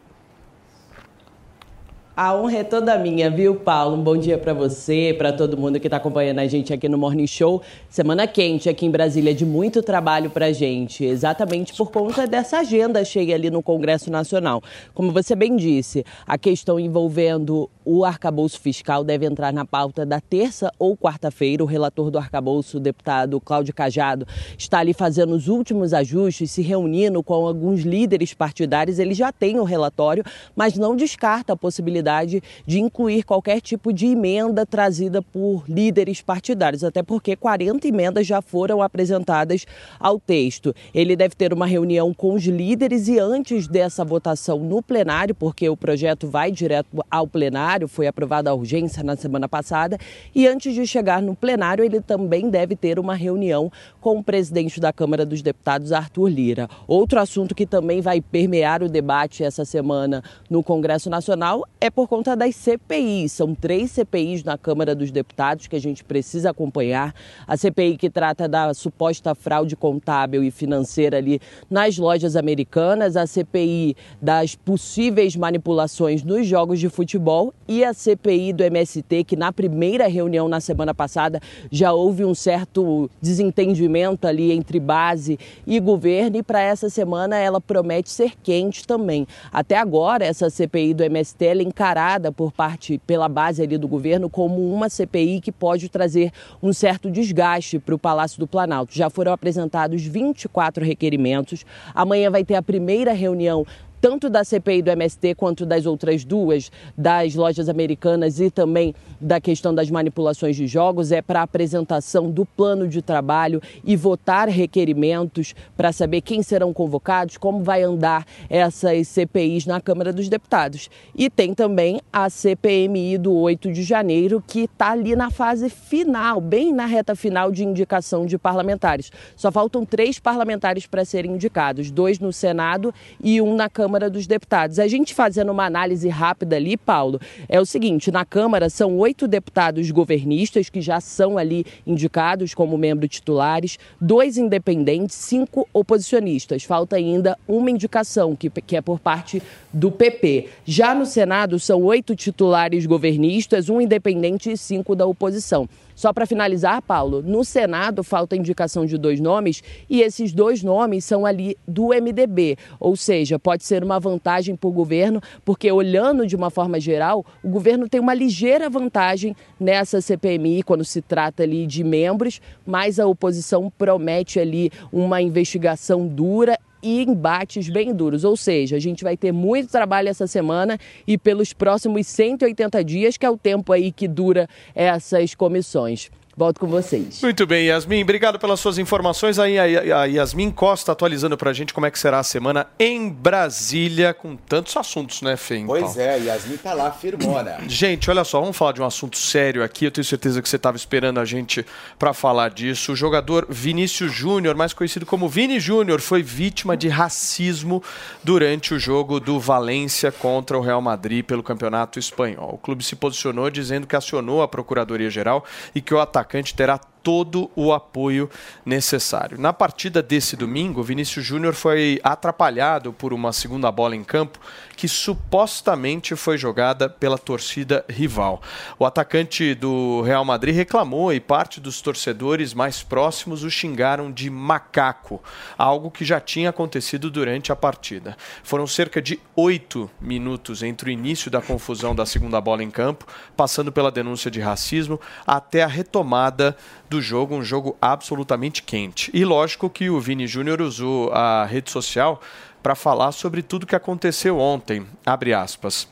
A 2.17 2.35
honra 2.35 2.59
é 2.59 2.65
toda 2.65 2.99
minha, 2.99 3.31
viu, 3.31 3.55
Paulo? 3.55 3.97
Um 3.97 4.03
bom 4.03 4.17
dia 4.17 4.37
pra 4.37 4.53
você, 4.53 5.15
pra 5.17 5.33
todo 5.33 5.57
mundo 5.57 5.79
que 5.79 5.89
tá 5.89 5.97
acompanhando 5.97 6.41
a 6.41 6.47
gente 6.47 6.73
aqui 6.73 6.89
no 6.89 6.99
Morning 6.99 7.27
Show. 7.27 7.63
Semana 7.89 8.27
quente 8.27 8.69
aqui 8.69 8.85
em 8.85 8.91
Brasília, 8.91 9.33
de 9.33 9.47
muito 9.47 9.81
trabalho 9.81 10.29
pra 10.29 10.53
gente, 10.53 11.05
exatamente 11.05 11.73
por 11.73 11.93
conta 11.93 12.27
dessa 12.27 12.59
agenda 12.59 13.05
cheia 13.05 13.37
ali 13.37 13.49
no 13.49 13.63
Congresso 13.63 14.11
Nacional. 14.11 14.61
Como 14.93 15.13
você 15.13 15.37
bem 15.37 15.55
disse, 15.57 16.05
a 16.27 16.37
questão 16.37 16.81
envolvendo 16.81 17.71
o 17.85 18.05
arcabouço 18.05 18.61
fiscal 18.61 19.05
deve 19.05 19.25
entrar 19.25 19.53
na 19.53 19.65
pauta 19.65 20.05
da 20.05 20.21
terça 20.21 20.71
ou 20.79 20.97
quarta-feira. 20.97 21.63
O 21.63 21.67
relator 21.67 22.11
do 22.11 22.19
arcabouço, 22.19 22.79
o 22.79 22.81
deputado 22.81 23.41
Cláudio 23.41 23.73
Cajado, 23.73 24.27
está 24.59 24.81
ali 24.81 24.93
fazendo 24.93 25.33
os 25.33 25.47
últimos 25.47 25.95
ajustes, 25.95 26.51
se 26.51 26.61
reunindo 26.61 27.23
com 27.23 27.35
alguns 27.35 27.83
líderes 27.83 28.35
partidários. 28.35 28.99
Ele 28.99 29.15
já 29.15 29.33
tem 29.33 29.61
o 29.61 29.65
relatório, 29.65 30.25
mas 30.57 30.77
não 30.77 30.97
descarta 30.97 31.53
a 31.53 31.57
possibilidade 31.57 32.00
possibilidade 32.01 32.43
de 32.67 32.81
incluir 32.81 33.23
qualquer 33.23 33.61
tipo 33.61 33.93
de 33.93 34.07
emenda 34.07 34.65
trazida 34.65 35.23
por 35.23 35.65
líderes 35.69 36.23
partidários, 36.23 36.83
até 36.83 37.03
porque 37.03 37.37
40 37.37 37.87
emendas 37.87 38.27
já 38.27 38.41
foram 38.41 38.83
apresentadas 38.83 39.67
ao 39.99 40.19
texto. 40.19 40.75
Ele 40.95 41.15
deve 41.15 41.35
ter 41.35 41.53
uma 41.53 41.67
reunião 41.67 42.13
com 42.13 42.35
os 42.35 42.45
líderes 42.45 43.09
e 43.09 43.19
antes 43.19 43.69
dessa 43.69 44.05
votação 44.05 44.59
no 44.59 44.83
plenário, 44.83 45.35
porque 45.35 45.69
o 45.69 45.77
projeto 45.77 46.27
vai 46.27 46.51
direto 46.51 47.05
ao 47.11 47.27
plenário, 47.27 47.87
foi 47.87 48.07
aprovada 48.07 48.51
a 48.51 48.55
urgência 48.55 49.03
na 49.03 49.17
semana 49.17 49.49
passada, 49.49 49.99
e 50.35 50.47
antes 50.47 50.75
de 50.75 50.87
chegar 50.87 51.23
no 51.23 51.35
plenário, 51.35 51.85
ele 51.85 52.01
também 52.01 52.49
deve 52.49 52.75
ter 52.75 52.99
uma 52.99 53.15
reunião 53.15 53.71
com 54.01 54.19
o 54.19 54.25
presidente 54.25 54.81
da 54.81 54.93
Câmara 54.93 55.27
dos 55.27 55.43
Deputados, 55.43 55.93
Arthur 55.93 56.29
Lira. 56.29 56.69
Outro 56.87 57.21
assunto 57.21 57.55
que 57.55 57.67
também 57.67 58.01
vai 58.01 58.21
permear 58.21 58.83
o 58.83 58.89
debate 58.89 59.45
essa 59.45 59.65
semana 59.65 60.23
no 60.49 60.63
Congresso 60.63 61.11
Nacional 61.11 61.67
por 61.91 62.09
conta 62.09 62.37
das 62.37 62.55
CPIs. 62.57 63.33
São 63.33 63.55
três 63.55 63.91
CPIs 63.91 64.45
na 64.45 64.57
Câmara 64.57 64.95
dos 64.95 65.11
Deputados 65.11 65.67
que 65.67 65.77
a 65.77 65.81
gente 65.81 66.05
precisa 66.05 66.51
acompanhar. 66.51 67.15
A 67.47 67.57
CPI 67.57 67.97
que 67.97 68.09
trata 68.09 68.49
da 68.49 68.73
suposta 68.75 69.35
fraude 69.35 69.77
contábil 69.77 70.43
e 70.43 70.51
financeira 70.51 71.17
ali 71.17 71.41
nas 71.69 71.99
lojas 71.99 72.37
americanas, 72.37 73.17
a 73.17 73.27
CPI 73.27 73.97
das 74.21 74.55
possíveis 74.55 75.37
manipulações 75.37 76.23
nos 76.23 76.47
jogos 76.47 76.79
de 76.79 76.89
futebol 76.89 77.53
e 77.67 77.85
a 77.85 77.93
CPI 77.93 78.53
do 78.53 78.63
MST, 78.63 79.25
que 79.25 79.37
na 79.37 79.53
primeira 79.53 80.07
reunião 80.07 80.49
na 80.49 80.61
semana 80.61 80.95
passada 80.95 81.41
já 81.71 81.93
houve 81.93 82.25
um 82.25 82.35
certo 82.35 83.11
desentendimento 83.21 84.27
ali 84.27 84.53
entre 84.53 84.79
base 84.79 85.39
e 85.67 85.79
governo 85.81 86.37
e 86.37 86.43
para 86.43 86.61
essa 86.61 86.89
semana 86.89 87.37
ela 87.37 87.61
promete 87.61 88.11
ser 88.11 88.33
quente 88.43 88.87
também. 88.87 89.27
Até 89.53 89.77
agora 89.77 90.25
essa 90.25 90.51
CPI 90.51 90.95
do 90.95 91.03
MST 91.03 91.45
ela 91.45 91.63
encarada 91.81 92.31
por 92.31 92.53
parte 92.53 92.99
pela 93.07 93.27
base 93.27 93.63
ali 93.63 93.79
do 93.79 93.89
governo 93.89 94.29
como 94.29 94.71
uma 94.71 94.91
CPI 94.91 95.41
que 95.41 95.51
pode 95.51 95.89
trazer 95.89 96.31
um 96.63 96.75
certo 96.75 97.11
desgaste 97.11 97.79
para 97.79 97.95
o 97.95 97.99
Palácio 97.99 98.39
do 98.39 98.47
Planalto. 98.47 98.95
Já 98.95 99.09
foram 99.09 99.33
apresentados 99.33 100.03
24 100.03 100.85
requerimentos. 100.85 101.65
Amanhã 101.95 102.31
vai 102.31 102.45
ter 102.45 102.57
a 102.57 102.63
primeira 102.63 103.15
reunião 103.15 103.67
tanto 104.01 104.31
da 104.31 104.43
CPI 104.43 104.83
do 104.83 104.91
MST 104.91 105.35
quanto 105.35 105.67
das 105.67 105.85
outras 105.85 106.25
duas, 106.25 106.73
das 106.97 107.35
lojas 107.35 107.69
americanas 107.69 108.41
e 108.41 108.51
também 108.51 108.95
da 109.21 109.41
questão 109.41 109.75
das 109.75 109.91
manipulações 109.91 110.57
de 110.57 110.67
jogos, 110.67 111.13
é 111.13 111.21
para 111.21 111.43
apresentação 111.43 112.31
do 112.31 112.47
plano 112.47 112.89
de 112.89 113.03
trabalho 113.03 113.61
e 113.85 113.95
votar 113.95 114.49
requerimentos 114.49 115.55
para 115.77 115.93
saber 115.93 116.23
quem 116.23 116.43
serão 116.43 116.73
convocados, 116.73 117.37
como 117.37 117.63
vai 117.63 117.83
andar 117.83 118.27
essas 118.49 119.07
CPIs 119.09 119.67
na 119.67 119.81
Câmara 119.81 120.13
dos 120.13 120.29
Deputados. 120.29 120.89
E 121.15 121.29
tem 121.29 121.53
também 121.53 122.01
a 122.11 122.31
CPMI 122.31 123.19
do 123.19 123.35
8 123.35 123.71
de 123.71 123.83
janeiro, 123.83 124.43
que 124.47 124.61
está 124.61 124.93
ali 124.93 125.15
na 125.15 125.31
fase 125.31 125.69
final, 125.69 126.41
bem 126.41 126.73
na 126.73 126.87
reta 126.87 127.15
final 127.15 127.53
de 127.53 127.65
indicação 127.65 128.25
de 128.25 128.39
parlamentares. 128.39 129.13
Só 129.37 129.53
faltam 129.53 129.85
três 129.85 130.19
parlamentares 130.19 130.87
para 130.87 131.05
serem 131.05 131.33
indicados, 131.33 131.91
dois 131.91 132.19
no 132.19 132.33
Senado 132.33 132.95
e 133.23 133.43
um 133.43 133.55
na 133.55 133.69
Câmara 133.69 133.90
dos 133.99 134.27
Deputados. 134.27 134.79
A 134.79 134.87
gente 134.87 135.15
fazendo 135.15 135.51
uma 135.51 135.65
análise 135.65 136.09
rápida 136.09 136.57
ali, 136.57 136.77
Paulo, 136.77 137.21
é 137.49 137.61
o 137.61 137.67
seguinte: 137.67 138.11
na 138.11 138.25
Câmara 138.25 138.71
são 138.71 138.97
oito 138.99 139.27
deputados 139.27 139.91
governistas 139.91 140.71
que 140.71 140.81
já 140.81 141.01
são 141.01 141.37
ali 141.37 141.65
indicados 141.87 142.55
como 142.55 142.79
membros 142.79 143.11
titulares, 143.11 143.79
dois 144.01 144.37
independentes, 144.37 145.17
cinco 145.17 145.69
oposicionistas. 145.73 146.63
Falta 146.63 146.97
ainda 146.97 147.39
uma 147.49 147.71
indicação, 147.71 148.37
que, 148.37 148.49
que 148.51 148.77
é 148.77 148.81
por 148.81 149.01
parte 149.01 149.43
do 149.73 149.91
PP. 149.91 150.49
Já 150.65 150.95
no 150.95 151.07
Senado 151.07 151.59
são 151.59 151.83
oito 151.83 152.17
titulares 152.17 152.87
governistas, 152.87 153.69
um 153.69 153.81
independente 153.81 154.51
e 154.51 154.57
cinco 154.57 154.97
da 154.97 155.07
oposição. 155.07 155.69
Só 156.01 156.15
para 156.15 156.25
finalizar, 156.25 156.81
Paulo, 156.81 157.21
no 157.21 157.45
Senado 157.45 158.03
falta 158.03 158.35
indicação 158.35 158.87
de 158.87 158.97
dois 158.97 159.21
nomes 159.21 159.63
e 159.89 160.01
esses 160.01 160.33
dois 160.33 160.63
nomes 160.63 161.05
são 161.05 161.27
ali 161.27 161.59
do 161.69 161.89
MDB, 161.89 162.57
ou 162.79 162.97
seja, 162.97 163.39
pode 163.39 163.65
ser 163.65 163.85
uma 163.85 164.01
vantagem 164.01 164.57
para 164.57 164.69
o 164.69 164.73
governo, 164.73 165.21
porque 165.45 165.71
olhando 165.71 166.27
de 166.27 166.35
uma 166.35 166.49
forma 166.49 166.81
geral, 166.81 167.23
o 167.45 167.51
governo 167.51 167.87
tem 167.87 168.01
uma 168.01 168.15
ligeira 168.15 168.71
vantagem 168.71 169.37
nessa 169.61 170.01
CPMI 170.01 170.63
quando 170.63 170.87
se 170.87 171.03
trata 171.03 171.43
ali 171.43 171.67
de 171.67 171.85
membros, 171.85 172.41
mas 172.65 172.99
a 172.99 173.07
oposição 173.07 173.71
promete 173.77 174.41
ali 174.41 174.73
uma 174.91 175.21
investigação 175.21 176.07
dura 176.07 176.59
e 176.83 177.03
embates 177.03 177.69
bem 177.69 177.95
duros. 177.95 178.25
Ou 178.25 178.37
seja, 178.37 178.77
a 178.77 178.81
gente 178.81 179.05
vai 179.05 179.17
ter 179.17 179.33
muito 179.33 179.71
trabalho 179.71 180.09
essa 180.09 180.27
semana 180.27 180.79
e 181.07 181.17
pelos 181.17 181.53
próximos 181.53 182.07
180 182.07 182.85
dias, 182.85 183.17
que 183.17 183.27
é 183.27 183.31
o 183.31 183.37
tempo 183.37 183.73
aí 183.73 183.93
que 183.93 184.07
dura 184.07 184.49
essas 184.75 185.35
comissões. 185.35 186.11
Volto 186.41 186.59
com 186.59 186.69
vocês. 186.69 187.21
Muito 187.21 187.47
bem, 187.47 187.67
Yasmin. 187.67 188.03
Obrigado 188.03 188.39
pelas 188.39 188.59
suas 188.61 188.79
informações. 188.79 189.39
Aí 189.39 189.59
a 189.59 190.07
Yasmin 190.07 190.51
Costa 190.51 190.93
atualizando 190.93 191.37
pra 191.37 191.53
gente 191.53 191.75
como 191.75 191.85
é 191.85 191.91
que 191.91 191.99
será 191.99 192.19
a 192.19 192.23
semana 192.23 192.67
em 192.79 193.11
Brasília, 193.11 194.15
com 194.15 194.37
tantos 194.37 194.75
assuntos, 194.75 195.21
né, 195.21 195.37
Fê? 195.37 195.63
Pois 195.67 195.99
é, 195.99 196.19
Yasmin 196.19 196.57
tá 196.57 196.73
lá, 196.73 196.91
firmona. 196.93 197.59
Gente, 197.69 198.09
olha 198.09 198.25
só, 198.25 198.41
vamos 198.41 198.57
falar 198.57 198.73
de 198.73 198.81
um 198.81 198.87
assunto 198.87 199.19
sério 199.19 199.63
aqui. 199.63 199.85
Eu 199.85 199.91
tenho 199.91 200.05
certeza 200.05 200.41
que 200.41 200.49
você 200.49 200.57
estava 200.57 200.79
esperando 200.79 201.21
a 201.21 201.27
gente 201.27 201.67
para 201.99 202.15
falar 202.15 202.49
disso. 202.49 202.93
O 202.93 202.97
jogador 202.97 203.47
Vinícius 203.51 204.11
Júnior, 204.11 204.57
mais 204.57 204.73
conhecido 204.73 205.05
como 205.05 205.29
Vini 205.29 205.61
Júnior, 205.61 206.01
foi 206.01 206.23
vítima 206.23 206.75
de 206.75 206.89
racismo 206.89 207.83
durante 208.25 208.73
o 208.73 208.79
jogo 208.79 209.21
do 209.21 209.39
Valência 209.39 210.11
contra 210.11 210.57
o 210.57 210.63
Real 210.63 210.81
Madrid 210.81 211.23
pelo 211.23 211.43
Campeonato 211.43 211.99
Espanhol. 211.99 212.55
O 212.55 212.59
clube 212.59 212.83
se 212.83 212.97
posicionou 212.97 213.51
dizendo 213.51 213.87
que 213.87 213.95
acionou 213.95 214.41
a 214.41 214.49
Procuradoria-Geral 214.49 215.45
e 215.75 215.83
que 215.83 215.93
o 215.93 216.01
atacante 216.01 216.30
terá 216.55 216.79
todo 217.03 217.51
o 217.55 217.73
apoio 217.73 218.29
necessário. 218.65 219.39
Na 219.39 219.53
partida 219.53 220.03
desse 220.03 220.37
domingo, 220.37 220.83
Vinícius 220.83 221.25
Júnior 221.25 221.55
foi 221.55 222.01
atrapalhado 222.03 222.93
por 222.93 223.13
uma 223.13 223.33
segunda 223.33 223.71
bola 223.71 223.97
em 223.97 224.05
campo 224.05 224.39
que 224.77 224.89
supostamente 224.89 226.17
foi 226.17 226.39
jogada 226.39 226.89
pela 226.89 227.19
torcida 227.19 227.85
rival. 227.89 228.41
O 228.79 228.87
atacante 228.87 229.55
do 229.55 230.01
Real 230.01 230.25
Madrid 230.25 230.55
reclamou 230.55 231.13
e 231.13 231.21
parte 231.21 231.61
dos 231.61 231.83
torcedores 231.83 232.55
mais 232.55 232.83
próximos 232.83 233.45
o 233.45 233.51
xingaram 233.51 234.11
de 234.11 234.31
macaco, 234.31 235.23
algo 235.59 235.91
que 235.91 236.05
já 236.05 236.19
tinha 236.19 236.49
acontecido 236.49 237.11
durante 237.11 237.53
a 237.53 237.57
partida. 237.57 238.17
Foram 238.43 238.67
cerca 238.67 239.03
de 239.03 239.21
oito 239.37 239.91
minutos 240.01 240.63
entre 240.63 240.91
o 240.91 240.93
início 240.93 241.31
da 241.31 241.43
confusão 241.43 241.95
da 241.95 242.07
segunda 242.07 242.41
bola 242.41 242.63
em 242.63 242.71
campo, 242.71 243.07
passando 243.37 243.71
pela 243.71 243.91
denúncia 243.91 244.31
de 244.31 244.41
racismo, 244.41 244.99
até 245.27 245.63
a 245.63 245.67
retomada 245.67 246.57
do 246.91 247.01
jogo, 247.01 247.37
um 247.37 247.45
jogo 247.45 247.77
absolutamente 247.81 248.65
quente. 248.65 249.13
E 249.15 249.25
lógico 249.25 249.71
que 249.71 249.89
o 249.89 250.01
Vini 250.01 250.27
Júnior 250.27 250.61
usou 250.61 251.13
a 251.13 251.45
rede 251.45 251.71
social 251.71 252.21
para 252.61 252.75
falar 252.75 253.13
sobre 253.13 253.43
tudo 253.43 253.65
que 253.65 253.77
aconteceu 253.77 254.39
ontem. 254.41 254.85
Abre 255.07 255.33
aspas. 255.33 255.89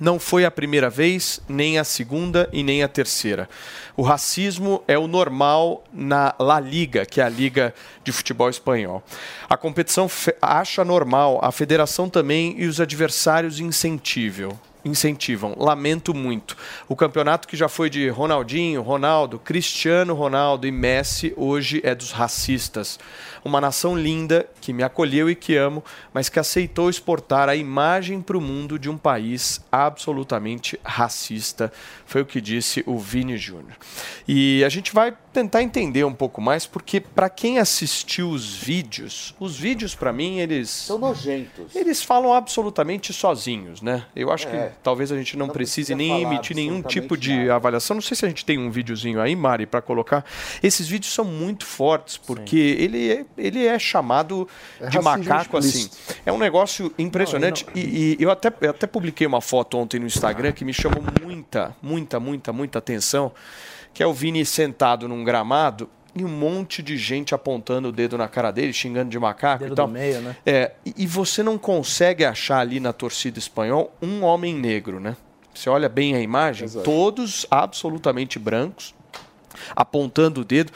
Não 0.00 0.18
foi 0.18 0.46
a 0.46 0.50
primeira 0.50 0.88
vez, 0.88 1.42
nem 1.46 1.78
a 1.78 1.84
segunda 1.84 2.48
e 2.54 2.62
nem 2.62 2.82
a 2.82 2.88
terceira. 2.88 3.50
O 3.94 4.00
racismo 4.00 4.82
é 4.88 4.98
o 4.98 5.06
normal 5.06 5.84
na 5.92 6.34
La 6.38 6.58
Liga, 6.58 7.04
que 7.04 7.20
é 7.20 7.24
a 7.24 7.28
liga 7.28 7.74
de 8.02 8.10
futebol 8.10 8.48
espanhol. 8.48 9.02
A 9.46 9.58
competição 9.58 10.10
acha 10.40 10.82
normal, 10.86 11.38
a 11.42 11.52
federação 11.52 12.08
também 12.08 12.54
e 12.56 12.66
os 12.66 12.80
adversários 12.80 13.60
incentivam 13.60 14.58
incentivam. 14.84 15.54
Lamento 15.58 16.14
muito. 16.14 16.56
O 16.88 16.96
campeonato 16.96 17.46
que 17.46 17.56
já 17.56 17.68
foi 17.68 17.90
de 17.90 18.08
Ronaldinho, 18.08 18.82
Ronaldo, 18.82 19.38
Cristiano 19.38 20.14
Ronaldo 20.14 20.66
e 20.66 20.72
Messi, 20.72 21.32
hoje 21.36 21.80
é 21.84 21.94
dos 21.94 22.10
racistas. 22.10 22.98
Uma 23.44 23.60
nação 23.60 23.96
linda 23.96 24.48
que 24.60 24.72
me 24.72 24.82
acolheu 24.82 25.30
e 25.30 25.34
que 25.34 25.56
amo, 25.56 25.82
mas 26.12 26.28
que 26.28 26.38
aceitou 26.38 26.90
exportar 26.90 27.48
a 27.48 27.56
imagem 27.56 28.20
para 28.20 28.36
o 28.36 28.40
mundo 28.40 28.78
de 28.78 28.88
um 28.90 28.98
país 28.98 29.60
absolutamente 29.70 30.78
racista. 30.84 31.72
Foi 32.06 32.22
o 32.22 32.26
que 32.26 32.40
disse 32.40 32.82
o 32.86 32.98
Vini 32.98 33.36
Júnior. 33.36 33.76
E 34.26 34.62
a 34.64 34.68
gente 34.68 34.92
vai 34.92 35.16
tentar 35.32 35.62
entender 35.62 36.04
um 36.04 36.12
pouco 36.12 36.40
mais, 36.40 36.66
porque 36.66 37.00
para 37.00 37.28
quem 37.30 37.58
assistiu 37.58 38.30
os 38.30 38.56
vídeos, 38.56 39.34
os 39.38 39.56
vídeos 39.56 39.94
para 39.94 40.12
mim 40.12 40.40
eles 40.40 40.68
são 40.68 40.98
nojentos. 40.98 41.74
Eles 41.76 42.02
falam 42.02 42.32
absolutamente 42.34 43.12
sozinhos, 43.12 43.80
né? 43.80 44.04
Eu 44.14 44.30
acho 44.32 44.48
É. 44.48 44.50
que 44.68 44.74
talvez 44.82 45.12
a 45.12 45.16
gente 45.16 45.36
não, 45.36 45.46
Não 45.46 45.52
precise 45.52 45.94
nem 45.94 46.22
emitir 46.22 46.54
nenhum 46.56 46.82
tipo 46.82 47.16
de 47.16 47.30
absolutamente 47.30 47.50
avaliação. 47.60 47.94
Não 47.94 48.00
sei 48.02 48.16
se 48.16 48.24
a 48.24 48.28
gente 48.28 48.44
tem 48.44 48.58
um 48.58 48.70
videozinho 48.70 49.20
aí, 49.20 49.34
Mari, 49.36 49.66
para 49.66 49.80
colocar. 49.80 50.24
Esses 50.62 50.88
vídeos 50.88 51.12
são 51.12 51.24
muito 51.24 51.64
fortes 51.64 52.16
porque 52.16 52.56
ele 52.56 53.10
é, 53.10 53.24
ele 53.40 53.66
é 53.66 53.78
chamado 53.78 54.48
É 54.80 54.88
de 54.88 55.00
macaco 55.00 55.56
assim. 55.56 55.88
É 56.24 56.32
um 56.32 56.38
negócio 56.38 56.92
impressionante 56.98 57.66
e, 57.74 58.16
e 58.18 58.22
eu 58.22 58.30
até 58.30 58.52
eu 58.60 58.70
até 58.70 58.86
publiquei 58.86 59.26
uma 59.26 59.40
foto 59.40 59.78
ontem 59.78 59.98
no 59.98 60.06
Instagram 60.06 60.52
que 60.52 60.64
me 60.64 60.72
chamou 60.72 61.02
muita, 61.22 61.74
muita, 61.82 62.20
muita, 62.20 62.52
muita 62.52 62.78
atenção, 62.78 63.32
que 63.92 64.02
é 64.02 64.06
o 64.06 64.12
Vini 64.12 64.44
sentado 64.44 65.08
num 65.08 65.24
gramado 65.24 65.88
e 66.14 66.24
um 66.24 66.28
monte 66.28 66.82
de 66.82 66.96
gente 66.96 67.34
apontando 67.34 67.88
o 67.88 67.92
dedo 67.92 68.18
na 68.18 68.28
cara 68.28 68.50
dele, 68.50 68.72
xingando 68.72 69.10
de 69.10 69.18
macaco 69.18 69.64
Dedo 69.64 69.72
e 69.72 69.76
tal. 69.76 69.86
do 69.86 69.92
meio, 69.92 70.20
né? 70.20 70.36
É, 70.44 70.72
e, 70.84 71.06
você 71.06 71.42
não 71.42 71.56
consegue 71.56 72.24
achar 72.24 72.58
ali 72.58 72.80
na 72.80 72.92
torcida 72.92 73.38
espanhol 73.38 73.94
um 74.02 74.24
homem 74.24 74.54
negro, 74.54 74.98
né? 74.98 75.16
Você 75.54 75.68
olha 75.68 75.88
bem 75.88 76.14
a 76.14 76.20
imagem, 76.20 76.68
todos 76.84 77.46
absolutamente 77.50 78.38
brancos, 78.38 78.94
apontando 79.74 80.40
o 80.40 80.44
dedo. 80.44 80.72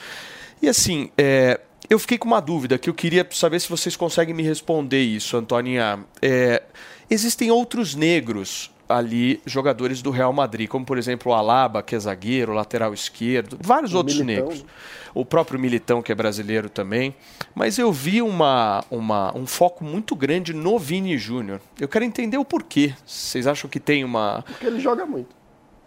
E 0.60 0.68
assim, 0.68 1.10
é, 1.16 1.60
eu 1.88 1.98
fiquei 1.98 2.18
com 2.18 2.26
uma 2.26 2.40
dúvida 2.40 2.78
que 2.78 2.88
eu 2.88 2.94
queria 2.94 3.26
saber 3.30 3.60
se 3.60 3.68
vocês 3.68 3.96
conseguem 3.96 4.34
me 4.34 4.42
responder 4.42 5.02
isso, 5.02 5.36
Antoninha. 5.36 6.04
É, 6.22 6.62
existem 7.10 7.50
outros 7.50 7.94
negros 7.94 8.70
ali, 8.88 9.40
jogadores 9.46 10.02
do 10.02 10.10
Real 10.10 10.32
Madrid, 10.32 10.68
como 10.68 10.84
por 10.84 10.98
exemplo 10.98 11.32
o 11.32 11.34
Alaba, 11.34 11.82
que 11.82 11.94
é 11.94 11.98
zagueiro, 11.98 12.52
lateral 12.52 12.92
esquerdo, 12.92 13.58
vários 13.60 13.94
O 13.94 13.98
outros 13.98 14.18
Militão, 14.18 14.44
negros. 14.48 14.62
né? 14.62 14.68
O 15.14 15.24
próprio 15.24 15.58
Militão, 15.60 16.02
que 16.02 16.10
é 16.10 16.14
brasileiro 16.14 16.68
também. 16.68 17.14
Mas 17.54 17.78
eu 17.78 17.92
vi 17.92 18.20
uma, 18.20 18.84
uma, 18.90 19.36
um 19.36 19.46
foco 19.46 19.84
muito 19.84 20.16
grande 20.16 20.52
no 20.52 20.78
Vini 20.78 21.16
Júnior. 21.16 21.60
Eu 21.80 21.86
quero 21.88 22.04
entender 22.04 22.36
o 22.36 22.44
porquê. 22.44 22.92
Vocês 23.06 23.46
acham 23.46 23.70
que 23.70 23.78
tem 23.78 24.04
uma. 24.04 24.42
Porque 24.46 24.66
ele 24.66 24.80
joga 24.80 25.06
muito. 25.06 25.34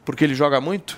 Porque 0.05 0.23
ele 0.23 0.33
joga 0.33 0.61
muito? 0.61 0.97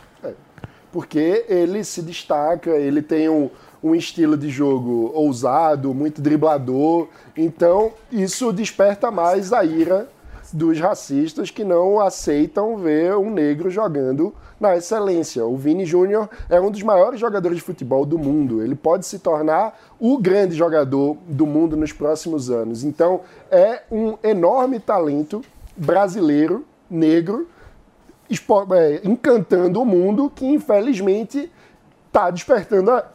Porque 0.92 1.46
ele 1.48 1.84
se 1.84 2.02
destaca, 2.02 2.72
ele 2.72 3.02
tem 3.02 3.30
um, 3.30 3.50
um 3.82 3.96
estilo 3.96 4.38
de 4.38 4.50
jogo 4.50 5.12
ousado, 5.14 5.94
muito 5.94 6.22
driblador. 6.22 7.08
Então, 7.36 7.94
isso 8.12 8.52
desperta 8.52 9.10
mais 9.10 9.54
a 9.54 9.64
ira 9.64 10.10
dos 10.52 10.80
racistas 10.80 11.52
que 11.52 11.64
não 11.64 12.00
aceitam 12.00 12.78
ver 12.78 13.16
um 13.16 13.30
negro 13.30 13.70
jogando 13.70 14.34
na 14.60 14.76
excelência. 14.76 15.46
O 15.46 15.56
Vini 15.56 15.86
Júnior 15.86 16.30
é 16.50 16.60
um 16.60 16.70
dos 16.70 16.84
maiores 16.84 17.20
jogadores 17.20 17.58
de 17.58 17.64
futebol 17.64 18.06
do 18.06 18.18
mundo. 18.18 18.62
Ele 18.62 18.76
pode 18.76 19.06
se 19.06 19.20
tornar 19.20 19.80
o 20.00 20.18
grande 20.18 20.56
jogador 20.56 21.18
do 21.28 21.46
mundo 21.46 21.78
nos 21.78 21.94
próximos 21.94 22.50
anos. 22.50 22.84
Então, 22.84 23.22
é 23.50 23.84
um 23.92 24.18
enorme 24.24 24.80
talento 24.80 25.42
brasileiro, 25.78 26.66
negro, 26.90 27.48
é, 28.76 29.02
encantando 29.04 29.82
o 29.82 29.86
mundo 29.86 30.30
que, 30.30 30.46
infelizmente, 30.46 31.50
está 32.08 32.30
despertando 32.30 32.92
a, 32.92 33.06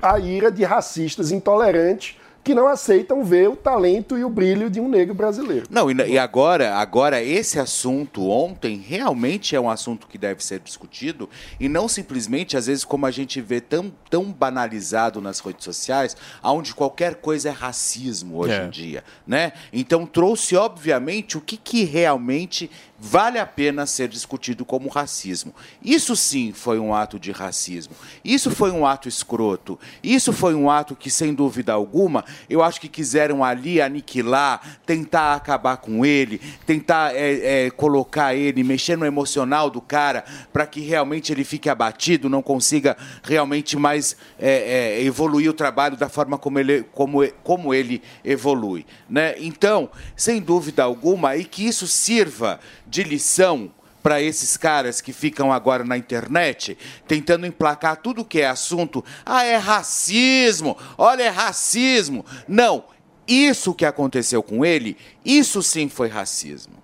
a 0.00 0.18
ira 0.18 0.50
de 0.50 0.64
racistas 0.64 1.30
intolerantes 1.32 2.16
que 2.44 2.56
não 2.56 2.66
aceitam 2.66 3.22
ver 3.22 3.48
o 3.48 3.54
talento 3.54 4.18
e 4.18 4.24
o 4.24 4.28
brilho 4.28 4.68
de 4.68 4.80
um 4.80 4.88
negro 4.88 5.14
brasileiro. 5.14 5.64
Não, 5.70 5.88
e, 5.88 5.94
e 5.94 6.18
agora, 6.18 6.74
agora 6.74 7.22
esse 7.22 7.56
assunto 7.60 8.28
ontem 8.28 8.84
realmente 8.84 9.54
é 9.54 9.60
um 9.60 9.70
assunto 9.70 10.08
que 10.08 10.18
deve 10.18 10.44
ser 10.44 10.58
discutido 10.58 11.30
e 11.60 11.68
não 11.68 11.86
simplesmente, 11.86 12.56
às 12.56 12.66
vezes, 12.66 12.84
como 12.84 13.06
a 13.06 13.12
gente 13.12 13.40
vê 13.40 13.60
tão, 13.60 13.92
tão 14.10 14.24
banalizado 14.24 15.20
nas 15.20 15.38
redes 15.38 15.62
sociais, 15.64 16.16
onde 16.42 16.74
qualquer 16.74 17.14
coisa 17.14 17.48
é 17.50 17.52
racismo 17.52 18.38
hoje 18.38 18.54
É. 18.54 18.64
em 18.66 18.70
dia, 18.70 19.04
né? 19.24 19.52
Então 19.72 20.04
trouxe, 20.04 20.56
obviamente, 20.56 21.38
o 21.38 21.40
que, 21.40 21.56
que 21.56 21.84
realmente 21.84 22.68
vale 23.04 23.40
a 23.40 23.44
pena 23.44 23.84
ser 23.84 24.06
discutido 24.06 24.64
como 24.64 24.88
racismo. 24.88 25.52
Isso 25.84 26.14
sim 26.14 26.52
foi 26.52 26.78
um 26.78 26.94
ato 26.94 27.18
de 27.18 27.32
racismo. 27.32 27.96
Isso 28.24 28.48
foi 28.48 28.70
um 28.70 28.86
ato 28.86 29.08
escroto. 29.08 29.76
Isso 30.04 30.32
foi 30.32 30.54
um 30.54 30.70
ato 30.70 30.94
que, 30.94 31.10
sem 31.10 31.34
dúvida 31.34 31.72
alguma, 31.72 32.24
eu 32.48 32.62
acho 32.62 32.80
que 32.80 32.86
quiseram 32.86 33.42
ali 33.42 33.82
aniquilar, 33.82 34.78
tentar 34.86 35.34
acabar 35.34 35.78
com 35.78 36.06
ele, 36.06 36.40
tentar 36.64 37.12
é, 37.12 37.64
é, 37.64 37.70
colocar 37.70 38.36
ele, 38.36 38.62
mexer 38.62 38.96
no 38.96 39.04
emocional 39.04 39.68
do 39.68 39.80
cara 39.80 40.24
para 40.52 40.64
que 40.64 40.80
realmente 40.80 41.32
ele 41.32 41.42
fique 41.42 41.68
abatido, 41.68 42.30
não 42.30 42.40
consiga 42.40 42.96
realmente 43.24 43.76
mais 43.76 44.16
é, 44.38 45.00
é, 45.00 45.02
evoluir 45.02 45.50
o 45.50 45.54
trabalho 45.54 45.96
da 45.96 46.08
forma 46.08 46.38
como 46.38 46.60
ele, 46.60 46.84
como, 46.92 47.26
como 47.42 47.74
ele 47.74 48.00
evolui. 48.24 48.86
Né? 49.10 49.34
Então, 49.38 49.90
sem 50.14 50.40
dúvida 50.40 50.84
alguma, 50.84 51.34
e 51.36 51.44
que 51.44 51.66
isso 51.66 51.88
sirva 51.88 52.60
de 52.92 53.02
lição 53.02 53.72
para 54.02 54.20
esses 54.20 54.58
caras 54.58 55.00
que 55.00 55.14
ficam 55.14 55.50
agora 55.50 55.82
na 55.82 55.96
internet 55.96 56.76
tentando 57.08 57.46
emplacar 57.46 57.96
tudo 57.96 58.24
que 58.24 58.42
é 58.42 58.46
assunto. 58.46 59.02
Ah, 59.24 59.44
é 59.44 59.56
racismo! 59.56 60.76
Olha, 60.98 61.22
é 61.22 61.28
racismo! 61.30 62.22
Não, 62.46 62.84
isso 63.26 63.72
que 63.72 63.86
aconteceu 63.86 64.42
com 64.42 64.62
ele, 64.62 64.98
isso 65.24 65.62
sim 65.62 65.88
foi 65.88 66.08
racismo. 66.08 66.81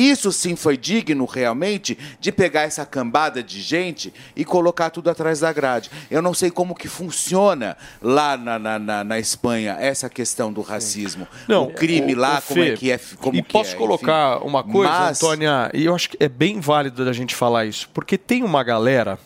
Isso 0.00 0.32
sim 0.32 0.56
foi 0.56 0.76
digno 0.76 1.24
realmente 1.26 1.98
de 2.18 2.32
pegar 2.32 2.62
essa 2.62 2.86
cambada 2.86 3.42
de 3.42 3.60
gente 3.60 4.12
e 4.34 4.44
colocar 4.44 4.88
tudo 4.90 5.10
atrás 5.10 5.40
da 5.40 5.52
grade. 5.52 5.90
Eu 6.10 6.22
não 6.22 6.32
sei 6.32 6.50
como 6.50 6.74
que 6.74 6.88
funciona 6.88 7.76
lá 8.00 8.36
na, 8.36 8.58
na, 8.58 8.78
na- 8.78 9.04
na 9.04 9.18
Espanha 9.18 9.76
essa 9.78 10.08
questão 10.08 10.52
do 10.52 10.62
racismo. 10.62 11.26
o 11.48 11.66
crime 11.74 12.14
o- 12.14 12.18
lá, 12.18 12.38
o 12.38 12.42
como 12.42 12.62
é 12.62 12.66
Fê, 12.70 12.76
que 12.76 12.90
é. 12.90 12.98
Como 13.18 13.36
e 13.36 13.42
posso 13.42 13.74
é, 13.74 13.76
colocar 13.78 14.36
enfim. 14.38 14.46
uma 14.48 14.64
coisa, 14.64 14.90
Mas- 14.92 15.22
Antônia, 15.22 15.70
e 15.74 15.84
eu 15.84 15.94
acho 15.94 16.08
que 16.10 16.16
é 16.18 16.28
bem 16.28 16.60
válido 16.60 17.04
da 17.04 17.12
gente 17.12 17.34
falar 17.34 17.66
isso, 17.66 17.88
porque 17.92 18.16
tem 18.16 18.42
uma 18.42 18.62
galera, 18.62 19.18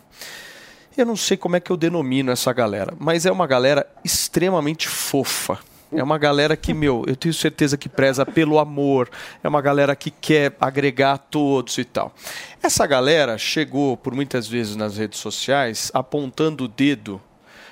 eu 0.96 1.06
não 1.06 1.16
sei 1.16 1.36
como 1.36 1.56
é 1.56 1.60
que 1.60 1.70
eu 1.70 1.76
denomino 1.76 2.32
essa 2.32 2.52
galera, 2.52 2.94
mas 2.98 3.24
é 3.26 3.30
uma 3.32 3.46
galera 3.46 3.86
extremamente 4.04 4.88
fofa. 4.88 5.58
É 5.94 6.02
uma 6.02 6.18
galera 6.18 6.56
que, 6.56 6.74
meu, 6.74 7.04
eu 7.06 7.14
tenho 7.14 7.32
certeza 7.32 7.76
que 7.76 7.88
preza 7.88 8.26
pelo 8.26 8.58
amor, 8.58 9.08
é 9.42 9.48
uma 9.48 9.62
galera 9.62 9.94
que 9.94 10.10
quer 10.10 10.56
agregar 10.60 11.12
a 11.12 11.18
todos 11.18 11.78
e 11.78 11.84
tal. 11.84 12.12
Essa 12.62 12.86
galera 12.86 13.38
chegou, 13.38 13.96
por 13.96 14.12
muitas 14.12 14.48
vezes 14.48 14.74
nas 14.74 14.96
redes 14.96 15.20
sociais, 15.20 15.90
apontando 15.94 16.64
o 16.64 16.68
dedo 16.68 17.20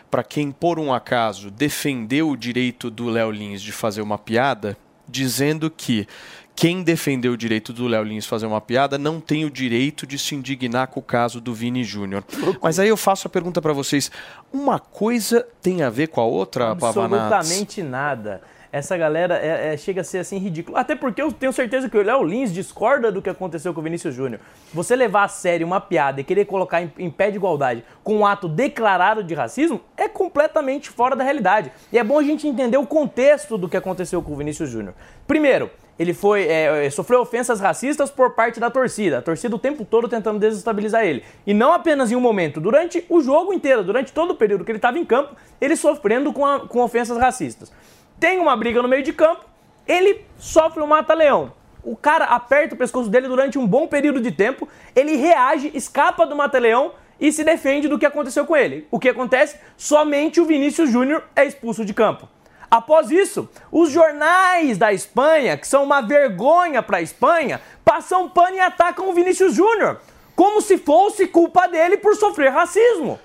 para 0.08 0.22
quem, 0.22 0.52
por 0.52 0.78
um 0.78 0.92
acaso, 0.92 1.50
defendeu 1.50 2.28
o 2.28 2.36
direito 2.36 2.90
do 2.90 3.08
Léo 3.08 3.30
Lins 3.30 3.62
de 3.62 3.72
fazer 3.72 4.02
uma 4.02 4.18
piada, 4.18 4.76
dizendo 5.08 5.70
que 5.70 6.06
quem 6.54 6.82
defendeu 6.82 7.32
o 7.32 7.36
direito 7.36 7.72
do 7.72 7.86
Léo 7.88 8.04
Lins 8.04 8.26
fazer 8.26 8.46
uma 8.46 8.60
piada 8.60 8.98
não 8.98 9.20
tem 9.20 9.44
o 9.44 9.50
direito 9.50 10.06
de 10.06 10.18
se 10.18 10.34
indignar 10.34 10.86
com 10.88 11.00
o 11.00 11.02
caso 11.02 11.40
do 11.40 11.52
Vini 11.54 11.82
Júnior. 11.82 12.22
Mas 12.62 12.78
aí 12.78 12.88
eu 12.88 12.96
faço 12.96 13.26
a 13.26 13.30
pergunta 13.30 13.60
para 13.60 13.72
vocês: 13.72 14.10
uma 14.52 14.78
coisa 14.78 15.46
tem 15.60 15.82
a 15.82 15.90
ver 15.90 16.08
com 16.08 16.20
a 16.20 16.24
outra, 16.24 16.76
Pavanatos? 16.76 17.32
Absolutamente 17.32 17.82
nada. 17.82 18.42
Essa 18.70 18.96
galera 18.96 19.36
é- 19.36 19.74
é- 19.74 19.76
chega 19.76 20.00
a 20.00 20.04
ser 20.04 20.18
assim 20.18 20.38
ridículo. 20.38 20.78
Até 20.78 20.96
porque 20.96 21.20
eu 21.20 21.30
tenho 21.30 21.52
certeza 21.52 21.90
que 21.90 21.98
o 21.98 22.02
Léo 22.02 22.22
Lins 22.24 22.50
discorda 22.54 23.12
do 23.12 23.20
que 23.20 23.28
aconteceu 23.28 23.74
com 23.74 23.80
o 23.80 23.84
Vinícius 23.84 24.14
Júnior. 24.14 24.40
Você 24.72 24.96
levar 24.96 25.24
a 25.24 25.28
sério 25.28 25.66
uma 25.66 25.78
piada 25.78 26.22
e 26.22 26.24
querer 26.24 26.46
colocar 26.46 26.80
em, 26.80 26.90
em 26.98 27.10
pé 27.10 27.30
de 27.30 27.36
igualdade 27.36 27.84
com 28.02 28.16
um 28.16 28.24
ato 28.26 28.48
declarado 28.48 29.22
de 29.22 29.34
racismo 29.34 29.78
é 29.94 30.08
completamente 30.08 30.88
fora 30.88 31.14
da 31.14 31.22
realidade. 31.22 31.70
E 31.92 31.98
é 31.98 32.04
bom 32.04 32.18
a 32.18 32.22
gente 32.22 32.48
entender 32.48 32.78
o 32.78 32.86
contexto 32.86 33.58
do 33.58 33.68
que 33.68 33.76
aconteceu 33.76 34.22
com 34.22 34.32
o 34.32 34.36
Vinícius 34.36 34.70
Júnior. 34.70 34.94
Primeiro, 35.26 35.70
ele 35.98 36.14
foi 36.14 36.42
é, 36.44 36.86
é, 36.86 36.90
sofreu 36.90 37.20
ofensas 37.20 37.60
racistas 37.60 38.10
por 38.10 38.30
parte 38.34 38.58
da 38.58 38.70
torcida. 38.70 39.18
A 39.18 39.22
torcida 39.22 39.54
o 39.54 39.58
tempo 39.58 39.84
todo 39.84 40.08
tentando 40.08 40.38
desestabilizar 40.38 41.04
ele. 41.04 41.22
E 41.46 41.52
não 41.54 41.72
apenas 41.72 42.10
em 42.10 42.16
um 42.16 42.20
momento, 42.20 42.60
durante 42.60 43.04
o 43.08 43.20
jogo 43.20 43.52
inteiro, 43.52 43.84
durante 43.84 44.12
todo 44.12 44.30
o 44.32 44.34
período 44.34 44.64
que 44.64 44.70
ele 44.70 44.78
estava 44.78 44.98
em 44.98 45.04
campo, 45.04 45.36
ele 45.60 45.76
sofrendo 45.76 46.32
com, 46.32 46.44
a- 46.46 46.60
com 46.60 46.80
ofensas 46.80 47.18
racistas. 47.18 47.72
Tem 48.18 48.38
uma 48.38 48.56
briga 48.56 48.80
no 48.82 48.88
meio 48.88 49.02
de 49.02 49.12
campo, 49.12 49.44
ele 49.86 50.24
sofre 50.38 50.82
um 50.82 50.86
mata-leão. 50.86 51.52
O 51.84 51.96
cara 51.96 52.26
aperta 52.26 52.74
o 52.74 52.78
pescoço 52.78 53.10
dele 53.10 53.26
durante 53.26 53.58
um 53.58 53.66
bom 53.66 53.86
período 53.88 54.20
de 54.20 54.30
tempo, 54.30 54.68
ele 54.94 55.16
reage, 55.16 55.70
escapa 55.74 56.24
do 56.24 56.36
mata-leão 56.36 56.92
e 57.20 57.32
se 57.32 57.42
defende 57.44 57.88
do 57.88 57.98
que 57.98 58.06
aconteceu 58.06 58.46
com 58.46 58.56
ele. 58.56 58.86
O 58.90 58.98
que 59.00 59.08
acontece? 59.08 59.56
Somente 59.76 60.40
o 60.40 60.44
Vinícius 60.44 60.90
Júnior 60.90 61.24
é 61.34 61.44
expulso 61.44 61.84
de 61.84 61.92
campo. 61.92 62.28
Após 62.72 63.10
isso, 63.10 63.50
os 63.70 63.90
jornais 63.90 64.78
da 64.78 64.94
Espanha, 64.94 65.58
que 65.58 65.68
são 65.68 65.84
uma 65.84 66.00
vergonha 66.00 66.82
para 66.82 66.96
a 66.96 67.02
Espanha, 67.02 67.60
passam 67.84 68.30
pano 68.30 68.56
e 68.56 68.60
atacam 68.60 69.10
o 69.10 69.12
Vinícius 69.12 69.52
Júnior, 69.52 70.00
como 70.34 70.62
se 70.62 70.78
fosse 70.78 71.26
culpa 71.26 71.66
dele 71.66 71.98
por 71.98 72.16
sofrer 72.16 72.50
racismo. 72.50 73.20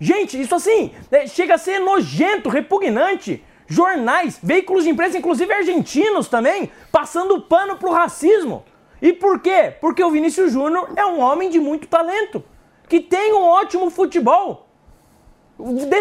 Gente, 0.00 0.40
isso 0.40 0.56
assim, 0.56 0.92
é, 1.12 1.28
chega 1.28 1.54
a 1.54 1.58
ser 1.58 1.78
nojento, 1.78 2.48
repugnante. 2.48 3.44
Jornais, 3.68 4.40
veículos 4.42 4.82
de 4.82 4.90
imprensa, 4.90 5.16
inclusive 5.16 5.54
argentinos 5.54 6.26
também, 6.26 6.68
passando 6.90 7.40
pano 7.40 7.76
pro 7.76 7.92
racismo. 7.92 8.64
E 9.00 9.12
por 9.12 9.38
quê? 9.38 9.72
Porque 9.80 10.02
o 10.02 10.10
Vinícius 10.10 10.50
Júnior 10.50 10.90
é 10.96 11.06
um 11.06 11.20
homem 11.20 11.48
de 11.48 11.60
muito 11.60 11.86
talento, 11.86 12.42
que 12.88 12.98
tem 12.98 13.32
um 13.32 13.44
ótimo 13.44 13.90
futebol. 13.90 14.71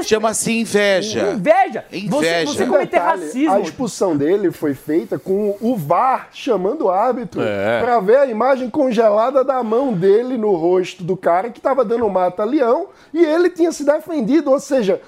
Chama-se 0.04 0.52
inveja. 0.52 1.34
Inveja. 1.34 1.86
Inveja. 1.92 2.10
Você, 2.10 2.46
você 2.46 2.66
cometer 2.66 2.86
Detalhe, 3.00 3.22
racismo. 3.24 3.54
A 3.54 3.60
expulsão 3.60 4.18
dele 4.18 4.52
foi 4.52 4.74
feita 4.74 5.20
com 5.20 5.56
o 5.62 5.76
VAR 5.76 6.30
chamando 6.34 6.86
o 6.86 6.90
árbitro 6.90 7.42
É. 7.42 7.80
pra 7.82 8.00
ver 8.00 8.18
a 8.18 8.26
imagem 8.26 8.70
congelada 8.70 9.44
da 9.44 9.62
mão 9.64 9.94
dele 9.94 10.38
no 10.38 10.56
rosto 10.56 11.04
do 11.04 11.16
cara 11.16 11.50
que 11.50 11.62
tava 11.62 11.86
dando 11.86 12.10
mata-leão 12.10 12.88
e 13.14 13.24
ele 13.24 13.50
tinha 13.50 13.72
se 13.72 13.86
defendido. 13.86 14.50
Ou 14.52 14.60
seja, 14.60 15.00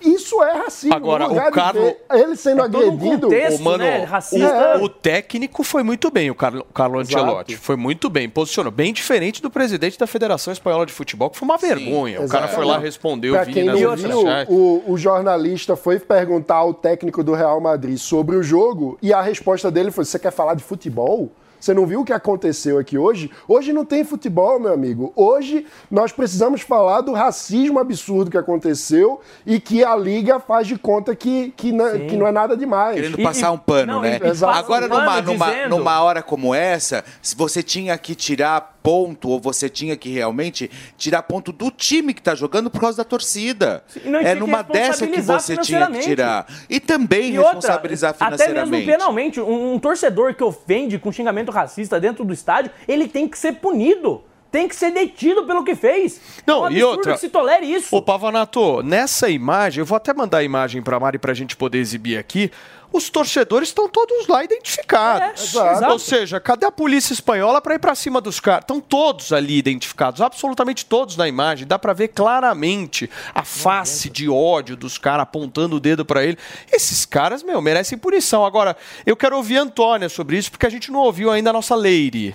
isso 0.00 0.42
é 0.42 0.54
racismo. 0.54 0.94
Agora, 0.94 1.28
o 1.28 1.34
de 1.34 1.50
Carlo- 1.52 1.80
ver 1.82 1.98
ele 2.12 2.36
sendo 2.36 2.60
É 2.62 2.68
todo 2.68 2.84
um 2.84 2.88
agredido. 2.94 3.26
contexto, 3.28 3.60
Ô, 3.60 3.64
mano, 3.64 3.78
né, 3.84 4.00
o- 4.00 4.04
racista. 4.06 4.78
o, 4.80 4.88
técnico 4.88 5.62
foi 5.62 5.82
muito 5.82 6.10
bem, 6.10 6.30
o 6.30 6.34
Carlo, 6.34 6.66
Carlo 6.74 6.98
Ancelotti. 6.98 7.56
Foi 7.56 7.76
muito 7.76 8.10
bem, 8.10 8.28
posicionou. 8.28 8.72
Bem 8.72 8.92
diferente 8.92 9.40
do 9.40 9.50
presidente 9.50 9.98
da 9.98 10.06
Federação 10.06 10.52
Espanhola 10.52 10.84
de 10.84 10.92
Futebol, 10.92 11.30
que 11.30 11.38
foi 11.38 11.46
uma 11.46 11.56
vergonha. 11.58 12.20
O 12.22 12.28
cara 12.28 12.48
foi 12.48 12.64
lá, 12.64 12.78
respondeu, 12.78 13.34
Pra 13.34 13.44
Vini 13.44 13.54
quem 13.54 13.64
nas 13.64 13.80
não 14.08 14.24
o, 14.48 14.92
o 14.92 14.96
jornalista 14.96 15.76
foi 15.76 15.98
perguntar 15.98 16.56
ao 16.56 16.74
técnico 16.74 17.22
do 17.22 17.34
Real 17.34 17.60
Madrid 17.60 17.98
sobre 17.98 18.36
o 18.36 18.42
jogo 18.42 18.98
e 19.02 19.12
a 19.12 19.22
resposta 19.22 19.70
dele 19.70 19.90
foi: 19.90 20.04
Você 20.04 20.18
quer 20.18 20.32
falar 20.32 20.54
de 20.54 20.62
futebol? 20.62 21.30
Você 21.60 21.74
não 21.74 21.84
viu 21.84 22.00
o 22.00 22.04
que 22.04 22.12
aconteceu 22.12 22.78
aqui 22.78 22.96
hoje? 22.96 23.30
Hoje 23.46 23.72
não 23.72 23.84
tem 23.84 24.02
futebol, 24.02 24.58
meu 24.58 24.72
amigo. 24.72 25.12
Hoje 25.14 25.66
nós 25.90 26.10
precisamos 26.10 26.62
falar 26.62 27.02
do 27.02 27.12
racismo 27.12 27.78
absurdo 27.78 28.30
que 28.30 28.38
aconteceu 28.38 29.20
e 29.44 29.60
que 29.60 29.84
a 29.84 29.94
Liga 29.94 30.40
faz 30.40 30.66
de 30.66 30.78
conta 30.78 31.14
que, 31.14 31.52
que, 31.56 31.70
não, 31.70 31.90
que 32.06 32.16
não 32.16 32.26
é 32.26 32.32
nada 32.32 32.56
demais. 32.56 32.94
Querendo 32.94 33.22
passar 33.22 33.52
um 33.52 33.58
pano, 33.58 34.00
né? 34.00 34.18
Exato. 34.24 34.58
Agora, 34.58 34.88
numa, 34.88 35.20
numa, 35.20 35.68
numa 35.68 36.02
hora 36.02 36.22
como 36.22 36.54
essa, 36.54 37.04
se 37.20 37.36
você 37.36 37.62
tinha 37.62 37.96
que 37.98 38.14
tirar 38.14 38.79
ponto, 38.82 39.28
ou 39.28 39.40
você 39.40 39.68
tinha 39.68 39.96
que 39.96 40.08
realmente 40.10 40.70
tirar 40.96 41.22
ponto 41.22 41.52
do 41.52 41.70
time 41.70 42.14
que 42.14 42.22
tá 42.22 42.34
jogando 42.34 42.70
por 42.70 42.80
causa 42.80 42.98
da 42.98 43.04
torcida. 43.04 43.82
Não 44.04 44.18
É 44.20 44.34
numa 44.34 44.62
dessa 44.62 45.06
que 45.06 45.16
responsabilizar 45.16 45.40
você 45.40 45.52
tinha 45.54 45.62
que 45.62 45.66
financeiramente. 45.66 46.04
tirar. 46.06 46.46
E 46.68 46.80
também 46.80 47.32
E 47.34 47.38
outra, 47.38 47.54
responsabilizar 47.54 48.10
Até 48.10 48.24
mesmo 48.24 48.38
financeiramente. 48.38 48.86
penalmente, 48.86 49.40
um, 49.40 49.74
um 49.74 49.78
torcedor 49.78 50.34
que 50.34 50.42
ofende 50.44 50.98
com 50.98 51.12
xingamento 51.12 51.50
racista 51.52 52.00
dentro 52.00 52.24
do 52.24 52.32
estádio, 52.32 52.70
ele 52.88 53.06
tem 53.08 53.28
que 53.28 53.38
ser 53.38 53.52
punido. 53.54 54.22
Tem 54.50 54.66
que 54.66 54.74
ser 54.74 54.90
detido 54.90 55.46
pelo 55.46 55.62
que 55.62 55.76
fez. 55.76 56.20
Não, 56.44 56.66
é 56.66 56.70
um 56.70 56.72
e 56.72 56.82
outra. 56.82 57.12
que 57.12 57.20
se 57.20 57.28
tolere 57.28 57.66
isso. 57.72 57.94
Ô, 57.94 58.02
Pavanato, 58.02 58.82
nessa 58.82 59.28
imagem, 59.30 59.80
eu 59.82 59.86
vou 59.86 59.94
até 59.94 60.12
mandar 60.12 60.38
a 60.38 60.42
imagem 60.42 60.82
pra 60.82 60.98
Mari 60.98 61.20
pra 61.20 61.32
gente 61.32 61.56
poder 61.56 61.78
exibir 61.78 62.18
aqui. 62.18 62.50
Os 62.92 63.08
torcedores 63.08 63.68
estão 63.68 63.88
todos 63.88 64.26
lá 64.26 64.42
identificados. 64.42 65.54
É, 65.54 65.72
exato. 65.72 65.92
Ou 65.92 65.98
seja, 65.98 66.40
cadê 66.40 66.66
a 66.66 66.72
polícia 66.72 67.12
espanhola 67.12 67.60
pra 67.60 67.74
ir 67.74 67.78
pra 67.78 67.94
cima 67.94 68.20
dos 68.20 68.40
caras? 68.40 68.62
Estão 68.62 68.80
todos 68.80 69.32
ali 69.32 69.56
identificados, 69.58 70.20
absolutamente 70.20 70.84
todos 70.84 71.16
na 71.16 71.28
imagem. 71.28 71.66
Dá 71.66 71.78
pra 71.78 71.92
ver 71.92 72.08
claramente 72.08 73.08
a 73.34 73.44
face 73.44 74.10
de 74.10 74.28
ódio 74.28 74.76
dos 74.76 74.98
caras 74.98 75.22
apontando 75.22 75.76
o 75.76 75.80
dedo 75.80 76.04
pra 76.04 76.24
ele. 76.24 76.36
Esses 76.72 77.06
caras, 77.06 77.42
meu, 77.44 77.60
merecem 77.60 77.96
punição. 77.96 78.44
Agora, 78.44 78.76
eu 79.06 79.16
quero 79.16 79.36
ouvir 79.36 79.58
a 79.58 79.62
Antônia 79.62 80.08
sobre 80.08 80.36
isso, 80.36 80.50
porque 80.50 80.66
a 80.66 80.70
gente 80.70 80.90
não 80.90 81.00
ouviu 81.00 81.30
ainda 81.30 81.50
a 81.50 81.52
nossa 81.52 81.76
Leire. 81.76 82.34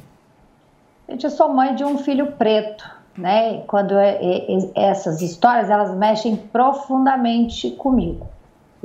Gente, 1.09 1.23
eu 1.25 1.29
sou 1.31 1.49
mãe 1.49 1.75
de 1.75 1.83
um 1.83 1.97
filho 1.97 2.31
preto, 2.31 2.89
né? 3.17 3.61
Quando 3.67 3.93
é- 3.97 4.15
é- 4.21 4.45
é- 4.75 4.89
essas 4.89 5.21
histórias, 5.21 5.69
elas 5.69 5.93
mexem 5.95 6.35
profundamente 6.35 7.71
comigo. 7.71 8.27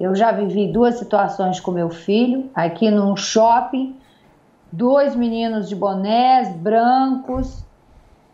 Eu 0.00 0.14
já 0.14 0.32
vivi 0.32 0.66
duas 0.66 0.94
situações 0.94 1.60
com 1.60 1.70
meu 1.70 1.90
filho, 1.90 2.48
aqui 2.54 2.90
num 2.90 3.14
shopping, 3.14 3.94
dois 4.72 5.14
meninos 5.14 5.68
de 5.68 5.76
bonés 5.76 6.48
brancos, 6.56 7.62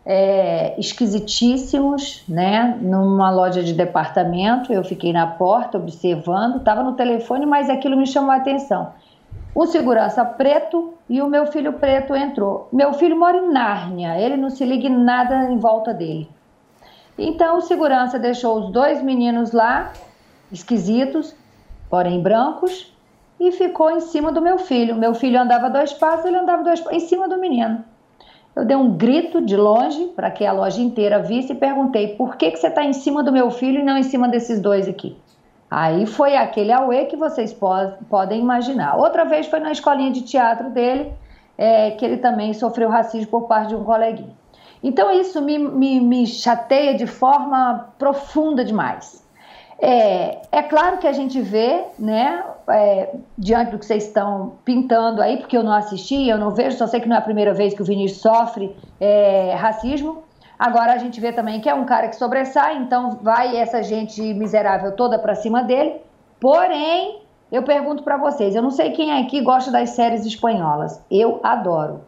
é, 0.05 0.79
esquisitíssimos, 0.79 2.23
né? 2.29 2.79
Numa 2.81 3.29
loja 3.29 3.61
de 3.61 3.73
departamento, 3.73 4.71
eu 4.71 4.81
fiquei 4.81 5.11
na 5.11 5.27
porta 5.27 5.77
observando, 5.77 6.59
estava 6.59 6.81
no 6.81 6.93
telefone, 6.93 7.45
mas 7.45 7.69
aquilo 7.69 7.97
me 7.97 8.07
chamou 8.07 8.31
a 8.31 8.37
atenção. 8.37 8.93
O 9.53 9.65
segurança 9.65 10.23
preto 10.23 10.93
e 11.09 11.21
o 11.21 11.27
meu 11.27 11.47
filho 11.47 11.73
preto 11.73 12.15
entrou. 12.15 12.69
Meu 12.71 12.93
filho 12.93 13.19
mora 13.19 13.35
em 13.35 13.51
Nárnia, 13.51 14.17
ele 14.17 14.37
não 14.37 14.49
se 14.49 14.63
liga 14.63 14.87
em 14.87 14.97
nada 14.97 15.51
em 15.51 15.57
volta 15.57 15.93
dele. 15.93 16.29
Então 17.17 17.57
o 17.57 17.61
segurança 17.61 18.17
deixou 18.17 18.59
os 18.59 18.71
dois 18.71 19.01
meninos 19.01 19.51
lá, 19.51 19.91
esquisitos, 20.49 21.35
porém 21.89 22.21
brancos, 22.21 22.93
e 23.39 23.51
ficou 23.51 23.91
em 23.91 23.99
cima 23.99 24.31
do 24.31 24.41
meu 24.41 24.57
filho. 24.57 24.95
Meu 24.95 25.13
filho 25.13 25.39
andava 25.39 25.69
dois 25.69 25.93
passos, 25.93 26.25
ele 26.25 26.37
andava 26.37 26.63
dois 26.63 26.79
passos, 26.79 27.03
em 27.03 27.07
cima 27.07 27.27
do 27.27 27.37
menino. 27.37 27.83
Eu 28.55 28.65
dei 28.65 28.75
um 28.75 28.97
grito 28.97 29.39
de 29.39 29.55
longe 29.55 30.05
para 30.15 30.31
que 30.31 30.43
a 30.43 30.51
loja 30.51 30.81
inteira 30.81 31.19
visse 31.19 31.53
e 31.53 31.55
perguntei 31.55 32.15
por 32.15 32.35
que, 32.37 32.49
que 32.49 32.57
você 32.57 32.67
está 32.67 32.83
em 32.83 32.93
cima 32.93 33.21
do 33.23 33.31
meu 33.31 33.51
filho 33.51 33.81
e 33.81 33.83
não 33.83 33.95
em 33.95 34.03
cima 34.03 34.27
desses 34.27 34.59
dois 34.59 34.87
aqui. 34.87 35.15
Aí 35.69 36.07
foi 36.07 36.35
aquele 36.35 36.71
auê 36.71 37.05
que 37.05 37.15
vocês 37.15 37.53
po- 37.53 37.91
podem 38.09 38.39
imaginar. 38.39 38.97
Outra 38.97 39.25
vez 39.25 39.45
foi 39.45 39.59
na 39.59 39.71
escolinha 39.71 40.09
de 40.09 40.21
teatro 40.21 40.71
dele, 40.71 41.13
é, 41.55 41.91
que 41.91 42.03
ele 42.03 42.17
também 42.17 42.53
sofreu 42.53 42.89
racismo 42.89 43.29
por 43.29 43.47
parte 43.47 43.69
de 43.69 43.75
um 43.75 43.83
coleguinha. 43.83 44.33
Então 44.81 45.11
isso 45.11 45.39
me, 45.41 45.59
me, 45.59 45.99
me 45.99 46.25
chateia 46.25 46.95
de 46.95 47.05
forma 47.05 47.89
profunda 47.99 48.65
demais. 48.65 49.26
É, 49.79 50.41
é 50.51 50.63
claro 50.63 50.97
que 50.97 51.07
a 51.07 51.13
gente 51.13 51.39
vê, 51.39 51.83
né, 51.99 52.43
é, 52.69 53.15
diante 53.37 53.71
do 53.71 53.79
que 53.79 53.85
vocês 53.85 54.05
estão 54.05 54.53
pintando 54.65 55.21
aí, 55.21 55.37
porque 55.37 55.55
eu 55.55 55.63
não 55.63 55.71
assisti, 55.71 56.27
eu 56.27 56.37
não 56.37 56.51
vejo, 56.51 56.77
só 56.77 56.87
sei 56.87 56.99
que 56.99 57.07
não 57.07 57.15
é 57.15 57.19
a 57.19 57.21
primeira 57.23 57.53
vez 57.53 57.73
que 57.73 57.81
o 57.81 57.85
Vinícius 57.85 58.21
sofre 58.21 58.75
é, 58.99 59.53
racismo. 59.53 60.23
Agora 60.57 60.93
a 60.93 60.97
gente 60.97 61.21
vê 61.21 61.31
também 61.31 61.61
que 61.61 61.69
é 61.69 61.73
um 61.73 61.85
cara 61.85 62.07
que 62.07 62.15
sobressai, 62.15 62.77
então 62.77 63.19
vai 63.21 63.55
essa 63.55 63.83
gente 63.83 64.21
miserável 64.33 64.95
toda 64.95 65.19
pra 65.19 65.35
cima 65.35 65.63
dele. 65.63 66.01
Porém, 66.39 67.21
eu 67.51 67.61
pergunto 67.61 68.03
pra 68.03 68.17
vocês, 68.17 68.55
eu 68.55 68.61
não 68.61 68.71
sei 68.71 68.91
quem 68.91 69.21
aqui 69.21 69.41
gosta 69.41 69.71
das 69.71 69.91
séries 69.91 70.25
espanholas. 70.25 70.99
Eu 71.11 71.39
adoro. 71.43 72.01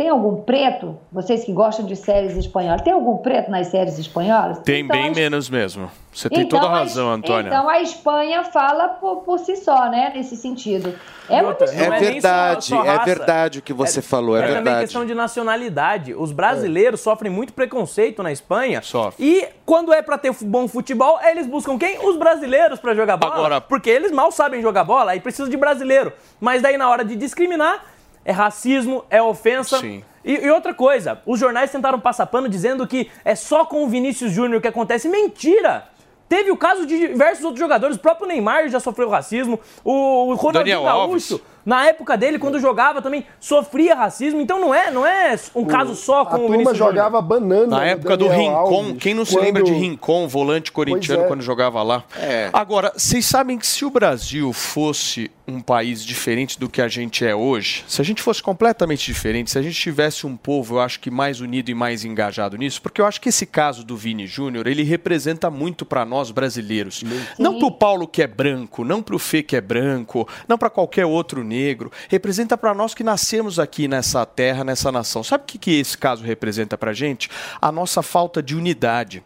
Tem 0.00 0.08
algum 0.08 0.36
preto? 0.40 0.96
Vocês 1.12 1.44
que 1.44 1.52
gostam 1.52 1.84
de 1.84 1.94
séries 1.94 2.34
espanholas, 2.34 2.80
tem 2.80 2.90
algum 2.90 3.18
preto 3.18 3.50
nas 3.50 3.66
séries 3.66 3.98
espanholas? 3.98 4.58
Tem 4.60 4.80
Então, 4.82 4.96
bem 4.96 5.10
a 5.10 5.14
menos 5.14 5.50
mesmo. 5.50 5.90
Você 6.10 6.30
tem 6.30 6.40
então, 6.40 6.58
toda 6.58 6.72
a 6.72 6.74
a- 6.74 6.78
razão, 6.80 7.10
Antônia. 7.12 7.48
Então 7.48 7.68
a 7.68 7.82
Espanha 7.82 8.42
fala 8.44 8.88
por, 8.88 9.16
por 9.18 9.38
si 9.38 9.56
só, 9.56 9.90
né? 9.90 10.10
Nesse 10.16 10.36
sentido. 10.38 10.94
É 11.28 11.42
muito 11.42 11.62
É 11.64 11.66
Não 11.66 11.84
é 11.84 12.00
nem 12.00 12.12
verdade, 12.14 12.74
é 12.74 12.98
verdade 13.04 13.58
o 13.58 13.62
que 13.62 13.74
você 13.74 14.00
falou, 14.00 14.36
é, 14.36 14.40
É 14.40 14.42
também 14.46 14.62
verdade. 14.64 14.80
questão 14.86 15.04
de 15.04 15.14
nacionalidade. 15.14 16.14
Os 16.14 16.32
brasileiros 16.32 17.00
sofrem 17.02 17.30
muito 17.30 17.52
preconceito 17.52 18.22
na 18.22 18.32
Espanha. 18.32 18.80
Sofre. 18.82 19.22
E 19.22 19.48
quando 19.66 19.92
é 19.92 20.00
pra 20.00 20.16
ter 20.16 20.32
bom 20.42 20.66
futebol, 20.66 21.20
eles 21.22 21.46
buscam 21.46 21.76
quem? 21.78 21.98
Os 22.08 22.16
brasileiros 22.16 22.80
pra 22.80 22.94
jogar 22.94 23.18
bola. 23.18 23.34
Agora- 23.34 23.60
porque 23.60 23.90
eles 23.90 24.10
mal 24.10 24.32
sabem 24.32 24.62
jogar 24.62 24.82
bola 24.82 25.14
e 25.14 25.20
precisam 25.20 25.48
de 25.50 25.58
brasileiro. 25.58 26.10
Mas 26.40 26.62
daí 26.62 26.78
na 26.78 26.88
hora 26.88 27.04
de 27.04 27.14
discriminar, 27.14 27.84
é 28.24 28.32
racismo, 28.32 29.04
é 29.10 29.20
ofensa. 29.22 29.78
Sim. 29.78 30.02
E, 30.24 30.34
e 30.34 30.50
outra 30.50 30.74
coisa, 30.74 31.20
os 31.24 31.38
jornais 31.40 31.70
tentaram 31.70 31.98
passar 31.98 32.26
pano 32.26 32.48
dizendo 32.48 32.86
que 32.86 33.10
é 33.24 33.34
só 33.34 33.64
com 33.64 33.84
o 33.84 33.88
Vinícius 33.88 34.32
Júnior 34.32 34.60
que 34.60 34.68
acontece. 34.68 35.08
Mentira! 35.08 35.88
Teve 36.28 36.52
o 36.52 36.56
caso 36.56 36.86
de 36.86 36.96
diversos 37.08 37.42
outros 37.44 37.58
jogadores, 37.58 37.96
o 37.96 37.98
próprio 37.98 38.28
Neymar 38.28 38.68
já 38.68 38.78
sofreu 38.78 39.08
racismo, 39.08 39.58
o, 39.82 39.90
o 40.30 40.34
Ronaldinho 40.36 40.76
Daniel 40.76 40.84
Gaúcho, 40.84 41.40
na 41.66 41.84
época 41.88 42.16
dele, 42.16 42.38
quando 42.38 42.60
jogava 42.60 43.02
também, 43.02 43.26
sofria 43.40 43.96
racismo. 43.96 44.40
Então 44.40 44.60
não 44.60 44.72
é, 44.72 44.92
não 44.92 45.04
é 45.04 45.34
um 45.56 45.64
caso 45.64 45.96
só 45.96 46.20
A 46.20 46.26
com 46.26 46.34
o 46.36 46.38
turma 46.38 46.52
Vinícius 46.52 46.78
Júnior. 46.78 46.94
jogava 46.94 47.20
banana. 47.20 47.66
Na 47.66 47.76
no 47.78 47.82
época 47.82 48.16
do 48.16 48.28
Daniel 48.28 48.42
Rincon, 48.48 48.56
Alves, 48.76 48.96
quem 49.02 49.12
não 49.12 49.24
se 49.24 49.34
quando- 49.34 49.42
lembra 49.44 49.62
de 49.64 49.72
Rincon, 49.72 50.28
volante 50.28 50.70
corintiano, 50.70 51.24
é. 51.24 51.26
quando 51.26 51.42
jogava 51.42 51.82
lá? 51.82 52.04
É. 52.16 52.48
Agora, 52.52 52.92
vocês 52.96 53.26
sabem 53.26 53.58
que 53.58 53.66
se 53.66 53.84
o 53.84 53.90
Brasil 53.90 54.52
fosse 54.52 55.32
um 55.50 55.60
país 55.60 56.04
diferente 56.04 56.58
do 56.58 56.68
que 56.68 56.80
a 56.80 56.88
gente 56.88 57.24
é 57.24 57.34
hoje, 57.34 57.84
se 57.86 58.00
a 58.00 58.04
gente 58.04 58.22
fosse 58.22 58.42
completamente 58.42 59.04
diferente, 59.04 59.50
se 59.50 59.58
a 59.58 59.62
gente 59.62 59.78
tivesse 59.78 60.26
um 60.26 60.36
povo, 60.36 60.76
eu 60.76 60.80
acho 60.80 61.00
que 61.00 61.10
mais 61.10 61.40
unido 61.40 61.70
e 61.70 61.74
mais 61.74 62.04
engajado 62.04 62.56
nisso, 62.56 62.80
porque 62.80 63.00
eu 63.00 63.06
acho 63.06 63.20
que 63.20 63.28
esse 63.28 63.46
caso 63.46 63.84
do 63.84 63.96
Vini 63.96 64.26
Júnior, 64.26 64.66
ele 64.66 64.82
representa 64.82 65.50
muito 65.50 65.84
pra 65.84 66.04
nós 66.04 66.30
brasileiros. 66.30 67.02
Não 67.38 67.58
pro 67.58 67.70
Paulo 67.70 68.06
que 68.06 68.22
é 68.22 68.26
branco, 68.26 68.84
não 68.84 69.02
pro 69.02 69.18
Fê 69.18 69.42
que 69.42 69.56
é 69.56 69.60
branco, 69.60 70.28
não 70.48 70.58
pra 70.58 70.70
qualquer 70.70 71.06
outro 71.06 71.44
negro. 71.44 71.90
Representa 72.08 72.56
pra 72.56 72.74
nós 72.74 72.94
que 72.94 73.04
nascemos 73.04 73.58
aqui 73.58 73.88
nessa 73.88 74.24
terra, 74.24 74.64
nessa 74.64 74.90
nação. 74.90 75.22
Sabe 75.22 75.44
o 75.44 75.46
que, 75.46 75.58
que 75.58 75.80
esse 75.80 75.96
caso 75.96 76.24
representa 76.24 76.76
pra 76.76 76.92
gente? 76.92 77.30
A 77.60 77.70
nossa 77.70 78.02
falta 78.02 78.42
de 78.42 78.56
unidade. 78.56 79.22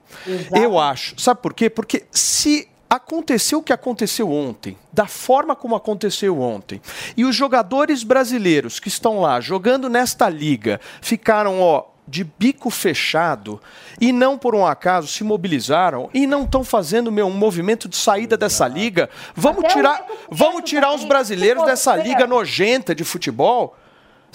Eu 0.52 0.78
acho. 0.78 1.20
Sabe 1.20 1.40
por 1.40 1.55
quê? 1.55 1.70
Porque 1.70 2.05
se 2.10 2.68
aconteceu 2.95 3.59
o 3.59 3.62
que 3.62 3.73
aconteceu 3.73 4.31
ontem, 4.31 4.77
da 4.93 5.07
forma 5.07 5.55
como 5.55 5.75
aconteceu 5.75 6.41
ontem, 6.41 6.81
e 7.16 7.25
os 7.25 7.35
jogadores 7.35 8.03
brasileiros 8.03 8.81
que 8.81 8.89
estão 8.89 9.21
lá 9.21 9.41
jogando 9.41 9.89
nesta 9.89 10.29
liga 10.29 10.81
ficaram, 11.01 11.61
ó, 11.61 11.87
de 12.07 12.23
bico 12.23 12.69
fechado 12.69 13.61
e 14.01 14.12
não 14.12 14.37
por 14.37 14.55
um 14.55 14.66
acaso 14.66 15.09
se 15.09 15.25
mobilizaram 15.25 16.11
e 16.12 16.27
não 16.27 16.43
estão 16.45 16.62
fazendo 16.62 17.11
meu, 17.11 17.27
um 17.27 17.31
movimento 17.31 17.89
de 17.89 17.97
saída 17.97 18.37
dessa 18.37 18.69
liga. 18.69 19.09
Vamos 19.35 19.73
tirar, 19.73 20.05
vamos 20.31 20.69
tirar 20.69 20.95
os 20.95 21.05
brasileiros 21.05 21.65
dessa 21.65 21.97
liga 21.97 22.27
nojenta 22.27 22.95
de 22.95 23.05
futebol. 23.05 23.77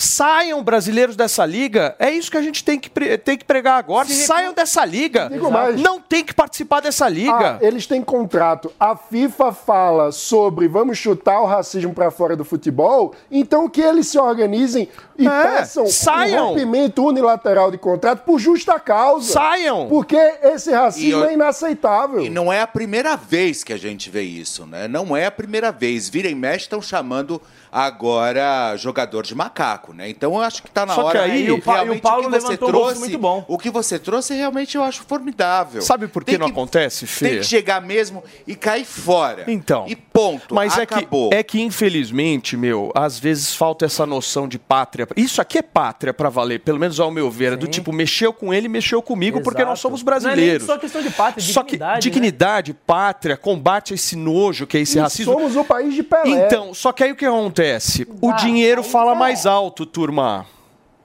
Saiam 0.01 0.63
brasileiros 0.63 1.17
dessa 1.17 1.45
liga. 1.45 1.93
É 1.99 2.09
isso 2.09 2.31
que 2.31 2.37
a 2.37 2.41
gente 2.41 2.63
tem 2.63 2.79
que, 2.79 2.89
pre- 2.89 3.17
tem 3.17 3.37
que 3.37 3.43
pregar 3.43 3.77
agora. 3.77 4.07
Saiam 4.07 4.53
dessa 4.53 4.85
liga. 4.85 5.27
Digo 5.29 5.51
mais. 5.51 5.75
Não 5.81 5.99
tem 5.99 6.23
que 6.23 6.33
participar 6.33 6.79
dessa 6.79 7.05
Ah, 7.05 7.09
liga. 7.09 7.57
eles 7.61 7.85
têm 7.85 8.01
contrato. 8.01 8.71
A 8.79 8.95
FIFA 8.95 9.51
fala 9.51 10.11
sobre 10.13 10.69
vamos 10.69 10.97
chutar 10.97 11.41
o 11.41 11.45
racismo 11.45 11.93
pra 11.93 12.09
fora 12.11 12.33
do 12.37 12.45
futebol, 12.45 13.13
então 13.29 13.67
que 13.67 13.81
eles 13.81 14.07
se 14.07 14.17
organizem 14.17 14.87
e 15.17 15.27
É, 15.27 15.43
peçam 15.43 15.85
saiam. 15.87 16.45
um 16.45 16.47
rompimento 16.51 17.03
unilateral 17.05 17.69
de 17.69 17.77
contrato 17.77 18.23
por 18.23 18.39
justa 18.39 18.79
causa. 18.79 19.33
Saiam. 19.33 19.89
Porque 19.89 20.15
esse 20.15 20.71
racismo 20.71 21.23
eu- 21.23 21.25
é 21.25 21.33
inaceitável. 21.33 22.21
E 22.21 22.29
não 22.29 22.51
é 22.53 22.61
a 22.61 22.67
primeira 22.67 23.17
vez 23.17 23.65
que 23.65 23.73
a 23.73 23.77
gente 23.77 24.09
vê 24.09 24.21
isso, 24.21 24.65
né? 24.65 24.87
Não 24.87 25.15
é 25.17 25.25
a 25.25 25.31
primeira 25.31 25.73
vez. 25.73 26.07
Vira 26.07 26.29
e 26.29 26.35
mexe 26.35 26.63
estão 26.65 26.81
chamando 26.81 27.41
agora 27.71 28.75
jogador 28.77 29.23
de 29.23 29.35
macaco, 29.35 29.93
né? 29.93 30.09
Então 30.09 30.33
eu 30.35 30.41
acho 30.41 30.63
que 30.63 30.69
tá 30.71 30.85
na 30.85 30.93
Só 30.95 31.01
que 31.01 31.07
hora 31.17 31.23
aí 31.23 31.45
e 31.47 31.51
o 31.51 31.61
Pa- 31.61 31.83
e 31.85 31.89
o 31.89 31.99
Paulo 32.01 32.27
o 32.27 32.31
que 32.31 32.39
você 32.39 32.47
levantou 32.47 32.67
um 32.69 32.71
trouxe, 32.71 32.99
muito 32.99 33.17
bom. 33.17 33.45
o 33.47 33.57
que 33.57 33.69
você 33.69 33.99
trouxe 33.99 34.33
realmente 34.33 34.75
eu 34.75 34.83
acho 34.83 35.03
formidável. 35.03 35.81
Sabe 35.81 36.07
por 36.07 36.23
que 36.23 36.31
Tem 36.31 36.39
não 36.39 36.47
acontece, 36.47 37.05
Fê? 37.05 37.29
Tem 37.29 37.37
que 37.39 37.45
chegar 37.45 37.81
mesmo 37.81 38.23
e 38.47 38.55
cair 38.55 38.85
fora. 38.85 39.43
Então. 39.47 39.85
E 39.87 39.95
ponto. 39.95 40.53
Mas 40.55 40.77
acabou. 40.77 41.27
é 41.27 41.29
que, 41.29 41.35
é 41.35 41.43
que, 41.43 41.61
infelizmente, 41.61 42.55
meu, 42.57 42.91
às 42.95 43.19
vezes 43.19 43.53
falta 43.53 43.85
essa 43.85 44.05
noção 44.05 44.47
de 44.47 44.57
pátria. 44.59 45.07
Isso 45.15 45.41
aqui 45.41 45.57
é 45.57 45.61
pátria 45.61 46.13
pra 46.13 46.29
valer, 46.29 46.59
pelo 46.61 46.79
menos 46.79 46.99
ao 46.99 47.11
meu 47.11 47.29
ver. 47.29 47.53
É 47.53 47.55
do 47.55 47.67
tipo, 47.67 47.91
mexeu 47.91 48.31
com 48.33 48.53
ele, 48.53 48.67
mexeu 48.67 49.01
comigo, 49.01 49.41
porque 49.41 49.63
nós 49.65 49.79
somos 49.79 50.03
Não 50.03 50.11
é 50.13 50.15
nem 50.17 50.21
brasileiros. 50.21 50.65
só 50.67 50.77
questão 50.77 51.01
de 51.01 51.09
pátria, 51.09 51.43
Só 51.43 51.61
que 51.63 51.71
dignidade, 51.71 51.93
né? 51.95 51.99
dignidade, 52.01 52.73
pátria, 52.73 53.37
combate 53.37 53.93
a 53.93 53.95
esse 53.95 54.15
nojo 54.15 54.67
que 54.67 54.77
é 54.77 54.81
esse 54.81 54.97
E 54.97 55.01
racismo. 55.01 55.33
somos 55.33 55.55
o 55.55 55.63
país 55.63 55.93
de 55.93 56.03
Pelé. 56.03 56.45
Então, 56.45 56.73
só 56.73 56.91
que 56.91 57.03
aí 57.03 57.11
o 57.11 57.15
que 57.15 57.25
acontece? 57.25 57.58
O 58.21 58.31
dinheiro 58.33 58.83
fala 58.83 59.13
mais 59.13 59.45
alto, 59.45 59.85
turma. 59.85 60.45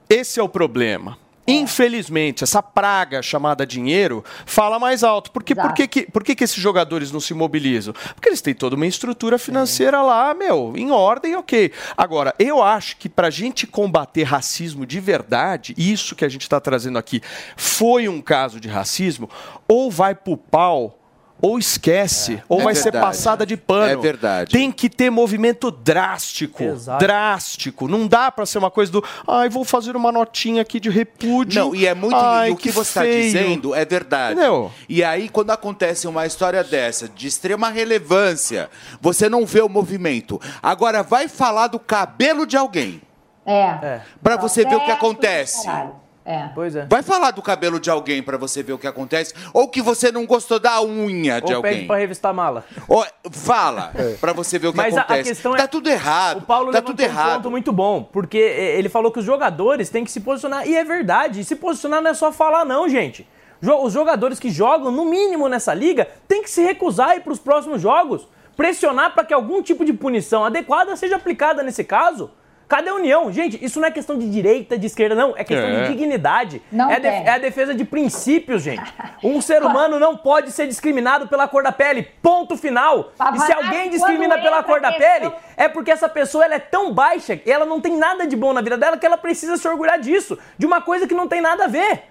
Esse 0.09 0.39
é 0.39 0.43
o 0.43 0.47
problema. 0.47 1.17
Infelizmente, 1.47 2.43
essa 2.43 2.63
praga 2.63 3.21
chamada 3.21 3.67
dinheiro 3.67 4.23
fala 4.45 4.79
mais 4.79 5.03
alto. 5.03 5.31
Porque, 5.31 5.53
por 5.53 5.73
que, 5.73 5.87
que, 5.87 6.01
por 6.09 6.23
que, 6.23 6.33
que 6.33 6.43
esses 6.43 6.57
jogadores 6.57 7.11
não 7.11 7.19
se 7.19 7.33
mobilizam? 7.33 7.93
Porque 8.15 8.29
eles 8.29 8.41
têm 8.41 8.53
toda 8.53 8.75
uma 8.75 8.87
estrutura 8.87 9.37
financeira 9.37 10.01
lá, 10.01 10.33
meu, 10.33 10.73
em 10.75 10.91
ordem, 10.91 11.35
ok. 11.35 11.71
Agora, 11.95 12.33
eu 12.39 12.63
acho 12.63 12.97
que 12.97 13.07
pra 13.07 13.29
gente 13.29 13.67
combater 13.67 14.23
racismo 14.23 14.85
de 14.85 14.99
verdade, 14.99 15.75
isso 15.77 16.15
que 16.15 16.25
a 16.25 16.29
gente 16.29 16.43
está 16.43 16.59
trazendo 16.59 16.97
aqui 16.97 17.21
foi 17.55 18.07
um 18.07 18.21
caso 18.21 18.59
de 18.59 18.67
racismo, 18.67 19.29
ou 19.67 19.91
vai 19.91 20.15
pro 20.15 20.37
pau. 20.37 20.99
Ou 21.41 21.59
esquece, 21.59 22.41
ou 22.47 22.61
É 22.61 22.63
vai 22.63 22.75
ser 22.75 22.83
verdade. 22.85 23.05
passada 23.05 23.45
de 23.45 23.57
pano. 23.57 23.91
É 23.91 23.95
verdade. 23.95 24.51
Tem 24.51 24.71
que 24.71 24.89
ter 24.89 25.09
movimento 25.09 25.69
drástico. 25.69 26.63
Exato. 26.63 26.97
Drástico. 27.05 27.87
Não 27.87 28.07
dá 28.07 28.31
pra 28.31 28.45
ser 28.45 28.57
uma 28.57 28.71
coisa 28.71 28.91
do. 28.91 29.03
Ai, 29.27 29.49
vou 29.49 29.65
fazer 29.65 29.95
uma 29.95 30.11
notinha 30.11 30.61
aqui 30.61 30.79
de 30.79 30.89
repúdio. 30.89 31.65
Não, 31.65 31.75
e 31.75 31.85
é 31.85 31.93
muito. 31.93 32.15
Ai, 32.15 32.49
e 32.49 32.51
o 32.51 32.55
que, 32.55 32.71
você 32.71 32.89
está 32.89 33.05
dizendo 33.05 33.75
é 33.75 33.83
verdade. 33.83 34.33
Entendeu? 34.39 34.71
E 34.87 35.03
aí, 35.03 35.27
quando 35.27 35.51
acontece 35.51 36.07
uma 36.07 36.25
história 36.25 36.63
dessa, 36.63 37.09
de 37.09 37.27
extrema 37.27 37.69
relevância, 37.69 38.69
você 39.01 39.27
não 39.27 39.45
vê 39.45 39.61
o 39.61 39.69
movimento. 39.69 40.39
Agora, 40.63 41.03
vai 41.03 41.27
falar 41.27 41.67
do 41.67 41.79
cabelo 41.79 42.47
de 42.47 42.55
alguém. 42.55 43.01
É. 43.45 43.99
Pra 44.23 44.37
você 44.37 44.63
ver 44.63 44.75
o 44.75 44.85
que 44.85 44.91
acontece. 44.91 45.65
caralho. 45.65 46.04
É. 46.25 46.49
Pois 46.55 46.75
é. 46.75 46.87
Vai 46.87 47.03
falar 47.03 47.29
do 47.31 47.41
cabelo 47.41 47.79
de 47.79 47.89
alguém 47.89 48.23
pra 48.23 48.35
você 48.35 48.63
ver 48.63 48.73
o 48.73 48.79
que 48.79 48.87
acontece. 48.87 49.33
Ou 49.53 49.67
que 49.69 49.79
você 49.79 50.11
não 50.11 50.25
gostou 50.25 50.59
da 50.59 50.81
unha 50.81 51.39
de 51.39 51.53
Ou 51.53 51.61
pede 51.61 51.73
alguém. 51.75 51.87
pra 51.87 51.97
revistar 51.97 52.31
a 52.31 52.33
mala. 52.33 52.65
Ou- 52.87 53.05
fala 53.31 53.91
pra 54.19 54.33
você 54.33 54.57
ver 54.57 54.69
o 54.69 54.71
que 54.71 54.77
Mas 54.77 54.97
a- 54.97 55.01
acontece. 55.01 55.29
a 55.29 55.33
questão 55.33 55.53
tá 55.55 55.63
é- 55.63 55.67
tudo 55.67 55.87
errado. 55.87 56.37
O 56.39 56.41
Paulo 56.41 56.71
tá 56.71 56.79
levantou 56.79 56.95
tudo 56.95 57.01
errado. 57.01 57.29
um 57.29 57.35
ponto 57.35 57.51
muito 57.51 57.71
bom, 57.71 58.01
porque 58.11 58.37
ele 58.39 58.89
falou 58.89 59.11
que 59.11 59.19
os 59.19 59.25
jogadores 59.25 59.89
têm 59.89 60.03
que 60.03 60.11
se 60.11 60.19
posicionar, 60.19 60.67
e 60.67 60.75
é 60.75 60.83
verdade, 60.83 61.41
e 61.41 61.43
se 61.43 61.55
posicionar 61.55 62.01
não 62.01 62.09
é 62.09 62.13
só 62.15 62.31
falar 62.31 62.65
não, 62.65 62.89
gente. 62.89 63.27
Os 63.61 63.93
jogadores 63.93 64.39
que 64.39 64.49
jogam, 64.49 64.91
no 64.91 65.05
mínimo 65.05 65.47
nessa 65.47 65.73
liga, 65.75 66.07
têm 66.27 66.41
que 66.43 66.49
se 66.49 66.61
recusar 66.63 67.09
a 67.09 67.15
ir 67.17 67.21
para 67.21 67.33
os 67.33 67.39
próximos 67.39 67.81
jogos, 67.81 68.27
pressionar 68.57 69.13
para 69.13 69.23
que 69.23 69.33
algum 69.33 69.61
tipo 69.61 69.85
de 69.85 69.93
punição 69.93 70.43
adequada 70.43 70.95
seja 70.95 71.15
aplicada 71.17 71.61
nesse 71.61 71.83
caso. 71.83 72.31
Cadê 72.67 72.89
a 72.89 72.95
união? 72.95 73.31
Gente, 73.31 73.63
isso 73.63 73.79
não 73.79 73.87
é 73.87 73.91
questão 73.91 74.17
de 74.17 74.29
direita, 74.29 74.77
de 74.77 74.87
esquerda, 74.87 75.13
não. 75.13 75.33
É 75.37 75.43
questão 75.43 75.67
É. 75.69 75.83
de 75.83 75.89
dignidade. 75.89 76.61
Não 76.71 76.89
é, 76.91 76.99
de- 76.99 77.07
é 77.07 77.29
a 77.29 77.37
defesa 77.37 77.75
de 77.75 77.85
princípios, 77.85 78.63
gente. 78.63 78.81
Um 79.23 79.39
ser 79.41 79.63
humano 79.63 79.99
não 79.99 80.15
pode 80.17 80.51
ser 80.51 80.67
discriminado 80.67 81.27
pela 81.27 81.47
cor 81.47 81.63
da 81.63 81.71
pele. 81.71 82.03
Ponto 82.21 82.55
final. 82.57 83.11
E 83.33 83.39
se 83.39 83.51
alguém 83.53 83.89
discrimina 83.89 84.37
pela 84.39 84.61
cor 84.63 84.79
da 84.81 84.91
pele, 84.91 85.31
é 85.57 85.67
porque 85.67 85.89
essa 85.91 86.07
pessoa 86.09 86.45
ela 86.45 86.55
é 86.55 86.59
tão 86.59 86.93
baixa, 86.93 87.39
e 87.45 87.51
ela 87.51 87.65
não 87.65 87.79
tem 87.81 87.95
nada 87.97 88.27
de 88.27 88.35
bom 88.35 88.53
na 88.53 88.61
vida 88.61 88.77
dela, 88.77 88.97
que 88.97 89.05
ela 89.05 89.17
precisa 89.17 89.57
se 89.57 89.67
orgulhar 89.67 89.97
disso. 89.99 90.37
De 90.57 90.65
uma 90.65 90.81
coisa 90.81 91.07
que 91.07 91.13
não 91.13 91.27
tem 91.27 91.41
nada 91.41 91.65
a 91.65 91.67
ver. 91.67 92.03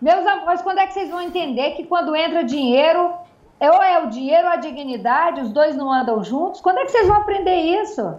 Meus 0.00 0.24
amores, 0.26 0.62
quando 0.62 0.78
é 0.78 0.86
que 0.86 0.94
vocês 0.94 1.10
vão 1.10 1.20
entender 1.20 1.72
que 1.72 1.84
quando 1.84 2.14
entra 2.14 2.44
dinheiro, 2.44 3.12
é 3.60 3.70
ou 3.70 3.82
é 3.82 3.98
o 4.04 4.06
dinheiro 4.08 4.46
ou 4.46 4.52
a 4.52 4.56
dignidade, 4.56 5.40
os 5.40 5.50
dois 5.52 5.74
não 5.76 5.92
andam 5.92 6.22
juntos? 6.22 6.60
Quando 6.60 6.78
é 6.78 6.84
que 6.84 6.92
vocês 6.92 7.06
vão 7.08 7.16
aprender 7.16 7.56
isso? 7.82 8.14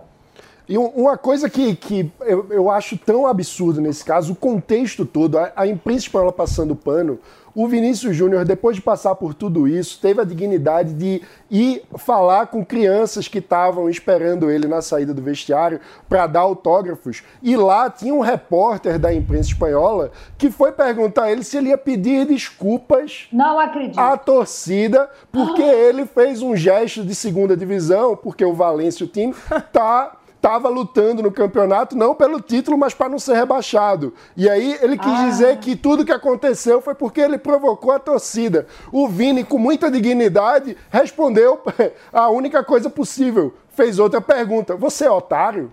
E 0.70 0.78
um- 0.78 0.86
uma 0.90 1.18
coisa 1.18 1.50
que, 1.50 1.76
que 1.76 2.12
eu, 2.22 2.46
eu 2.52 2.70
acho 2.70 2.96
tão 2.96 3.26
absurdo 3.26 3.82
nesse 3.82 4.06
caso, 4.06 4.34
o 4.34 4.36
contexto 4.36 5.04
todo, 5.04 5.40
a, 5.40 5.52
a 5.56 5.66
imprensa 5.68 6.02
espanhola 6.06 6.32
passando 6.32 6.76
pano, 6.76 7.18
o 7.56 7.68
Vinícius 7.68 8.16
Júnior, 8.16 8.46
depois 8.46 8.76
de 8.76 8.82
passar 8.82 9.16
por 9.16 9.34
tudo 9.34 9.68
isso, 9.68 10.00
teve 10.00 10.22
a 10.22 10.24
dignidade 10.24 10.94
de 10.94 11.24
ir 11.50 11.82
falar 11.98 12.46
com 12.46 12.64
crianças 12.64 13.28
que 13.28 13.40
estavam 13.40 13.90
esperando 13.90 14.52
ele 14.52 14.68
na 14.68 14.84
saída 14.84 15.12
do 15.16 15.22
vestiário 15.24 15.82
para 16.08 16.28
dar 16.28 16.42
autógrafos. 16.42 17.24
E 17.42 17.58
lá 17.58 17.90
tinha 17.90 18.14
um 18.14 18.20
repórter 18.20 19.00
da 19.00 19.12
imprensa 19.12 19.50
espanhola 19.50 20.12
que 20.38 20.52
foi 20.52 20.72
perguntar 20.72 21.24
a 21.24 21.32
ele 21.32 21.44
se 21.44 21.58
ele 21.58 21.70
ia 21.70 21.78
pedir 21.78 22.28
desculpas 22.28 23.28
Não 23.34 23.60
acredito. 23.60 24.00
à 24.00 24.16
torcida, 24.16 25.10
porque 25.32 25.64
ele 25.64 26.06
fez 26.06 26.44
um 26.44 26.56
gesto 26.56 27.04
de 27.04 27.16
segunda 27.16 27.58
divisão, 27.58 28.16
porque 28.16 28.46
o 28.46 28.54
Valência, 28.54 29.04
o 29.06 29.10
time, 29.10 29.34
tá 29.74 30.18
estava 30.40 30.70
lutando 30.70 31.22
no 31.22 31.32
campeonato 31.32 31.98
não 31.98 32.16
pelo 32.16 32.40
título, 32.40 32.78
mas 32.78 32.94
para 32.94 33.10
não 33.10 33.20
ser 33.20 33.34
rebaixado. 33.36 34.14
E 34.38 34.50
aí 34.50 34.78
ele 34.82 34.98
quis 34.98 35.12
Ah. 35.12 35.26
dizer 35.26 35.58
que 35.58 35.76
tudo 35.76 36.06
que 36.06 36.14
aconteceu 36.14 36.82
foi 36.82 36.96
porque 36.96 37.20
ele 37.20 37.38
provocou 37.38 37.92
a 37.92 38.00
torcida. 38.00 38.66
O 38.92 39.08
Vini, 39.10 39.44
com 39.44 39.58
muita 39.58 39.92
dignidade, 39.92 40.78
respondeu 40.90 41.62
a 42.14 42.30
única 42.30 42.64
coisa 42.64 42.90
possível. 42.90 43.54
Fez 43.76 44.00
outra 44.00 44.22
pergunta. 44.22 44.76
Você 44.78 45.06
é 45.06 45.12
otário? 45.12 45.72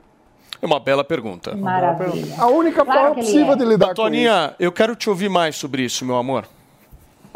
É 0.61 0.67
uma 0.67 0.81
bela 0.81 1.05
pergunta. 1.05 1.55
Maravilha. 1.55 2.35
A 2.39 2.47
única 2.49 2.85
Claro 2.85 3.01
forma 3.01 3.15
possível 3.17 3.53
é. 3.53 3.57
de 3.57 3.65
lidar 3.65 3.87
com 3.87 3.93
isso. 3.93 4.03
Toninha, 4.03 4.55
eu 4.59 4.73
quero 4.73 4.97
te 4.97 5.09
ouvir 5.09 5.29
mais 5.29 5.55
sobre 5.57 5.83
isso, 5.83 6.05
meu 6.05 6.17
amor. 6.17 6.45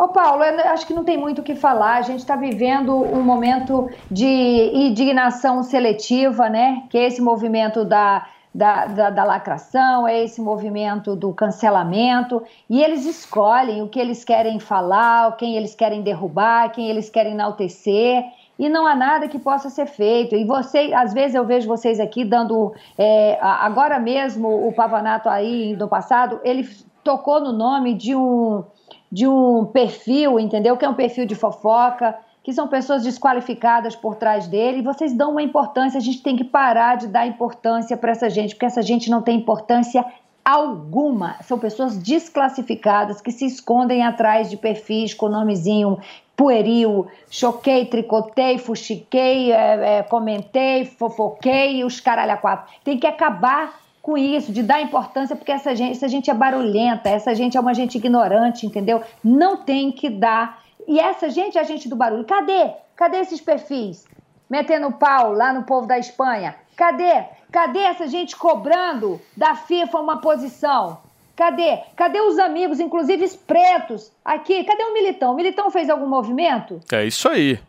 Ô 0.00 0.08
Paulo, 0.08 0.42
acho 0.42 0.86
que 0.86 0.94
não 0.94 1.04
tem 1.04 1.18
muito 1.18 1.40
o 1.40 1.44
que 1.44 1.54
falar. 1.54 1.96
A 1.96 2.00
gente 2.00 2.20
está 2.20 2.34
vivendo 2.34 2.96
um 2.96 3.20
momento 3.20 3.86
de 4.10 4.24
indignação 4.72 5.62
seletiva, 5.62 6.48
né? 6.48 6.84
Que 6.88 6.96
é 6.96 7.06
esse 7.06 7.20
movimento 7.20 7.84
da, 7.84 8.26
da, 8.54 8.86
da, 8.86 9.10
da 9.10 9.24
lacração, 9.24 10.08
é 10.08 10.24
esse 10.24 10.40
movimento 10.40 11.14
do 11.14 11.34
cancelamento. 11.34 12.42
E 12.70 12.82
eles 12.82 13.04
escolhem 13.04 13.82
o 13.82 13.88
que 13.90 14.00
eles 14.00 14.24
querem 14.24 14.58
falar, 14.58 15.36
quem 15.36 15.58
eles 15.58 15.74
querem 15.74 16.00
derrubar, 16.00 16.72
quem 16.72 16.88
eles 16.88 17.10
querem 17.10 17.32
enaltecer. 17.32 18.24
E 18.58 18.70
não 18.70 18.86
há 18.86 18.96
nada 18.96 19.28
que 19.28 19.38
possa 19.38 19.68
ser 19.68 19.84
feito. 19.84 20.34
E 20.34 20.46
você, 20.46 20.94
às 20.94 21.12
vezes 21.12 21.34
eu 21.34 21.44
vejo 21.44 21.68
vocês 21.68 22.00
aqui 22.00 22.24
dando. 22.24 22.72
é, 22.96 23.38
agora 23.42 23.98
mesmo, 23.98 24.66
o 24.66 24.72
Pavanato 24.72 25.28
aí 25.28 25.76
no 25.76 25.88
passado, 25.88 26.40
ele 26.42 26.66
tocou 27.04 27.38
no 27.38 27.52
nome 27.52 27.92
de 27.92 28.14
um 28.14 28.64
de 29.10 29.26
um 29.26 29.64
perfil, 29.64 30.38
entendeu? 30.38 30.76
Que 30.76 30.84
é 30.84 30.88
um 30.88 30.94
perfil 30.94 31.26
de 31.26 31.34
fofoca, 31.34 32.16
que 32.42 32.52
são 32.52 32.68
pessoas 32.68 33.02
desqualificadas 33.02 33.94
por 33.94 34.16
trás 34.16 34.46
dele, 34.46 34.78
e 34.78 34.82
vocês 34.82 35.12
dão 35.12 35.32
uma 35.32 35.42
importância, 35.42 35.98
a 35.98 36.02
gente 36.02 36.22
tem 36.22 36.36
que 36.36 36.44
parar 36.44 36.96
de 36.96 37.06
dar 37.06 37.26
importância 37.26 37.96
para 37.96 38.12
essa 38.12 38.30
gente, 38.30 38.54
porque 38.54 38.66
essa 38.66 38.82
gente 38.82 39.10
não 39.10 39.20
tem 39.20 39.36
importância 39.36 40.04
alguma. 40.44 41.36
São 41.42 41.58
pessoas 41.58 41.96
desclassificadas 41.98 43.20
que 43.20 43.30
se 43.30 43.44
escondem 43.44 44.02
atrás 44.02 44.48
de 44.48 44.56
perfis 44.56 45.12
com 45.12 45.28
nomezinho 45.28 45.98
pueril, 46.34 47.06
choquei, 47.30 47.84
tricotei, 47.84 48.56
fuxiquei, 48.56 49.52
é, 49.52 49.98
é, 49.98 50.02
comentei, 50.02 50.86
fofoquei, 50.86 51.84
os 51.84 52.00
caralho 52.00 52.32
a 52.32 52.36
quatro. 52.38 52.72
Tem 52.82 52.98
que 52.98 53.06
acabar 53.06 53.78
com 54.10 54.18
isso, 54.18 54.52
de 54.52 54.60
dar 54.60 54.82
importância, 54.82 55.36
porque 55.36 55.52
essa 55.52 55.72
gente, 55.76 55.92
essa 55.92 56.08
gente 56.08 56.28
é 56.28 56.34
barulhenta, 56.34 57.08
essa 57.08 57.32
gente 57.32 57.56
é 57.56 57.60
uma 57.60 57.72
gente 57.72 57.96
ignorante, 57.96 58.66
entendeu? 58.66 59.04
Não 59.22 59.58
tem 59.58 59.92
que 59.92 60.10
dar. 60.10 60.64
E 60.88 60.98
essa 60.98 61.30
gente 61.30 61.56
é 61.56 61.60
a 61.60 61.64
gente 61.64 61.88
do 61.88 61.94
barulho. 61.94 62.24
Cadê? 62.24 62.72
Cadê 62.96 63.18
esses 63.18 63.40
perfis? 63.40 64.04
Metendo 64.48 64.90
pau 64.90 65.32
lá 65.32 65.52
no 65.52 65.62
povo 65.62 65.86
da 65.86 65.96
Espanha. 65.96 66.56
Cadê? 66.76 67.22
Cadê 67.52 67.78
essa 67.78 68.08
gente 68.08 68.34
cobrando 68.34 69.20
da 69.36 69.54
FIFA 69.54 70.00
uma 70.00 70.20
posição? 70.20 70.98
Cadê? 71.36 71.78
Cadê 71.94 72.20
os 72.20 72.36
amigos, 72.36 72.80
inclusive 72.80 73.24
os 73.24 73.36
pretos? 73.36 74.10
Aqui, 74.24 74.64
cadê 74.64 74.82
o 74.82 74.92
Militão? 74.92 75.34
O 75.34 75.36
Militão 75.36 75.70
fez 75.70 75.88
algum 75.88 76.08
movimento? 76.08 76.80
É 76.90 77.06
isso 77.06 77.28
aí. 77.28 77.60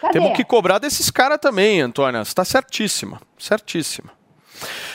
Cadê? 0.00 0.14
Temos 0.14 0.32
que 0.34 0.44
cobrar 0.44 0.78
desses 0.78 1.10
caras 1.10 1.38
também, 1.38 1.82
Antônia. 1.82 2.24
Você 2.24 2.30
está 2.30 2.44
certíssima. 2.44 3.20
Certíssima. 3.38 4.18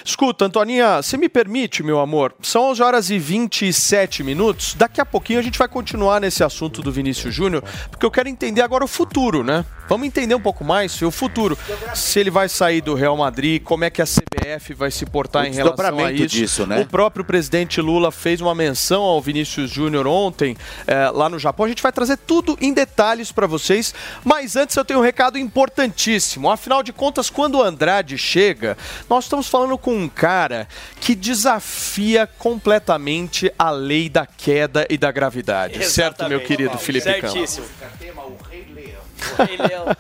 Escuta, 0.08 0.46
Antoninha, 0.46 1.02
você 1.02 1.18
me 1.18 1.28
permite, 1.28 1.82
meu 1.82 2.00
amor? 2.00 2.36
São 2.40 2.70
11 2.70 2.84
horas 2.84 3.10
e 3.10 3.18
27 3.18 4.24
minutos. 4.24 4.76
Daqui 4.76 5.02
a 5.02 5.06
pouquinho 5.06 5.40
a 5.40 5.42
gente 5.42 5.58
vai 5.58 5.68
continuar 5.68 6.22
nesse 6.22 6.44
assunto 6.44 6.84
do 6.84 6.92
Vinícius 6.92 7.34
Júnior, 7.34 7.64
porque 7.90 8.06
eu 8.06 8.12
quero 8.12 8.30
entender 8.30 8.62
agora 8.62 8.86
o 8.86 8.88
futuro, 8.88 9.44
né? 9.44 9.66
Vamos 9.90 10.06
entender 10.08 10.36
um 10.36 10.40
pouco 10.40 10.64
mais 10.64 11.00
o 11.02 11.10
futuro. 11.10 11.58
Se 11.96 12.20
ele 12.20 12.30
vai 12.30 12.48
sair 12.50 12.82
do 12.82 12.94
Real 12.94 13.18
Madrid, 13.18 13.62
como 13.64 13.84
é 13.84 13.90
que 13.90 14.02
a 14.02 14.06
CBF 14.06 14.74
vai 14.76 14.92
se 14.92 15.06
portar 15.08 15.44
O 15.44 15.48
em 15.48 15.52
relação 15.54 15.98
a 16.00 16.12
isso. 16.12 16.28
disso, 16.28 16.68
né? 16.68 16.82
O 16.82 16.86
próprio 16.86 17.26
presidente 17.26 17.82
Lula 17.82 18.12
fez 18.12 18.42
uma 18.42 18.54
menção 18.54 19.02
ao 19.02 19.20
Vinícius 19.22 19.72
Júnior 19.72 20.06
ontem, 20.06 20.56
eh, 20.86 21.10
lá 21.10 21.30
no 21.30 21.40
Japão. 21.40 21.66
A 21.66 21.70
gente 21.70 21.84
vai 21.84 21.92
trazer 21.92 22.18
tudo 22.18 22.56
em 22.62 22.74
detalhes 22.74 23.32
para 23.32 23.48
vocês. 23.48 23.94
Mas 24.24 24.56
antes 24.56 24.76
eu 24.76 24.86
tenho 24.86 25.00
um 25.00 25.04
recado 25.04 25.38
importantíssimo. 25.38 26.50
Afinal 26.50 26.84
de 26.84 26.94
contas, 26.94 27.30
quando 27.30 27.56
o 27.60 27.64
Andrade 27.64 28.18
chega, 28.18 28.78
nós 29.10 29.26
estamos 29.26 29.48
falando 29.48 29.78
com 29.78 29.95
um 29.96 30.10
cara 30.10 30.68
que 31.00 31.16
desafia 31.16 32.28
completamente 32.28 33.52
a 33.58 33.70
lei 33.72 34.10
da 34.10 34.26
queda 34.26 34.86
e 34.90 34.98
da 34.98 35.12
gravidade. 35.12 35.84
certo, 35.86 36.28
meu 36.28 36.42
querido 36.42 36.78
Felipe 36.78 37.14
Campos? 37.22 37.32
Certíssimo. 37.32 37.66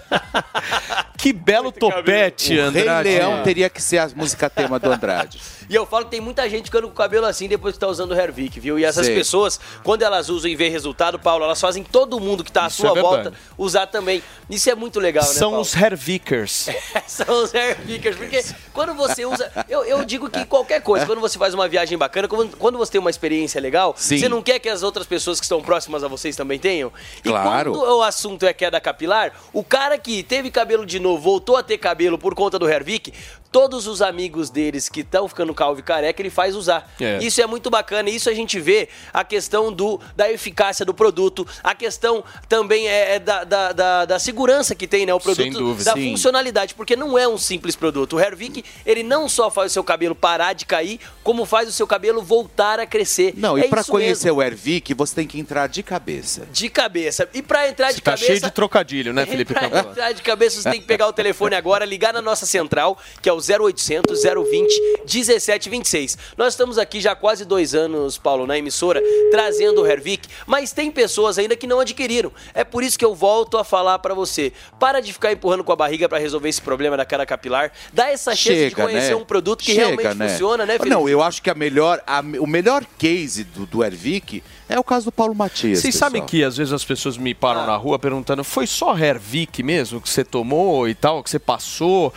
Que 1.18 1.34
belo 1.34 1.72
topete, 1.72 2.54
O 2.54 2.70
Rei 2.70 2.84
Andrade. 2.84 3.10
Leão 3.10 3.42
teria 3.42 3.68
que 3.70 3.82
ser 3.82 3.98
a 3.98 4.08
música 4.16 4.48
tema 4.50 4.78
do 4.78 4.92
Andrade. 4.92 5.42
E 5.68 5.74
eu 5.74 5.84
falo 5.88 6.06
que 6.06 6.12
tem 6.12 6.22
muita 6.22 6.48
gente 6.48 6.66
ficando 6.66 6.86
com 6.88 6.94
o 6.94 6.96
cabelo 6.96 7.26
assim 7.26 7.48
depois 7.48 7.74
que 7.74 7.80
tá 7.80 7.88
usando 7.88 8.12
o 8.12 8.16
Hervik, 8.16 8.60
viu? 8.60 8.78
E 8.78 8.86
essas 8.86 9.08
Sei. 9.08 9.16
pessoas, 9.16 9.60
quando 9.84 10.04
elas 10.04 10.30
usam 10.30 10.52
e 10.52 10.56
vê 10.56 10.70
resultado, 10.70 11.18
Paulo, 11.18 11.44
elas 11.44 11.60
fazem 11.60 11.84
todo 11.84 12.20
mundo 12.20 12.44
que 12.44 12.52
tá 12.52 12.66
à 12.66 12.68
Isso 12.68 12.78
sua 12.82 12.92
é 12.92 12.94
verdade. 12.94 13.16
volta 13.24 13.34
usar 13.58 13.88
também. 13.88 14.22
Isso 14.48 14.70
é 14.70 14.76
muito 14.76 15.00
legal, 15.00 15.24
né, 15.26 15.34
São 15.34 15.50
Paulo? 15.52 15.62
os 15.64 15.76
Hervikers. 15.76 16.70
São 17.08 17.44
os 17.44 17.52
Hervikers, 17.52 18.16
porque 18.18 18.46
quando 18.72 18.94
você 18.94 19.26
usa. 19.26 19.52
Eu, 19.68 19.84
eu 19.84 20.06
digo 20.06 20.30
que 20.30 20.46
qualquer 20.46 20.82
coisa, 20.82 21.08
quando 21.08 21.22
você 21.22 21.40
faz 21.40 21.56
uma 21.56 21.68
viagem 21.68 21.98
bacana, 21.98 22.28
quando, 22.28 22.56
quando 22.58 22.78
você 22.78 22.92
tem 22.92 23.02
uma 23.02 23.10
experiência 23.10 23.60
legal, 23.60 23.96
Sim. 23.98 24.20
você 24.20 24.30
não 24.30 24.44
quer 24.44 24.60
que 24.60 24.70
as 24.70 24.84
outras 24.84 25.08
pessoas 25.08 25.40
que 25.40 25.46
estão 25.46 25.60
próximas 25.64 26.04
a 26.04 26.08
vocês 26.08 26.36
também 26.36 26.60
tenham? 26.60 26.92
E 27.24 27.30
Claro. 27.30 27.72
quando 27.74 27.98
o 27.98 28.04
assunto 28.04 28.46
é 28.46 28.54
queda 28.54 28.80
capilar, 28.80 29.05
o 29.54 29.64
cara 29.64 29.98
que 29.98 30.24
teve 30.24 30.50
cabelo 30.50 30.86
de 30.86 31.00
novo, 31.00 31.22
voltou 31.22 31.58
a 31.58 31.64
ter 31.64 31.78
cabelo 31.78 32.18
por 32.18 32.36
conta 32.36 32.58
do 32.60 32.68
Hervik, 32.68 33.14
todos 33.56 33.88
os 33.88 34.02
amigos 34.02 34.50
deles 34.50 34.90
que 34.90 35.00
estão 35.00 35.30
ficando 35.30 35.54
calvo 35.54 35.80
e 35.80 35.82
careca, 35.82 36.22
ele 36.22 36.30
faz 36.30 36.58
usar. 36.58 36.94
É. 37.00 37.20
Isso 37.24 37.42
é 37.42 37.48
muito 37.48 37.70
bacana, 37.70 38.10
isso 38.10 38.30
a 38.30 38.34
gente 38.34 38.60
vê 38.60 38.90
a 39.14 39.24
questão 39.24 39.72
do, 39.72 39.98
da 40.14 40.30
eficácia 40.30 40.84
do 40.86 40.94
produto, 40.94 41.48
a 41.64 41.74
questão 41.74 42.22
também 42.50 42.86
é, 42.90 43.16
é 43.16 43.20
da, 43.20 43.46
da, 43.46 43.72
da, 43.72 44.04
da 44.04 44.20
segurança 44.20 44.76
que 44.76 44.86
tem, 44.86 45.06
né? 45.06 45.14
O 45.14 45.22
produto 45.22 45.42
Sem 45.42 45.54
dúvida. 45.54 45.86
da 45.86 45.94
Sim. 45.94 46.12
funcionalidade, 46.12 46.76
porque 46.76 46.98
não 46.98 47.18
é 47.18 47.26
um 47.30 47.38
simples 47.38 47.78
produto. 47.78 48.18
O 48.18 48.20
Hervik, 48.20 48.62
ele 48.86 49.04
não 49.04 49.30
só 49.30 49.50
faz 49.50 49.72
o 49.72 49.74
seu 49.74 49.86
cabelo 49.86 50.16
parar 50.16 50.52
de 50.52 50.66
cair, 50.66 51.00
como 51.24 51.46
faz 51.46 51.70
o 51.70 51.72
seu 51.72 51.88
cabelo 51.88 52.22
voltar 52.22 52.78
a 52.82 52.86
crescer. 52.86 53.36
Não, 53.38 53.58
e 53.58 53.62
é 53.62 53.68
pra 53.70 53.80
isso 53.80 53.90
conhecer 53.90 54.26
mesmo, 54.34 54.40
o 54.40 54.44
Ervic, 54.44 54.94
você 54.94 55.16
tem 55.16 55.26
que 55.26 55.40
entrar 55.40 55.68
de 55.68 55.82
cabeça. 55.82 56.46
de 56.52 56.68
cabeça. 56.68 57.30
E 57.34 57.42
pra 57.42 57.70
entrar 57.70 57.94
de 57.94 58.02
Tá 58.02 58.12
cabeça... 58.12 58.26
cheio 58.26 58.42
de 58.42 58.52
trocadilho, 58.52 59.14
né, 59.14 59.24
Felipe 59.26 59.54
Pra 59.54 59.70
Campos? 59.70 59.92
entrar 59.92 60.12
de 60.12 60.22
cabeça, 60.22 60.62
você 60.62 60.70
tem 60.70 60.82
que 60.82 60.88
pegar 60.88 61.08
o 61.08 61.14
telefone 61.14 61.56
agora, 61.56 61.86
ligar 61.86 62.12
na 62.12 62.22
nossa 62.22 62.46
central, 62.46 63.00
que 63.22 63.30
é 63.30 63.32
o 63.32 63.45
0800 63.50 64.22
020 64.24 64.82
1726. 65.06 66.18
Nós 66.38 66.54
estamos 66.54 66.78
aqui 66.78 67.00
já 67.00 67.12
há 67.12 67.16
quase 67.16 67.46
dois 67.46 67.74
anos, 67.76 68.18
Paulo, 68.18 68.46
na 68.48 68.58
emissora, 68.58 69.02
trazendo 69.32 69.82
o 69.82 69.88
Hervik, 69.88 70.28
mas 70.46 70.72
tem 70.72 70.92
pessoas 70.92 71.38
ainda 71.38 71.56
que 71.56 71.68
não 71.68 71.80
adquiriram. 71.80 72.32
É 72.54 72.64
por 72.64 72.84
isso 72.84 72.98
que 72.98 73.06
eu 73.06 73.14
volto 73.16 73.58
a 73.58 73.64
falar 73.64 74.00
pra 74.00 74.14
você. 74.14 74.52
Para 74.80 75.00
de 75.00 75.12
ficar 75.14 75.32
empurrando 75.32 75.64
com 75.64 75.72
a 75.72 75.76
barriga 75.76 76.08
pra 76.10 76.18
resolver 76.18 76.50
esse 76.50 76.62
problema 76.62 76.98
da 76.98 77.06
cara 77.06 77.26
capilar. 77.26 77.72
Dá 77.94 78.10
essa 78.10 78.36
chance 78.36 78.70
de 78.70 78.76
conhecer 78.76 79.16
um 79.16 79.24
produto 79.26 79.64
que 79.64 79.74
realmente 79.74 80.16
funciona, 80.18 80.66
né, 80.66 80.74
Felipe? 80.78 80.90
Não, 80.96 81.08
eu 81.10 81.22
acho 81.22 81.42
que 81.42 81.50
a 81.50 81.56
melhor, 81.56 82.02
a- 82.06 82.22
o 82.40 82.48
melhor 82.48 82.86
case 82.98 83.44
do, 83.44 83.66
do 83.66 83.84
Ervic 83.84 84.44
é 84.68 84.80
o 84.80 84.84
caso 84.84 85.06
do 85.06 85.12
Paulo 85.12 85.36
Matias. 85.36 85.80
Vocês 85.80 85.94
pessoal. 85.94 86.10
sabem 86.12 86.26
que 86.26 86.44
às 86.44 86.58
vezes 86.58 86.74
as 86.74 86.84
pessoas 86.84 87.18
me 87.18 87.34
param 87.34 87.62
Ah. 87.62 87.68
na 87.68 87.76
rua 87.76 88.00
perguntando: 88.00 88.44
foi 88.44 88.66
só 88.68 88.98
Hervik 88.98 89.62
mesmo 89.64 90.02
que 90.02 90.10
você 90.10 90.24
tomou 90.24 90.88
e 90.88 90.96
tal, 90.96 91.24
que 91.24 91.30
você 91.30 91.40
passou? 91.40 92.14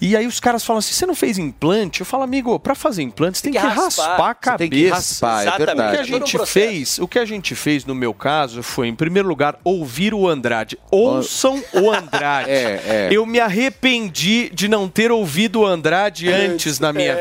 E 0.00 0.16
aí 0.16 0.26
os 0.26 0.40
caras 0.40 0.63
falam 0.66 0.78
assim: 0.78 0.92
você 0.94 1.06
não 1.06 1.14
fez 1.14 1.38
implante? 1.38 2.00
Eu 2.00 2.06
falo, 2.06 2.22
amigo, 2.22 2.58
pra 2.58 2.74
fazer 2.74 3.02
implante 3.02 3.38
você 3.38 3.44
tem, 3.44 3.52
Tem 3.52 3.60
que 3.62 3.68
que 3.68 3.74
raspar, 3.74 4.06
raspar. 4.08 4.30
a 4.30 4.34
cabeça. 4.34 4.58
Tem 4.58 4.70
que 4.70 4.88
raspar, 4.88 5.38
é 5.38 5.42
Exatamente. 5.42 5.66
verdade. 5.66 6.02
O 6.02 6.06
que 6.06 6.12
a 6.12 6.16
um 6.16 6.20
gente 6.20 6.36
processo. 6.36 6.52
fez, 6.52 6.98
o 6.98 7.08
que 7.08 7.18
a 7.18 7.24
gente 7.24 7.54
fez 7.54 7.84
no 7.84 7.94
meu 7.94 8.12
caso 8.14 8.62
foi, 8.62 8.88
em 8.88 8.94
primeiro 8.94 9.28
lugar, 9.28 9.58
ouvir 9.64 10.14
o 10.14 10.28
Andrade. 10.28 10.78
Ouçam 10.90 11.62
o 11.72 11.90
Andrade. 11.90 12.50
É, 12.54 12.80
é. 12.86 13.08
Eu 13.10 13.24
me 13.26 13.40
arrependi 13.40 14.48
de 14.50 14.68
não 14.68 14.88
ter 14.88 15.10
ouvido 15.10 15.60
o 15.60 15.66
Andrade 15.66 16.30
antes 16.30 16.78
na 16.78 16.92
minha 16.92 17.12
É. 17.12 17.14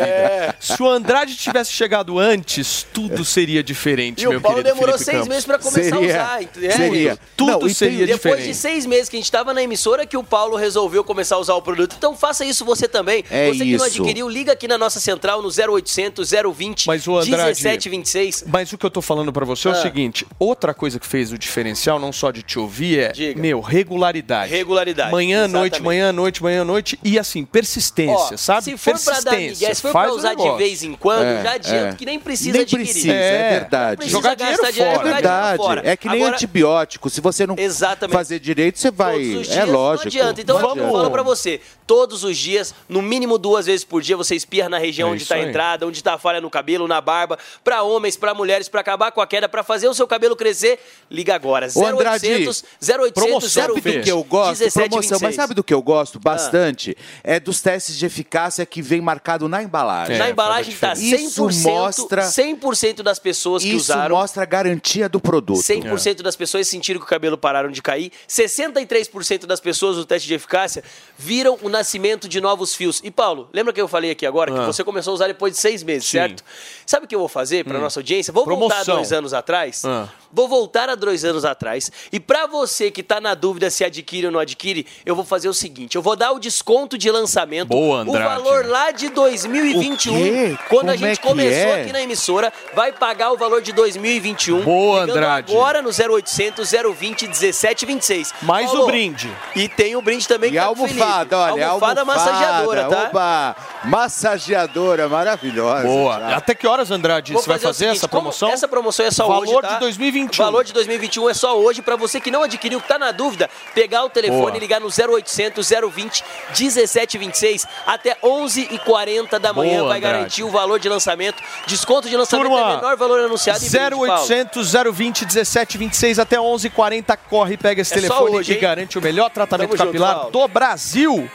vida. 0.45 0.55
Se 0.59 0.81
o 0.81 0.87
Andrade 0.89 1.35
tivesse 1.35 1.71
chegado 1.71 2.17
antes, 2.19 2.85
tudo 2.93 3.23
seria 3.25 3.63
diferente, 3.63 4.23
E 4.23 4.27
meu 4.27 4.37
o 4.39 4.41
Paulo 4.41 4.61
demorou 4.63 4.93
Felipe 4.97 5.03
seis 5.03 5.17
Campos. 5.17 5.29
meses 5.29 5.45
pra 5.45 5.57
começar 5.59 5.95
Seria- 5.97 6.21
a 6.21 6.25
usar. 6.39 6.43
É, 6.61 6.71
seria. 6.71 7.19
Tudo 7.35 7.51
Não, 7.61 7.67
e 7.67 7.73
seria 7.73 8.05
Depois 8.05 8.21
diferente. 8.21 8.47
de 8.47 8.53
seis 8.55 8.85
meses 8.85 9.09
que 9.09 9.15
a 9.15 9.19
gente 9.19 9.25
estava 9.25 9.53
na 9.53 9.61
emissora, 9.63 10.05
que 10.05 10.15
o 10.17 10.23
Paulo 10.23 10.55
resolveu 10.55 11.03
começar 11.03 11.35
a 11.35 11.39
usar 11.39 11.53
o 11.55 11.61
produto. 11.61 11.95
Então 11.97 12.15
faça 12.15 12.45
isso 12.45 12.63
você 12.65 12.87
também. 12.87 13.23
É 13.33 13.47
você 13.47 13.63
que 13.65 13.77
não 13.77 13.85
isso. 13.87 14.01
adquiriu, 14.01 14.29
liga 14.29 14.51
aqui 14.53 14.67
na 14.67 14.77
nossa 14.77 14.99
central 14.99 15.41
no 15.41 15.49
0800 15.49 16.29
020 16.55 16.85
Mas 16.87 17.07
o 17.07 17.17
Andrade- 17.17 17.55
1726. 17.63 18.45
Mas 18.47 18.71
o 18.71 18.77
que 18.77 18.85
eu 18.85 18.91
tô 18.91 19.01
falando 19.01 19.31
pra 19.33 19.45
você 19.45 19.67
é 19.67 19.71
o 19.71 19.73
Ah. 19.73 19.81
seguinte: 19.81 20.25
outra 20.39 20.73
coisa 20.73 20.99
que 20.99 21.07
fez 21.07 21.31
o 21.31 21.37
diferencial, 21.37 21.99
não 21.99 22.11
só 22.11 22.31
de 22.31 22.43
te 22.43 22.59
ouvir, 22.59 22.99
é, 22.99 23.11
Diga. 23.11 23.39
meu, 23.41 23.59
regularidade. 23.61 24.51
Regularidade. 24.51 25.11
Manhã, 25.11 25.47
noite, 25.47 25.73
exatamente. 25.75 25.83
manhã, 25.83 26.11
noite, 26.11 26.43
manhã, 26.43 26.63
noite. 26.63 26.99
E 27.03 27.17
assim, 27.19 27.43
persistência, 27.45 28.13
Ó, 28.33 28.37
sabe? 28.37 28.63
Se 28.65 28.77
for 28.77 28.99
pra 28.99 29.19
dar 29.21 29.37
migué, 29.37 29.73
se 29.73 29.81
for 29.81 29.91
faz 29.91 30.07
pra 30.07 30.15
usar 30.15 30.33
de 30.35 30.57
vez 30.57 30.83
em 30.83 30.93
quando, 30.93 31.23
É, 31.23 31.43
já 31.43 31.51
adianto 31.53 31.93
é. 31.93 31.97
que 31.97 32.05
nem 32.05 32.19
precisa 32.19 32.51
Nem 32.53 32.61
adquirir. 32.61 32.83
precisa, 32.85 33.13
é, 33.13 33.15
É, 33.33 33.59
verdade. 33.59 33.97
Precisa 33.97 34.17
Jogar 34.17 34.35
dinheiro 34.35 34.57
fora. 34.59 34.71
dinheiro 34.71 35.03
Verdade. 35.03 35.57
fora. 35.57 35.81
É 35.85 35.97
que 35.97 36.07
nem 36.07 36.17
Agora, 36.21 36.35
antibiótico. 36.35 37.09
Se 37.09 37.21
você 37.21 37.45
não 37.47 37.55
Exatamente. 37.57 38.13
fazer 38.15 38.39
direito, 38.39 38.79
você 38.79 38.91
vai. 38.91 39.13
Todos 39.19 39.47
os 39.49 39.55
é 39.57 39.65
lógico. 39.65 40.03
não 40.05 40.07
adianta. 40.21 40.41
Então 40.41 40.55
Não 40.55 40.61
vamos 40.61 40.77
adianta. 40.79 40.97
falar 40.97 41.09
pra 41.09 41.23
você. 41.23 41.61
Todos 41.85 42.23
os 42.23 42.37
dias, 42.37 42.73
no 42.87 43.01
mínimo 43.01 43.12
duas 43.39 43.65
vezes 43.65 43.83
por 43.83 44.01
dia, 44.01 44.15
você 44.17 44.35
espirra 44.35 44.69
na 44.69 44.77
região 44.77 45.09
É 45.09 45.11
onde 45.11 45.23
isso 45.23 45.33
está 45.33 45.43
a 45.43 45.47
entrada, 45.47 45.85
onde 45.87 45.97
está 45.97 46.13
a 46.13 46.17
falha 46.17 46.39
no 46.41 46.49
cabelo, 46.49 46.87
na 46.87 46.99
barba, 47.01 47.37
pra 47.63 47.83
homens, 47.83 48.15
pra 48.17 48.33
mulheres, 48.33 48.67
pra 48.69 48.81
acabar 48.81 49.11
com 49.11 49.21
a 49.21 49.27
queda, 49.27 49.47
pra 49.49 49.63
fazer 49.63 49.87
o 49.87 49.93
seu 49.93 50.07
cabelo 50.07 50.35
crescer. 50.35 50.79
Liga 51.09 51.35
agora. 51.35 51.67
Ô, 51.75 51.85
Andrade, 51.85 52.25
0800 52.27 52.63
0800 52.81 53.11
promoção, 53.13 53.49
Sabe 53.49 53.73
do 53.73 53.81
020 53.81 54.03
que 54.03 54.11
eu 54.11 54.23
gosto? 54.23 54.57
Promoção, 54.57 54.81
1726. 54.83 55.21
mas 55.21 55.35
sabe 55.35 55.53
do 55.53 55.63
que 55.63 55.73
eu 55.73 55.81
gosto 55.81 56.19
bastante? 56.19 56.95
É 57.23 57.39
dos 57.39 57.61
testes 57.61 57.97
de 57.97 58.05
eficácia 58.05 58.65
que 58.65 58.81
vem 58.81 59.01
marcado 59.01 59.47
na 59.47 59.61
embalagem. 59.63 60.17
Na 60.17 60.29
embalagem 60.29 60.75
tá 60.75 60.93
100%, 60.93 60.99
Isso 60.99 61.49
mostra, 61.69 62.23
100% 62.23 63.01
das 63.03 63.19
pessoas 63.19 63.63
que 63.63 63.69
isso 63.69 63.77
usaram. 63.77 64.15
mostra 64.15 64.43
a 64.43 64.45
garantia 64.45 65.07
do 65.07 65.19
produto. 65.19 65.59
100% 65.61 66.21
das 66.21 66.35
pessoas 66.35 66.67
sentiram 66.67 66.99
que 66.99 67.05
o 67.05 67.09
cabelo 67.09 67.37
pararam 67.37 67.69
de 67.69 67.81
cair. 67.81 68.11
63% 68.27 69.45
das 69.45 69.59
pessoas 69.59 69.97
no 69.97 70.05
teste 70.05 70.27
de 70.27 70.33
eficácia 70.33 70.83
viram 71.17 71.57
o 71.61 71.69
nascimento 71.69 72.27
de 72.27 72.39
novos 72.41 72.75
fios. 72.75 73.01
E 73.03 73.11
Paulo, 73.11 73.49
lembra 73.51 73.73
que 73.73 73.81
eu 73.81 73.87
falei 73.87 74.11
aqui 74.11 74.25
agora 74.25 74.49
que 74.51 74.57
Ah. 74.59 74.65
você 74.65 74.83
começou 74.83 75.11
a 75.11 75.15
usar 75.15 75.27
depois 75.27 75.51
de 75.53 75.59
seis 75.59 75.83
meses, 75.83 76.05
Sim. 76.07 76.17
certo? 76.19 76.43
Sabe 76.85 77.05
o 77.05 77.07
que 77.07 77.13
eu 77.13 77.19
vou 77.19 77.27
fazer 77.27 77.65
para 77.65 77.77
nossa 77.77 77.99
audiência? 77.99 78.31
Vou 78.31 78.45
voltar 78.45 78.65
a 78.65 78.67
Promoção. 78.69 78.95
dois 78.95 79.11
anos 79.11 79.33
atrás. 79.33 79.83
Ah. 79.85 80.07
Vou 80.31 80.47
voltar 80.47 80.89
a 80.89 80.95
dois 80.95 81.23
anos 81.23 81.45
atrás. 81.45 81.91
E 82.11 82.19
para 82.19 82.47
você 82.47 82.89
que 82.89 83.03
tá 83.03 83.21
na 83.21 83.35
dúvida 83.35 83.69
se 83.69 83.83
adquire 83.83 84.25
ou 84.25 84.31
não 84.31 84.39
adquire, 84.39 84.87
eu 85.05 85.15
vou 85.15 85.23
fazer 85.25 85.47
o 85.49 85.53
seguinte: 85.53 85.95
eu 85.95 86.01
vou 86.01 86.15
dar 86.15 86.31
o 86.31 86.39
desconto 86.39 86.97
de 86.97 87.11
lançamento. 87.11 87.67
Boa, 87.67 87.97
o 87.97 88.01
Andrade. 88.01 88.41
valor 88.43 88.65
lá 88.65 88.89
de 88.91 89.09
2021. 89.09 90.13
O 90.13 90.17
quê? 90.17 90.57
Quando 90.69 90.89
a 90.89 90.93
Como 90.93 91.05
gente 91.05 91.19
é 91.19 91.21
começou 91.21 91.69
é? 91.73 91.81
aqui 91.81 91.91
na 91.91 92.01
emissora, 92.01 92.51
vai 92.73 92.91
pagar 92.91 93.31
o 93.31 93.37
valor 93.37 93.61
de 93.61 93.71
2021. 93.73 94.61
Boa, 94.61 95.03
Andrade. 95.03 95.51
Agora 95.53 95.81
no 95.81 95.89
0800 95.91 96.71
020 96.97 97.27
1726. 97.27 98.33
Mais 98.41 98.65
Paulo, 98.67 98.83
o 98.83 98.85
brinde. 98.87 99.31
E 99.55 99.67
tem 99.69 99.95
o 99.95 100.01
brinde 100.01 100.27
também 100.27 100.49
E 100.49 100.53
que 100.53 100.57
a 100.57 100.63
tá 100.67 100.67
com 100.73 100.79
o 100.81 100.83
almofada, 100.83 101.15
Felipe. 101.19 101.35
olha, 101.35 101.67
almofada, 101.67 102.01
almofada 102.01 102.05
massageadora, 102.05 102.81
tá? 102.95 103.09
Oba, 103.09 103.55
massageadora 103.85 105.07
maravilhosa. 105.09 105.83
Boa. 105.87 106.19
já. 106.19 106.37
Até 106.37 106.55
que 106.55 106.67
horas, 106.67 106.91
Andrade, 106.91 107.33
Vou 107.33 107.41
você 107.41 107.49
vai 107.49 107.59
fazer 107.59 107.79
seguinte, 107.85 107.97
essa 107.97 108.07
promoção? 108.07 108.49
Essa 108.49 108.67
promoção 108.67 109.05
é 109.05 109.11
só 109.11 109.27
Valor 109.27 109.47
hoje, 109.47 109.61
tá? 109.61 109.73
de 109.75 109.79
2021. 109.79 110.43
Valor 110.45 110.63
de 110.63 110.73
2021 110.73 111.29
é 111.29 111.33
só 111.33 111.57
hoje. 111.59 111.81
Pra 111.81 111.95
você 111.95 112.19
que 112.19 112.29
não 112.31 112.43
adquiriu, 112.43 112.79
que 112.81 112.87
tá 112.87 112.97
na 112.99 113.11
dúvida, 113.11 113.49
pegar 113.73 114.03
o 114.03 114.09
telefone 114.09 114.41
Boa. 114.43 114.57
e 114.57 114.59
ligar 114.59 114.79
no 114.79 114.87
0800 114.87 115.69
020 115.93 116.23
1726 116.59 117.65
até 117.85 118.15
11h40 118.23 119.39
da 119.39 119.53
manhã. 119.53 119.79
Boa, 119.79 119.89
vai 119.89 119.97
Andrade. 119.97 120.13
garantir 120.17 120.43
o 120.43 120.49
valor 120.49 120.79
de 120.79 120.89
lançamento. 120.89 121.41
Desconto 121.67 122.09
de 122.09 122.15
lançamento 122.17 122.47
Turma, 122.49 122.71
é 122.71 122.75
menor 122.75 122.97
valor 122.97 123.19
anunciado 123.19 123.59
e 123.65 123.69
brinde, 123.69 123.89
Paulo. 123.89 124.11
0800 124.11 124.73
020 124.93 125.21
1726 125.25 126.19
até 126.19 126.37
11h40. 126.37 127.17
Corre, 127.29 127.57
pega 127.57 127.81
esse 127.81 127.93
É 127.93 127.95
telefone 127.97 128.37
hoje, 128.37 128.51
e 128.51 128.55
hein? 128.55 128.61
garante 128.61 128.97
o 128.97 129.01
melhor 129.01 129.29
tratamento 129.29 129.69
Tamo 129.69 129.77
junto, 129.77 129.87
capilar 129.87 130.15
Paulo. 130.15 130.31
do 130.31 130.47
Brasil. 130.47 131.29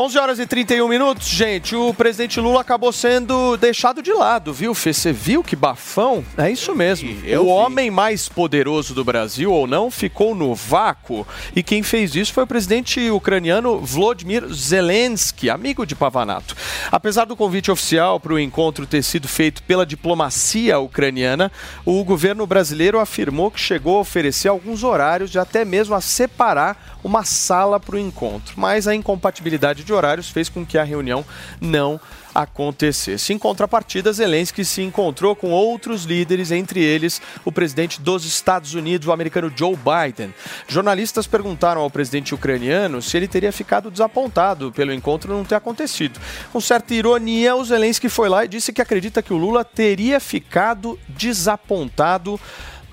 11 0.00 0.16
horas 0.16 0.38
e 0.38 0.46
31 0.46 0.86
minutos, 0.86 1.26
gente. 1.26 1.74
O 1.74 1.92
presidente 1.92 2.38
Lula 2.38 2.60
acabou 2.60 2.92
sendo 2.92 3.56
deixado 3.56 4.00
de 4.00 4.12
lado, 4.12 4.52
viu, 4.52 4.72
Fê? 4.72 4.92
Você 4.92 5.12
viu 5.12 5.42
que 5.42 5.56
bafão? 5.56 6.24
É 6.36 6.48
isso 6.48 6.72
mesmo. 6.72 7.10
o 7.36 7.46
homem 7.46 7.90
mais 7.90 8.28
poderoso 8.28 8.94
do 8.94 9.04
Brasil, 9.04 9.52
ou 9.52 9.66
não, 9.66 9.90
ficou 9.90 10.36
no 10.36 10.54
vácuo. 10.54 11.26
E 11.52 11.64
quem 11.64 11.82
fez 11.82 12.14
isso 12.14 12.32
foi 12.32 12.44
o 12.44 12.46
presidente 12.46 13.10
ucraniano 13.10 13.80
Volodymyr 13.80 14.46
Zelensky, 14.54 15.50
amigo 15.50 15.84
de 15.84 15.96
Pavanato. 15.96 16.54
Apesar 16.92 17.24
do 17.24 17.34
convite 17.34 17.68
oficial 17.68 18.20
para 18.20 18.34
o 18.34 18.38
encontro 18.38 18.86
ter 18.86 19.02
sido 19.02 19.26
feito 19.26 19.64
pela 19.64 19.84
diplomacia 19.84 20.78
ucraniana, 20.78 21.50
o 21.84 22.04
governo 22.04 22.46
brasileiro 22.46 23.00
afirmou 23.00 23.50
que 23.50 23.58
chegou 23.58 23.96
a 23.96 24.02
oferecer 24.02 24.46
alguns 24.46 24.84
horários 24.84 25.34
e 25.34 25.40
até 25.40 25.64
mesmo 25.64 25.96
a 25.96 26.00
separar 26.00 26.96
uma 27.02 27.24
sala 27.24 27.80
para 27.80 27.96
o 27.96 27.98
encontro. 27.98 28.54
Mas 28.56 28.86
a 28.86 28.94
incompatibilidade 28.94 29.87
de 29.88 29.92
horários 29.92 30.30
fez 30.30 30.48
com 30.48 30.64
que 30.64 30.78
a 30.78 30.84
reunião 30.84 31.24
não 31.60 32.00
acontecesse. 32.34 33.32
Em 33.32 33.38
contrapartida, 33.38 34.12
Zelensky 34.12 34.64
se 34.64 34.82
encontrou 34.82 35.34
com 35.34 35.50
outros 35.50 36.04
líderes, 36.04 36.52
entre 36.52 36.80
eles 36.80 37.20
o 37.44 37.50
presidente 37.50 38.00
dos 38.00 38.24
Estados 38.24 38.74
Unidos, 38.74 39.08
o 39.08 39.12
americano 39.12 39.52
Joe 39.54 39.76
Biden. 39.76 40.32
Jornalistas 40.68 41.26
perguntaram 41.26 41.80
ao 41.80 41.90
presidente 41.90 42.34
ucraniano 42.34 43.02
se 43.02 43.16
ele 43.16 43.26
teria 43.26 43.50
ficado 43.50 43.90
desapontado 43.90 44.70
pelo 44.70 44.92
encontro 44.92 45.32
não 45.32 45.44
ter 45.44 45.56
acontecido. 45.56 46.20
Com 46.52 46.60
certa 46.60 46.94
ironia, 46.94 47.56
o 47.56 47.64
Zelensky 47.64 48.08
foi 48.08 48.28
lá 48.28 48.44
e 48.44 48.48
disse 48.48 48.72
que 48.72 48.82
acredita 48.82 49.22
que 49.22 49.32
o 49.32 49.38
Lula 49.38 49.64
teria 49.64 50.20
ficado 50.20 50.98
desapontado 51.08 52.38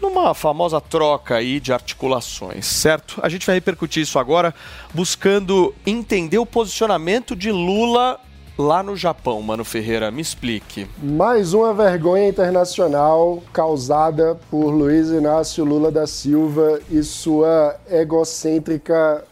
numa 0.10 0.34
famosa 0.34 0.80
troca 0.80 1.36
aí 1.36 1.60
de 1.60 1.74
articulações, 1.74 2.66
certo? 2.66 3.20
A 3.24 3.30
gente 3.30 3.46
vai 3.46 3.56
repercutir 3.56 4.04
isso 4.04 4.20
agora, 4.20 4.54
buscando 4.94 5.74
entender 5.86 6.38
o 6.38 6.46
posicionamento 6.46 7.36
de 7.36 7.52
Lula 7.52 8.20
lá 8.58 8.84
no 8.84 8.96
Japão, 8.96 9.42
Mano 9.42 9.66
Ferreira. 9.66 10.12
Me 10.12 10.22
explique. 10.22 10.88
Mais 11.02 11.54
uma 11.54 11.74
vergonha 11.74 12.30
internacional 12.30 13.42
causada 13.52 14.40
por 14.50 14.70
Luiz 14.70 15.10
Inácio 15.10 15.66
Lula 15.66 15.92
da 15.92 16.06
Silva 16.06 16.80
e 16.90 17.04
sua 17.04 17.76
egocêntrica 17.90 19.24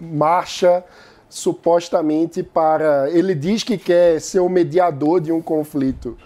marcha 0.00 0.84
supostamente 1.28 2.42
para. 2.42 3.08
Ele 3.10 3.34
diz 3.34 3.62
que 3.62 3.78
quer 3.78 4.20
ser 4.20 4.40
o 4.40 4.48
mediador 4.48 5.20
de 5.20 5.32
um 5.32 5.40
conflito. 5.40 6.18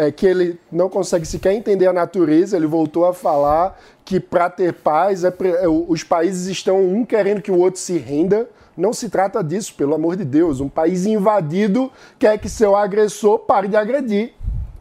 É 0.00 0.12
que 0.12 0.24
ele 0.24 0.60
não 0.70 0.88
consegue 0.88 1.26
sequer 1.26 1.54
entender 1.54 1.88
a 1.88 1.92
natureza. 1.92 2.56
Ele 2.56 2.68
voltou 2.68 3.04
a 3.04 3.12
falar 3.12 3.76
que 4.04 4.20
para 4.20 4.48
ter 4.48 4.72
paz, 4.72 5.24
é 5.24 5.34
é, 5.60 5.68
os 5.68 6.04
países 6.04 6.46
estão 6.46 6.80
um 6.80 7.04
querendo 7.04 7.42
que 7.42 7.50
o 7.50 7.58
outro 7.58 7.80
se 7.80 7.98
renda. 7.98 8.48
Não 8.76 8.92
se 8.92 9.08
trata 9.08 9.42
disso, 9.42 9.74
pelo 9.74 9.94
amor 9.94 10.14
de 10.14 10.24
Deus. 10.24 10.60
Um 10.60 10.68
país 10.68 11.04
invadido 11.04 11.90
quer 12.16 12.38
que 12.38 12.48
seu 12.48 12.76
agressor 12.76 13.40
pare 13.40 13.66
de 13.66 13.76
agredir. 13.76 14.34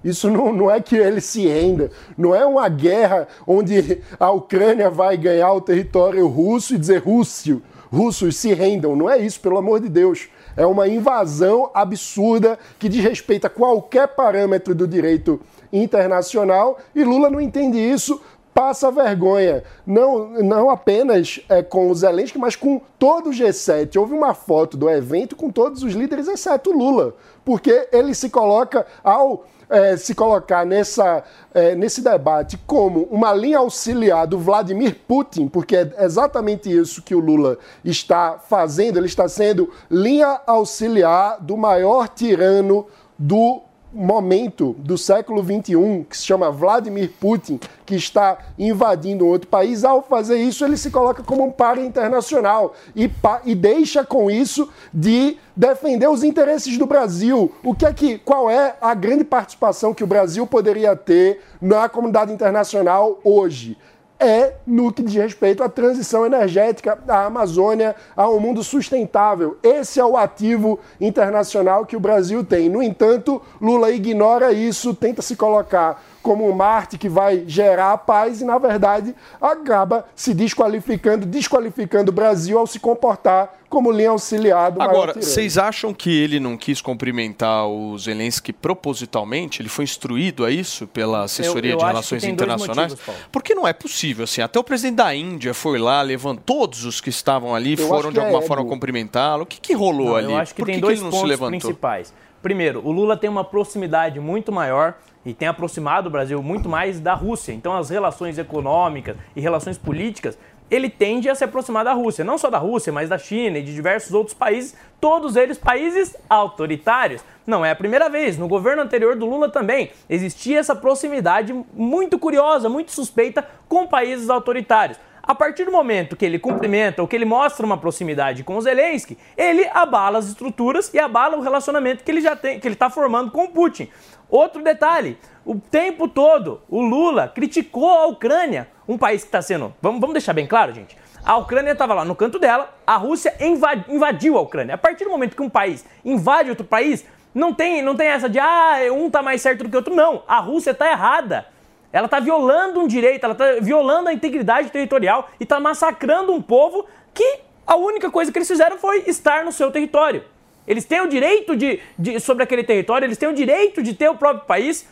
Isso 0.03 0.29
não, 0.29 0.53
não 0.53 0.71
é 0.71 0.79
que 0.79 0.95
ele 0.95 1.19
se 1.19 1.47
renda. 1.47 1.91
Não 2.17 2.35
é 2.35 2.45
uma 2.45 2.69
guerra 2.69 3.27
onde 3.45 4.01
a 4.19 4.31
Ucrânia 4.31 4.89
vai 4.89 5.17
ganhar 5.17 5.51
o 5.51 5.61
território 5.61 6.27
russo 6.27 6.75
e 6.75 6.77
dizer 6.77 6.99
Rússio, 6.99 7.61
russos 7.91 8.37
se 8.37 8.53
rendam. 8.53 8.95
Não 8.95 9.09
é 9.09 9.17
isso, 9.17 9.39
pelo 9.41 9.57
amor 9.57 9.79
de 9.79 9.89
Deus. 9.89 10.29
É 10.57 10.65
uma 10.65 10.87
invasão 10.87 11.69
absurda 11.71 12.57
que 12.79 12.89
desrespeita 12.89 13.47
qualquer 13.47 14.07
parâmetro 14.07 14.73
do 14.73 14.87
direito 14.87 15.39
internacional 15.71 16.79
e 16.95 17.03
Lula 17.03 17.29
não 17.29 17.39
entende 17.39 17.77
isso. 17.77 18.19
Passa 18.53 18.89
vergonha, 18.89 19.63
não, 19.85 20.29
não 20.41 20.71
apenas 20.71 21.39
é, 21.47 21.61
com 21.61 21.91
o 21.91 21.95
Zelensky, 21.95 22.39
mas 22.39 22.55
com 22.55 22.81
todo 22.97 23.29
o 23.29 23.31
G7. 23.31 23.99
Houve 23.99 24.15
uma 24.15 24.33
foto 24.33 24.75
do 24.75 24.89
evento 24.89 25.35
com 25.35 25.51
todos 25.51 25.83
os 25.83 25.93
líderes, 25.93 26.27
exceto 26.27 26.71
Lula, 26.71 27.13
porque 27.45 27.87
ele 27.91 28.15
se 28.15 28.31
coloca 28.31 28.87
ao 29.03 29.45
é, 29.69 29.97
se 29.97 30.15
colocar 30.15 30.65
nessa, 30.65 31.23
é, 31.53 31.75
nesse 31.75 32.01
debate 32.01 32.57
como 32.65 33.03
uma 33.11 33.33
linha 33.33 33.59
auxiliar 33.59 34.25
do 34.25 34.39
Vladimir 34.39 34.95
Putin, 35.07 35.47
porque 35.47 35.75
é 35.75 35.93
exatamente 35.99 36.71
isso 36.71 37.01
que 37.01 37.15
o 37.15 37.19
Lula 37.19 37.57
está 37.83 38.39
fazendo, 38.39 38.97
ele 38.97 39.07
está 39.07 39.27
sendo 39.27 39.71
linha 39.89 40.39
auxiliar 40.45 41.37
do 41.41 41.57
maior 41.57 42.07
tirano 42.07 42.87
do 43.17 43.61
momento 43.93 44.75
do 44.79 44.97
século 44.97 45.41
XXI, 45.43 46.05
que 46.09 46.17
se 46.17 46.23
chama 46.25 46.51
Vladimir 46.51 47.11
Putin, 47.19 47.59
que 47.85 47.95
está 47.95 48.37
invadindo 48.59 49.25
outro 49.25 49.47
país, 49.47 49.83
ao 49.83 50.01
fazer 50.01 50.37
isso, 50.37 50.65
ele 50.65 50.77
se 50.77 50.91
coloca 50.91 51.23
como 51.23 51.43
um 51.45 51.51
par 51.51 51.77
internacional 51.77 52.73
e, 52.95 53.07
pa- 53.07 53.41
e 53.45 53.55
deixa 53.55 54.03
com 54.03 54.29
isso 54.29 54.69
de 54.93 55.37
defender 55.55 56.07
os 56.09 56.23
interesses 56.23 56.77
do 56.77 56.85
Brasil. 56.85 57.51
O 57.63 57.73
que 57.73 57.85
é 57.85 57.93
que, 57.93 58.17
qual 58.19 58.49
é 58.49 58.75
a 58.81 58.93
grande 58.93 59.23
participação 59.23 59.93
que 59.93 60.03
o 60.03 60.07
Brasil 60.07 60.45
poderia 60.45 60.95
ter 60.95 61.41
na 61.61 61.87
comunidade 61.89 62.31
internacional 62.31 63.19
hoje? 63.23 63.77
É 64.19 64.53
no 64.65 64.91
que 64.91 65.03
diz 65.03 65.13
respeito 65.15 65.63
à 65.63 65.69
transição 65.69 66.25
energética 66.25 66.97
da 67.05 67.25
Amazônia 67.25 67.95
a 68.15 68.29
um 68.29 68.39
mundo 68.39 68.63
sustentável. 68.63 69.57
Esse 69.61 69.99
é 69.99 70.05
o 70.05 70.17
ativo 70.17 70.79
internacional 70.99 71.85
que 71.85 71.95
o 71.95 71.99
Brasil 71.99 72.43
tem. 72.43 72.69
No 72.69 72.81
entanto, 72.81 73.41
Lula 73.61 73.91
ignora 73.91 74.51
isso, 74.51 74.93
tenta 74.93 75.21
se 75.21 75.35
colocar 75.35 76.03
como 76.27 76.45
um 76.45 76.51
Marte 76.51 76.97
que 76.97 77.07
vai 77.07 77.45
gerar 77.47 77.93
a 77.93 77.97
paz 77.97 78.41
e, 78.41 78.43
na 78.43 78.57
verdade, 78.57 79.15
acaba 79.41 80.05
se 80.13 80.33
desqualificando, 80.33 81.25
desqualificando 81.25 82.11
o 82.11 82.13
Brasil 82.13 82.59
ao 82.59 82.67
se 82.67 82.81
comportar 82.81 83.55
como 83.69 83.89
linha 83.93 84.09
auxiliar 84.09 84.71
do 84.71 84.81
Agora, 84.81 85.13
vocês 85.13 85.57
acham 85.57 85.93
que 85.93 86.09
ele 86.09 86.37
não 86.37 86.57
quis 86.57 86.81
cumprimentar 86.81 87.65
o 87.69 87.97
Zelensky 87.97 88.51
propositalmente? 88.51 89.61
Ele 89.61 89.69
foi 89.69 89.85
instruído 89.85 90.43
a 90.43 90.51
isso 90.51 90.85
pela 90.87 91.23
assessoria 91.23 91.71
Eu- 91.71 91.75
eu 91.75 91.79
de 91.79 91.85
relações 91.85 92.23
internacionais? 92.25 92.91
motivos. 92.93 93.15
Porque 93.31 93.55
não 93.55 93.65
é 93.65 93.71
possível, 93.71 94.25
assim. 94.25 94.41
Até 94.41 94.59
o 94.59 94.63
presidente 94.63 94.95
da 94.97 95.15
Índia 95.15 95.53
foi 95.53 95.79
lá, 95.79 96.01
levantou 96.01 96.37
todos 96.57 96.83
os 96.85 96.99
que 97.01 97.09
estavam 97.09 97.53
ali, 97.55 97.77
Eu 97.79 97.87
foram 97.87 98.11
de 98.11 98.17
é 98.19 98.21
alguma 98.21 98.39
ego. 98.39 98.47
forma 98.47 98.65
cumprimentá-lo. 98.65 99.43
O 99.43 99.45
que, 99.45 99.59
que 99.61 99.73
rolou 99.73 100.07
Não, 100.09 100.15
ali? 100.15 100.31
Eu 100.33 100.37
acho 100.37 100.53
que 100.55 100.61
Por 100.61 100.65
tem 100.65 100.75
que, 100.75 100.81
dois 100.81 100.93
que 100.95 100.99
ele 100.99 101.05
não 101.05 101.11
se 101.11 101.17
pontos 101.17 101.29
levantou? 101.29 101.59
principais. 101.59 102.13
Primeiro, 102.41 102.81
o 102.85 102.91
Lula 102.91 103.17
tem 103.17 103.29
uma 103.29 103.43
proximidade 103.43 104.19
muito 104.19 104.51
maior 104.51 104.95
e 105.27 105.33
tem 105.33 105.49
aproximado 105.49 106.07
o 106.07 106.09
Brasil 106.09 106.41
muito 106.41 106.69
mais 106.69 107.01
da 107.01 107.13
Rússia. 107.13 107.51
Então, 107.51 107.75
as 107.75 107.89
relações 107.89 108.37
econômicas 108.37 109.17
e 109.35 109.41
relações 109.41 109.77
políticas, 109.77 110.39
ele 110.71 110.89
tende 110.89 111.29
a 111.29 111.35
se 111.35 111.43
aproximar 111.43 111.83
da 111.83 111.91
Rússia. 111.91 112.23
Não 112.23 112.37
só 112.37 112.49
da 112.49 112.57
Rússia, 112.57 112.93
mas 112.93 113.09
da 113.09 113.17
China 113.17 113.57
e 113.57 113.61
de 113.61 113.73
diversos 113.73 114.13
outros 114.13 114.33
países, 114.33 114.73
todos 115.01 115.35
eles 115.35 115.57
países 115.57 116.15
autoritários. 116.29 117.21
Não 117.45 117.65
é 117.65 117.71
a 117.71 117.75
primeira 117.75 118.09
vez. 118.09 118.37
No 118.37 118.47
governo 118.47 118.81
anterior 118.81 119.17
do 119.17 119.25
Lula 119.25 119.49
também 119.49 119.91
existia 120.09 120.59
essa 120.59 120.73
proximidade 120.73 121.53
muito 121.73 122.17
curiosa, 122.17 122.69
muito 122.69 122.93
suspeita 122.93 123.45
com 123.67 123.85
países 123.85 124.29
autoritários. 124.29 124.97
A 125.27 125.35
partir 125.35 125.65
do 125.65 125.73
momento 125.73 126.15
que 126.15 126.23
ele 126.23 126.39
cumprimenta 126.39 127.01
ou 127.01 127.07
que 127.07 127.13
ele 127.13 127.25
mostra 127.25 127.65
uma 127.65 127.77
proximidade 127.77 128.45
com 128.45 128.55
o 128.55 128.61
Zelensky, 128.61 129.17
ele 129.35 129.67
abala 129.73 130.19
as 130.19 130.27
estruturas 130.29 130.89
e 130.93 130.99
abala 130.99 131.35
o 131.35 131.41
relacionamento 131.41 132.01
que 132.01 132.09
ele 132.09 132.21
já 132.21 132.33
tem, 132.33 132.61
que 132.61 132.65
ele 132.65 132.75
está 132.75 132.89
formando 132.89 133.29
com 133.29 133.43
o 133.43 133.49
Putin. 133.49 133.89
Outro 134.29 134.61
detalhe, 134.61 135.17
o 135.45 135.55
tempo 135.55 136.07
todo 136.07 136.61
o 136.69 136.81
Lula 136.81 137.31
criticou 137.33 137.89
a 137.89 138.05
Ucrânia, 138.07 138.67
um 138.87 138.97
país 138.97 139.21
que 139.21 139.27
está 139.27 139.41
sendo, 139.41 139.73
vamos, 139.81 140.01
vamos 140.01 140.13
deixar 140.13 140.33
bem 140.33 140.45
claro, 140.45 140.73
gente. 140.73 140.97
A 141.23 141.37
Ucrânia 141.37 141.71
estava 141.71 141.93
lá 141.93 142.05
no 142.05 142.15
canto 142.15 142.39
dela, 142.39 142.73
a 142.85 142.95
Rússia 142.95 143.35
inva- 143.39 143.85
invadiu 143.89 144.37
a 144.37 144.41
Ucrânia. 144.41 144.75
A 144.75 144.77
partir 144.77 145.03
do 145.03 145.09
momento 145.09 145.35
que 145.35 145.41
um 145.41 145.49
país 145.49 145.85
invade 146.03 146.49
outro 146.49 146.65
país, 146.65 147.05
não 147.33 147.53
tem, 147.53 147.81
não 147.81 147.95
tem 147.95 148.07
essa 148.07 148.29
de 148.29 148.39
ah, 148.39 148.77
um 148.91 149.09
tá 149.09 149.21
mais 149.21 149.41
certo 149.41 149.63
do 149.63 149.69
que 149.69 149.75
o 149.75 149.79
outro. 149.79 149.93
Não, 149.93 150.23
a 150.27 150.39
Rússia 150.39 150.71
está 150.71 150.89
errada. 150.89 151.45
Ela 151.91 152.05
está 152.05 152.19
violando 152.19 152.79
um 152.79 152.87
direito, 152.87 153.23
ela 153.23 153.33
está 153.33 153.45
violando 153.61 154.09
a 154.09 154.13
integridade 154.13 154.69
territorial 154.69 155.29
e 155.39 155.43
está 155.43 155.59
massacrando 155.59 156.33
um 156.33 156.41
povo 156.41 156.85
que 157.13 157.39
a 157.65 157.75
única 157.75 158.09
coisa 158.09 158.31
que 158.31 158.37
eles 158.37 158.47
fizeram 158.47 158.77
foi 158.77 159.03
estar 159.07 159.43
no 159.43 159.51
seu 159.51 159.71
território. 159.71 160.23
Eles 160.67 160.85
têm 160.85 161.01
o 161.01 161.07
direito 161.07 161.55
de, 161.55 161.79
de- 161.97 162.19
sobre 162.19 162.43
aquele 162.43 162.63
território, 162.63 163.05
eles 163.05 163.17
têm 163.17 163.29
o 163.29 163.33
direito 163.33 163.81
de 163.81 163.93
ter 163.93 164.09
o 164.09 164.15
próprio 164.15 164.45
país. 164.45 164.85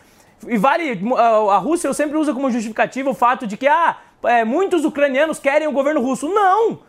E 0.48 0.58
vale, 0.58 1.00
a 1.52 1.58
Rússia 1.58 1.92
sempre 1.94 2.18
usa 2.18 2.34
como 2.34 2.50
justificativa 2.50 3.10
o 3.10 3.14
fato 3.14 3.46
de 3.46 3.58
que 3.58 3.68
ah, 3.68 3.98
é, 4.24 4.44
muitos 4.44 4.86
ucranianos 4.86 5.40
querem 5.40 5.68
o 5.68 5.72
governo 5.72 6.02
russo. 6.02 6.28
Não! 6.30 6.80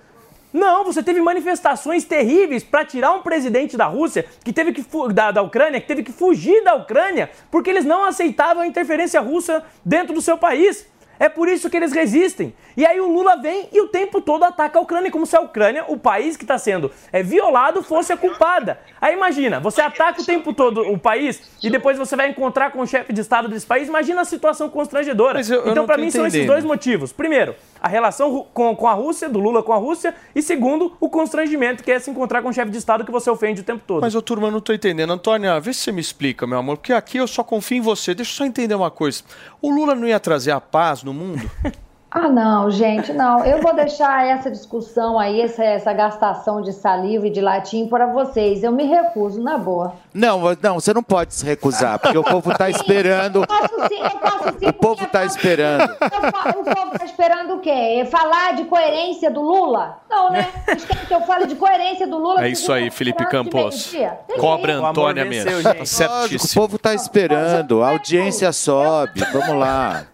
Não, 0.53 0.85
você 0.85 1.03
teve 1.03 1.21
manifestações 1.21 2.05
terríveis 2.05 2.65
para 2.65 2.83
tirar 2.85 3.13
um 3.13 3.21
presidente 3.21 3.77
da 3.77 3.85
Rússia, 3.87 4.25
que 4.43 4.53
teve 4.55 4.73
que 4.73 4.83
da, 5.13 5.31
da 5.31 5.43
Ucrânia, 5.43 5.81
que 5.81 5.87
teve 5.87 6.03
que 6.03 6.13
fugir 6.13 6.65
da 6.65 6.75
Ucrânia, 6.75 7.31
porque 7.51 7.69
eles 7.69 7.85
não 7.85 8.05
aceitavam 8.05 8.63
a 8.63 8.67
interferência 8.67 9.21
russa 9.21 9.63
dentro 9.85 10.15
do 10.15 10.23
seu 10.23 10.39
país. 10.39 10.87
É 11.19 11.29
por 11.29 11.49
isso 11.49 11.71
que 11.71 11.77
eles 11.77 11.93
resistem. 11.93 12.55
E 12.77 12.85
aí 12.85 13.01
o 13.01 13.11
Lula 13.11 13.37
vem 13.37 13.69
e 13.73 13.81
o 13.81 13.89
tempo 13.89 14.21
todo 14.21 14.45
ataca 14.45 14.79
a 14.79 14.83
Ucrânia, 14.83 15.11
como 15.11 15.27
se 15.27 15.37
a 15.37 15.41
Ucrânia, 15.41 15.85
o 15.89 15.97
país 15.97 16.37
que 16.37 16.45
está 16.45 16.59
sendo 16.59 16.91
é, 17.13 17.23
violado, 17.23 17.83
fosse 17.83 18.13
a 18.13 18.17
culpada. 18.17 18.79
Aí 19.01 19.15
imagina, 19.15 19.59
você 19.59 19.81
ataca 19.81 20.21
o 20.21 20.25
tempo 20.25 20.53
todo 20.53 20.83
o 20.83 20.99
país 20.99 21.43
e 21.63 21.71
depois 21.71 21.97
você 21.97 22.17
vai 22.17 22.29
encontrar 22.29 22.71
com 22.71 22.81
o 22.81 22.87
chefe 22.87 23.13
de 23.13 23.21
Estado 23.21 23.49
desse 23.49 23.67
país. 23.67 23.89
Imagina 23.89 24.21
a 24.21 24.25
situação 24.25 24.69
constrangedora. 24.69 25.41
eu 25.41 25.61
então, 25.61 25.75
não 25.75 25.87
para 25.87 25.97
mim, 25.97 26.11
são 26.11 26.27
esses 26.27 26.35
entendendo. 26.35 26.55
dois 26.55 26.65
motivos. 26.65 27.13
Primeiro, 27.13 27.55
a 27.87 27.89
relação 27.89 28.47
com, 28.53 28.75
com 28.75 28.89
a 28.89 28.93
Rússia, 28.93 29.29
do 29.29 29.39
Lula 29.39 29.63
com 29.63 29.73
a 29.73 29.77
Rússia, 29.77 30.15
e 30.35 30.43
segundo, 30.43 30.97
o 31.01 31.09
constrangimento 31.09 31.83
que 31.85 31.91
é 31.91 31.99
se 31.99 32.11
encontrar 32.11 32.43
com 32.43 32.49
um 32.49 32.53
chefe 32.53 32.71
de 32.71 32.79
Estado 32.79 33.05
que 33.05 33.13
você 33.13 33.31
ofende 33.31 33.61
o 33.61 33.65
tempo 33.65 33.83
todo. 33.87 34.01
Mas, 34.01 34.15
ô 34.15 34.21
turma, 34.21 34.49
eu 34.49 34.51
não 34.51 34.61
tô 34.61 34.73
entendendo. 34.73 35.13
Antônia, 35.13 35.59
vê 35.61 35.73
se 35.73 35.81
você 35.81 35.93
me 35.93 36.01
explica, 36.01 36.47
meu 36.47 36.59
amor, 36.59 36.77
porque 36.77 36.93
aqui 36.93 37.19
eu 37.19 37.29
só 37.29 37.45
confio 37.45 37.79
em 37.79 37.81
você. 37.81 38.15
Deixa 38.15 38.33
eu 38.33 38.37
só 38.37 38.45
entender 38.45 38.75
uma 38.75 38.91
coisa. 38.91 39.23
O 39.63 39.71
Lula 39.71 39.95
não 39.95 40.07
ia 40.07 40.19
trazer 40.19 40.51
a 40.51 40.61
paz 40.61 41.03
no 41.03 41.15
mundo? 41.15 41.49
Ah, 42.19 42.31
não, 42.31 42.71
gente, 42.71 43.13
não. 43.13 43.45
Eu 43.45 43.61
vou 43.61 43.75
deixar 43.75 44.27
essa 44.27 44.51
discussão 44.51 45.19
aí, 45.19 45.43
essa, 45.43 45.63
essa 45.63 45.93
gastação 45.93 46.63
de 46.63 46.73
saliva 46.73 47.27
e 47.27 47.31
de 47.31 47.43
latim 47.43 47.87
para 47.89 48.07
vocês. 48.07 48.65
Eu 48.65 48.73
me 48.73 48.85
recuso, 48.85 49.43
na 49.43 49.59
boa. 49.59 49.93
Não, 50.15 50.41
não, 50.63 50.81
você 50.81 50.95
não 50.95 51.03
pode 51.03 51.35
se 51.35 51.45
recusar, 51.45 51.99
porque 51.99 52.17
o 52.17 52.25
povo 52.25 52.57
tá 52.57 52.71
esperando. 52.71 53.41
Eu 53.43 53.47
posso 53.47 53.89
sim, 53.89 54.01
eu 54.03 54.11
posso 54.19 54.59
sim. 54.59 54.67
O 54.67 54.73
povo 54.73 55.07
tá 55.09 55.25
esperando. 55.27 55.95
O 56.47 56.65
povo 56.65 56.99
tá 56.99 57.05
esperando 57.05 57.55
o 57.55 57.61
quê? 57.61 58.07
Falar 58.11 58.55
de 58.55 58.65
coerência 58.65 59.31
do 59.31 59.41
Lula? 59.43 59.99
Não, 60.09 60.31
né? 60.31 60.49
Vocês 60.67 60.85
querem 60.85 61.05
que 61.07 61.15
eu 61.15 61.21
fale 61.23 61.47
de 61.47 61.55
coerência 61.55 62.07
do 62.07 62.19
Lula? 62.19 62.45
É 62.45 62.49
isso 62.49 62.73
aí, 62.73 62.91
Felipe 62.91 63.25
Campos. 63.27 63.93
Cobra 64.39 64.75
aí. 64.75 64.81
a 64.83 64.89
Antônia 64.89 65.25
mesmo. 65.25 65.51
venceu, 65.51 65.63
Tá. 65.63 65.71
Lógico, 65.71 65.83
o 65.83 65.87
certíssimo. 65.87 66.63
povo 66.63 66.79
tá 66.79 66.95
esperando, 66.95 67.83
a 67.83 67.91
audiência 67.91 68.51
sobe. 68.53 69.21
Vamos 69.33 69.57
lá. 69.59 70.05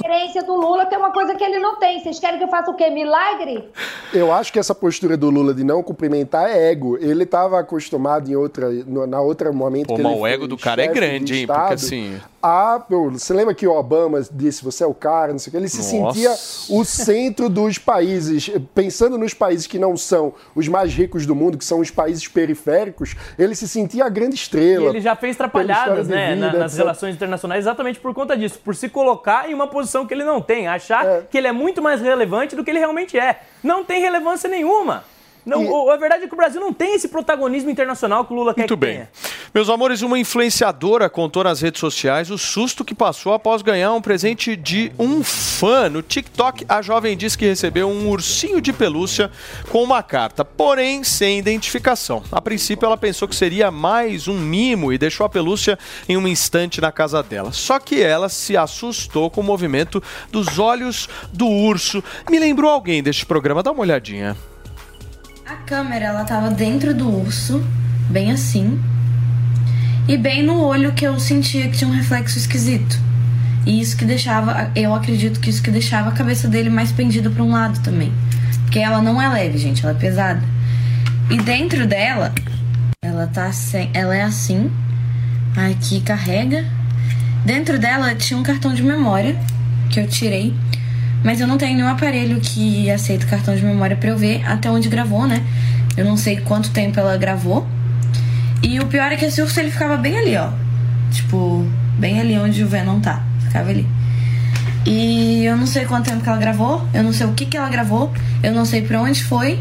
Coerência 0.00 0.42
do 0.42 0.54
Lula, 0.54 0.88
é 0.90 0.98
uma 0.98 1.12
coisa 1.12 1.34
que 1.34 1.43
ele 1.44 1.58
não 1.58 1.76
tem. 1.78 2.00
Vocês 2.02 2.18
querem 2.18 2.38
que 2.38 2.44
eu 2.44 2.48
faça 2.48 2.70
o 2.70 2.74
quê? 2.74 2.90
Milagre? 2.90 3.68
Eu 4.12 4.32
acho 4.32 4.52
que 4.52 4.58
essa 4.58 4.74
postura 4.74 5.16
do 5.16 5.30
Lula 5.30 5.52
de 5.54 5.64
não 5.64 5.82
cumprimentar 5.82 6.48
é 6.50 6.70
ego. 6.70 6.96
Ele 7.00 7.24
estava 7.24 7.58
acostumado 7.58 8.30
em 8.30 8.36
outra, 8.36 8.70
no- 8.70 9.06
na 9.06 9.20
outra 9.20 9.52
momento 9.52 9.88
Pô, 9.88 9.96
que 9.96 10.02
mas 10.02 10.12
ele 10.12 10.20
o 10.20 10.26
ego 10.26 10.46
do 10.48 10.56
cara 10.56 10.82
é 10.82 10.88
grande, 10.88 11.24
de 11.32 11.38
hein? 11.40 11.46
Porque 11.46 11.74
assim. 11.74 12.20
a- 12.42 12.80
pô, 12.88 13.10
você 13.10 13.32
lembra 13.32 13.54
que 13.54 13.66
o 13.66 13.72
Obama 13.72 14.22
disse 14.32 14.64
você 14.64 14.84
é 14.84 14.86
o 14.86 14.94
cara, 14.94 15.32
não 15.32 15.38
sei 15.38 15.50
o 15.50 15.52
que? 15.52 15.56
Ele 15.56 15.68
se 15.68 15.98
Nossa. 16.00 16.14
sentia 16.14 16.76
o 16.76 16.84
centro 16.84 17.48
dos 17.48 17.78
países. 17.78 18.50
Pensando 18.74 19.16
nos 19.18 19.34
países 19.34 19.66
que 19.66 19.78
não 19.78 19.96
são 19.96 20.32
os 20.54 20.68
mais 20.68 20.92
ricos 20.92 21.26
do 21.26 21.34
mundo, 21.34 21.58
que 21.58 21.64
são 21.64 21.80
os 21.80 21.90
países 21.90 22.26
periféricos, 22.28 23.14
ele 23.38 23.54
se 23.54 23.66
sentia 23.68 24.04
a 24.04 24.08
grande 24.08 24.34
E 24.34 24.38
estrela. 24.38 24.88
ele 24.90 25.00
já 25.00 25.16
fez 25.16 25.36
trapalhadas, 25.36 26.08
né, 26.08 26.34
na- 26.34 26.46
vida, 26.46 26.58
nas 26.58 26.72
etc. 26.72 26.78
relações 26.84 27.14
internacionais 27.14 27.64
exatamente 27.64 27.98
por 28.00 28.12
conta 28.14 28.36
disso, 28.36 28.58
por 28.64 28.74
se 28.74 28.88
colocar 28.88 29.50
em 29.50 29.54
uma 29.54 29.66
posição 29.66 30.06
que 30.06 30.14
ele 30.14 30.24
não 30.24 30.40
tem, 30.40 30.66
achar 30.68 31.04
É. 31.04 31.22
que 31.34 31.38
ele 31.38 31.48
é 31.48 31.52
muito 31.52 31.82
mais 31.82 32.00
relevante 32.00 32.54
do 32.54 32.62
que 32.62 32.70
ele 32.70 32.78
realmente 32.78 33.18
é. 33.18 33.40
Não 33.60 33.84
tem 33.84 34.00
relevância 34.00 34.48
nenhuma. 34.48 35.04
Não, 35.44 35.66
o- 35.68 35.90
a 35.90 35.96
verdade 35.96 36.22
é 36.24 36.28
que 36.28 36.32
o 36.32 36.36
Brasil 36.36 36.60
não 36.60 36.72
tem 36.72 36.94
esse 36.94 37.08
protagonismo 37.08 37.68
internacional 37.68 38.24
que 38.24 38.32
o 38.32 38.36
Lula 38.36 38.54
quer 38.54 38.60
Muito 38.60 38.74
que 38.76 38.80
bem. 38.80 38.92
tenha. 38.94 39.08
Meus 39.54 39.68
amores, 39.68 40.02
uma 40.02 40.18
influenciadora 40.18 41.08
contou 41.08 41.44
nas 41.44 41.60
redes 41.60 41.78
sociais 41.78 42.28
o 42.28 42.36
susto 42.36 42.84
que 42.84 42.92
passou 42.92 43.32
após 43.32 43.62
ganhar 43.62 43.92
um 43.92 44.02
presente 44.02 44.56
de 44.56 44.90
um 44.98 45.22
fã. 45.22 45.88
No 45.88 46.02
TikTok, 46.02 46.66
a 46.68 46.82
jovem 46.82 47.16
disse 47.16 47.38
que 47.38 47.46
recebeu 47.46 47.88
um 47.88 48.08
ursinho 48.08 48.60
de 48.60 48.72
pelúcia 48.72 49.30
com 49.70 49.80
uma 49.80 50.02
carta, 50.02 50.44
porém 50.44 51.04
sem 51.04 51.38
identificação. 51.38 52.20
A 52.32 52.42
princípio, 52.42 52.84
ela 52.84 52.96
pensou 52.96 53.28
que 53.28 53.36
seria 53.36 53.70
mais 53.70 54.26
um 54.26 54.36
mimo 54.36 54.92
e 54.92 54.98
deixou 54.98 55.24
a 55.24 55.28
pelúcia 55.28 55.78
em 56.08 56.16
um 56.16 56.26
instante 56.26 56.80
na 56.80 56.90
casa 56.90 57.22
dela. 57.22 57.52
Só 57.52 57.78
que 57.78 58.02
ela 58.02 58.28
se 58.28 58.56
assustou 58.56 59.30
com 59.30 59.40
o 59.40 59.44
movimento 59.44 60.02
dos 60.32 60.58
olhos 60.58 61.08
do 61.32 61.46
urso. 61.46 62.02
Me 62.28 62.40
lembrou 62.40 62.72
alguém 62.72 63.04
deste 63.04 63.24
programa, 63.24 63.62
dá 63.62 63.70
uma 63.70 63.82
olhadinha. 63.82 64.36
A 65.46 65.54
câmera, 65.58 66.06
ela 66.06 66.24
tava 66.24 66.50
dentro 66.50 66.92
do 66.92 67.08
urso, 67.08 67.64
bem 68.10 68.32
assim. 68.32 68.82
E 70.06 70.18
bem 70.18 70.42
no 70.42 70.60
olho 70.60 70.92
que 70.92 71.06
eu 71.06 71.18
sentia 71.18 71.68
que 71.68 71.78
tinha 71.78 71.88
um 71.88 71.94
reflexo 71.94 72.36
esquisito. 72.38 72.98
E 73.64 73.80
isso 73.80 73.96
que 73.96 74.04
deixava, 74.04 74.70
eu 74.76 74.94
acredito 74.94 75.40
que 75.40 75.48
isso 75.48 75.62
que 75.62 75.70
deixava 75.70 76.10
a 76.10 76.12
cabeça 76.12 76.46
dele 76.46 76.68
mais 76.68 76.92
pendida 76.92 77.30
para 77.30 77.42
um 77.42 77.50
lado 77.50 77.80
também. 77.80 78.12
Porque 78.64 78.78
ela 78.78 79.00
não 79.00 79.20
é 79.20 79.28
leve, 79.28 79.56
gente, 79.56 79.82
ela 79.82 79.96
é 79.96 79.98
pesada. 79.98 80.42
E 81.30 81.38
dentro 81.38 81.86
dela, 81.86 82.34
ela 83.00 83.26
tá 83.26 83.50
sem, 83.52 83.90
ela 83.94 84.14
é 84.14 84.22
assim. 84.22 84.70
Aqui 85.56 86.00
carrega. 86.00 86.66
Dentro 87.46 87.78
dela 87.78 88.14
tinha 88.14 88.38
um 88.38 88.42
cartão 88.42 88.74
de 88.74 88.82
memória 88.82 89.38
que 89.88 90.00
eu 90.00 90.06
tirei, 90.06 90.54
mas 91.22 91.40
eu 91.40 91.46
não 91.46 91.56
tenho 91.56 91.76
nenhum 91.76 91.88
aparelho 91.88 92.40
que 92.40 92.90
aceita 92.90 93.24
cartão 93.24 93.56
de 93.56 93.64
memória 93.64 93.96
pra 93.96 94.10
eu 94.10 94.18
ver 94.18 94.44
até 94.46 94.70
onde 94.70 94.88
gravou, 94.90 95.26
né? 95.26 95.42
Eu 95.96 96.04
não 96.04 96.16
sei 96.16 96.40
quanto 96.40 96.70
tempo 96.70 97.00
ela 97.00 97.16
gravou. 97.16 97.66
E 98.64 98.80
o 98.80 98.86
pior 98.86 99.12
é 99.12 99.16
que 99.16 99.26
esse 99.26 99.42
urso 99.42 99.60
ele 99.60 99.70
ficava 99.70 99.98
bem 99.98 100.18
ali, 100.18 100.36
ó. 100.36 100.48
Tipo, 101.12 101.66
bem 101.98 102.18
ali 102.18 102.38
onde 102.38 102.64
o 102.64 102.66
Venom 102.66 102.98
tá. 102.98 103.22
Ficava 103.40 103.68
ali. 103.68 103.86
E 104.86 105.44
eu 105.44 105.54
não 105.54 105.66
sei 105.66 105.84
quanto 105.84 106.08
tempo 106.08 106.22
que 106.22 106.28
ela 106.28 106.38
gravou, 106.38 106.86
eu 106.94 107.02
não 107.02 107.12
sei 107.12 107.26
o 107.26 107.32
que 107.34 107.44
que 107.44 107.58
ela 107.58 107.68
gravou, 107.68 108.10
eu 108.42 108.52
não 108.52 108.64
sei 108.64 108.80
pra 108.80 109.00
onde 109.00 109.22
foi, 109.22 109.60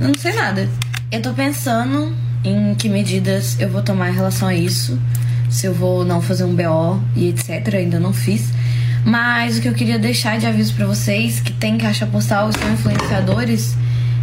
eu 0.00 0.08
não 0.08 0.14
sei 0.14 0.34
nada. 0.34 0.68
Eu 1.12 1.20
tô 1.20 1.34
pensando 1.34 2.14
em 2.42 2.74
que 2.74 2.88
medidas 2.88 3.60
eu 3.60 3.68
vou 3.68 3.82
tomar 3.82 4.10
em 4.10 4.14
relação 4.14 4.48
a 4.48 4.54
isso, 4.54 4.98
se 5.50 5.66
eu 5.66 5.74
vou 5.74 6.04
não 6.04 6.22
fazer 6.22 6.44
um 6.44 6.54
BO 6.54 7.02
e 7.14 7.28
etc, 7.28 7.74
ainda 7.74 8.00
não 8.00 8.12
fiz. 8.12 8.50
Mas 9.04 9.58
o 9.58 9.60
que 9.60 9.68
eu 9.68 9.74
queria 9.74 9.98
deixar 9.98 10.38
de 10.38 10.46
aviso 10.46 10.74
pra 10.74 10.86
vocês 10.86 11.40
que 11.40 11.52
tem 11.52 11.76
caixa 11.76 12.06
postal 12.06 12.48
e 12.48 12.58
são 12.58 12.72
influenciadores, 12.72 13.76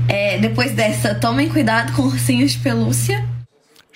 é, 0.07 0.39
depois 0.39 0.71
dessa, 0.73 1.13
tomem 1.13 1.49
cuidado 1.49 1.93
com 1.93 2.03
ursinhos 2.03 2.51
de 2.51 2.59
pelúcia. 2.59 3.36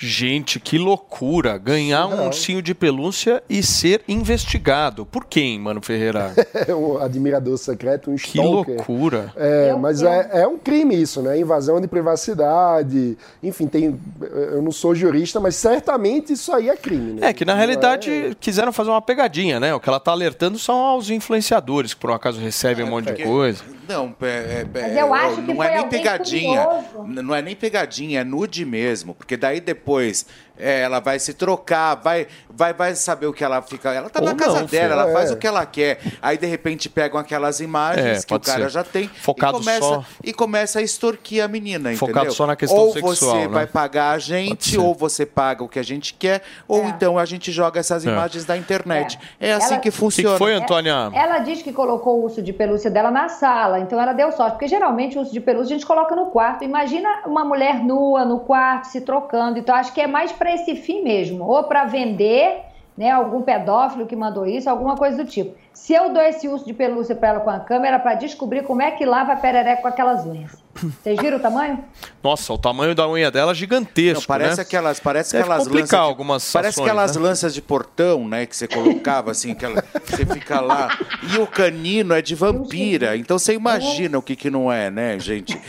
Gente, 0.03 0.59
que 0.59 0.77
loucura! 0.79 1.57
Ganhar 1.59 2.07
um 2.07 2.25
ursinho 2.25 2.61
de 2.61 2.73
pelúcia 2.73 3.43
e 3.47 3.61
ser 3.61 4.01
investigado. 4.07 5.05
Por 5.05 5.25
quem, 5.25 5.59
Mano 5.59 5.81
Ferreira? 5.81 6.33
É 6.67 6.73
um 6.75 6.97
admirador 6.97 7.57
secreto, 7.57 8.09
um 8.11 8.15
Que 8.15 8.37
stalker. 8.39 8.75
loucura. 8.75 9.31
É, 9.35 9.73
mas 9.73 10.01
é, 10.03 10.29
é 10.41 10.47
um 10.47 10.57
crime 10.57 10.99
isso, 10.99 11.21
né? 11.21 11.39
Invasão 11.39 11.79
de 11.79 11.87
privacidade. 11.87 13.17
Enfim, 13.43 13.67
tem. 13.67 13.99
Eu 14.21 14.61
não 14.61 14.71
sou 14.71 14.93
jurista, 14.95 15.39
mas 15.39 15.55
certamente 15.55 16.33
isso 16.33 16.51
aí 16.53 16.69
é 16.69 16.75
crime, 16.75 17.13
né? 17.13 17.29
É 17.29 17.33
que 17.33 17.45
na 17.45 17.53
realidade 17.55 18.35
quiseram 18.39 18.71
fazer 18.73 18.89
uma 18.89 19.01
pegadinha, 19.01 19.59
né? 19.59 19.73
O 19.73 19.79
que 19.79 19.87
ela 19.89 19.99
tá 19.99 20.11
alertando 20.11 20.57
são 20.57 20.75
aos 20.77 21.09
influenciadores, 21.09 21.93
que 21.93 21.99
por 21.99 22.09
um 22.09 22.13
acaso 22.13 22.39
recebem 22.39 22.85
um 22.85 22.89
monte 22.89 23.05
de 23.05 23.11
porque- 23.11 23.23
coisa. 23.23 23.63
Não, 23.91 24.15
é, 24.21 24.61
é- 24.61 24.65
Mas 24.81 24.97
eu 24.97 25.13
acho 25.13 25.35
que 25.41 25.53
não 25.53 25.63
é 25.63 25.75
nem 25.75 25.89
pegadinha. 25.89 26.63
curioso. 26.65 27.03
Não 27.23 27.35
é 27.35 27.41
nem 27.41 27.55
pegadinha, 27.55 28.21
é 28.21 28.23
nude 28.23 28.63
mesmo. 28.65 29.13
Porque 29.13 29.35
daí 29.35 29.59
depois 29.59 30.25
é, 30.61 30.81
ela 30.81 30.99
vai 30.99 31.17
se 31.19 31.33
trocar, 31.33 31.95
vai, 31.95 32.27
vai, 32.49 32.73
vai 32.73 32.95
saber 32.95 33.25
o 33.27 33.33
que 33.33 33.43
ela 33.43 33.61
fica. 33.61 33.91
Ela 33.93 34.09
tá 34.09 34.19
Ou 34.19 34.25
na 34.27 34.35
casa 34.35 34.59
não, 34.61 34.65
dela, 34.67 34.89
filho. 34.89 34.93
ela 35.01 35.11
faz 35.13 35.31
É. 35.31 35.33
o 35.33 35.37
que 35.37 35.47
ela 35.47 35.65
quer. 35.65 35.99
Aí 36.21 36.37
de 36.37 36.45
repente 36.45 36.87
pegam 36.89 37.19
aquelas 37.19 37.59
imagens 37.59 38.23
É, 38.23 38.25
que 38.25 38.33
o 38.33 38.39
cara 38.39 38.63
ser. 38.63 38.69
já 38.69 38.83
tem 38.83 39.07
Focado 39.07 39.57
e 39.57 39.59
começa, 39.59 39.79
só- 39.87 40.03
e 40.23 40.33
começa 40.33 40.79
a 40.79 40.81
extorquir 40.81 41.43
a 41.43 41.47
menina, 41.47 41.93
Focado 41.95 42.19
entendeu? 42.19 42.33
só 42.33 42.45
na 42.47 42.55
questão 42.55 42.77
ou 42.77 42.93
sexual, 42.93 43.15
você 43.15 43.37
né? 43.41 43.47
vai 43.47 43.65
pagar 43.67 44.11
a 44.11 44.19
gente, 44.19 44.77
ou 44.77 44.93
você 44.93 45.25
paga 45.25 45.63
o 45.63 45.67
que 45.67 45.79
a 45.79 45.83
gente 45.83 46.13
quer, 46.13 46.41
ou 46.67 46.85
então 46.85 47.17
a 47.17 47.25
gente 47.25 47.51
joga 47.51 47.79
essas 47.79 48.05
É. 48.05 48.09
imagens 48.11 48.45
da 48.45 48.55
internet. 48.55 49.17
É, 49.39 49.53
assim 49.53 49.73
Ela- 49.73 49.79
que 49.79 49.89
funciona. 49.91 50.37
Ela 51.13 51.39
diz 51.39 51.61
que 51.61 51.73
colocou 51.73 52.19
o 52.19 52.23
urso 52.23 52.41
de 52.41 52.53
pelúcia 52.53 52.89
dela 52.89 53.09
na 53.11 53.29
sala, 53.29 53.79
então 53.79 53.99
ela 54.01 54.13
deu 54.13 54.31
sorte, 54.31 54.53
porque 54.53 54.67
geralmente 54.67 55.17
o 55.17 55.21
urso 55.21 55.31
de 55.33 55.39
pelúcia 55.39 55.75
a 55.75 55.77
gente 55.79 55.85
coloca 55.87 56.15
no 56.15 56.27
quarto. 56.27 56.63
Imagina 56.63 57.21
uma 57.25 57.43
mulher 57.43 57.83
nua 57.83 58.25
no 58.25 58.39
quarto 58.39 58.85
se 58.85 59.01
trocando, 59.01 59.59
então 59.59 59.73
acho 59.75 59.93
que 59.93 60.01
é 60.01 60.07
mais 60.07 60.31
esse 60.53 60.75
fim 60.75 61.03
mesmo, 61.03 61.45
ou 61.45 61.63
para 61.63 61.85
vender, 61.85 62.61
né, 62.97 63.09
algum 63.09 63.41
pedófilo 63.41 64.05
que 64.05 64.15
mandou 64.15 64.45
isso, 64.45 64.69
alguma 64.69 64.95
coisa 64.95 65.23
do 65.23 65.29
tipo. 65.29 65.55
Se 65.73 65.93
eu 65.93 66.13
dou 66.13 66.21
esse 66.21 66.47
urso 66.47 66.65
de 66.65 66.73
pelúcia 66.73 67.15
para 67.15 67.29
ela 67.29 67.39
com 67.39 67.49
a 67.49 67.59
câmera 67.59 67.97
para 67.97 68.13
descobrir 68.15 68.63
como 68.63 68.81
é 68.81 68.91
que 68.91 69.05
lava 69.05 69.33
a 69.33 69.35
perereca 69.35 69.81
com 69.81 69.87
aquelas 69.87 70.25
unhas. 70.25 70.51
Vocês 70.73 71.19
viram 71.19 71.37
o 71.37 71.39
tamanho? 71.41 71.83
Nossa, 72.23 72.53
o 72.53 72.57
tamanho 72.57 72.95
da 72.95 73.05
unha 73.07 73.29
dela 73.29 73.51
é 73.51 73.55
gigantesco, 73.55 74.21
Não, 74.21 74.27
parece 74.27 74.55
né? 74.57 74.61
aquelas, 74.61 74.99
parece 75.01 75.31
Deve 75.33 75.43
aquelas 75.43 75.67
lanças 75.67 75.89
de- 75.89 75.95
algumas 75.97 76.51
Parece 76.51 76.69
ações, 76.79 76.87
aquelas 76.87 77.15
né? 77.17 77.21
lanças 77.23 77.53
de 77.53 77.61
portão, 77.61 78.25
né, 78.27 78.45
que 78.45 78.55
você 78.55 78.67
colocava 78.69 79.31
assim, 79.31 79.51
aquela, 79.51 79.83
você 80.05 80.25
fica 80.25 80.61
lá. 80.61 80.97
E 81.33 81.37
o 81.39 81.45
canino 81.47 82.13
é 82.13 82.21
de 82.21 82.35
vampira, 82.35 83.17
então 83.17 83.37
você 83.37 83.53
imagina 83.53 84.17
o 84.17 84.21
que 84.21 84.33
que 84.35 84.49
não 84.49 84.71
é, 84.71 84.89
né, 84.89 85.19
gente? 85.19 85.59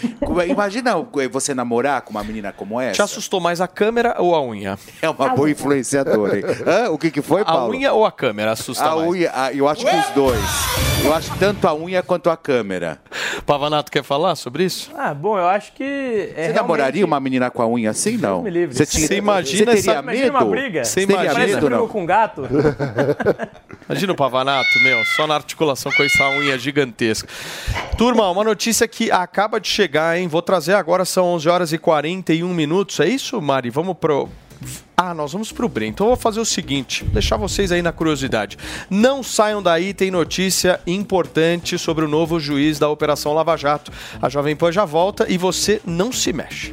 É- 0.40 0.46
Imagina 0.48 0.94
você 1.32 1.52
namorar 1.52 2.02
com 2.02 2.10
uma 2.12 2.22
menina 2.22 2.52
como 2.52 2.80
essa. 2.80 2.92
Te 2.94 3.02
assustou 3.02 3.40
mais 3.40 3.60
a 3.60 3.66
câmera 3.66 4.14
ou 4.18 4.34
a 4.36 4.42
unha? 4.42 4.78
É 5.00 5.10
uma 5.10 5.30
boa 5.30 5.50
influenciadora. 5.50 6.36
hein? 6.38 6.44
Hã? 6.64 6.90
O 6.90 6.96
que 6.98 7.10
que 7.10 7.20
foi, 7.22 7.42
A 7.42 7.44
Paulo? 7.44 7.74
unha 7.74 7.92
ou 7.92 8.06
a 8.06 8.12
câmera 8.12 8.52
assusta 8.52 8.84
A 8.84 8.94
mais? 8.94 9.08
unha, 9.10 9.32
a- 9.34 9.52
eu 9.52 9.66
acho 9.68 9.84
que 9.84 9.90
os 9.98 10.10
dois. 10.14 10.40
Eu 11.04 11.12
acho 11.14 11.32
tanto 11.38 11.66
a 11.66 11.74
unha 11.74 12.02
quanto 12.02 12.30
a 12.30 12.36
câmera. 12.36 12.98
Pavanato 13.44 13.90
quer 13.90 14.02
falar 14.04 14.34
sobre 14.36 14.64
isso? 14.64 14.90
Ah, 14.96 15.12
bom, 15.12 15.36
eu 15.38 15.46
acho 15.48 15.72
que. 15.72 15.82
É 15.82 15.86
Você 15.86 16.32
realmente- 16.34 16.54
namoraria 16.54 17.04
uma 17.04 17.18
menina 17.20 17.50
com 17.50 17.60
a 17.62 17.66
unha 17.68 17.90
assim? 17.90 18.16
Não. 18.16 18.42
me 18.42 18.50
livre. 18.50 18.74
Você, 18.76 18.86
tinha, 18.86 19.06
Você 19.06 19.16
imagina 19.16 19.72
você 19.72 19.78
essa- 19.78 19.86
teria 19.94 20.00
Imagina 20.02 20.24
medo? 20.24 20.36
uma 20.36 20.44
briga. 20.50 20.84
Você 20.84 21.00
teria 21.06 21.14
imagina? 21.14 21.34
Parece 21.34 21.54
medo, 21.54 21.70
não? 21.70 21.88
com 21.88 22.02
um 22.02 22.06
gato. 22.06 22.42
Imagina 23.88 24.12
o 24.12 24.16
Pavanato, 24.16 24.78
meu, 24.82 25.04
só 25.16 25.26
na 25.26 25.34
articulação 25.34 25.90
com 25.92 26.02
essa 26.02 26.28
unha 26.30 26.56
gigantesca. 26.58 27.28
Turma, 27.98 28.30
uma 28.30 28.44
notícia 28.44 28.86
que 28.86 29.10
acaba 29.10 29.60
de 29.60 29.68
chegar, 29.68 30.16
hein? 30.18 30.28
Vou 30.28 30.40
trazer 30.40 30.74
agora, 30.74 31.04
são 31.04 31.24
11 31.34 31.48
horas 31.48 31.72
e 31.72 31.78
41 31.78 32.54
minutos. 32.54 33.00
É 33.00 33.06
isso, 33.08 33.40
Mari? 33.42 33.70
Vamos 33.70 33.96
pro. 33.98 34.28
Ah, 34.96 35.14
nós 35.14 35.32
vamos 35.32 35.50
pro 35.50 35.68
Breno. 35.68 35.92
Então 35.92 36.06
eu 36.06 36.14
vou 36.14 36.16
fazer 36.16 36.40
o 36.40 36.44
seguinte, 36.44 37.04
deixar 37.04 37.36
vocês 37.36 37.72
aí 37.72 37.82
na 37.82 37.92
curiosidade. 37.92 38.56
Não 38.88 39.22
saiam 39.22 39.62
daí, 39.62 39.92
tem 39.92 40.10
notícia 40.10 40.80
importante 40.86 41.78
sobre 41.78 42.04
o 42.04 42.08
novo 42.08 42.38
juiz 42.38 42.78
da 42.78 42.88
Operação 42.88 43.32
Lava 43.32 43.56
Jato. 43.56 43.92
A 44.20 44.28
Jovem 44.28 44.54
Pan 44.54 44.70
já 44.70 44.84
volta 44.84 45.26
e 45.28 45.36
você 45.36 45.80
não 45.84 46.12
se 46.12 46.32
mexe. 46.32 46.72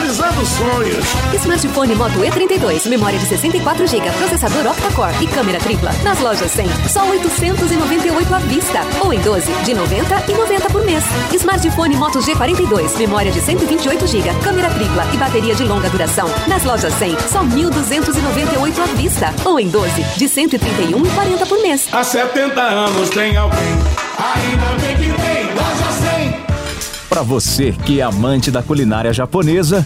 realizando 0.10 0.46
sonhos. 0.46 1.06
Smartphone 1.36 1.96
Moto 1.96 2.20
E32, 2.20 2.88
memória 2.90 3.20
de 3.20 3.26
64 3.26 3.86
GB, 3.88 4.10
processador 4.12 4.72
octa-core 4.72 5.14
e 5.22 5.28
câmera 5.28 5.60
tripla. 5.60 5.92
Nas 6.04 6.20
lojas 6.20 6.52
100, 6.52 6.68
só 6.88 7.08
898 7.08 8.34
à 8.34 8.40
vista. 8.40 8.80
Ou 9.02 9.14
em 9.14 9.20
12, 9.20 9.52
de 9.64 9.74
90 9.74 10.32
e 10.32 10.34
90 10.34 10.70
por 10.70 10.84
mês. 10.84 11.04
Smartphone 11.34 11.96
Moto 11.96 12.20
G42, 12.20 12.98
memória 12.98 13.32
de 13.32 13.40
128 13.40 14.08
GB, 14.08 14.34
câmera 14.44 14.70
tripla 14.70 15.06
e 15.14 15.18
bateria 15.18 15.54
de 15.54 15.64
longa 15.64 15.90
duração. 15.90 16.28
Nas 16.48 16.64
lojas 16.64 16.94
100, 16.96 17.18
só 17.30 17.44
1.298 17.44 18.80
à 18.80 18.86
vista. 18.96 19.34
Ou 19.46 19.60
em 19.60 19.70
12, 19.70 20.04
de 20.18 20.28
131 20.28 21.06
e 21.06 21.10
40 21.10 21.46
por 21.46 21.62
mês. 21.62 21.88
Há 21.92 22.04
70 22.04 22.60
anos 22.60 23.10
tem 23.10 23.38
alguém, 23.38 23.60
ainda 24.18 24.82
bem 24.82 24.98
que 24.98 25.22
tem 25.22 25.46
Loja 25.54 25.92
100. 26.18 26.50
Para 27.10 27.24
você 27.24 27.72
que 27.72 28.00
é 28.00 28.04
amante 28.04 28.52
da 28.52 28.62
culinária 28.62 29.12
japonesa, 29.12 29.86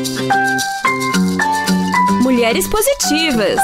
Mulheres 2.41 2.67
positivas. 2.67 3.59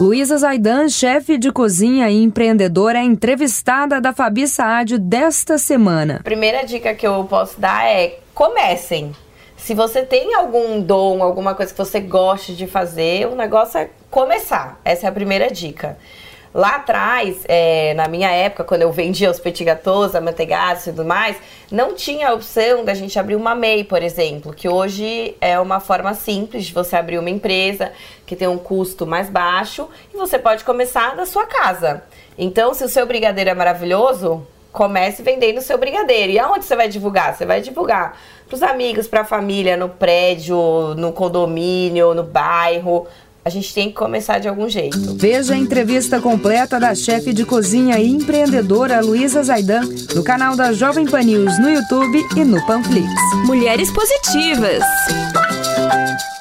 Luísa 0.00 0.38
Zaidan, 0.38 0.88
chefe 0.88 1.36
de 1.36 1.50
cozinha 1.50 2.08
e 2.08 2.22
empreendedora, 2.22 3.00
é 3.00 3.02
entrevistada 3.02 4.00
da 4.00 4.12
Fabi 4.12 4.46
Saad 4.46 4.98
desta 4.98 5.58
semana. 5.58 6.20
Primeira 6.22 6.62
dica 6.62 6.94
que 6.94 7.04
eu 7.04 7.24
posso 7.24 7.60
dar 7.60 7.90
é 7.90 8.20
comecem. 8.32 9.10
Se 9.56 9.74
você 9.74 10.02
tem 10.02 10.32
algum 10.32 10.80
dom, 10.80 11.24
alguma 11.24 11.56
coisa 11.56 11.72
que 11.72 11.76
você 11.76 11.98
goste 11.98 12.54
de 12.54 12.68
fazer, 12.68 13.26
o 13.26 13.34
negócio 13.34 13.78
é 13.78 13.90
começar. 14.12 14.80
Essa 14.84 15.06
é 15.06 15.08
a 15.08 15.12
primeira 15.12 15.50
dica. 15.50 15.98
Lá 16.54 16.76
atrás, 16.76 17.44
é, 17.48 17.94
na 17.94 18.06
minha 18.06 18.30
época, 18.30 18.62
quando 18.62 18.82
eu 18.82 18.92
vendia 18.92 19.28
os 19.28 19.40
petit 19.40 19.64
gâteaux, 19.64 20.14
amanteigados 20.14 20.86
e 20.86 20.90
tudo 20.92 21.04
mais, 21.04 21.36
não 21.68 21.94
tinha 21.94 22.28
a 22.28 22.32
opção 22.32 22.84
da 22.84 22.94
gente 22.94 23.18
abrir 23.18 23.34
uma 23.34 23.56
MEI, 23.56 23.82
por 23.82 24.00
exemplo, 24.04 24.52
que 24.52 24.68
hoje 24.68 25.36
é 25.40 25.58
uma 25.58 25.80
forma 25.80 26.14
simples 26.14 26.66
de 26.66 26.72
você 26.72 26.94
abrir 26.94 27.18
uma 27.18 27.28
empresa 27.28 27.90
que 28.24 28.36
tem 28.36 28.46
um 28.46 28.56
custo 28.56 29.04
mais 29.04 29.28
baixo 29.28 29.88
e 30.14 30.16
você 30.16 30.38
pode 30.38 30.62
começar 30.62 31.16
da 31.16 31.26
sua 31.26 31.44
casa. 31.44 32.04
Então, 32.38 32.72
se 32.72 32.84
o 32.84 32.88
seu 32.88 33.04
brigadeiro 33.04 33.50
é 33.50 33.54
maravilhoso, 33.54 34.46
comece 34.74 35.22
vendendo 35.22 35.58
o 35.58 35.62
seu 35.62 35.78
brigadeiro. 35.78 36.32
E 36.32 36.38
aonde 36.38 36.64
você 36.64 36.74
vai 36.74 36.88
divulgar? 36.88 37.34
Você 37.34 37.46
vai 37.46 37.60
divulgar 37.60 38.16
para 38.46 38.56
os 38.56 38.62
amigos, 38.62 39.06
para 39.06 39.20
a 39.22 39.24
família, 39.24 39.76
no 39.76 39.88
prédio, 39.88 40.56
no 40.96 41.12
condomínio, 41.12 42.12
no 42.12 42.24
bairro. 42.24 43.06
A 43.44 43.50
gente 43.50 43.74
tem 43.74 43.88
que 43.88 43.94
começar 43.94 44.38
de 44.38 44.48
algum 44.48 44.68
jeito. 44.68 44.98
Veja 45.14 45.54
a 45.54 45.56
entrevista 45.56 46.20
completa 46.20 46.80
da 46.80 46.94
chefe 46.94 47.32
de 47.32 47.44
cozinha 47.44 47.98
e 47.98 48.08
empreendedora 48.08 49.00
Luísa 49.00 49.42
Zaidan 49.42 49.82
no 50.14 50.24
canal 50.24 50.56
da 50.56 50.72
Jovem 50.72 51.04
Pan 51.04 51.22
News 51.22 51.58
no 51.60 51.68
YouTube 51.68 52.26
e 52.36 52.44
no 52.44 52.64
Panflix. 52.66 53.06
Mulheres 53.46 53.90
positivas. 53.92 54.82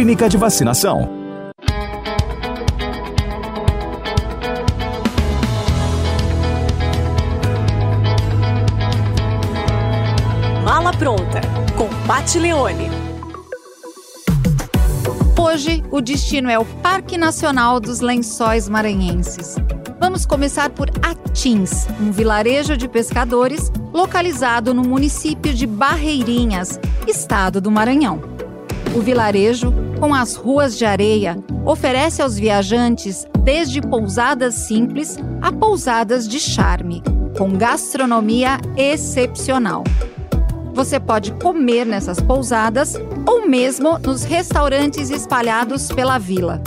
de 0.00 0.38
Vacinação. 0.38 1.10
Mala 10.64 10.90
Pronta, 10.94 11.42
com 11.76 11.86
Pat 12.06 12.34
Leone. 12.36 12.90
Hoje, 15.38 15.84
o 15.90 16.00
destino 16.00 16.48
é 16.48 16.58
o 16.58 16.64
Parque 16.64 17.18
Nacional 17.18 17.78
dos 17.78 18.00
Lençóis 18.00 18.70
Maranhenses. 18.70 19.56
Vamos 20.00 20.24
começar 20.24 20.70
por 20.70 20.88
Atins, 21.02 21.86
um 22.00 22.10
vilarejo 22.10 22.74
de 22.74 22.88
pescadores 22.88 23.70
localizado 23.92 24.72
no 24.72 24.82
município 24.82 25.52
de 25.52 25.66
Barreirinhas, 25.66 26.80
estado 27.06 27.60
do 27.60 27.70
Maranhão. 27.70 28.22
O 28.96 29.00
vilarejo, 29.00 29.72
com 30.00 30.14
as 30.14 30.34
ruas 30.34 30.78
de 30.78 30.86
areia, 30.86 31.36
oferece 31.64 32.22
aos 32.22 32.38
viajantes 32.38 33.26
desde 33.44 33.82
pousadas 33.82 34.54
simples 34.54 35.18
a 35.42 35.52
pousadas 35.52 36.26
de 36.26 36.40
charme, 36.40 37.02
com 37.36 37.52
gastronomia 37.52 38.58
excepcional. 38.78 39.84
Você 40.72 40.98
pode 40.98 41.32
comer 41.32 41.84
nessas 41.84 42.18
pousadas 42.18 42.94
ou 43.26 43.46
mesmo 43.46 43.98
nos 43.98 44.22
restaurantes 44.24 45.10
espalhados 45.10 45.92
pela 45.92 46.16
vila. 46.16 46.62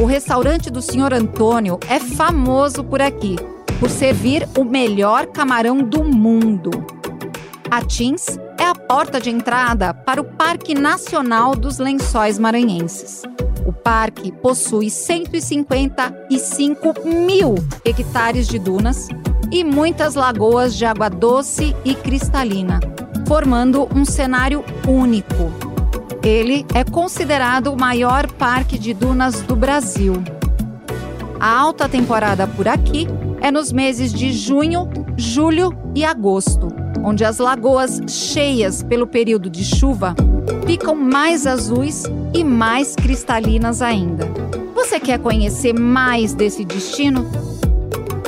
O 0.00 0.04
restaurante 0.04 0.68
do 0.68 0.82
Sr. 0.82 1.14
Antônio 1.14 1.78
é 1.88 2.00
famoso 2.00 2.82
por 2.82 3.00
aqui, 3.00 3.36
por 3.78 3.88
servir 3.88 4.48
o 4.58 4.64
melhor 4.64 5.26
camarão 5.26 5.78
do 5.78 6.02
mundo. 6.02 6.70
Atins 7.70 8.38
é 8.58 8.64
a 8.64 8.74
porta 8.74 9.20
de 9.20 9.30
entrada 9.30 9.92
para 9.92 10.20
o 10.20 10.24
Parque 10.24 10.74
Nacional 10.74 11.54
dos 11.54 11.78
Lençóis 11.78 12.38
Maranhenses. 12.38 13.22
O 13.66 13.72
parque 13.72 14.30
possui 14.30 14.90
155 14.90 16.94
mil 17.04 17.54
hectares 17.84 18.46
de 18.46 18.58
dunas 18.58 19.08
e 19.50 19.64
muitas 19.64 20.14
lagoas 20.14 20.74
de 20.74 20.84
água 20.84 21.08
doce 21.08 21.74
e 21.84 21.94
cristalina, 21.94 22.80
formando 23.26 23.88
um 23.94 24.04
cenário 24.04 24.64
único. 24.86 25.52
Ele 26.22 26.66
é 26.74 26.84
considerado 26.84 27.72
o 27.72 27.78
maior 27.78 28.30
parque 28.32 28.78
de 28.78 28.92
dunas 28.92 29.42
do 29.42 29.54
Brasil. 29.54 30.22
A 31.38 31.58
alta 31.58 31.88
temporada 31.88 32.46
por 32.46 32.66
aqui 32.66 33.06
é 33.40 33.50
nos 33.50 33.70
meses 33.70 34.12
de 34.12 34.32
junho, 34.32 34.88
julho 35.16 35.76
e 35.94 36.04
agosto, 36.04 36.68
onde 37.02 37.24
as 37.24 37.38
lagoas 37.38 38.00
cheias 38.08 38.82
pelo 38.82 39.06
período 39.06 39.48
de 39.48 39.64
chuva 39.64 40.14
ficam 40.66 40.94
mais 40.94 41.46
azuis 41.46 42.04
e 42.34 42.44
mais 42.44 42.94
cristalinas 42.94 43.80
ainda. 43.82 44.28
Você 44.74 45.00
quer 45.00 45.18
conhecer 45.18 45.72
mais 45.72 46.34
desse 46.34 46.64
destino? 46.64 47.26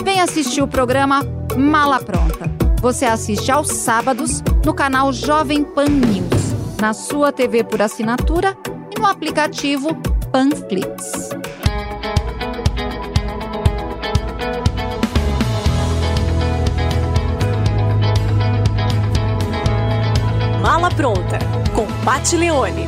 Vem 0.02 0.20
assistir 0.20 0.62
o 0.62 0.68
programa 0.68 1.22
Mala 1.56 2.00
Pronta. 2.00 2.50
Você 2.80 3.04
assiste 3.04 3.50
aos 3.50 3.68
sábados 3.68 4.42
no 4.64 4.72
canal 4.72 5.12
Jovem 5.12 5.64
Pan 5.64 5.86
News. 5.86 6.48
na 6.80 6.92
sua 6.92 7.32
TV 7.32 7.64
por 7.64 7.82
assinatura 7.82 8.56
e 8.96 9.00
no 9.00 9.06
aplicativo 9.06 9.88
Panflix. 10.30 11.37
Mala 20.78 20.94
Pronta, 20.94 21.40
com 21.74 21.88
Pat 22.04 22.34
Leone. 22.34 22.86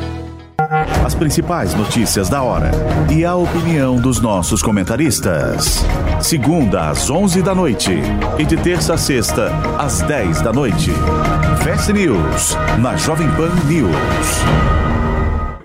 As 1.05 1.13
principais 1.13 1.75
notícias 1.75 2.29
da 2.29 2.41
hora 2.41 2.71
e 3.11 3.25
a 3.25 3.35
opinião 3.35 3.97
dos 3.97 4.21
nossos 4.21 4.63
comentaristas. 4.63 5.85
Segunda 6.21 6.89
às 6.89 7.11
11 7.11 7.43
da 7.43 7.53
noite 7.53 7.91
e 8.39 8.45
de 8.45 8.57
terça 8.57 8.95
a 8.95 8.97
sexta 8.97 9.51
às 9.77 10.03
10 10.03 10.41
da 10.41 10.53
noite. 10.53 10.93
Fast 11.65 11.93
News 11.93 12.57
na 12.79 12.95
Jovem 12.95 13.29
Pan 13.33 13.51
News. 13.67 14.90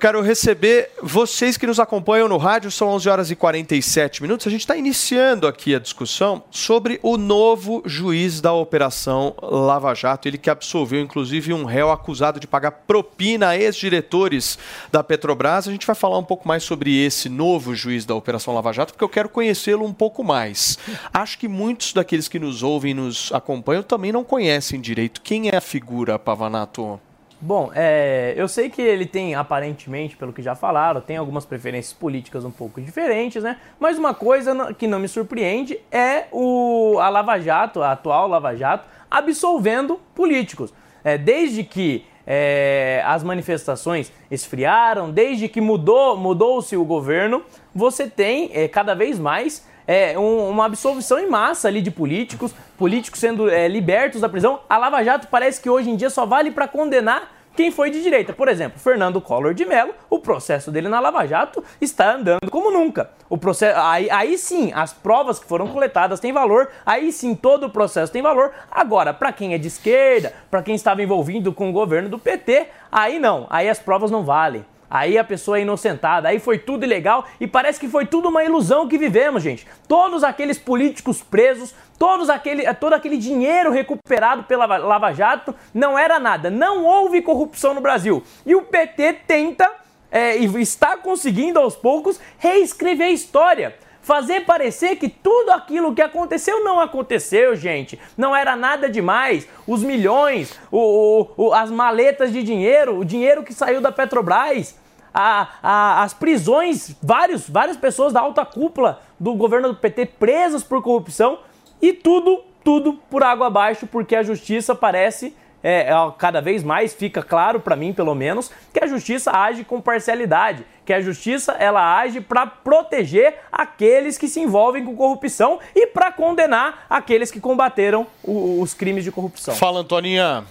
Quero 0.05 0.21
receber 0.21 0.91
vocês 1.01 1.57
que 1.57 1.65
nos 1.65 1.79
acompanham 1.79 2.29
no 2.29 2.37
rádio, 2.37 2.69
são 2.69 2.89
11 2.89 3.09
horas 3.09 3.31
e 3.31 3.35
47 3.35 4.21
minutos. 4.21 4.45
A 4.45 4.51
gente 4.51 4.59
está 4.59 4.77
iniciando 4.77 5.47
aqui 5.47 5.73
a 5.73 5.79
discussão 5.79 6.43
sobre 6.51 6.99
o 7.01 7.17
novo 7.17 7.81
juiz 7.87 8.39
da 8.39 8.53
Operação 8.53 9.35
Lava 9.41 9.95
Jato. 9.95 10.27
Ele 10.27 10.37
que 10.37 10.47
absolveu, 10.47 11.01
inclusive, 11.01 11.53
um 11.53 11.65
réu 11.65 11.91
acusado 11.91 12.39
de 12.39 12.45
pagar 12.45 12.69
propina 12.69 13.47
a 13.47 13.57
ex-diretores 13.57 14.59
da 14.91 15.03
Petrobras. 15.03 15.67
A 15.67 15.71
gente 15.71 15.87
vai 15.87 15.95
falar 15.95 16.19
um 16.19 16.23
pouco 16.23 16.47
mais 16.47 16.61
sobre 16.61 17.03
esse 17.03 17.27
novo 17.27 17.73
juiz 17.73 18.05
da 18.05 18.13
Operação 18.13 18.53
Lava 18.53 18.71
Jato, 18.71 18.93
porque 18.93 19.03
eu 19.03 19.09
quero 19.09 19.27
conhecê-lo 19.27 19.83
um 19.83 19.93
pouco 19.93 20.23
mais. 20.23 20.77
Acho 21.11 21.39
que 21.39 21.47
muitos 21.47 21.93
daqueles 21.93 22.27
que 22.27 22.37
nos 22.37 22.61
ouvem 22.61 22.91
e 22.91 22.93
nos 22.93 23.31
acompanham 23.33 23.81
também 23.81 24.11
não 24.11 24.23
conhecem 24.23 24.79
direito. 24.79 25.19
Quem 25.19 25.49
é 25.49 25.55
a 25.55 25.61
figura, 25.61 26.19
Pavanato? 26.19 26.99
Bom, 27.45 27.69
é, 27.75 28.33
eu 28.35 28.47
sei 28.47 28.71
que 28.71 28.81
ele 28.81 29.05
tem, 29.05 29.35
aparentemente, 29.35 30.17
pelo 30.17 30.33
que 30.33 30.41
já 30.41 30.55
falaram, 30.55 30.99
tem 30.99 31.15
algumas 31.15 31.45
preferências 31.45 31.93
políticas 31.93 32.43
um 32.43 32.49
pouco 32.49 32.81
diferentes, 32.81 33.43
né? 33.43 33.57
Mas 33.79 33.99
uma 33.99 34.15
coisa 34.15 34.73
que 34.73 34.87
não 34.87 34.97
me 34.97 35.07
surpreende 35.07 35.79
é 35.91 36.25
o, 36.31 36.97
a 36.99 37.07
Lava 37.07 37.39
Jato, 37.39 37.83
a 37.83 37.91
atual 37.91 38.27
Lava 38.27 38.55
Jato, 38.55 38.87
absolvendo 39.11 40.01
políticos. 40.15 40.73
É, 41.03 41.19
desde 41.19 41.63
que 41.63 42.03
é, 42.25 43.03
as 43.05 43.23
manifestações 43.23 44.11
esfriaram, 44.31 45.11
desde 45.11 45.47
que 45.47 45.61
mudou, 45.61 46.17
mudou-se 46.17 46.75
o 46.75 46.83
governo, 46.83 47.43
você 47.75 48.09
tem 48.09 48.49
é, 48.55 48.67
cada 48.67 48.95
vez 48.95 49.19
mais 49.19 49.63
é, 49.85 50.17
um, 50.17 50.49
uma 50.49 50.65
absolvição 50.65 51.19
em 51.19 51.29
massa 51.29 51.67
ali 51.67 51.79
de 51.79 51.91
políticos, 51.91 52.55
políticos 52.75 53.19
sendo 53.19 53.51
é, 53.51 53.67
libertos 53.67 54.19
da 54.21 54.27
prisão. 54.27 54.61
A 54.67 54.79
Lava 54.79 55.03
Jato 55.03 55.27
parece 55.27 55.61
que 55.61 55.69
hoje 55.69 55.91
em 55.91 55.95
dia 55.95 56.09
só 56.09 56.25
vale 56.25 56.49
para 56.49 56.67
condenar 56.67 57.34
quem 57.55 57.71
foi 57.71 57.89
de 57.89 58.01
direita. 58.01 58.33
Por 58.33 58.47
exemplo, 58.47 58.79
Fernando 58.79 59.21
Collor 59.21 59.53
de 59.53 59.65
Mello, 59.65 59.93
o 60.09 60.19
processo 60.19 60.71
dele 60.71 60.89
na 60.89 60.99
Lava 60.99 61.25
Jato 61.25 61.63
está 61.79 62.13
andando 62.13 62.51
como 62.51 62.71
nunca. 62.71 63.09
O 63.29 63.37
processo, 63.37 63.79
aí, 63.79 64.09
aí 64.11 64.37
sim, 64.37 64.71
as 64.73 64.93
provas 64.93 65.39
que 65.39 65.47
foram 65.47 65.67
coletadas 65.67 66.19
têm 66.19 66.31
valor, 66.33 66.69
aí 66.85 67.11
sim 67.11 67.33
todo 67.33 67.67
o 67.67 67.69
processo 67.69 68.11
tem 68.11 68.21
valor. 68.21 68.51
Agora, 68.69 69.13
para 69.13 69.31
quem 69.31 69.53
é 69.53 69.57
de 69.57 69.67
esquerda, 69.67 70.33
para 70.51 70.61
quem 70.61 70.75
estava 70.75 71.01
envolvido 71.01 71.53
com 71.53 71.69
o 71.69 71.73
governo 71.73 72.09
do 72.09 72.19
PT, 72.19 72.67
aí 72.91 73.19
não, 73.19 73.47
aí 73.49 73.69
as 73.69 73.79
provas 73.79 74.11
não 74.11 74.23
valem. 74.23 74.65
Aí 74.89 75.17
a 75.17 75.23
pessoa 75.23 75.57
é 75.57 75.61
inocentada, 75.61 76.29
aí 76.29 76.39
foi 76.39 76.59
tudo 76.59 76.83
ilegal 76.83 77.25
e 77.39 77.47
parece 77.47 77.79
que 77.79 77.87
foi 77.87 78.05
tudo 78.05 78.29
uma 78.29 78.43
ilusão 78.43 78.87
que 78.87 78.97
vivemos, 78.97 79.41
gente. 79.41 79.65
Todos 79.87 80.23
aqueles 80.23 80.57
políticos 80.57 81.21
presos, 81.21 81.73
todos 81.97 82.29
aquele, 82.29 82.71
todo 82.75 82.93
aquele 82.93 83.17
dinheiro 83.17 83.71
recuperado 83.71 84.43
pela 84.43 84.65
Lava 84.77 85.11
Jato 85.13 85.55
não 85.73 85.97
era 85.97 86.19
nada. 86.19 86.49
Não 86.49 86.83
houve 86.85 87.21
corrupção 87.21 87.73
no 87.73 87.81
Brasil. 87.81 88.23
E 88.45 88.55
o 88.55 88.61
PT 88.61 89.13
tenta 89.27 89.69
é, 90.11 90.37
e 90.37 90.45
está 90.61 90.95
conseguindo 90.97 91.59
aos 91.59 91.75
poucos 91.75 92.19
reescrever 92.37 93.07
a 93.07 93.11
história 93.11 93.75
fazer 94.05 94.41
parecer 94.41 94.97
que 94.97 95.09
tudo 95.09 95.49
aquilo 95.49 95.95
que 95.95 96.01
aconteceu 96.01 96.63
não 96.63 96.79
aconteceu, 96.79 97.55
gente. 97.55 97.99
Não 98.15 98.35
era 98.35 98.55
nada 98.55 98.87
demais. 98.87 99.47
Os 99.65 99.81
milhões, 99.81 100.59
o, 100.71 101.27
o, 101.35 101.51
as 101.51 101.71
maletas 101.71 102.31
de 102.31 102.43
dinheiro, 102.43 102.99
o 102.99 103.03
dinheiro 103.03 103.43
que 103.43 103.51
saiu 103.51 103.81
da 103.81 103.91
Petrobras, 103.91 104.77
a, 105.11 105.47
a, 105.63 106.03
as 106.03 106.13
prisões, 106.13 106.95
vários, 107.01 107.49
várias 107.49 107.77
pessoas 107.77 108.13
da 108.13 108.19
alta 108.19 108.45
cúpula 108.45 109.01
do 109.19 109.33
governo 109.33 109.69
do 109.69 109.75
PT 109.75 110.05
presas 110.05 110.63
por 110.63 110.83
corrupção 110.83 111.39
e 111.81 111.91
tudo, 111.91 112.43
tudo 112.63 112.93
por 113.09 113.23
água 113.23 113.47
abaixo, 113.47 113.87
porque 113.87 114.15
a 114.15 114.21
justiça 114.21 114.75
parece 114.75 115.35
é, 115.67 115.89
cada 116.19 116.39
vez 116.41 116.63
mais 116.63 116.93
fica 116.93 117.23
claro 117.23 117.59
para 117.59 117.75
mim, 117.75 117.91
pelo 117.91 118.13
menos, 118.13 118.51
que 118.71 118.83
a 118.83 118.85
justiça 118.85 119.31
age 119.31 119.63
com 119.63 119.81
parcialidade, 119.81 120.63
que 120.85 120.93
a 120.93 121.01
justiça 121.01 121.53
ela 121.53 121.97
age 121.97 122.21
para 122.21 122.45
proteger 122.45 123.39
aqueles 123.51 124.15
que 124.15 124.27
se 124.27 124.39
envolvem 124.39 124.85
com 124.85 124.95
corrupção 124.95 125.57
e 125.73 125.87
para 125.87 126.11
condenar 126.11 126.85
aqueles 126.87 127.31
que 127.31 127.39
combateram 127.39 128.05
o, 128.23 128.61
os 128.61 128.75
crimes 128.75 129.03
de 129.03 129.11
corrupção. 129.11 129.55
Fala, 129.55 129.79
Antoninha. 129.79 130.43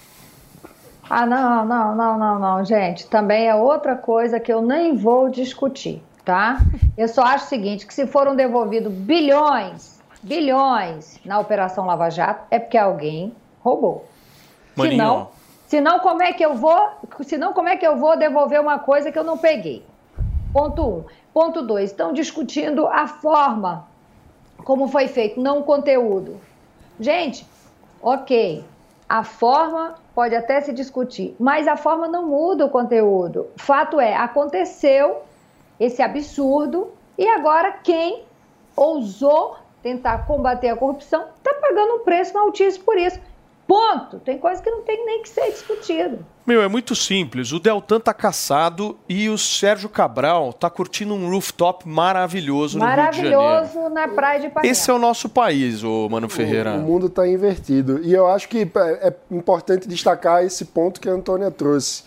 Ah, 1.09 1.24
não, 1.24 1.65
não, 1.65 1.95
não, 1.95 2.19
não, 2.19 2.39
não, 2.41 2.65
gente. 2.65 3.07
Também 3.07 3.47
é 3.47 3.55
outra 3.55 3.95
coisa 3.95 4.41
que 4.41 4.53
eu 4.53 4.61
nem 4.61 4.97
vou 4.97 5.28
discutir, 5.28 6.03
tá? 6.24 6.59
Eu 6.99 7.07
só 7.07 7.23
acho 7.23 7.45
o 7.45 7.49
seguinte, 7.49 7.86
que 7.86 7.95
se 7.95 8.05
foram 8.09 8.35
devolvidos 8.35 8.93
bilhões, 8.93 10.03
bilhões 10.20 11.20
na 11.24 11.39
Operação 11.39 11.86
Lava 11.86 12.11
Jato, 12.11 12.47
é 12.51 12.59
porque 12.59 12.77
alguém 12.77 13.32
roubou. 13.62 14.12
Maninho. 14.77 14.97
Senão, 14.97 15.29
senão 15.67 15.99
como 16.01 16.23
é 16.23 16.33
que 16.33 16.45
eu 16.45 16.55
vou, 16.55 16.91
senão 17.23 17.53
como 17.53 17.69
é 17.69 17.77
que 17.77 17.87
eu 17.87 17.97
vou 17.97 18.17
devolver 18.17 18.61
uma 18.61 18.79
coisa 18.79 19.11
que 19.11 19.19
eu 19.19 19.25
não 19.25 19.39
peguei? 19.39 19.85
Ponto 20.53 20.83
um. 20.87 21.05
Ponto 21.33 21.63
dois, 21.63 21.91
estão 21.91 22.13
discutindo 22.13 22.87
a 22.87 23.09
forma 23.09 23.87
como 24.65 24.89
foi 24.89 25.09
feito, 25.09 25.41
não 25.41 25.59
o 25.59 25.63
conteúdo. 25.65 26.41
Gente, 26.99 27.47
ok, 28.01 28.65
a 29.09 29.23
forma 29.23 29.97
pode 30.15 30.35
até 30.35 30.61
se 30.61 30.73
discutir, 30.73 31.37
mas 31.39 31.69
a 31.69 31.77
forma 31.77 32.09
não 32.09 32.27
muda 32.27 32.65
o 32.65 32.71
conteúdo. 32.71 33.49
Fato 33.57 34.01
é, 34.01 34.15
aconteceu 34.15 35.23
esse 35.79 36.01
absurdo 36.03 36.93
e 37.19 37.29
agora 37.29 37.73
quem 37.73 38.25
ousou 38.77 39.57
tentar 39.83 40.27
combater 40.27 40.69
a 40.71 40.77
corrupção 40.77 41.27
está 41.37 41.53
pagando 41.55 41.97
um 41.97 42.05
preço 42.05 42.37
altíssimo 42.39 42.85
por 42.85 42.97
isso. 42.97 43.21
Ponto. 43.66 44.19
Tem 44.19 44.39
coisa 44.39 44.62
que 44.62 44.70
não 44.70 44.82
tem 44.82 45.05
nem 45.07 45.23
que 45.23 45.28
ser 45.28 45.51
discutido. 45.51 46.24
Meu, 46.47 46.61
é 46.61 46.69
muito 46.69 46.95
simples. 46.95 47.51
O 47.51 47.59
Deltan 47.59 47.99
tá 47.99 48.12
caçado 48.12 48.99
e 49.09 49.31
o 49.31 49.39
Sérgio 49.39 49.89
Cabral 49.89 50.53
tá 50.53 50.69
curtindo 50.69 51.15
um 51.15 51.31
rooftop 51.31 51.89
maravilhoso, 51.89 52.78
no 52.78 52.85
Rio 52.85 52.95
de 53.11 53.16
Janeiro. 53.16 53.39
Maravilhoso 53.39 53.89
na 53.89 54.09
praia 54.09 54.41
de 54.41 54.47
Ipanema. 54.49 54.70
Esse 54.70 54.91
é 54.91 54.95
o 54.95 54.99
nosso 54.99 55.28
país, 55.31 55.82
ô 55.82 56.09
Mano 56.11 56.28
Ferreira. 56.28 56.74
O, 56.74 56.81
o 56.81 56.82
mundo 56.82 57.07
está 57.07 57.27
invertido. 57.27 58.01
E 58.03 58.12
eu 58.12 58.27
acho 58.27 58.49
que 58.49 58.70
é, 58.74 59.09
é 59.09 59.15
importante 59.31 59.89
destacar 59.89 60.45
esse 60.45 60.66
ponto 60.66 61.01
que 61.01 61.09
a 61.09 61.12
Antônia 61.12 61.51
trouxe. 61.51 62.05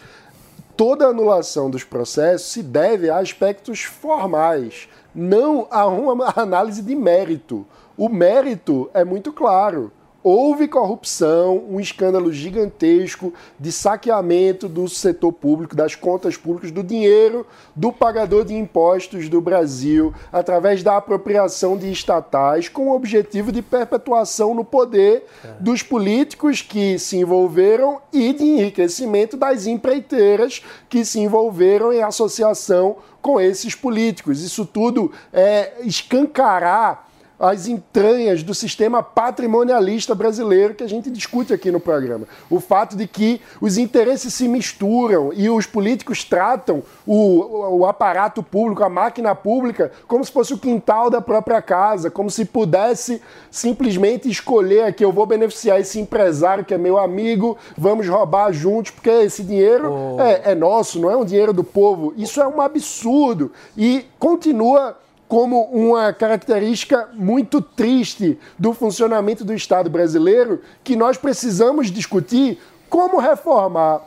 Toda 0.75 1.07
anulação 1.07 1.71
dos 1.71 1.83
processos 1.83 2.51
se 2.51 2.61
deve 2.61 3.09
a 3.09 3.17
aspectos 3.17 3.81
formais, 3.81 4.87
não 5.13 5.67
a 5.71 5.87
uma 5.87 6.31
análise 6.35 6.83
de 6.83 6.95
mérito. 6.95 7.65
O 7.97 8.09
mérito 8.09 8.87
é 8.93 9.03
muito 9.03 9.33
claro 9.33 9.91
houve 10.23 10.67
corrupção, 10.67 11.63
um 11.69 11.79
escândalo 11.79 12.31
gigantesco 12.31 13.33
de 13.59 13.71
saqueamento 13.71 14.67
do 14.67 14.87
setor 14.89 15.31
público, 15.31 15.75
das 15.75 15.95
contas 15.95 16.35
públicas, 16.35 16.71
do 16.71 16.83
dinheiro 16.83 17.45
do 17.75 17.91
pagador 17.91 18.43
de 18.43 18.53
impostos 18.53 19.29
do 19.29 19.39
Brasil, 19.39 20.13
através 20.31 20.83
da 20.83 20.97
apropriação 20.97 21.77
de 21.77 21.91
estatais, 21.91 22.67
com 22.67 22.89
o 22.89 22.95
objetivo 22.95 23.51
de 23.51 23.61
perpetuação 23.61 24.53
no 24.53 24.65
poder 24.65 25.25
dos 25.59 25.81
políticos 25.83 26.61
que 26.61 26.99
se 26.99 27.17
envolveram 27.17 28.01
e 28.11 28.33
de 28.33 28.43
enriquecimento 28.43 29.37
das 29.37 29.65
empreiteiras 29.67 30.61
que 30.89 31.05
se 31.05 31.19
envolveram 31.19 31.93
em 31.93 32.01
associação 32.01 32.97
com 33.21 33.39
esses 33.39 33.75
políticos. 33.75 34.41
Isso 34.41 34.65
tudo 34.65 35.11
é 35.31 35.73
escancarar 35.81 37.06
as 37.39 37.67
entranhas 37.67 38.41
do 38.41 38.53
sistema 38.53 39.03
patrimonialista 39.03 40.15
brasileiro 40.15 40.73
que 40.73 40.83
a 40.83 40.89
gente 40.89 41.09
discute 41.09 41.53
aqui 41.53 41.71
no 41.71 41.79
programa. 41.79 42.27
O 42.49 42.59
fato 42.59 42.95
de 42.95 43.07
que 43.07 43.41
os 43.61 43.77
interesses 43.77 44.33
se 44.33 44.47
misturam 44.47 45.31
e 45.33 45.49
os 45.49 45.65
políticos 45.65 46.23
tratam 46.23 46.83
o, 47.05 47.77
o 47.77 47.85
aparato 47.85 48.41
público, 48.41 48.83
a 48.83 48.89
máquina 48.89 49.35
pública, 49.35 49.91
como 50.07 50.23
se 50.25 50.31
fosse 50.31 50.53
o 50.53 50.57
quintal 50.57 51.09
da 51.09 51.21
própria 51.21 51.61
casa, 51.61 52.09
como 52.09 52.29
se 52.29 52.45
pudesse 52.45 53.21
simplesmente 53.51 54.29
escolher 54.29 54.83
aqui, 54.83 55.03
eu 55.05 55.11
vou 55.11 55.25
beneficiar 55.25 55.79
esse 55.79 55.99
empresário 55.99 56.65
que 56.65 56.73
é 56.73 56.77
meu 56.77 56.97
amigo, 56.97 57.57
vamos 57.77 58.07
roubar 58.07 58.51
juntos, 58.51 58.91
porque 58.91 59.09
esse 59.09 59.43
dinheiro 59.43 59.91
oh. 59.91 60.21
é, 60.21 60.51
é 60.51 60.55
nosso, 60.55 60.99
não 60.99 61.11
é 61.11 61.15
um 61.15 61.25
dinheiro 61.25 61.53
do 61.53 61.63
povo. 61.63 62.13
Isso 62.17 62.41
é 62.41 62.47
um 62.47 62.61
absurdo 62.61 63.51
e 63.75 64.05
continua 64.17 64.97
como 65.27 65.63
uma 65.65 66.13
característica 66.13 67.09
muito 67.13 67.61
triste 67.61 68.39
do 68.57 68.73
funcionamento 68.73 69.43
do 69.43 69.53
Estado 69.53 69.89
brasileiro 69.89 70.61
que 70.83 70.95
nós 70.95 71.17
precisamos 71.17 71.91
discutir 71.91 72.59
como 72.89 73.19
reformar 73.19 74.01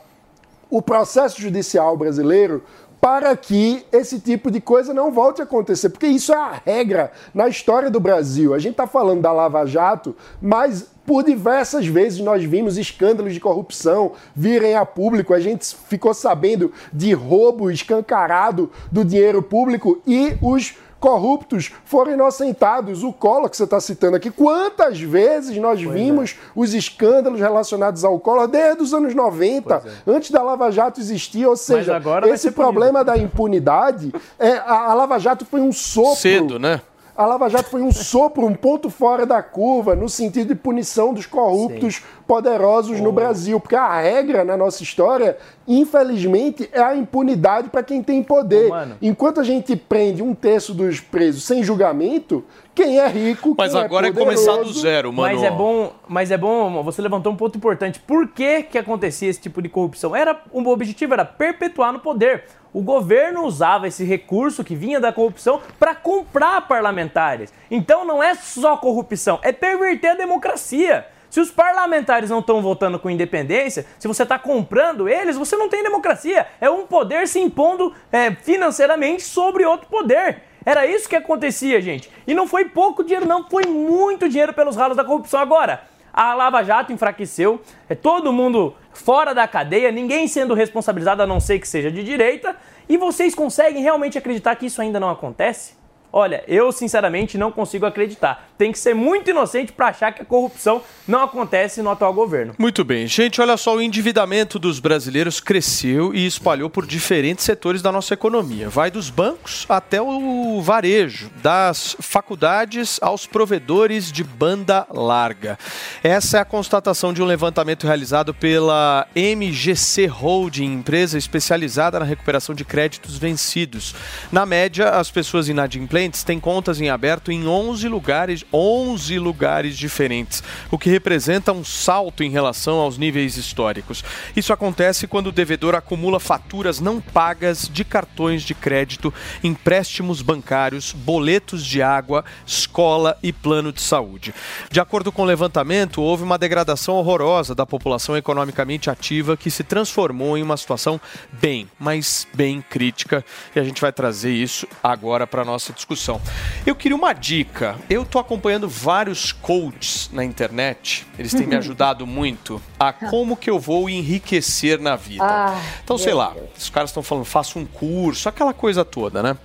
o 0.69 0.81
processo 0.81 1.39
judicial 1.39 1.95
brasileiro 1.95 2.63
para 2.99 3.35
que 3.35 3.83
esse 3.91 4.19
tipo 4.19 4.51
de 4.51 4.61
coisa 4.61 4.93
não 4.93 5.11
volte 5.11 5.41
a 5.41 5.43
acontecer, 5.43 5.89
porque 5.89 6.05
isso 6.05 6.31
é 6.31 6.37
a 6.37 6.61
regra 6.63 7.11
na 7.33 7.47
história 7.47 7.89
do 7.89 7.99
Brasil. 7.99 8.53
A 8.53 8.59
gente 8.59 8.73
está 8.73 8.85
falando 8.85 9.21
da 9.21 9.31
Lava 9.31 9.65
Jato, 9.65 10.15
mas 10.39 10.91
por 11.03 11.23
diversas 11.23 11.87
vezes 11.87 12.19
nós 12.19 12.43
vimos 12.43 12.77
escândalos 12.77 13.33
de 13.33 13.39
corrupção 13.39 14.11
virem 14.35 14.75
a 14.75 14.85
público, 14.85 15.33
a 15.33 15.39
gente 15.39 15.75
ficou 15.89 16.13
sabendo 16.13 16.71
de 16.93 17.11
roubo 17.11 17.71
escancarado 17.71 18.69
do 18.91 19.03
dinheiro 19.03 19.41
público 19.41 19.99
e 20.05 20.37
os 20.39 20.75
corruptos 21.01 21.71
foram 21.83 22.13
inocentados. 22.13 23.03
O 23.03 23.11
Collor, 23.11 23.49
que 23.49 23.57
você 23.57 23.63
está 23.63 23.81
citando 23.81 24.15
aqui, 24.15 24.29
quantas 24.29 25.01
vezes 25.01 25.57
nós 25.57 25.83
pois 25.83 25.93
vimos 25.93 26.31
é. 26.31 26.51
os 26.55 26.73
escândalos 26.73 27.39
relacionados 27.41 28.05
ao 28.05 28.17
Collor 28.19 28.47
desde 28.47 28.83
os 28.83 28.93
anos 28.93 29.13
90, 29.13 29.75
é. 29.75 29.81
antes 30.09 30.29
da 30.29 30.43
Lava 30.43 30.71
Jato 30.71 31.01
existir. 31.01 31.45
Ou 31.45 31.57
seja, 31.57 31.99
esse 32.31 32.51
problema 32.51 33.03
da 33.03 33.17
impunidade, 33.17 34.13
é, 34.39 34.53
a, 34.57 34.91
a 34.91 34.93
Lava 34.93 35.17
Jato 35.17 35.43
foi 35.43 35.59
um 35.59 35.73
sopro. 35.73 36.15
Cedo, 36.15 36.59
né? 36.59 36.81
A 37.15 37.25
Lava 37.25 37.49
Jato 37.49 37.69
foi 37.69 37.81
um 37.81 37.91
sopro, 37.91 38.45
um 38.45 38.53
ponto 38.53 38.89
fora 38.89 39.25
da 39.25 39.43
curva, 39.43 39.95
no 39.95 40.07
sentido 40.07 40.49
de 40.49 40.55
punição 40.55 41.13
dos 41.13 41.25
corruptos 41.25 41.95
Sim. 41.95 42.03
poderosos 42.25 42.99
oh. 42.99 43.03
no 43.03 43.11
Brasil. 43.11 43.59
Porque 43.59 43.75
a 43.75 43.99
regra 43.99 44.43
na 44.45 44.55
nossa 44.55 44.81
história, 44.81 45.37
infelizmente, 45.67 46.69
é 46.71 46.81
a 46.81 46.95
impunidade 46.95 47.69
para 47.69 47.83
quem 47.83 48.01
tem 48.01 48.23
poder. 48.23 48.71
Oh, 48.71 48.95
Enquanto 49.01 49.39
a 49.39 49.43
gente 49.43 49.75
prende 49.75 50.23
um 50.23 50.33
terço 50.33 50.73
dos 50.73 50.99
presos 50.99 51.43
sem 51.43 51.63
julgamento, 51.63 52.45
quem 52.73 52.99
é 52.99 53.07
rico, 53.07 53.53
Mas 53.57 53.73
quem 53.73 53.81
agora 53.81 54.07
é, 54.07 54.09
é 54.09 54.13
começar 54.13 54.57
do 54.57 54.73
zero, 54.73 55.11
mano. 55.11 55.33
Mas 55.33 55.43
é 55.43 55.51
bom, 55.51 55.93
mas 56.07 56.31
é 56.31 56.37
bom, 56.37 56.81
você 56.83 57.01
levantou 57.01 57.33
um 57.33 57.35
ponto 57.35 57.57
importante. 57.57 57.99
Por 57.99 58.29
que 58.29 58.63
que 58.63 58.77
acontecia 58.77 59.29
esse 59.29 59.41
tipo 59.41 59.61
de 59.61 59.67
corrupção? 59.67 60.15
Era 60.15 60.41
um 60.53 60.65
objetivo 60.67 61.13
era 61.13 61.25
perpetuar 61.25 61.91
no 61.91 61.99
poder 61.99 62.45
o 62.73 62.81
governo 62.81 63.43
usava 63.43 63.87
esse 63.87 64.03
recurso 64.03 64.63
que 64.63 64.75
vinha 64.75 64.99
da 64.99 65.11
corrupção 65.11 65.61
para 65.79 65.93
comprar 65.93 66.67
parlamentares. 66.67 67.53
Então 67.69 68.05
não 68.05 68.23
é 68.23 68.33
só 68.35 68.77
corrupção, 68.77 69.39
é 69.41 69.51
perverter 69.51 70.11
a 70.11 70.15
democracia. 70.15 71.05
Se 71.29 71.39
os 71.39 71.49
parlamentares 71.49 72.29
não 72.29 72.39
estão 72.39 72.61
votando 72.61 72.99
com 72.99 73.09
independência, 73.09 73.85
se 73.97 74.07
você 74.07 74.23
está 74.23 74.37
comprando 74.37 75.07
eles, 75.07 75.37
você 75.37 75.55
não 75.55 75.69
tem 75.69 75.81
democracia. 75.81 76.45
É 76.59 76.69
um 76.69 76.85
poder 76.85 77.25
se 77.25 77.39
impondo 77.39 77.93
é, 78.11 78.31
financeiramente 78.31 79.23
sobre 79.23 79.65
outro 79.65 79.87
poder. 79.87 80.43
Era 80.65 80.85
isso 80.85 81.07
que 81.07 81.15
acontecia, 81.15 81.81
gente. 81.81 82.11
E 82.27 82.33
não 82.33 82.45
foi 82.45 82.65
pouco 82.65 83.01
dinheiro, 83.01 83.25
não, 83.25 83.49
foi 83.49 83.63
muito 83.63 84.27
dinheiro 84.27 84.53
pelos 84.53 84.75
ralos 84.75 84.97
da 84.97 85.05
corrupção. 85.05 85.39
Agora, 85.39 85.83
a 86.13 86.33
Lava 86.33 86.61
Jato 86.63 86.91
enfraqueceu, 86.91 87.61
é 87.87 87.95
todo 87.95 88.33
mundo 88.33 88.75
fora 88.93 89.33
da 89.33 89.47
cadeia, 89.47 89.91
ninguém 89.91 90.27
sendo 90.27 90.53
responsabilizado 90.53 91.23
a 91.23 91.27
não 91.27 91.39
ser 91.39 91.59
que 91.59 91.67
seja 91.67 91.89
de 91.89 92.03
direita, 92.03 92.55
e 92.91 92.97
vocês 92.97 93.33
conseguem 93.33 93.81
realmente 93.81 94.17
acreditar 94.17 94.53
que 94.57 94.65
isso 94.65 94.81
ainda 94.81 94.99
não 94.99 95.09
acontece? 95.09 95.80
Olha, 96.13 96.43
eu 96.45 96.71
sinceramente 96.73 97.37
não 97.37 97.51
consigo 97.51 97.85
acreditar. 97.85 98.49
Tem 98.57 98.71
que 98.71 98.79
ser 98.79 98.93
muito 98.93 99.29
inocente 99.29 99.71
para 99.71 99.87
achar 99.87 100.11
que 100.11 100.21
a 100.21 100.25
corrupção 100.25 100.81
não 101.07 101.23
acontece 101.23 101.81
no 101.81 101.89
atual 101.89 102.13
governo. 102.13 102.53
Muito 102.59 102.83
bem, 102.83 103.07
gente, 103.07 103.39
olha 103.39 103.55
só, 103.55 103.75
o 103.75 103.81
endividamento 103.81 104.59
dos 104.59 104.79
brasileiros 104.79 105.39
cresceu 105.39 106.13
e 106.13 106.25
espalhou 106.25 106.69
por 106.69 106.85
diferentes 106.85 107.45
setores 107.45 107.81
da 107.81 107.91
nossa 107.91 108.13
economia. 108.13 108.67
Vai 108.67 108.91
dos 108.91 109.09
bancos 109.09 109.65
até 109.69 110.01
o 110.01 110.61
varejo, 110.61 111.31
das 111.41 111.95
faculdades 111.99 112.99
aos 113.01 113.25
provedores 113.25 114.11
de 114.11 114.23
banda 114.23 114.85
larga. 114.93 115.57
Essa 116.03 116.39
é 116.39 116.41
a 116.41 116.45
constatação 116.45 117.13
de 117.13 117.23
um 117.23 117.25
levantamento 117.25 117.87
realizado 117.87 118.33
pela 118.33 119.07
MGC 119.15 120.07
Holding, 120.07 120.73
empresa 120.73 121.17
especializada 121.17 121.99
na 121.99 122.05
recuperação 122.05 122.53
de 122.53 122.65
créditos 122.65 123.17
vencidos. 123.17 123.95
Na 124.29 124.45
média, 124.45 124.89
as 124.89 125.09
pessoas 125.09 125.47
inadimplentes 125.47 126.00
clientes 126.01 126.23
têm 126.23 126.39
contas 126.39 126.81
em 126.81 126.89
aberto 126.89 127.31
em 127.31 127.47
11 127.47 127.87
lugares, 127.87 128.43
11 128.51 129.19
lugares 129.19 129.77
diferentes, 129.77 130.43
o 130.71 130.77
que 130.77 130.89
representa 130.89 131.51
um 131.51 131.63
salto 131.63 132.23
em 132.23 132.31
relação 132.31 132.79
aos 132.79 132.97
níveis 132.97 133.37
históricos. 133.37 134.03
Isso 134.35 134.51
acontece 134.51 135.05
quando 135.05 135.27
o 135.27 135.31
devedor 135.31 135.75
acumula 135.75 136.19
faturas 136.19 136.79
não 136.79 136.99
pagas 136.99 137.69
de 137.71 137.85
cartões 137.85 138.41
de 138.41 138.55
crédito, 138.55 139.13
empréstimos 139.43 140.23
bancários, 140.23 140.91
boletos 140.91 141.63
de 141.63 141.83
água, 141.83 142.25
escola 142.47 143.15
e 143.21 143.31
plano 143.31 143.71
de 143.71 143.81
saúde. 143.81 144.33
De 144.71 144.79
acordo 144.79 145.11
com 145.11 145.21
o 145.21 145.25
levantamento, 145.25 146.01
houve 146.01 146.23
uma 146.23 146.39
degradação 146.39 146.95
horrorosa 146.95 147.53
da 147.53 147.65
população 147.65 148.17
economicamente 148.17 148.89
ativa 148.89 149.37
que 149.37 149.51
se 149.51 149.63
transformou 149.63 150.35
em 150.35 150.41
uma 150.41 150.57
situação 150.57 150.99
bem, 151.31 151.69
mas 151.77 152.27
bem 152.33 152.59
crítica, 152.59 153.23
e 153.55 153.59
a 153.59 153.63
gente 153.63 153.79
vai 153.79 153.91
trazer 153.91 154.31
isso 154.31 154.67
agora 154.81 155.27
para 155.27 155.45
nossa 155.45 155.71
discussão 155.71 155.90
discussão. 155.91 156.21
Eu 156.65 156.75
queria 156.75 156.95
uma 156.95 157.13
dica. 157.13 157.77
Eu 157.89 158.03
estou 158.03 158.19
acompanhando 158.19 158.67
vários 158.67 159.31
coaches 159.31 160.09
na 160.11 160.23
internet. 160.23 161.05
Eles 161.17 161.33
têm 161.33 161.45
me 161.45 161.55
ajudado 161.57 162.07
muito 162.07 162.61
a 162.79 162.93
como 162.93 163.35
que 163.35 163.49
eu 163.49 163.59
vou 163.59 163.89
enriquecer 163.89 164.79
na 164.79 164.95
vida. 164.95 165.23
Ah, 165.23 165.61
então, 165.83 165.97
sei 165.97 166.13
lá, 166.13 166.33
os 166.57 166.69
caras 166.69 166.89
estão 166.89 167.03
falando, 167.03 167.25
faça 167.25 167.59
um 167.59 167.65
curso, 167.65 168.29
aquela 168.29 168.53
coisa 168.53 168.85
toda, 168.85 169.21
né? 169.21 169.37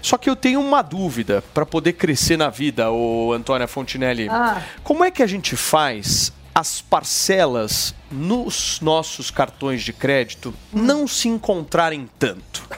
Só 0.00 0.16
que 0.16 0.30
eu 0.30 0.36
tenho 0.36 0.60
uma 0.60 0.80
dúvida 0.80 1.42
para 1.52 1.66
poder 1.66 1.94
crescer 1.94 2.36
na 2.36 2.48
vida, 2.48 2.90
o 2.90 3.32
Antônia 3.32 3.66
Fontinelli. 3.66 4.28
Ah. 4.30 4.62
Como 4.82 5.04
é 5.04 5.10
que 5.10 5.22
a 5.22 5.26
gente 5.26 5.56
faz 5.56 6.32
as 6.54 6.80
parcelas 6.80 7.94
nos 8.10 8.80
nossos 8.80 9.30
cartões 9.30 9.82
de 9.82 9.92
crédito 9.92 10.52
não 10.72 11.06
se 11.06 11.28
encontrarem 11.28 12.08
tanto. 12.18 12.68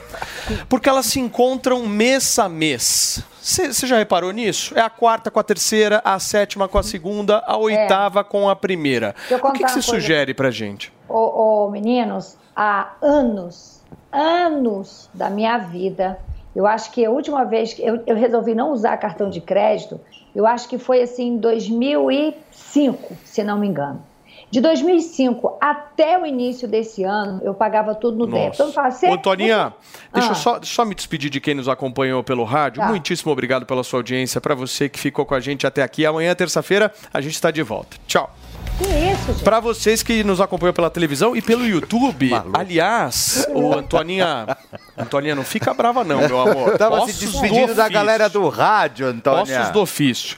Porque 0.69 0.87
elas 0.87 1.07
se 1.07 1.19
encontram 1.19 1.85
mês 1.87 2.37
a 2.37 2.47
mês. 2.47 3.23
Você 3.41 3.85
já 3.85 3.97
reparou 3.97 4.31
nisso? 4.31 4.77
É 4.77 4.81
a 4.81 4.89
quarta 4.89 5.29
com 5.29 5.39
a 5.39 5.43
terceira, 5.43 6.01
a 6.05 6.17
sétima 6.17 6.67
com 6.67 6.77
a 6.77 6.83
segunda, 6.83 7.43
a 7.45 7.57
oitava 7.57 8.21
é. 8.21 8.23
com 8.23 8.47
a 8.47 8.55
primeira. 8.55 9.13
O 9.29 9.51
que 9.51 9.67
você 9.67 9.81
sugere 9.81 10.33
pra 10.33 10.49
gente? 10.49 10.93
Ô, 11.09 11.65
ô, 11.65 11.69
meninos, 11.69 12.37
há 12.55 12.93
anos, 13.01 13.81
anos 14.11 15.09
da 15.13 15.29
minha 15.29 15.57
vida, 15.57 16.19
eu 16.55 16.65
acho 16.65 16.91
que 16.91 17.03
a 17.03 17.11
última 17.11 17.43
vez 17.43 17.73
que 17.73 17.81
eu, 17.81 18.01
eu 18.05 18.15
resolvi 18.15 18.55
não 18.55 18.71
usar 18.71 18.95
cartão 18.97 19.29
de 19.29 19.41
crédito, 19.41 19.99
eu 20.35 20.47
acho 20.47 20.69
que 20.69 20.77
foi 20.77 21.01
assim 21.01 21.33
em 21.33 21.37
2005, 22.73 23.17
se 23.23 23.43
não 23.43 23.59
me 23.59 23.67
engano. 23.67 24.03
De 24.49 24.61
2005 24.61 25.57
até 25.59 26.17
o 26.19 26.25
início 26.25 26.67
desse 26.67 27.03
ano, 27.03 27.41
eu 27.43 27.53
pagava 27.53 27.95
tudo 27.95 28.17
no 28.17 28.27
débito. 28.27 28.61
Então, 28.61 28.71
fala, 28.71 28.89
Ô, 29.11 29.17
Toninha, 29.17 29.73
deixa 30.13 30.29
ah. 30.29 30.31
eu 30.31 30.35
só, 30.35 30.59
só 30.61 30.85
me 30.85 30.93
despedir 30.93 31.29
de 31.29 31.39
quem 31.39 31.55
nos 31.55 31.67
acompanhou 31.67 32.23
pelo 32.23 32.43
rádio. 32.43 32.81
Tá. 32.81 32.87
Muitíssimo 32.87 33.31
obrigado 33.31 33.65
pela 33.65 33.83
sua 33.83 33.99
audiência. 33.99 34.39
Para 34.39 34.53
você 34.53 34.87
que 34.87 34.99
ficou 34.99 35.25
com 35.25 35.33
a 35.33 35.39
gente 35.39 35.65
até 35.65 35.81
aqui. 35.81 36.05
Amanhã, 36.05 36.35
terça-feira, 36.35 36.93
a 37.11 37.19
gente 37.19 37.33
está 37.33 37.49
de 37.49 37.63
volta. 37.63 37.97
Tchau. 38.05 38.29
Que 38.77 38.85
isso, 38.85 39.33
gente? 39.33 39.43
Pra 39.43 39.59
vocês 39.59 40.03
que 40.03 40.23
nos 40.23 40.39
acompanham 40.39 40.73
pela 40.73 40.89
televisão 40.89 41.35
e 41.35 41.41
pelo 41.41 41.65
YouTube, 41.65 42.29
Maluco. 42.29 42.59
aliás, 42.59 43.47
o 43.53 43.73
Antoninha. 43.73 44.55
Antoninha, 44.95 45.33
não 45.33 45.43
fica 45.43 45.73
brava, 45.73 46.03
não, 46.03 46.19
meu 46.27 46.39
amor. 46.39 46.77
Tava 46.77 47.01
Ossos 47.01 47.15
se 47.15 47.25
despedindo 47.25 47.73
da 47.73 47.89
galera 47.89 48.29
do 48.29 48.47
rádio, 48.49 49.07
Antônia. 49.07 49.61
Ossos 49.61 49.71
do 49.71 49.81
ofício. 49.81 50.37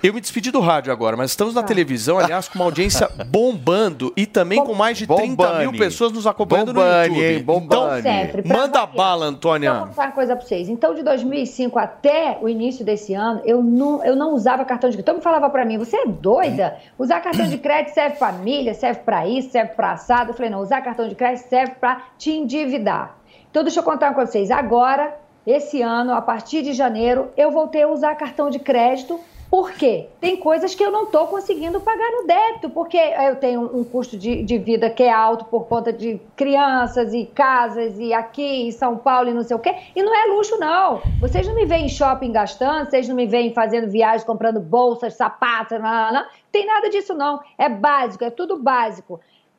Eu 0.00 0.14
me 0.14 0.20
despedi 0.20 0.52
do 0.52 0.60
rádio 0.60 0.92
agora, 0.92 1.16
mas 1.16 1.32
estamos 1.32 1.54
na 1.54 1.60
ah. 1.60 1.64
televisão, 1.64 2.20
aliás, 2.20 2.46
com 2.46 2.56
uma 2.56 2.64
audiência 2.66 3.10
bombando 3.26 4.12
e 4.16 4.26
também 4.26 4.64
com 4.64 4.72
mais 4.72 4.96
de 4.96 5.08
30 5.08 5.22
Bombani. 5.26 5.58
mil 5.58 5.72
pessoas 5.72 6.12
nos 6.12 6.24
acompanhando 6.24 6.72
Bombani, 6.72 7.08
no 7.08 7.16
YouTube. 7.16 7.52
Hein. 7.52 7.62
Então, 7.64 8.02
sempre, 8.02 8.46
manda 8.46 8.86
bala, 8.86 9.26
Antônia. 9.26 9.68
Então, 9.68 9.78
vou 9.80 9.88
contar 9.88 10.04
uma 10.04 10.12
coisa 10.12 10.36
pra 10.36 10.46
vocês. 10.46 10.68
Então, 10.68 10.94
de 10.94 11.02
2005 11.02 11.76
até 11.80 12.38
o 12.40 12.48
início 12.48 12.84
desse 12.84 13.12
ano, 13.12 13.42
eu 13.44 13.60
não, 13.60 14.04
eu 14.04 14.14
não 14.14 14.34
usava 14.34 14.64
cartão 14.64 14.88
de 14.88 14.94
crédito. 14.94 15.06
Todo 15.06 15.16
mundo 15.16 15.24
falava 15.24 15.50
pra 15.50 15.64
mim, 15.64 15.78
você 15.78 15.96
é 15.96 16.06
doida? 16.06 16.76
Usar 16.96 17.20
cartão 17.20 17.48
de 17.48 17.58
crédito 17.58 17.92
serve 17.92 18.18
pra 18.18 18.28
família, 18.28 18.74
serve 18.74 19.00
pra 19.00 19.26
isso, 19.26 19.50
serve 19.50 19.72
pra 19.72 19.92
assado. 19.94 20.30
Eu 20.30 20.34
falei, 20.34 20.48
não, 20.48 20.60
usar 20.60 20.80
cartão 20.80 21.08
de 21.08 21.16
crédito 21.16 21.48
serve 21.48 21.74
pra 21.80 22.02
te 22.16 22.30
endividar. 22.30 23.16
Então, 23.50 23.64
deixa 23.64 23.80
eu 23.80 23.84
contar 23.84 24.06
uma 24.06 24.14
coisa 24.14 24.30
pra 24.30 24.38
vocês. 24.38 24.52
Agora, 24.52 25.12
esse 25.44 25.82
ano, 25.82 26.12
a 26.12 26.22
partir 26.22 26.62
de 26.62 26.72
janeiro, 26.72 27.32
eu 27.36 27.50
voltei 27.50 27.82
a 27.82 27.88
usar 27.88 28.14
cartão 28.14 28.48
de 28.48 28.60
crédito 28.60 29.18
por 29.50 29.72
quê? 29.72 30.08
Tem 30.20 30.36
coisas 30.36 30.74
que 30.74 30.84
eu 30.84 30.90
não 30.90 31.04
estou 31.04 31.26
conseguindo 31.26 31.80
pagar 31.80 32.10
no 32.10 32.26
débito, 32.26 32.68
porque 32.68 32.98
eu 32.98 33.36
tenho 33.36 33.62
um 33.62 33.82
custo 33.82 34.16
de, 34.16 34.42
de, 34.42 34.58
vida 34.58 34.90
que 34.90 35.02
é 35.02 35.10
alto 35.10 35.46
por 35.46 35.66
conta 35.66 35.90
de 35.90 36.20
crianças 36.36 37.14
e 37.14 37.24
casas 37.24 37.98
e 37.98 38.12
aqui 38.12 38.68
em 38.68 38.70
São 38.70 38.98
Paulo 38.98 39.30
e 39.30 39.34
não 39.34 39.42
sei 39.42 39.56
o 39.56 39.58
quê. 39.58 39.74
E 39.96 40.02
não 40.02 40.14
é 40.14 40.26
luxo, 40.26 40.58
não. 40.58 41.00
Vocês 41.18 41.46
não 41.46 41.54
me 41.54 41.64
veem 41.64 41.86
em 41.86 41.88
shopping 41.88 42.30
gastando, 42.30 42.90
vocês 42.90 43.08
não 43.08 43.16
me 43.16 43.26
veem 43.26 43.54
fazendo 43.54 43.90
viagens, 43.90 44.24
comprando 44.24 44.60
bolsas, 44.60 45.14
sapatos, 45.14 45.80
não, 45.80 45.88
não, 45.88 46.12
não. 46.12 46.26
Tem 46.52 46.66
nada 46.66 46.90
disso, 46.90 47.14
não. 47.14 47.40
É 47.56 47.70
básico, 47.70 48.24
é 48.24 48.30
tudo 48.30 48.58
básico. 48.58 49.18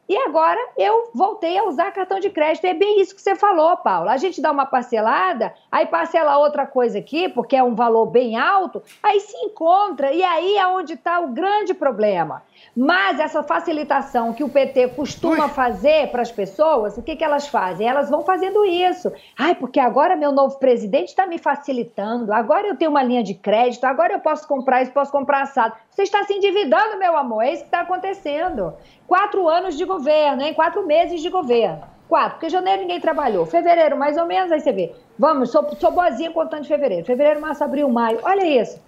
E 0.10 0.18
agora 0.18 0.60
eu 0.76 1.11
voltei 1.14 1.56
a 1.60 1.65
usar 1.65 1.91
cartão 1.91 2.19
de 2.19 2.31
crédito. 2.31 2.65
É 2.65 2.73
bem 2.73 2.99
isso 2.99 3.14
que 3.14 3.22
você 3.22 3.36
falou, 3.36 3.77
Paula. 3.77 4.11
A 4.11 4.18
gente 4.18 4.41
dá 4.41 4.52
uma 4.52 4.65
parcelada, 4.65 5.53
aí 5.72 5.86
parcela 5.86 6.40
outra 6.40 6.65
coisa 6.65 6.98
aqui, 6.98 7.30
porque 7.30 7.56
é 7.56 7.61
um 7.61 7.76
valor 7.76 8.07
bem 8.07 8.36
alto, 8.36 8.81
aí 9.03 9.19
se 9.19 9.38
encontra, 9.38 10.11
e 10.11 10.23
aí 10.23 10.57
é 10.57 10.65
onde 10.65 10.94
está 10.94 11.19
o 11.19 11.27
grande 11.27 11.76
problema. 11.76 12.41
Mas 12.81 13.19
essa 13.19 13.43
facilitação 13.43 14.31
que 14.31 14.41
o 14.41 14.47
PT 14.47 14.88
costuma 14.95 15.47
Ui. 15.47 15.49
fazer 15.49 16.10
para 16.11 16.22
as 16.22 16.31
pessoas, 16.31 16.97
o 16.97 17.03
que, 17.03 17.14
que 17.14 17.23
elas 17.26 17.45
fazem? 17.45 17.85
Elas 17.85 18.10
vão 18.10 18.22
fazendo 18.22 18.64
isso. 18.64 19.11
Ai, 19.38 19.53
porque 19.53 19.81
agora 19.81 20.15
meu 20.15 20.31
novo 20.31 20.57
presidente 20.60 21.10
está 21.10 21.27
me 21.27 21.38
facilitando, 21.38 22.31
agora 22.31 22.69
eu 22.69 22.77
tenho 22.77 22.91
uma 22.91 23.03
linha 23.03 23.22
de 23.22 23.34
crédito, 23.34 23.84
agora 23.84 24.14
eu 24.14 24.22
posso 24.22 24.47
comprar 24.47 24.81
isso, 24.81 24.93
posso 24.93 25.11
comprar 25.11 25.41
assado. 25.41 25.76
Você 25.89 26.03
está 26.03 26.23
se 26.23 26.31
endividando, 26.31 26.97
meu 26.97 27.18
amor, 27.18 27.43
é 27.43 27.51
isso 27.51 27.64
que 27.64 27.68
está 27.68 27.81
acontecendo. 27.81 28.73
Quatro 29.06 29.49
anos 29.49 29.76
de 29.76 29.84
governo, 29.84 30.41
hein? 30.41 30.53
Quatro 30.53 30.88
meses 30.88 31.22
de 31.22 31.30
governo. 31.30 31.84
Quatro, 32.07 32.35
porque 32.35 32.47
janeiro 32.47 32.84
ninguém 32.84 33.01
trabalhou. 33.01 33.45
Fevereiro, 33.45 33.97
mais 33.97 34.15
ou 34.15 34.26
menos, 34.26 34.53
aí 34.53 34.61
você 34.61 34.72
vê. 34.72 34.95
Vamos, 35.18 35.51
sou, 35.51 35.68
sou 35.76 35.91
boazinha 35.91 36.31
contando 36.31 36.61
de 36.61 36.69
fevereiro. 36.69 37.06
Fevereiro, 37.06 37.41
março, 37.41 37.61
abril, 37.61 37.89
maio. 37.89 38.19
Olha 38.23 38.45
isso. 38.45 38.81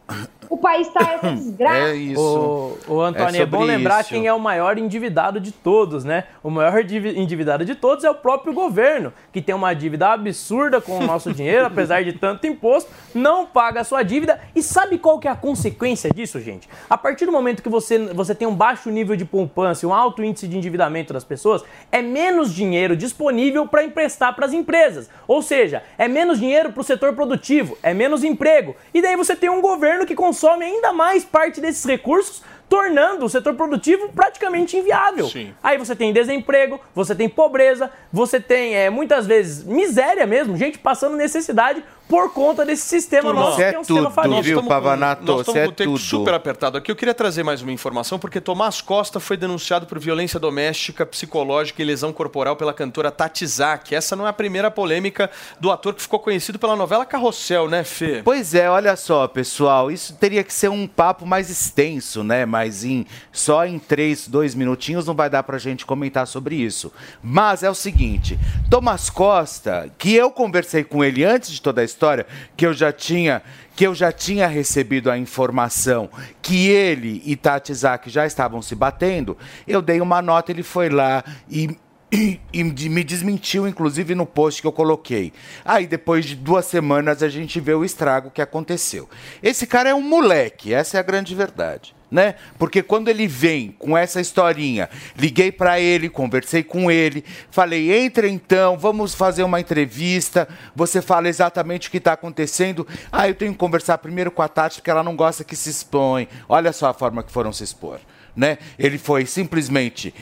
O 0.52 0.58
país 0.58 0.86
está 0.88 1.14
essa 1.14 1.32
desgraça. 1.32 1.92
É 1.92 1.96
isso. 1.96 2.78
O, 2.86 2.96
o 2.96 3.02
Antônio, 3.02 3.40
é, 3.40 3.44
é 3.44 3.46
bom 3.46 3.64
lembrar 3.64 4.02
isso. 4.02 4.10
quem 4.10 4.28
é 4.28 4.34
o 4.34 4.40
maior 4.40 4.78
endividado 4.78 5.40
de 5.40 5.50
todos, 5.50 6.04
né? 6.04 6.26
O 6.44 6.50
maior 6.50 6.78
endividado 6.82 7.64
de 7.64 7.74
todos 7.74 8.04
é 8.04 8.10
o 8.10 8.16
próprio 8.16 8.54
governo, 8.54 9.14
que 9.32 9.42
tem 9.42 9.56
uma 9.56 9.74
dívida 9.74 10.10
absurda 10.10 10.82
com 10.82 11.00
o 11.00 11.08
nosso 11.08 11.34
dinheiro, 11.34 11.66
apesar 11.72 12.04
de 12.04 12.12
tanto 12.12 12.46
imposto, 12.46 12.92
não 13.16 13.46
paga 13.46 13.80
a 13.80 13.84
sua 13.86 14.04
dívida. 14.04 14.42
E 14.54 14.62
sabe 14.62 14.98
qual 14.98 15.20
que 15.20 15.28
é 15.30 15.32
a 15.32 15.36
consequência 15.36 16.10
disso, 16.14 16.38
gente? 16.42 16.68
A 16.90 16.98
partir 16.98 17.26
do 17.26 17.32
momento 17.32 17.64
que 17.64 17.70
você, 17.70 17.98
você 18.14 18.36
tem 18.36 18.46
um 18.46 18.54
baixo 18.54 18.90
nível 18.90 19.16
de 19.16 19.24
poupança, 19.24 19.88
um 19.88 19.94
alto 19.94 20.22
índice 20.22 20.50
de 20.50 20.58
endividamento 20.58 21.14
das 21.14 21.24
pessoas, 21.24 21.64
é 21.90 22.02
menos 22.02 22.54
dinheiro 22.54 22.98
disponível 22.98 23.66
para 23.66 23.86
emprestar 23.86 24.36
para 24.36 24.46
as 24.46 24.52
empresas. 24.52 25.10
Ou 25.30 25.42
seja, 25.42 25.82
é 25.98 26.10
menos 26.10 26.42
dinheiro 26.42 26.74
para 26.74 26.82
o 26.82 26.84
setor 26.84 27.14
produtivo, 27.14 27.78
é 27.82 27.94
menos 27.94 28.22
emprego. 28.22 28.76
E 28.94 29.02
daí 29.02 29.16
você 29.16 29.34
tem 29.34 29.50
um 29.50 29.62
governo 29.62 30.06
que 30.06 30.14
consome 30.14 30.41
consome 30.42 30.66
ainda 30.66 30.92
mais 30.92 31.24
parte 31.24 31.62
desses 31.62 31.86
recursos 31.86 32.42
tornando 32.68 33.26
o 33.26 33.30
setor 33.30 33.54
produtivo 33.54 34.10
praticamente 34.10 34.78
inviável. 34.78 35.28
Sim. 35.28 35.54
Aí 35.62 35.78
você 35.78 35.96
tem 35.96 36.12
desemprego, 36.12 36.80
você 36.96 37.14
tem 37.14 37.28
pobreza, 37.30 37.92
você 38.12 38.40
tem 38.40 38.74
é, 38.74 38.90
muitas 38.90 39.28
vezes 39.28 39.64
miséria 39.64 40.26
mesmo, 40.26 40.58
gente 40.58 40.80
passando 40.80 41.16
necessidade 41.18 41.84
por 42.12 42.34
conta 42.34 42.66
desse 42.66 42.82
sistema 42.82 43.32
nosso, 43.32 43.56
que 43.56 43.64
é, 43.64 43.74
é 43.74 43.80
um 43.80 43.84
tudo, 43.84 43.86
sistema 43.86 44.12
falível. 44.12 44.44
Viu, 44.44 44.64
Pavanato, 44.64 45.24
nós 45.24 45.48
estamos 45.48 45.64
com 45.64 45.70
um 45.70 45.74
tempo 45.74 45.98
super 45.98 46.34
apertado 46.34 46.78
aqui. 46.78 46.92
Eu 46.92 46.96
queria 46.98 47.14
trazer 47.14 47.42
mais 47.42 47.62
uma 47.62 47.72
informação, 47.72 48.20
porque 48.20 48.42
Tomás 48.42 48.82
Costa 48.82 49.18
foi 49.18 49.38
denunciado 49.38 49.86
por 49.86 49.98
violência 49.98 50.38
doméstica, 50.38 51.06
psicológica 51.06 51.82
e 51.82 51.86
lesão 51.86 52.12
corporal 52.12 52.58
pela 52.58 52.74
cantora 52.74 53.12
Tati 53.12 53.48
Zak. 53.48 53.96
Essa 53.96 54.14
não 54.14 54.28
é 54.28 54.30
a 54.30 54.34
primeira 54.34 54.70
polêmica 54.70 55.32
do 55.58 55.72
ator 55.72 55.94
que 55.94 56.02
ficou 56.02 56.20
conhecido 56.20 56.60
pela 56.60 56.76
novela 56.76 57.06
Carrossel, 57.06 57.70
né, 57.70 57.86
Fê? 57.86 58.22
Pois 58.26 58.54
é, 58.54 58.70
olha 58.70 58.98
só, 58.98 59.26
pessoal, 59.30 59.90
isso 59.90 60.14
teria 60.16 60.44
que 60.44 60.54
ser 60.54 60.70
um 60.70 60.86
papo 60.86 61.26
mais 61.26 61.50
extenso, 61.50 62.26
né? 62.26 62.46
Mas 62.46 62.84
em, 62.84 63.06
só 63.32 63.66
em 63.66 63.80
três, 63.80 64.28
dois 64.28 64.54
minutinhos 64.54 65.08
não 65.08 65.14
vai 65.14 65.30
dar 65.30 65.44
pra 65.44 65.58
gente 65.58 65.86
comentar 65.86 66.28
sobre 66.28 66.56
isso. 66.56 66.92
Mas 67.24 67.64
é 67.64 67.70
o 67.70 67.76
seguinte, 67.76 68.38
Tomás 68.70 69.10
Costa, 69.10 69.90
que 69.98 70.14
eu 70.14 70.30
conversei 70.30 70.84
com 70.84 71.02
ele 71.02 71.24
antes 71.24 71.52
de 71.52 71.62
toda 71.62 71.80
a 71.80 71.86
história, 71.86 72.01
história 72.02 72.26
que 72.58 72.66
eu 72.66 72.74
já 72.74 72.92
tinha 72.92 73.44
que 73.76 73.86
eu 73.86 73.94
já 73.94 74.12
tinha 74.12 74.48
recebido 74.48 75.10
a 75.10 75.18
informação 75.18 76.10
que 76.42 76.68
ele 76.68 77.22
e 77.26 77.36
Tati 77.36 77.74
Zaki 77.74 78.10
já 78.10 78.26
estavam 78.26 78.62
se 78.62 78.76
batendo, 78.76 79.38
eu 79.68 79.82
dei 79.82 80.02
uma 80.02 80.22
nota, 80.22 80.52
ele 80.52 80.64
foi 80.64 80.90
lá 80.90 81.24
e 81.50 81.70
e, 82.12 82.40
e, 82.52 82.64
me 82.90 83.06
desmentiu, 83.06 83.66
inclusive, 83.66 84.14
no 84.14 84.26
post 84.26 84.60
que 84.60 84.68
eu 84.68 84.72
coloquei. 84.74 85.32
Aí, 85.64 85.88
depois 85.88 86.26
de 86.26 86.36
duas 86.36 86.66
semanas, 86.66 87.24
a 87.24 87.30
gente 87.30 87.58
vê 87.62 87.74
o 87.74 87.86
estrago 87.86 88.30
que 88.30 88.42
aconteceu. 88.42 89.08
Esse 89.42 89.66
cara 89.66 89.92
é 89.92 89.96
um 89.96 90.02
moleque, 90.02 90.74
essa 90.74 90.98
é 90.98 91.00
a 91.00 91.04
grande 91.04 91.34
verdade 91.34 91.96
né? 92.12 92.36
Porque 92.60 92.84
quando 92.84 93.08
ele 93.08 93.26
vem 93.26 93.74
com 93.80 93.98
essa 93.98 94.20
historinha, 94.20 94.90
liguei 95.18 95.50
para 95.50 95.80
ele, 95.80 96.10
conversei 96.10 96.62
com 96.62 96.92
ele, 96.92 97.24
falei: 97.50 97.92
entra 98.04 98.28
então, 98.28 98.78
vamos 98.78 99.16
fazer 99.16 99.44
uma 99.44 99.62
entrevista. 99.62 100.48
Você 100.76 101.02
fala 101.02 101.30
exatamente 101.30 101.88
o 101.88 101.92
que 101.92 101.98
está 101.98 102.14
acontecendo. 102.14 102.86
Ah, 103.10 103.30
eu 103.30 103.34
tenho 103.34 103.54
que 103.54 103.58
conversar 103.58 103.98
primeiro 104.00 104.30
com 104.30 104.42
a 104.42 104.50
Tati 104.50 104.80
porque 104.80 104.92
ela 104.92 105.04
não 105.04 105.16
gosta 105.16 105.46
que 105.46 105.56
se 105.56 105.70
expõe. 105.70 106.28
Olha 106.50 106.74
só 106.74 106.90
a 106.90 106.94
forma 106.94 107.24
que 107.24 107.32
foram 107.32 107.54
se 107.54 107.64
expor. 107.64 108.00
Né? 108.36 108.58
Ele 108.78 108.98
foi 108.98 109.26
simplesmente 109.26 110.14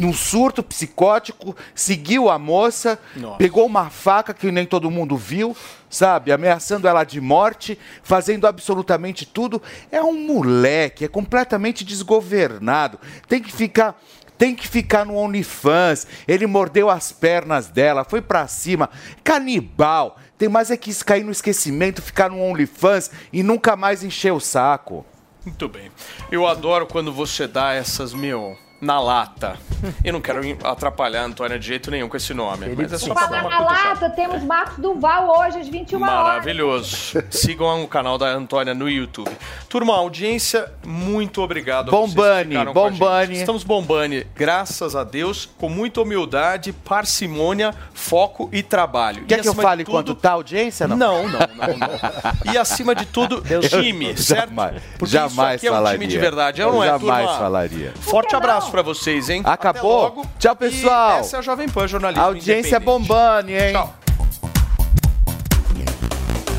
num 0.00 0.12
surto 0.12 0.62
psicótico, 0.62 1.54
seguiu 1.74 2.30
a 2.30 2.38
moça, 2.38 2.98
Nossa. 3.14 3.36
pegou 3.36 3.66
uma 3.66 3.90
faca 3.90 4.32
que 4.32 4.50
nem 4.50 4.66
todo 4.66 4.90
mundo 4.90 5.16
viu, 5.16 5.56
sabe? 5.88 6.32
Ameaçando 6.32 6.88
ela 6.88 7.04
de 7.04 7.20
morte, 7.20 7.78
fazendo 8.02 8.46
absolutamente 8.46 9.26
tudo. 9.26 9.62
É 9.92 10.02
um 10.02 10.26
moleque, 10.26 11.04
é 11.04 11.08
completamente 11.08 11.84
desgovernado. 11.84 12.98
Tem 13.28 13.40
que 13.40 13.52
ficar 13.52 14.00
tem 14.38 14.54
que 14.54 14.66
ficar 14.66 15.04
no 15.04 15.16
OnlyFans. 15.16 16.06
Ele 16.26 16.46
mordeu 16.46 16.88
as 16.88 17.12
pernas 17.12 17.68
dela, 17.68 18.04
foi 18.04 18.22
para 18.22 18.48
cima. 18.48 18.88
Canibal. 19.22 20.16
Tem 20.38 20.48
mais 20.48 20.70
é 20.70 20.78
que 20.78 20.94
cair 21.04 21.22
no 21.22 21.30
esquecimento, 21.30 22.00
ficar 22.00 22.30
no 22.30 22.42
OnlyFans 22.42 23.10
e 23.30 23.42
nunca 23.42 23.76
mais 23.76 24.02
encher 24.02 24.32
o 24.32 24.40
saco. 24.40 25.04
Muito 25.44 25.68
bem. 25.68 25.92
Eu 26.32 26.46
adoro 26.46 26.86
quando 26.86 27.12
você 27.12 27.46
dá 27.46 27.74
essas, 27.74 28.14
meu, 28.14 28.56
na 28.80 29.00
lata. 29.00 29.56
Eu 30.04 30.12
não 30.12 30.20
quero 30.20 30.40
atrapalhar 30.64 31.22
a 31.22 31.24
Antônia 31.24 31.58
de 31.58 31.66
jeito 31.66 31.90
nenhum 31.90 32.08
com 32.08 32.16
esse 32.16 32.32
nome. 32.34 32.74
Mas 32.76 32.92
é 32.92 32.98
só 32.98 33.14
Falar 33.14 33.42
na 33.42 33.60
lata, 33.60 34.10
temos 34.10 34.42
Marcos 34.42 34.78
Duval 34.78 35.28
hoje 35.38 35.58
às 35.58 35.68
21 35.68 35.98
Maravilhoso. 35.98 37.18
horas. 37.18 37.26
Sigam 37.30 37.82
o 37.82 37.88
canal 37.88 38.18
da 38.18 38.26
Antônia 38.26 38.74
no 38.74 38.88
YouTube. 38.88 39.30
Turma, 39.68 39.96
audiência, 39.96 40.70
muito 40.84 41.42
obrigado. 41.42 41.90
Bombani, 41.90 42.56
Bombani. 42.72 43.34
Estamos 43.34 43.64
bombani, 43.64 44.26
graças 44.34 44.94
a 44.96 45.04
Deus, 45.04 45.48
com 45.58 45.68
muita 45.68 46.02
humildade, 46.02 46.72
parcimônia, 46.72 47.74
foco 47.92 48.48
e 48.52 48.62
trabalho. 48.62 49.24
Quer 49.26 49.38
e 49.38 49.42
que 49.42 49.48
eu 49.48 49.54
fale 49.54 49.84
tudo... 49.84 49.94
quanto 49.94 50.14
tá 50.14 50.30
a 50.30 50.34
audiência? 50.34 50.88
Não, 50.88 50.96
não, 50.96 51.22
não. 51.22 51.38
não, 51.38 51.78
não. 51.78 52.52
E 52.52 52.58
acima 52.58 52.94
de 52.94 53.06
tudo, 53.06 53.42
time, 53.68 54.16
certo? 54.18 54.50
Jamais, 54.50 54.82
Porque 54.98 55.12
jamais 55.12 55.56
isso 55.56 55.66
aqui 55.66 55.74
falaria. 55.74 55.94
é 55.94 55.96
um 55.96 56.00
time 56.00 56.06
de 56.12 56.18
verdade, 56.18 56.60
não 56.62 56.82
é, 56.82 56.86
Jamais 56.86 57.26
turma? 57.26 57.38
falaria. 57.38 57.92
Forte 58.00 58.34
abraço 58.34 58.69
para 58.70 58.82
vocês, 58.82 59.28
hein? 59.28 59.42
Acabou. 59.44 60.26
Tchau, 60.38 60.56
pessoal. 60.56 61.18
E 61.18 61.20
essa 61.20 61.36
é 61.36 61.38
a 61.40 61.42
Jovem 61.42 61.68
Pan 61.68 61.88
Jornalismo 61.88 62.24
Audiência 62.24 62.80
bombando, 62.80 63.50
hein? 63.50 63.72
Tchau. 63.72 63.96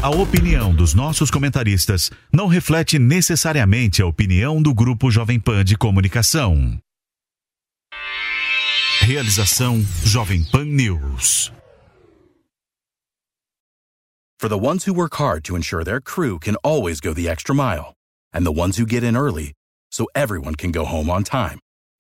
A 0.04 0.10
opinião 0.10 0.74
dos 0.74 0.96
nossos 0.96 1.30
comentaristas 1.30 2.10
não 2.34 2.48
reflete 2.48 2.98
necessariamente 2.98 4.02
a 4.02 4.08
opinião 4.08 4.60
do 4.60 4.74
Grupo 4.74 5.12
Jovem 5.12 5.40
Pan 5.40 5.64
de 5.64 5.78
Comunicação. 5.78 6.80
Realização 9.02 9.80
Jovem 10.04 10.44
Pan 10.44 10.66
News. 10.66 11.52
For 14.40 14.50
the 14.50 14.58
ones 14.58 14.86
who 14.86 14.94
work 14.94 15.18
hard 15.18 15.44
to 15.44 15.56
ensure 15.56 15.84
their 15.84 16.02
crew 16.02 16.40
can 16.40 16.56
always 16.64 17.00
go 17.00 17.14
the 17.14 17.30
extra 17.30 17.54
mile, 17.54 17.94
and 18.34 18.44
the 18.44 18.52
ones 18.52 18.78
who 18.78 18.88
get 18.88 19.04
in 19.04 19.16
early 19.16 19.54
so 19.92 20.08
everyone 20.16 20.56
can 20.56 20.72
go 20.72 20.84
home 20.84 21.12
on 21.12 21.24
time. 21.24 21.60